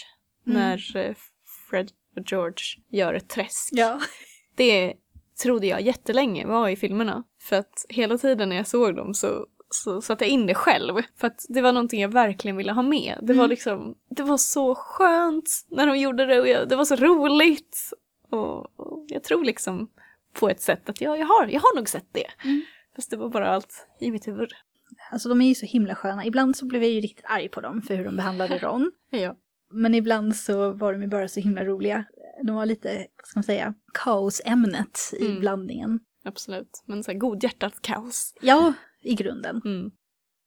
Mm. 0.46 0.58
När 0.58 0.96
eh, 0.96 1.14
Fred 1.70 1.90
och 2.16 2.32
George 2.32 2.64
gör 2.88 3.14
ett 3.14 3.28
träsk. 3.28 3.68
Ja. 3.72 4.00
Det 4.54 4.94
trodde 5.42 5.66
jag 5.66 5.80
jättelänge 5.80 6.46
var 6.46 6.68
i 6.68 6.76
filmerna. 6.76 7.24
För 7.40 7.56
att 7.56 7.86
hela 7.88 8.18
tiden 8.18 8.48
när 8.48 8.56
jag 8.56 8.66
såg 8.66 8.96
dem 8.96 9.14
så, 9.14 9.46
så 9.70 10.00
satte 10.00 10.24
jag 10.24 10.30
in 10.30 10.46
det 10.46 10.54
själv. 10.54 10.94
För 11.16 11.26
att 11.26 11.46
det 11.48 11.60
var 11.62 11.72
någonting 11.72 12.00
jag 12.02 12.08
verkligen 12.12 12.56
ville 12.56 12.72
ha 12.72 12.82
med. 12.82 13.18
Det 13.22 13.32
var 13.32 13.44
Mm. 13.44 13.50
liksom, 13.50 13.94
det 14.10 14.22
var 14.22 14.36
så 14.38 14.74
skönt 14.74 15.50
när 15.70 15.86
de 15.86 15.98
gjorde 15.98 16.26
det 16.26 16.40
och 16.40 16.48
jag, 16.48 16.68
det 16.68 16.76
var 16.76 16.84
så 16.84 16.96
roligt. 16.96 17.78
Och, 18.30 18.80
och 18.80 19.04
jag 19.08 19.22
tror 19.22 19.44
liksom 19.44 19.90
på 20.32 20.48
ett 20.48 20.60
sätt 20.60 20.88
att 20.88 21.00
jag, 21.00 21.18
jag, 21.18 21.26
har, 21.26 21.46
jag 21.46 21.60
har 21.60 21.76
nog 21.76 21.88
sett 21.88 22.06
det. 22.12 22.26
Mm. 22.44 22.62
Fast 22.96 23.10
det 23.10 23.16
var 23.16 23.28
bara 23.28 23.48
allt 23.50 23.86
i 24.00 24.10
mitt 24.10 24.28
huvud. 24.28 24.50
Alltså 25.12 25.28
de 25.28 25.40
är 25.40 25.48
ju 25.48 25.54
så 25.54 25.66
himla 25.66 25.94
sköna. 25.94 26.26
Ibland 26.26 26.56
så 26.56 26.66
blev 26.66 26.82
jag 26.82 26.92
ju 26.92 27.00
riktigt 27.00 27.24
arg 27.28 27.48
på 27.48 27.60
dem 27.60 27.82
för 27.82 27.94
hur 27.96 28.04
de 28.04 28.16
behandlade 28.16 28.58
Ron. 28.62 28.92
Ja. 29.10 29.36
Men 29.72 29.94
ibland 29.94 30.36
så 30.36 30.72
var 30.72 30.92
de 30.92 31.02
ju 31.02 31.08
bara 31.08 31.28
så 31.28 31.40
himla 31.40 31.64
roliga. 31.64 32.04
De 32.44 32.56
var 32.56 32.66
lite, 32.66 32.88
vad 33.16 33.26
ska 33.26 33.38
man 33.38 33.44
säga, 33.44 33.74
kaosämnet 33.94 34.98
i 35.20 35.26
Mm. 35.26 35.40
blandningen. 35.40 36.00
Absolut. 36.24 36.82
Men 36.86 37.04
så 37.04 37.10
här 37.10 37.18
godhjärtat 37.18 37.82
kaos. 37.82 38.34
Ja, 38.40 38.72
i 39.02 39.14
grunden. 39.14 39.60
Mm. 39.64 39.90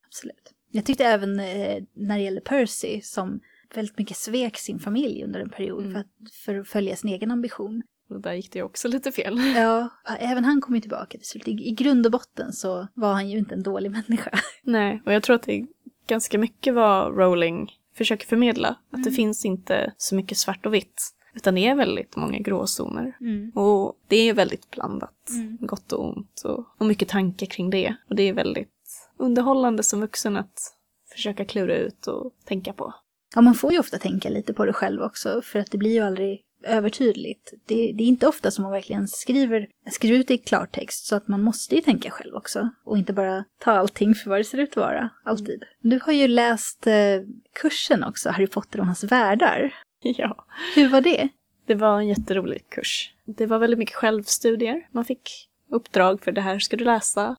Absolut. 0.08 0.54
Jag 0.72 0.86
tyckte 0.86 1.06
även 1.06 1.39
eh, 1.39 1.84
när 1.93 2.18
det 2.18 2.24
gäller 2.24 2.41
Percy 2.41 3.01
som 3.01 3.39
väldigt 3.76 3.97
mycket 3.97 4.18
svek 4.18 4.58
sin 4.58 4.80
familj 4.80 5.24
under 5.24 5.39
en 5.39 5.49
period 5.49 5.80
Mm. 5.86 5.93
för, 5.93 5.99
att, 5.99 6.34
för 6.45 6.56
att 6.60 6.68
följa 6.68 6.95
sin 6.95 7.10
egen 7.10 7.32
ambition. 7.32 7.84
Och 8.10 8.22
där 8.22 8.34
gick 8.34 8.51
det 8.51 8.64
också 8.64 8.88
lite 8.88 9.12
fel. 9.12 9.39
Ja, 9.56 9.89
även 10.20 10.45
han 10.45 10.62
kom 10.62 10.76
ju 10.76 10.82
tillbaka 10.82 11.18
till 11.18 11.28
slut. 11.28 11.47
I, 11.47 11.51
I 11.51 11.72
grund 11.72 12.06
och 12.06 12.12
botten 12.12 12.54
så 12.54 12.88
var 12.93 13.14
han 13.14 13.30
ju 13.30 13.38
inte 13.38 13.56
en 13.56 13.64
dålig 13.64 13.91
människa. 13.91 14.39
Nej, 14.64 15.01
och 15.06 15.14
jag 15.14 15.24
tror 15.24 15.36
att 15.36 15.43
det 15.43 15.54
är 15.54 15.68
ganska 16.08 16.38
mycket 16.38 16.74
vad 16.74 17.18
Rowling 17.18 17.72
försöker 17.95 18.28
förmedla. 18.28 18.70
Att 18.70 19.04
det 19.04 19.10
Mm. 19.10 19.14
finns 19.14 19.45
inte 19.45 19.93
så 19.97 20.16
mycket 20.16 20.38
svart 20.38 20.66
och 20.66 20.74
vitt. 20.74 21.01
Utan 21.36 21.56
det 21.56 21.68
är 21.68 21.76
väldigt 21.76 22.16
många 22.16 22.40
gråzoner. 22.40 23.18
Och 23.56 23.98
det 24.08 24.16
är 24.16 24.34
väldigt 24.34 24.72
blandat. 24.72 25.30
Mm. 25.30 25.58
Gott 25.62 25.92
och 25.92 26.06
ont. 26.06 26.42
Och, 26.46 26.66
och 26.78 26.86
mycket 26.86 27.10
tankar 27.10 27.46
kring 27.46 27.70
det. 27.70 27.96
Och 28.10 28.16
det 28.16 28.24
är 28.24 28.34
väldigt 28.34 28.70
underhållande 29.18 29.84
som 29.84 30.02
vuxen 30.02 30.38
att 30.38 30.74
försöka 31.12 31.46
klura 31.46 31.76
ut 31.76 32.08
och 32.08 32.32
tänka 32.46 32.74
på. 32.74 32.94
Ja, 33.36 33.42
man 33.42 33.56
får 33.56 33.74
ju 33.74 33.80
ofta 33.80 33.98
tänka 33.98 34.30
lite 34.30 34.54
på 34.54 34.66
det 34.66 34.74
själv 34.74 35.02
också, 35.02 35.42
för 35.42 35.60
att 35.60 35.72
det 35.72 35.78
blir 35.78 35.92
ju 35.92 36.00
aldrig 36.00 36.42
övertydligt. 36.64 37.54
Det, 37.66 37.76
det 37.76 38.04
är 38.04 38.08
inte 38.08 38.28
ofta 38.28 38.52
som 38.52 38.64
man 38.64 38.72
verkligen 38.72 39.08
skriver, 39.08 39.68
skriver 39.92 40.20
ut 40.20 40.28
det 40.28 40.34
i 40.34 40.38
klartext, 40.38 41.06
så 41.06 41.16
att 41.16 41.28
man 41.28 41.42
måste 41.42 41.76
ju 41.76 41.82
tänka 41.82 42.12
själv 42.12 42.36
också. 42.36 42.70
Och 42.86 42.98
inte 42.98 43.14
bara 43.14 43.44
ta 43.60 43.72
allting 43.72 44.16
för 44.16 44.30
vad 44.30 44.40
det 44.40 44.44
ser 44.44 44.58
ut 44.58 44.70
att 44.70 44.76
vara, 44.76 45.10
alltid. 45.24 45.64
Du 45.82 46.00
har 46.04 46.14
ju 46.14 46.28
läst 46.28 46.88
eh, 46.88 47.22
kursen 47.62 48.04
också, 48.04 48.30
Harry 48.30 48.48
Potter 48.48 48.80
och 48.80 48.86
hans 48.86 49.04
världar. 49.04 49.74
Ja. 50.18 50.45
Hur 50.76 50.89
var 50.89 51.01
det? 51.01 51.30
Det 51.66 51.76
var 51.76 51.99
en 51.99 52.08
jätterolig 52.08 52.70
kurs. 52.70 53.14
Det 53.26 53.45
var 53.45 53.60
väldigt 53.60 53.80
mycket 53.80 53.95
självstudier. 53.95 54.88
Man 54.91 55.06
fick 55.06 55.49
uppdrag 55.72 56.22
för 56.22 56.32
det 56.32 56.41
här 56.41 56.60
ska 56.60 56.78
du 56.78 56.84
läsa. 56.84 57.36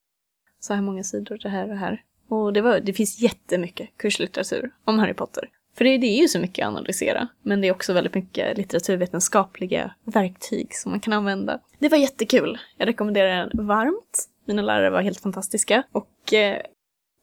Så 0.60 0.74
här 0.74 0.82
många 0.82 1.04
sidor, 1.04 1.38
det 1.42 1.48
här 1.48 1.62
och 1.62 1.68
det 1.68 1.74
här. 1.74 2.02
Och 2.28 2.52
det, 2.52 2.60
var, 2.60 2.80
det 2.80 2.92
finns 2.92 3.20
jättemycket 3.20 3.88
kurslitteratur 3.96 4.70
om 4.84 4.98
Harry 4.98 5.14
Potter. 5.14 5.48
För 5.76 5.84
det, 5.84 5.98
det 5.98 6.06
är 6.06 6.20
ju 6.20 6.28
så 6.28 6.38
mycket 6.38 6.64
att 6.64 6.68
analysera. 6.68 7.28
Men 7.42 7.60
det 7.60 7.68
är 7.68 7.72
också 7.72 7.92
väldigt 7.92 8.14
mycket 8.14 8.58
litteraturvetenskapliga 8.58 9.94
verktyg 10.04 10.74
som 10.74 10.92
man 10.92 11.00
kan 11.00 11.12
använda. 11.12 11.60
Det 11.78 11.88
var 11.88 11.98
jättekul. 11.98 12.58
Jag 12.76 12.88
rekommenderar 12.88 13.50
den 13.52 13.66
varmt. 13.66 14.28
Mina 14.46 14.62
lärare 14.62 14.90
var 14.90 15.02
helt 15.02 15.20
fantastiska. 15.20 15.82
Och 15.92 16.32
eh, 16.32 16.60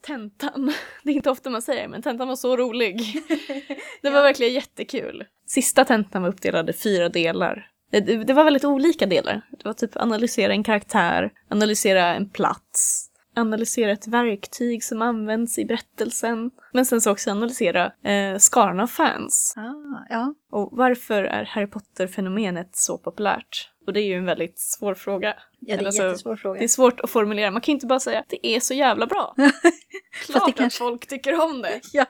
tentan, 0.02 0.74
det 1.04 1.12
är 1.12 1.16
inte 1.16 1.30
ofta 1.30 1.50
man 1.50 1.62
säger 1.62 1.88
men 1.88 2.02
tentan 2.02 2.28
var 2.28 2.36
så 2.36 2.58
rolig. 2.58 3.02
det 4.02 4.10
var 4.10 4.22
verkligen 4.22 4.54
jättekul. 4.54 5.26
Sista 5.48 5.86
tentan 5.86 6.22
var 6.22 6.30
uppdelad 6.30 6.70
i 6.70 6.74
fyra 6.74 7.10
delar. 7.10 7.68
Det, 7.92 8.00
det, 8.00 8.24
det 8.24 8.34
var 8.34 8.44
väldigt 8.44 8.66
olika 8.66 9.06
delar. 9.06 9.42
Det 9.52 9.66
var 9.66 9.74
typ 9.74 9.98
analysera 9.98 10.54
en 10.54 10.64
karaktär, 10.64 11.32
analysera 11.50 12.16
en 12.16 12.30
plats, 12.30 13.08
analysera 13.36 13.92
ett 13.92 14.08
verktyg 14.08 14.84
som 14.84 15.02
används 15.02 15.60
i 15.60 15.66
berättelsen. 15.66 16.52
Men 16.74 16.86
sen 16.86 17.02
så 17.02 17.12
också 17.12 17.32
analysera 17.32 17.92
eh, 18.04 18.38
skaran 18.38 18.80
av 18.80 18.88
fans. 18.88 19.54
Ah, 19.58 20.06
ja. 20.10 20.34
Och 20.52 20.70
varför 20.72 21.24
är 21.24 21.46
Harry 21.46 21.68
Potter-fenomenet 21.68 22.70
så 22.76 22.98
populärt? 22.98 23.71
Och 23.88 23.94
det 23.94 24.02
är 24.02 24.06
ju 24.06 24.16
en 24.16 24.26
väldigt 24.26 24.60
svår 24.60 24.94
fråga. 24.96 25.28
ja, 25.28 25.36
det 25.60 25.72
är 25.74 25.78
en 25.80 25.86
Alltså, 25.86 26.04
jättesvår 26.04 26.36
fråga. 26.36 26.60
Det 26.60 26.64
är 26.66 26.68
svårt 26.68 27.00
att 27.00 27.10
formulera. 27.10 27.52
Man 27.52 27.62
kan 27.62 27.74
inte 27.74 27.86
bara 27.86 28.00
säga 28.00 28.20
att 28.20 28.30
det 28.30 28.48
är 28.48 28.60
så 28.60 28.74
jävla 28.74 29.08
bra. 29.08 29.36
Klart 30.26 30.46
det 30.46 30.52
att 30.52 30.56
kanske- 30.58 30.78
folk 30.80 31.08
tycker 31.08 31.42
om 31.44 31.62
det. 31.62 31.80
Ja. 31.94 32.06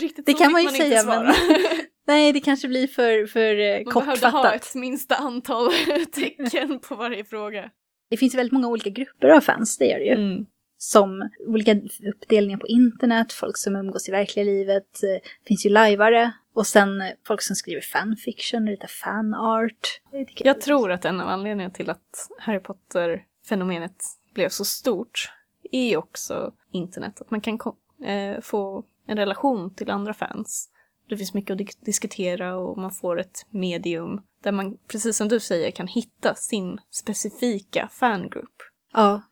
Riktigt 0.00 0.26
Det 0.26 0.32
kan 0.34 0.52
man 0.52 0.62
ju 0.62 0.68
inte 0.68 0.80
säga, 0.80 1.04
men 1.04 1.34
Nej, 2.06 2.32
det 2.32 2.40
kanske 2.40 2.68
blir 2.68 2.86
för, 2.86 3.26
för 3.26 3.58
eh, 3.58 3.84
Man 3.84 3.94
behövde 4.04 4.26
ha 4.26 4.32
kortfattat. 4.32 4.54
ett 4.54 4.74
minsta 4.74 5.14
antal 5.14 5.70
tecken 6.12 6.78
på 6.80 6.94
varje 6.94 7.24
fråga. 7.24 7.70
Det 8.10 8.16
finns 8.16 8.34
väldigt 8.34 8.52
många 8.52 8.68
olika 8.68 8.90
grupper 8.90 9.28
av 9.28 9.40
fans, 9.40 9.78
det 9.78 9.86
gör 9.86 9.98
det 9.98 10.04
ju. 10.04 10.12
Mm. 10.14 10.46
som 10.78 11.30
olika 11.46 11.80
uppdelningar 12.14 12.58
på 12.58 12.66
internet, 12.66 13.32
folk 13.32 13.56
som 13.56 13.76
umgås 13.76 14.08
i 14.08 14.12
verkliga 14.12 14.44
livet, 14.44 15.02
eh, 15.02 15.28
finns 15.48 15.66
ju 15.66 15.70
lajvare 15.70 16.32
och 16.54 16.66
sen 16.66 17.00
eh, 17.00 17.08
folk 17.26 17.42
som 17.42 17.56
skriver 17.56 17.80
fanfiction, 17.80 18.64
lite 18.64 18.86
fanart. 18.86 20.00
Jag 20.36 20.60
tror 20.60 20.92
att 20.92 21.04
en 21.04 21.20
av 21.20 21.28
anledningarna 21.28 21.74
till 21.74 21.90
att 21.90 22.30
Harry 22.38 22.60
Potter-fenomenet 22.60 24.04
blev 24.34 24.48
så 24.48 24.64
stort 24.64 25.32
är 25.72 25.96
också 25.96 26.52
internet. 26.72 27.20
Att 27.20 27.30
man 27.30 27.40
kan 27.40 27.58
eh, 28.04 28.40
få 28.40 28.84
en 29.06 29.16
relation 29.16 29.74
till 29.74 29.90
andra 29.90 30.14
fans. 30.14 30.68
Det 31.08 31.16
finns 31.16 31.34
mycket 31.34 31.50
att 31.50 31.58
di 31.58 31.68
diskutera 31.80 32.56
och 32.56 32.78
man 32.78 32.90
får 32.90 33.20
ett 33.20 33.46
medium 33.50 34.20
där 34.42 34.52
man, 34.52 34.76
precis 34.88 35.16
som 35.16 35.28
du 35.28 35.40
säger, 35.40 35.70
kan 35.70 35.86
hitta 35.86 36.34
sin 36.34 36.78
specifika 36.90 37.88
fangrupp. 37.92 38.62
Ja, 38.92 39.22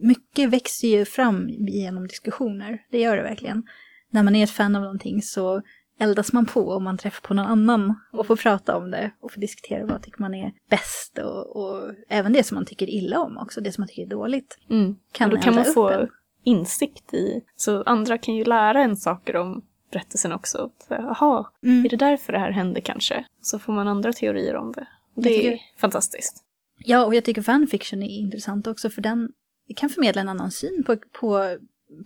mycket 0.00 0.50
växer 0.50 0.88
ju 0.88 1.04
fram 1.04 1.48
genom 1.48 2.06
diskussioner. 2.06 2.82
Det 2.90 3.00
gör 3.00 3.16
det 3.16 3.22
verkligen. 3.22 3.62
När 4.10 4.22
man 4.22 4.36
är 4.36 4.44
ett 4.44 4.50
fan 4.50 4.76
av 4.76 4.82
någonting 4.82 5.22
så 5.22 5.62
eldas 6.00 6.32
man 6.32 6.46
på 6.46 6.60
och 6.60 6.82
man 6.82 6.98
träffar 6.98 7.28
på 7.28 7.34
någon 7.34 7.46
annan 7.46 7.94
och 8.12 8.26
får 8.26 8.36
prata 8.36 8.76
om 8.76 8.90
det 8.90 9.10
och 9.20 9.32
får 9.32 9.40
diskutera 9.40 9.86
vad 9.86 10.02
tycker 10.02 10.20
man 10.20 10.34
är 10.34 10.52
bäst 10.70 11.18
och, 11.18 11.56
och 11.56 11.94
även 12.08 12.32
det 12.32 12.42
som 12.42 12.54
man 12.54 12.64
tycker 12.64 12.90
illa 12.90 13.20
om 13.20 13.38
också, 13.38 13.60
det 13.60 13.72
som 13.72 13.82
man 13.82 13.88
tycker 13.88 14.02
är 14.02 14.06
dåligt. 14.06 14.58
Mm. 14.70 14.96
Kan 15.12 15.30
och 15.30 15.36
då 15.36 15.42
kan 15.42 15.54
man 15.54 15.64
få 15.64 15.88
en. 15.88 16.08
insikt 16.44 17.14
i, 17.14 17.44
så 17.56 17.82
andra 17.82 18.18
kan 18.18 18.34
ju 18.34 18.44
lära 18.44 18.82
en 18.82 18.96
saker 18.96 19.36
om 19.36 19.62
berättelsen 19.92 20.32
också. 20.32 20.70
Jaha, 20.88 21.50
mm. 21.62 21.84
är 21.84 21.88
det 21.88 21.96
därför 21.96 22.32
det 22.32 22.38
här 22.38 22.50
hände 22.50 22.80
kanske? 22.80 23.24
Så 23.42 23.58
får 23.58 23.72
man 23.72 23.88
andra 23.88 24.12
teorier 24.12 24.56
om 24.56 24.72
det. 24.72 24.86
Det 25.14 25.46
är 25.46 25.58
fantastiskt. 25.78 26.44
Ja, 26.84 27.04
och 27.04 27.14
jag 27.14 27.24
tycker 27.24 27.42
fanfiction 27.42 28.02
är 28.02 28.18
intressant 28.18 28.66
också 28.66 28.90
för 28.90 29.02
den 29.02 29.32
kan 29.76 29.90
förmedla 29.90 30.20
en 30.20 30.28
annan 30.28 30.50
syn 30.50 30.84
på, 30.86 30.96
på 31.20 31.56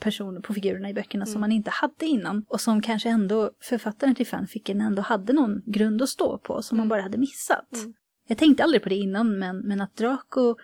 personer, 0.01 0.41
på 0.41 0.55
figurerna 0.55 0.91
i 0.91 0.95
böckerna 0.95 1.25
mm. 1.25 1.33
som 1.33 1.41
man 1.41 1.53
inte 1.53 1.71
hade 1.71 2.07
innan. 2.07 2.45
Och 2.49 2.61
som 2.61 2.83
kanske 2.83 3.09
ändå 3.09 3.51
författaren 3.61 4.15
till 4.15 4.27
fanficken 4.27 4.81
ändå 4.81 5.03
hade 5.03 5.33
någon 5.33 5.63
grund 5.67 6.03
att 6.03 6.09
stå 6.09 6.39
på 6.39 6.63
som 6.63 6.77
mm. 6.77 6.83
man 6.83 6.89
bara 6.89 7.03
hade 7.03 7.19
missat. 7.19 7.73
Mm. 7.75 7.95
Jag 8.29 8.39
tänkte 8.39 8.65
aldrig 8.65 8.83
på 8.83 8.89
det 8.89 8.95
innan 8.95 9.39
men, 9.39 9.59
men 9.59 9.81
att 9.81 9.97
Draco 9.97 10.57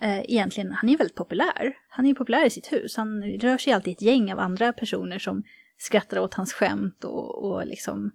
eh, 0.00 0.20
egentligen, 0.20 0.72
han 0.72 0.90
är 0.90 0.98
väldigt 0.98 1.16
populär. 1.16 1.76
Han 1.88 2.06
är 2.06 2.14
populär 2.14 2.46
i 2.46 2.50
sitt 2.50 2.72
hus. 2.72 2.96
Han 2.96 3.22
rör 3.22 3.58
sig 3.58 3.72
alltid 3.72 3.90
i 3.90 3.94
ett 3.94 4.02
gäng 4.02 4.32
av 4.32 4.38
andra 4.38 4.72
personer 4.72 5.18
som 5.18 5.42
skrattar 5.78 6.18
åt 6.18 6.34
hans 6.34 6.52
skämt 6.52 7.04
och, 7.04 7.44
och 7.44 7.66
liksom... 7.66 8.10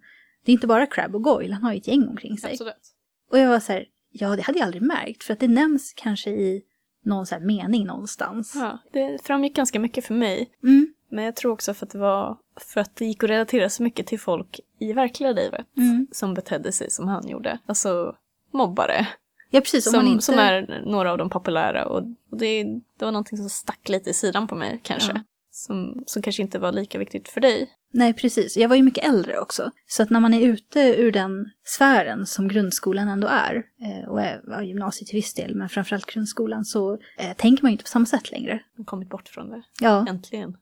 Det 0.46 0.52
är 0.52 0.54
inte 0.54 0.68
bara 0.68 0.88
Crab 0.88 1.16
och 1.16 1.24
Goyle, 1.24 1.54
han 1.54 1.64
har 1.64 1.74
ju 1.74 1.78
ett 1.78 1.88
gäng 1.88 2.08
omkring 2.08 2.38
sig. 2.38 2.52
Absolut. 2.52 2.94
Och 3.32 3.40
jag 3.40 3.50
var 3.50 3.60
så 3.60 3.72
här, 3.72 3.86
ja 4.12 4.36
det 4.36 4.42
hade 4.42 4.60
jag 4.60 4.66
aldrig 4.66 4.84
märkt 4.84 5.24
för 5.24 5.34
att 5.34 5.40
det 5.40 5.48
nämns 5.48 5.94
kanske 5.96 6.30
i 6.30 6.64
någon 7.04 7.26
så 7.26 7.40
mening 7.40 7.86
någonstans. 7.86 8.54
Ja, 8.56 8.78
det 8.92 9.24
framgick 9.24 9.56
ganska 9.56 9.80
mycket 9.80 10.06
för 10.06 10.14
mig. 10.14 10.52
Mm. 10.64 10.94
Men 11.10 11.24
jag 11.24 11.36
tror 11.36 11.52
också 11.52 11.74
för 11.74 11.86
att 11.86 11.92
det 11.92 11.98
var 11.98 12.38
för 12.56 12.82
att 12.82 12.96
det 12.96 13.06
gick 13.06 13.24
att 13.24 13.30
relatera 13.30 13.70
så 13.70 13.84
mycket 13.84 14.08
till 14.08 14.20
folk 14.20 14.60
i 14.80 14.94
verkliga 14.94 15.32
livet 15.32 15.66
mm. 15.78 16.08
som 16.12 16.34
betedde 16.34 16.72
sig 16.72 16.92
som 16.92 17.08
han 17.08 17.28
gjorde. 17.28 17.60
Alltså 17.66 18.16
mobbare. 18.52 19.08
Ja, 19.50 19.62
precis. 19.62 19.92
Som, 19.92 20.08
inte... 20.08 20.26
som 20.26 20.36
är 20.36 20.82
några 20.86 21.12
av 21.12 21.18
de 21.18 21.30
populära 21.30 21.86
och, 21.86 22.04
och 22.32 22.38
det, 22.38 22.64
det 23.00 23.06
var 23.06 23.12
någonting 23.12 23.38
som 23.38 23.50
stack 23.50 23.90
lite 23.90 24.10
i 24.10 24.14
sidan 24.14 24.48
på 24.48 24.56
mig 24.56 24.80
kanske. 24.84 25.12
Ja 25.16 25.22
som, 25.56 26.04
som 26.06 26.22
kanske 26.22 26.42
inte 26.42 26.60
var 26.60 26.72
lika 26.72 27.00
viktigt 27.00 27.30
för 27.30 27.42
dig. 27.42 27.70
Nej, 27.92 28.14
precis. 28.14 28.58
Jag 28.58 28.70
var 28.70 28.76
ju 28.76 28.84
mycket 28.84 29.06
äldre 29.06 29.40
också. 29.40 29.72
Så 29.88 30.04
att 30.04 30.10
när 30.10 30.20
man 30.20 30.34
är 30.34 30.42
ute 30.42 30.80
ur 30.80 31.12
den 31.12 31.50
sfären 31.66 32.26
som 32.26 32.48
grundskolan 32.48 33.08
ändå 33.08 33.28
är, 33.28 33.64
eh, 33.82 34.10
och 34.10 34.22
är, 34.22 34.62
gymnasiet 34.62 35.08
till 35.08 35.18
viss 35.18 35.34
del, 35.34 35.56
men 35.56 35.70
framförallt 35.70 36.06
grundskolan, 36.06 36.66
så 36.66 36.94
eh, 37.18 37.34
tänker 37.38 37.64
man 37.64 37.72
ju 37.72 37.74
inte 37.74 37.84
på 37.84 37.90
samma 37.90 38.06
sätt 38.06 38.32
längre. 38.32 38.60
Man 38.78 38.86
kommit 38.86 39.10
bort 39.10 39.28
från 39.28 39.50
det. 39.50 39.64
Ja. 39.82 40.06
Äntligen. 40.10 40.58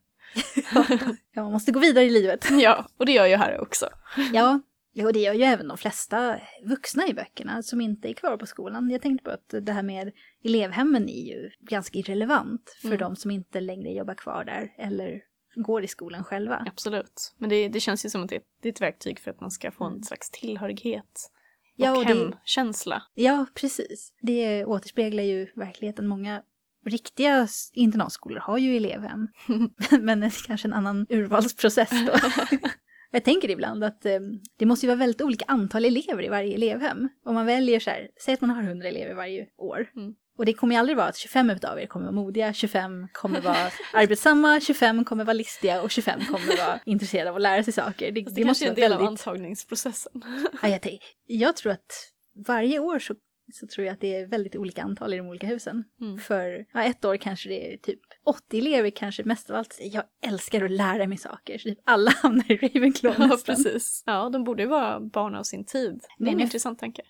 ja, 1.34 1.44
man 1.44 1.52
måste 1.52 1.72
gå 1.72 1.80
vidare 1.80 2.06
i 2.06 2.10
livet. 2.10 2.48
Ja, 2.52 2.88
och 2.98 3.06
det 3.06 3.12
gör 3.12 3.26
jag 3.26 3.39
här 3.39 3.62
också. 3.62 3.89
ja, 4.34 4.60
Jo, 4.94 5.12
det 5.12 5.20
gör 5.20 5.34
ju 5.34 5.44
även 5.44 5.68
de 5.68 5.78
flesta 5.78 6.39
vuxna 6.64 7.08
i 7.08 7.14
böckerna 7.14 7.64
som 7.64 7.82
inte 7.82 8.10
är 8.10 8.14
kvar 8.14 8.38
på 8.38 8.46
skolan. 8.46 8.89
Jag 8.89 9.02
tänkte 9.02 9.24
på 9.24 9.32
att 9.32 9.66
det 9.66 9.72
här 9.72 9.84
med 9.84 10.12
elevhemmen 10.44 11.10
är 11.10 11.28
ju 11.28 11.52
ganska 11.60 12.00
irrelevant 12.00 12.78
för 12.82 12.88
mm. 12.88 13.00
de 13.00 13.16
som 13.16 13.32
inte 13.32 13.60
längre 13.60 13.89
jobbar 13.89 14.14
kvar 14.14 14.44
där 14.44 14.74
eller 14.78 15.22
går 15.56 15.84
i 15.84 15.88
skolan 15.88 16.24
själva. 16.24 16.66
Absolut, 16.68 17.36
men 17.38 17.50
det, 17.50 17.70
det 17.70 17.80
känns 17.80 18.06
ju 18.06 18.10
som 18.10 18.24
att 18.24 18.30
det, 18.30 18.44
det, 18.62 18.70
är 18.70 18.72
ett 18.74 18.82
verktyg 18.82 19.20
för 19.20 19.32
att 19.32 19.42
man 19.42 19.52
ska 19.52 19.72
få 19.72 19.84
en 19.84 19.92
mm. 19.92 20.04
slags 20.04 20.30
tillhörighet 20.30 21.32
och, 21.78 21.86
ja, 21.86 21.98
och 21.98 22.04
hemkänsla. 22.04 23.04
Det, 23.16 23.22
ja, 23.22 23.46
precis. 23.56 24.14
Det 24.22 24.66
återspeglar 24.66 25.24
ju 25.24 25.48
verkligheten. 25.56 26.08
Många 26.08 26.44
riktiga 26.86 27.48
internatskolor 27.74 28.39
har 28.39 28.58
ju 28.58 28.78
elevhem, 28.78 29.28
men 30.02 30.20
det 30.20 30.26
är 30.26 30.48
kanske 30.48 30.68
en 30.68 30.74
annan 30.74 31.06
urvalsprocess 31.10 31.89
då. 31.89 32.14
Jag 33.12 33.24
tänker 33.24 33.49
ibland 33.49 33.84
att 33.84 34.05
eh, 34.05 34.20
det 34.57 34.66
måste 34.66 34.86
ju 34.86 34.88
vara 34.88 34.99
väldigt 34.99 35.22
olika 35.22 35.45
antal 35.47 35.86
elever 35.86 36.24
i 36.24 36.30
varje 36.30 36.55
elevhem. 36.55 37.09
Om 37.26 37.34
man 37.34 37.45
väljer 37.45 37.80
så 37.80 37.89
här, 37.89 38.09
säg 38.26 38.34
att 38.34 38.41
man 38.41 38.49
har 38.49 38.64
100 38.64 38.88
elever 38.88 39.14
varje 39.14 39.47
år. 39.57 39.91
Mm. 39.95 40.16
Och 40.38 40.45
det 40.45 40.53
kommer 40.53 40.76
ju 40.76 40.80
aldrig 40.80 40.97
vara 40.97 41.07
att 41.07 41.18
25 41.18 41.49
av 41.49 41.80
er 41.80 41.86
kommer 41.86 42.05
vara 42.05 42.16
modiga, 42.16 42.53
25 42.53 43.07
kommer 43.14 43.41
vara 43.41 43.72
arbetsamma, 43.93 44.59
25 44.59 45.05
kommer 45.05 45.24
vara 45.24 45.34
listiga 45.34 45.82
och 45.82 45.91
25 45.91 46.20
kommer 46.20 46.57
vara 46.57 46.80
intresserade 46.86 47.30
av 47.30 47.36
att 47.36 47.41
lära 47.41 47.64
sig 47.64 47.74
saker. 47.74 48.12
Det, 48.12 48.22
det, 48.22 48.32
det 48.36 48.45
måste 48.45 48.66
vara 48.66 48.70
en 48.70 48.76
del 48.76 48.89
väldigt... 48.89 49.01
av 49.01 49.07
antagningsprocessen. 49.07 50.24
ja, 50.62 50.68
jag, 50.68 50.99
jag 51.28 51.55
tror 51.55 51.72
att 51.72 52.12
varje 52.47 52.80
år 52.80 52.99
så 52.99 53.16
så 53.53 53.68
tror 53.68 53.86
jag 53.86 53.93
att 53.93 54.01
det 54.01 54.16
är 54.16 54.28
väldigt 54.28 54.55
olika 54.55 54.84
antal 54.84 55.14
i 55.14 55.18
de 55.18 55.28
olika 55.28 55.47
husen. 55.47 55.84
Mm. 56.01 56.18
För 56.18 56.66
ja, 56.74 56.84
ett 56.84 57.05
år 57.05 57.18
kanske 57.18 57.49
det 57.49 57.74
är 57.74 57.78
typ 57.78 57.99
80 58.24 58.57
elever 58.57 58.89
kanske 58.89 59.24
mest 59.24 59.49
av 59.49 59.55
allt 59.55 59.74
säger 59.74 59.95
jag 59.95 60.03
älskar 60.32 60.65
att 60.65 60.72
lära 60.72 61.07
mig 61.07 61.17
saker. 61.17 61.57
Så 61.57 61.69
typ 61.69 61.80
alla 61.84 62.11
hamnar 62.22 62.51
i 62.51 62.57
Ravenclaw 62.57 63.22
ja, 63.22 63.28
nästan. 63.28 63.55
precis. 63.55 64.03
Ja, 64.05 64.30
de 64.30 64.43
borde 64.43 64.63
ju 64.63 64.69
vara 64.69 64.99
barn 64.99 65.36
av 65.36 65.43
sin 65.43 65.65
tid. 65.65 66.01
Det 66.17 66.24
är 66.24 66.28
en 66.28 66.34
mm. 66.34 66.43
intressant 66.43 66.80
tanke. 66.80 67.01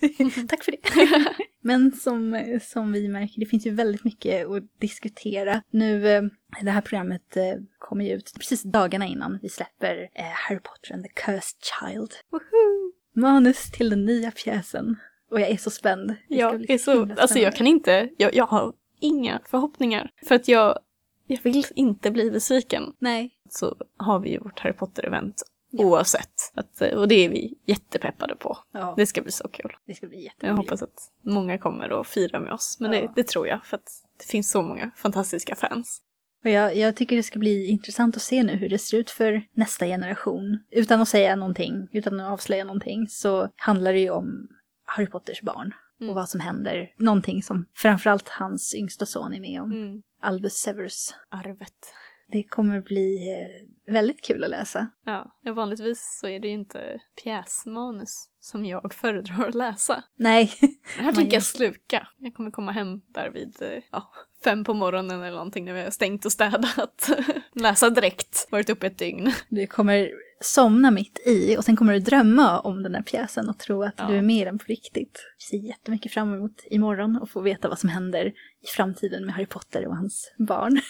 Tack 0.48 0.64
för 0.64 0.72
det. 0.72 1.34
Men 1.62 1.92
som, 1.92 2.44
som 2.62 2.92
vi 2.92 3.08
märker, 3.08 3.40
det 3.40 3.46
finns 3.46 3.66
ju 3.66 3.70
väldigt 3.70 4.04
mycket 4.04 4.46
att 4.46 4.62
diskutera. 4.80 5.62
Nu, 5.70 6.08
eh, 6.08 6.22
det 6.62 6.70
här 6.70 6.80
programmet 6.80 7.36
eh, 7.36 7.54
kommer 7.78 8.04
ju 8.04 8.12
ut 8.12 8.32
precis 8.38 8.62
dagarna 8.62 9.06
innan 9.06 9.38
vi 9.42 9.48
släpper 9.48 10.10
eh, 10.14 10.24
Harry 10.24 10.60
Potter 10.60 10.94
and 10.94 11.02
the 11.02 11.08
Cursed 11.08 11.58
Child. 11.62 12.12
Woho! 12.30 12.92
Manus 13.14 13.70
till 13.70 13.90
den 13.90 14.04
nya 14.04 14.30
pjäsen. 14.30 14.96
Och 15.30 15.40
jag 15.40 15.48
är 15.48 15.56
så 15.56 15.70
spänd. 15.70 16.14
Jag 16.28 16.70
är 16.70 16.78
så, 16.78 17.08
alltså 17.18 17.38
jag 17.38 17.56
kan 17.56 17.66
inte, 17.66 18.08
jag, 18.16 18.34
jag 18.34 18.46
har 18.46 18.72
inga 19.00 19.40
förhoppningar. 19.44 20.10
För 20.28 20.34
att 20.34 20.48
jag, 20.48 20.78
jag 21.26 21.42
vill 21.42 21.64
inte 21.74 22.10
bli 22.10 22.30
besviken. 22.30 22.82
Nej. 22.98 23.30
Så 23.50 23.76
har 23.96 24.18
vi 24.18 24.30
ju 24.30 24.38
vårt 24.38 24.60
Harry 24.60 24.74
Potter-event 24.74 25.42
ja. 25.70 25.84
oavsett. 25.84 26.52
Att, 26.54 26.80
och 26.80 27.08
det 27.08 27.14
är 27.14 27.28
vi 27.28 27.58
jättepeppade 27.66 28.36
på. 28.36 28.58
Ja. 28.72 28.94
Det 28.96 29.06
ska 29.06 29.22
bli 29.22 29.32
så 29.32 29.48
kul. 29.48 29.72
Det 29.86 29.94
ska 29.94 30.06
bli 30.06 30.24
jättekul. 30.24 30.48
Jag 30.48 30.56
hoppas 30.56 30.82
att 30.82 31.10
många 31.22 31.58
kommer 31.58 31.92
och 31.92 32.06
fira 32.06 32.40
med 32.40 32.52
oss. 32.52 32.76
Men 32.80 32.92
ja. 32.92 33.00
det, 33.00 33.12
det, 33.16 33.26
tror 33.26 33.48
jag, 33.48 33.66
för 33.66 33.76
att 33.76 33.90
det 34.18 34.24
finns 34.24 34.50
så 34.50 34.62
många 34.62 34.90
fantastiska 34.96 35.54
fans. 35.54 36.02
Och 36.44 36.50
jag, 36.50 36.76
jag, 36.76 36.96
tycker 36.96 37.16
det 37.16 37.22
ska 37.22 37.38
bli 37.38 37.66
intressant 37.66 38.16
att 38.16 38.22
se 38.22 38.42
nu 38.42 38.52
hur 38.52 38.68
det 38.68 38.78
ser 38.78 38.98
ut 38.98 39.10
för 39.10 39.42
nästa 39.52 39.86
generation. 39.86 40.58
Utan 40.70 41.00
att 41.00 41.08
säga 41.08 41.36
någonting, 41.36 41.88
utan 41.92 42.20
att 42.20 42.32
avslöja 42.32 42.64
någonting, 42.64 43.08
så 43.08 43.48
handlar 43.56 43.92
det 43.92 43.98
ju 43.98 44.10
om 44.10 44.48
Harry 44.84 45.06
Potters 45.06 45.42
barn. 45.42 45.72
Mm. 46.00 46.10
Och 46.10 46.14
vad 46.16 46.28
som 46.28 46.40
händer. 46.40 46.94
Någonting 46.96 47.42
som 47.42 47.66
framförallt 47.74 48.28
hans 48.28 48.74
yngsta 48.74 49.06
son 49.06 49.34
är 49.34 49.40
med 49.40 49.62
om. 49.62 49.72
Mm. 49.72 50.02
Albus 50.20 50.54
Severus. 50.54 51.14
Arvet. 51.30 51.94
Det 52.32 52.42
kommer 52.42 52.80
bli 52.80 53.32
eh, 53.32 53.92
väldigt 53.94 54.24
kul 54.24 54.44
att 54.44 54.50
läsa. 54.50 54.86
Ja, 55.04 55.32
vanligtvis 55.54 56.18
så 56.20 56.28
är 56.28 56.40
det 56.40 56.48
ju 56.48 56.54
inte 56.54 57.00
pjäsmanus 57.22 58.28
som 58.40 58.64
jag 58.64 58.94
föredrar 58.94 59.48
att 59.48 59.54
läsa. 59.54 60.04
Nej. 60.16 60.52
Det 60.96 61.02
här 61.02 61.12
tänker 61.12 61.36
jag 61.36 61.42
sluka. 61.56 62.08
Jag 62.18 62.34
kommer 62.34 62.50
komma 62.50 62.72
hem 62.72 63.00
där 63.14 63.30
vid 63.30 63.62
eh, 63.62 63.82
ja, 63.90 64.12
fem 64.44 64.64
på 64.64 64.74
morgonen 64.74 65.22
eller 65.22 65.36
någonting 65.36 65.64
när 65.64 65.72
vi 65.72 65.82
har 65.82 65.90
stängt 65.90 66.24
och 66.24 66.32
städat. 66.32 67.10
läsa 67.52 67.90
direkt, 67.90 68.48
varit 68.50 68.70
uppe 68.70 68.86
ett 68.86 68.98
dygn. 68.98 69.32
Du 69.48 69.66
kommer 69.66 70.10
somna 70.40 70.90
mitt 70.90 71.20
i 71.26 71.56
och 71.56 71.64
sen 71.64 71.76
kommer 71.76 71.92
du 71.92 71.98
drömma 71.98 72.60
om 72.60 72.82
den 72.82 72.94
här 72.94 73.02
pjäsen 73.02 73.48
och 73.48 73.58
tro 73.58 73.82
att 73.82 73.94
ja. 73.96 74.06
du 74.06 74.16
är 74.16 74.22
med 74.22 74.42
i 74.42 74.44
den 74.44 74.58
på 74.58 74.64
riktigt. 74.68 75.24
Jag 75.38 75.42
ser 75.42 75.66
jättemycket 75.66 76.12
fram 76.12 76.34
emot 76.34 76.64
imorgon 76.70 77.16
och 77.16 77.30
få 77.30 77.40
veta 77.40 77.68
vad 77.68 77.78
som 77.78 77.88
händer 77.88 78.26
i 78.26 78.66
framtiden 78.76 79.26
med 79.26 79.34
Harry 79.34 79.46
Potter 79.46 79.86
och 79.86 79.96
hans 79.96 80.32
barn. 80.38 80.80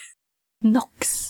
Nox. 0.62 1.27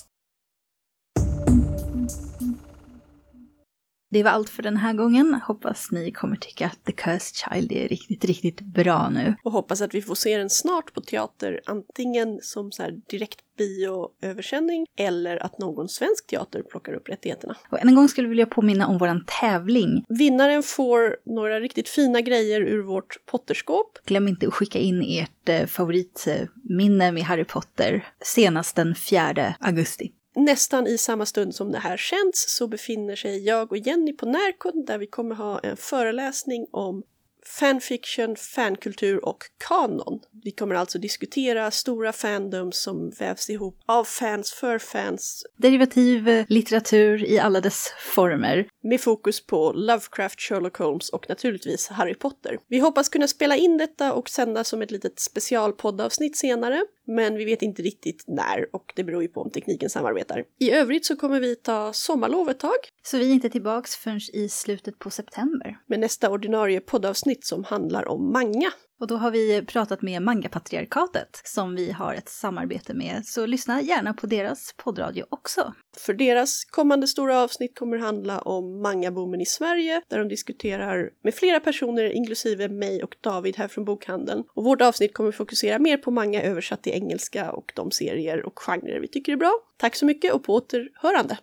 Det 4.11 4.23
var 4.23 4.31
allt 4.31 4.51
för 4.51 4.63
den 4.63 4.77
här 4.77 4.93
gången. 4.93 5.41
Hoppas 5.47 5.91
ni 5.91 6.13
kommer 6.13 6.37
tycka 6.37 6.67
att 6.67 6.85
The 6.85 6.93
Cursed 6.93 7.37
Child 7.37 7.73
är 7.73 7.89
riktigt, 7.89 8.25
riktigt 8.25 8.61
bra 8.61 9.09
nu. 9.09 9.35
Och 9.45 9.53
hoppas 9.53 9.81
att 9.81 9.95
vi 9.95 10.03
får 10.03 10.15
se 10.15 10.39
den 10.39 10.51
snart 10.51 10.95
på 10.95 11.01
teater, 11.01 11.61
antingen 11.67 12.39
som 12.43 12.73
så 12.73 12.83
här 12.83 13.01
direkt 13.11 13.41
bioöversändning 13.59 14.87
eller 14.99 15.45
att 15.45 15.59
någon 15.59 15.89
svensk 15.89 16.27
teater 16.27 16.63
plockar 16.63 16.93
upp 16.93 17.09
rättigheterna. 17.09 17.57
Och 17.71 17.81
än 17.81 17.89
en 17.89 17.95
gång 17.95 18.09
skulle 18.09 18.25
jag 18.25 18.31
vilja 18.31 18.47
påminna 18.47 18.87
om 18.87 18.99
våran 18.99 19.25
tävling. 19.41 20.05
Vinnaren 20.09 20.63
får 20.63 21.17
några 21.25 21.61
riktigt 21.61 21.89
fina 21.89 22.21
grejer 22.21 22.61
ur 22.61 22.83
vårt 22.83 23.17
Potterskåp. 23.27 23.99
Glöm 24.05 24.29
inte 24.29 24.47
att 24.49 24.55
skicka 24.55 24.79
in 24.79 25.03
ert 25.03 25.49
eh, 25.49 25.67
favoritminne 25.67 27.13
med 27.13 27.23
Harry 27.23 27.45
Potter 27.45 28.07
senast 28.21 28.77
den 28.77 28.95
4 28.95 29.55
augusti. 29.61 30.13
Nästan 30.39 30.87
i 30.87 30.99
samma 30.99 31.27
stund 31.27 31.55
som 31.55 31.73
det 31.73 31.79
här 31.79 31.97
känns 31.97 32.45
så 32.49 32.69
befinner 32.69 33.17
sig 33.17 33.45
jag 33.45 33.73
och 33.73 33.79
Jenny 33.79 34.13
på 34.13 34.27
Närkund 34.27 34.87
där 34.87 34.99
vi 34.99 35.07
kommer 35.07 35.35
ha 35.35 35.59
en 35.59 35.77
föreläsning 35.77 36.67
om 36.71 37.03
fanfiction, 37.49 38.37
fankultur 38.37 39.25
och 39.25 39.45
kanon. 39.69 40.21
Vi 40.45 40.51
kommer 40.51 40.75
alltså 40.75 40.99
diskutera 40.99 41.71
stora 41.71 42.13
fandoms 42.13 42.83
som 42.83 43.11
vävs 43.11 43.51
ihop 43.51 43.79
av 43.87 44.05
fans 44.05 44.53
för 44.53 44.79
fans 44.79 45.47
Derivativ 45.57 46.29
eh, 46.29 46.45
litteratur 46.49 47.25
i 47.25 47.39
alla 47.39 47.61
dess 47.61 47.93
former. 48.15 48.69
med 48.83 49.01
fokus 49.01 49.47
på 49.47 49.73
Lovecraft, 49.73 50.41
Sherlock 50.41 50.77
Holmes 50.77 51.09
och 51.09 51.29
naturligtvis 51.29 51.89
Harry 51.89 52.15
Potter. 52.15 52.59
Vi 52.69 52.79
hoppas 52.79 53.09
kunna 53.09 53.29
spela 53.29 53.57
in 53.57 53.79
detta 53.79 54.13
och 54.13 54.29
sända 54.29 54.65
som 54.65 54.83
ett 54.83 54.91
litet 54.91 55.21
specialpoddavsnitt 55.21 56.37
senare, 56.37 56.85
men 57.09 57.37
vi 57.37 57.45
vet 57.45 57.63
inte 57.63 57.83
riktigt 57.83 58.25
när 58.27 58.69
och 58.73 58.93
det 58.97 59.05
beror 59.05 59.23
ju 59.23 59.29
på 59.29 59.41
om 59.41 59.51
tekniken 59.51 59.91
samarbetar. 59.91 60.45
I 60.59 60.71
övrigt 60.71 61.07
så 61.07 61.17
kommer 61.17 61.41
vi 61.41 61.57
ta 61.57 61.93
sommarlov 61.93 62.51
ett 62.51 62.61
tag 62.61 62.79
Så 63.03 63.19
vi 63.19 63.31
är 63.31 63.35
inte 63.35 63.51
tillbaks 63.51 63.97
förrän 63.97 64.21
i 64.33 64.49
slutet 64.49 64.99
på 64.99 65.11
september. 65.11 65.79
med 65.87 66.01
nästa 66.01 66.31
ordinarie 66.31 66.81
poddavsnitt 66.81 67.45
som 67.45 67.65
handlar 67.65 68.09
om 68.09 68.33
manga. 68.33 68.73
Och 69.01 69.07
då 69.07 69.17
har 69.17 69.31
vi 69.31 69.63
pratat 69.63 70.03
med 70.03 70.23
Mangapatriarkatet 70.23 71.41
som 71.45 71.75
vi 71.75 71.93
har 71.93 72.15
ett 72.15 72.29
samarbete 72.29 72.95
med, 72.95 73.27
så 73.27 73.47
lyssna 73.47 73.83
gärna 73.83 74.15
på 74.15 74.27
deras 74.27 74.75
poddradio 74.77 75.25
också. 75.29 75.75
För 75.99 76.15
deras 76.15 76.65
kommande 76.65 77.07
stora 77.07 77.43
avsnitt 77.43 77.79
kommer 77.79 77.99
handla 77.99 78.39
om 78.39 78.83
mangaboomen 78.83 79.41
i 79.41 79.47
Sverige 79.47 80.03
där 80.09 80.19
de 80.19 80.29
diskuterar 80.29 81.11
med 81.23 81.35
flera 81.35 81.61
personer, 81.61 82.13
inklusive 82.13 82.69
mig 82.69 83.03
och 83.03 83.17
David 83.21 83.57
här 83.57 83.69
från 83.69 83.85
bokhandeln. 83.85 84.45
Och 84.55 84.65
vårt 84.65 84.83
avsnitt 84.83 85.15
kommer 85.15 85.33
fokusera 85.33 85.79
mer 85.79 85.97
på 85.97 86.11
manga 86.11 86.43
översatt 86.43 86.83
till 86.83 86.93
engelska 86.93 87.53
och 87.53 87.73
de 87.75 87.91
serier 87.91 88.47
och 88.47 88.59
genrer 88.59 89.01
vi 89.01 89.09
tycker 89.09 89.33
är 89.33 89.37
bra. 89.37 89.53
Tack 89.77 89.97
så 89.97 90.07
mycket 90.07 90.35
och 90.35 90.45
på 90.45 90.55
återhörande! 90.55 91.39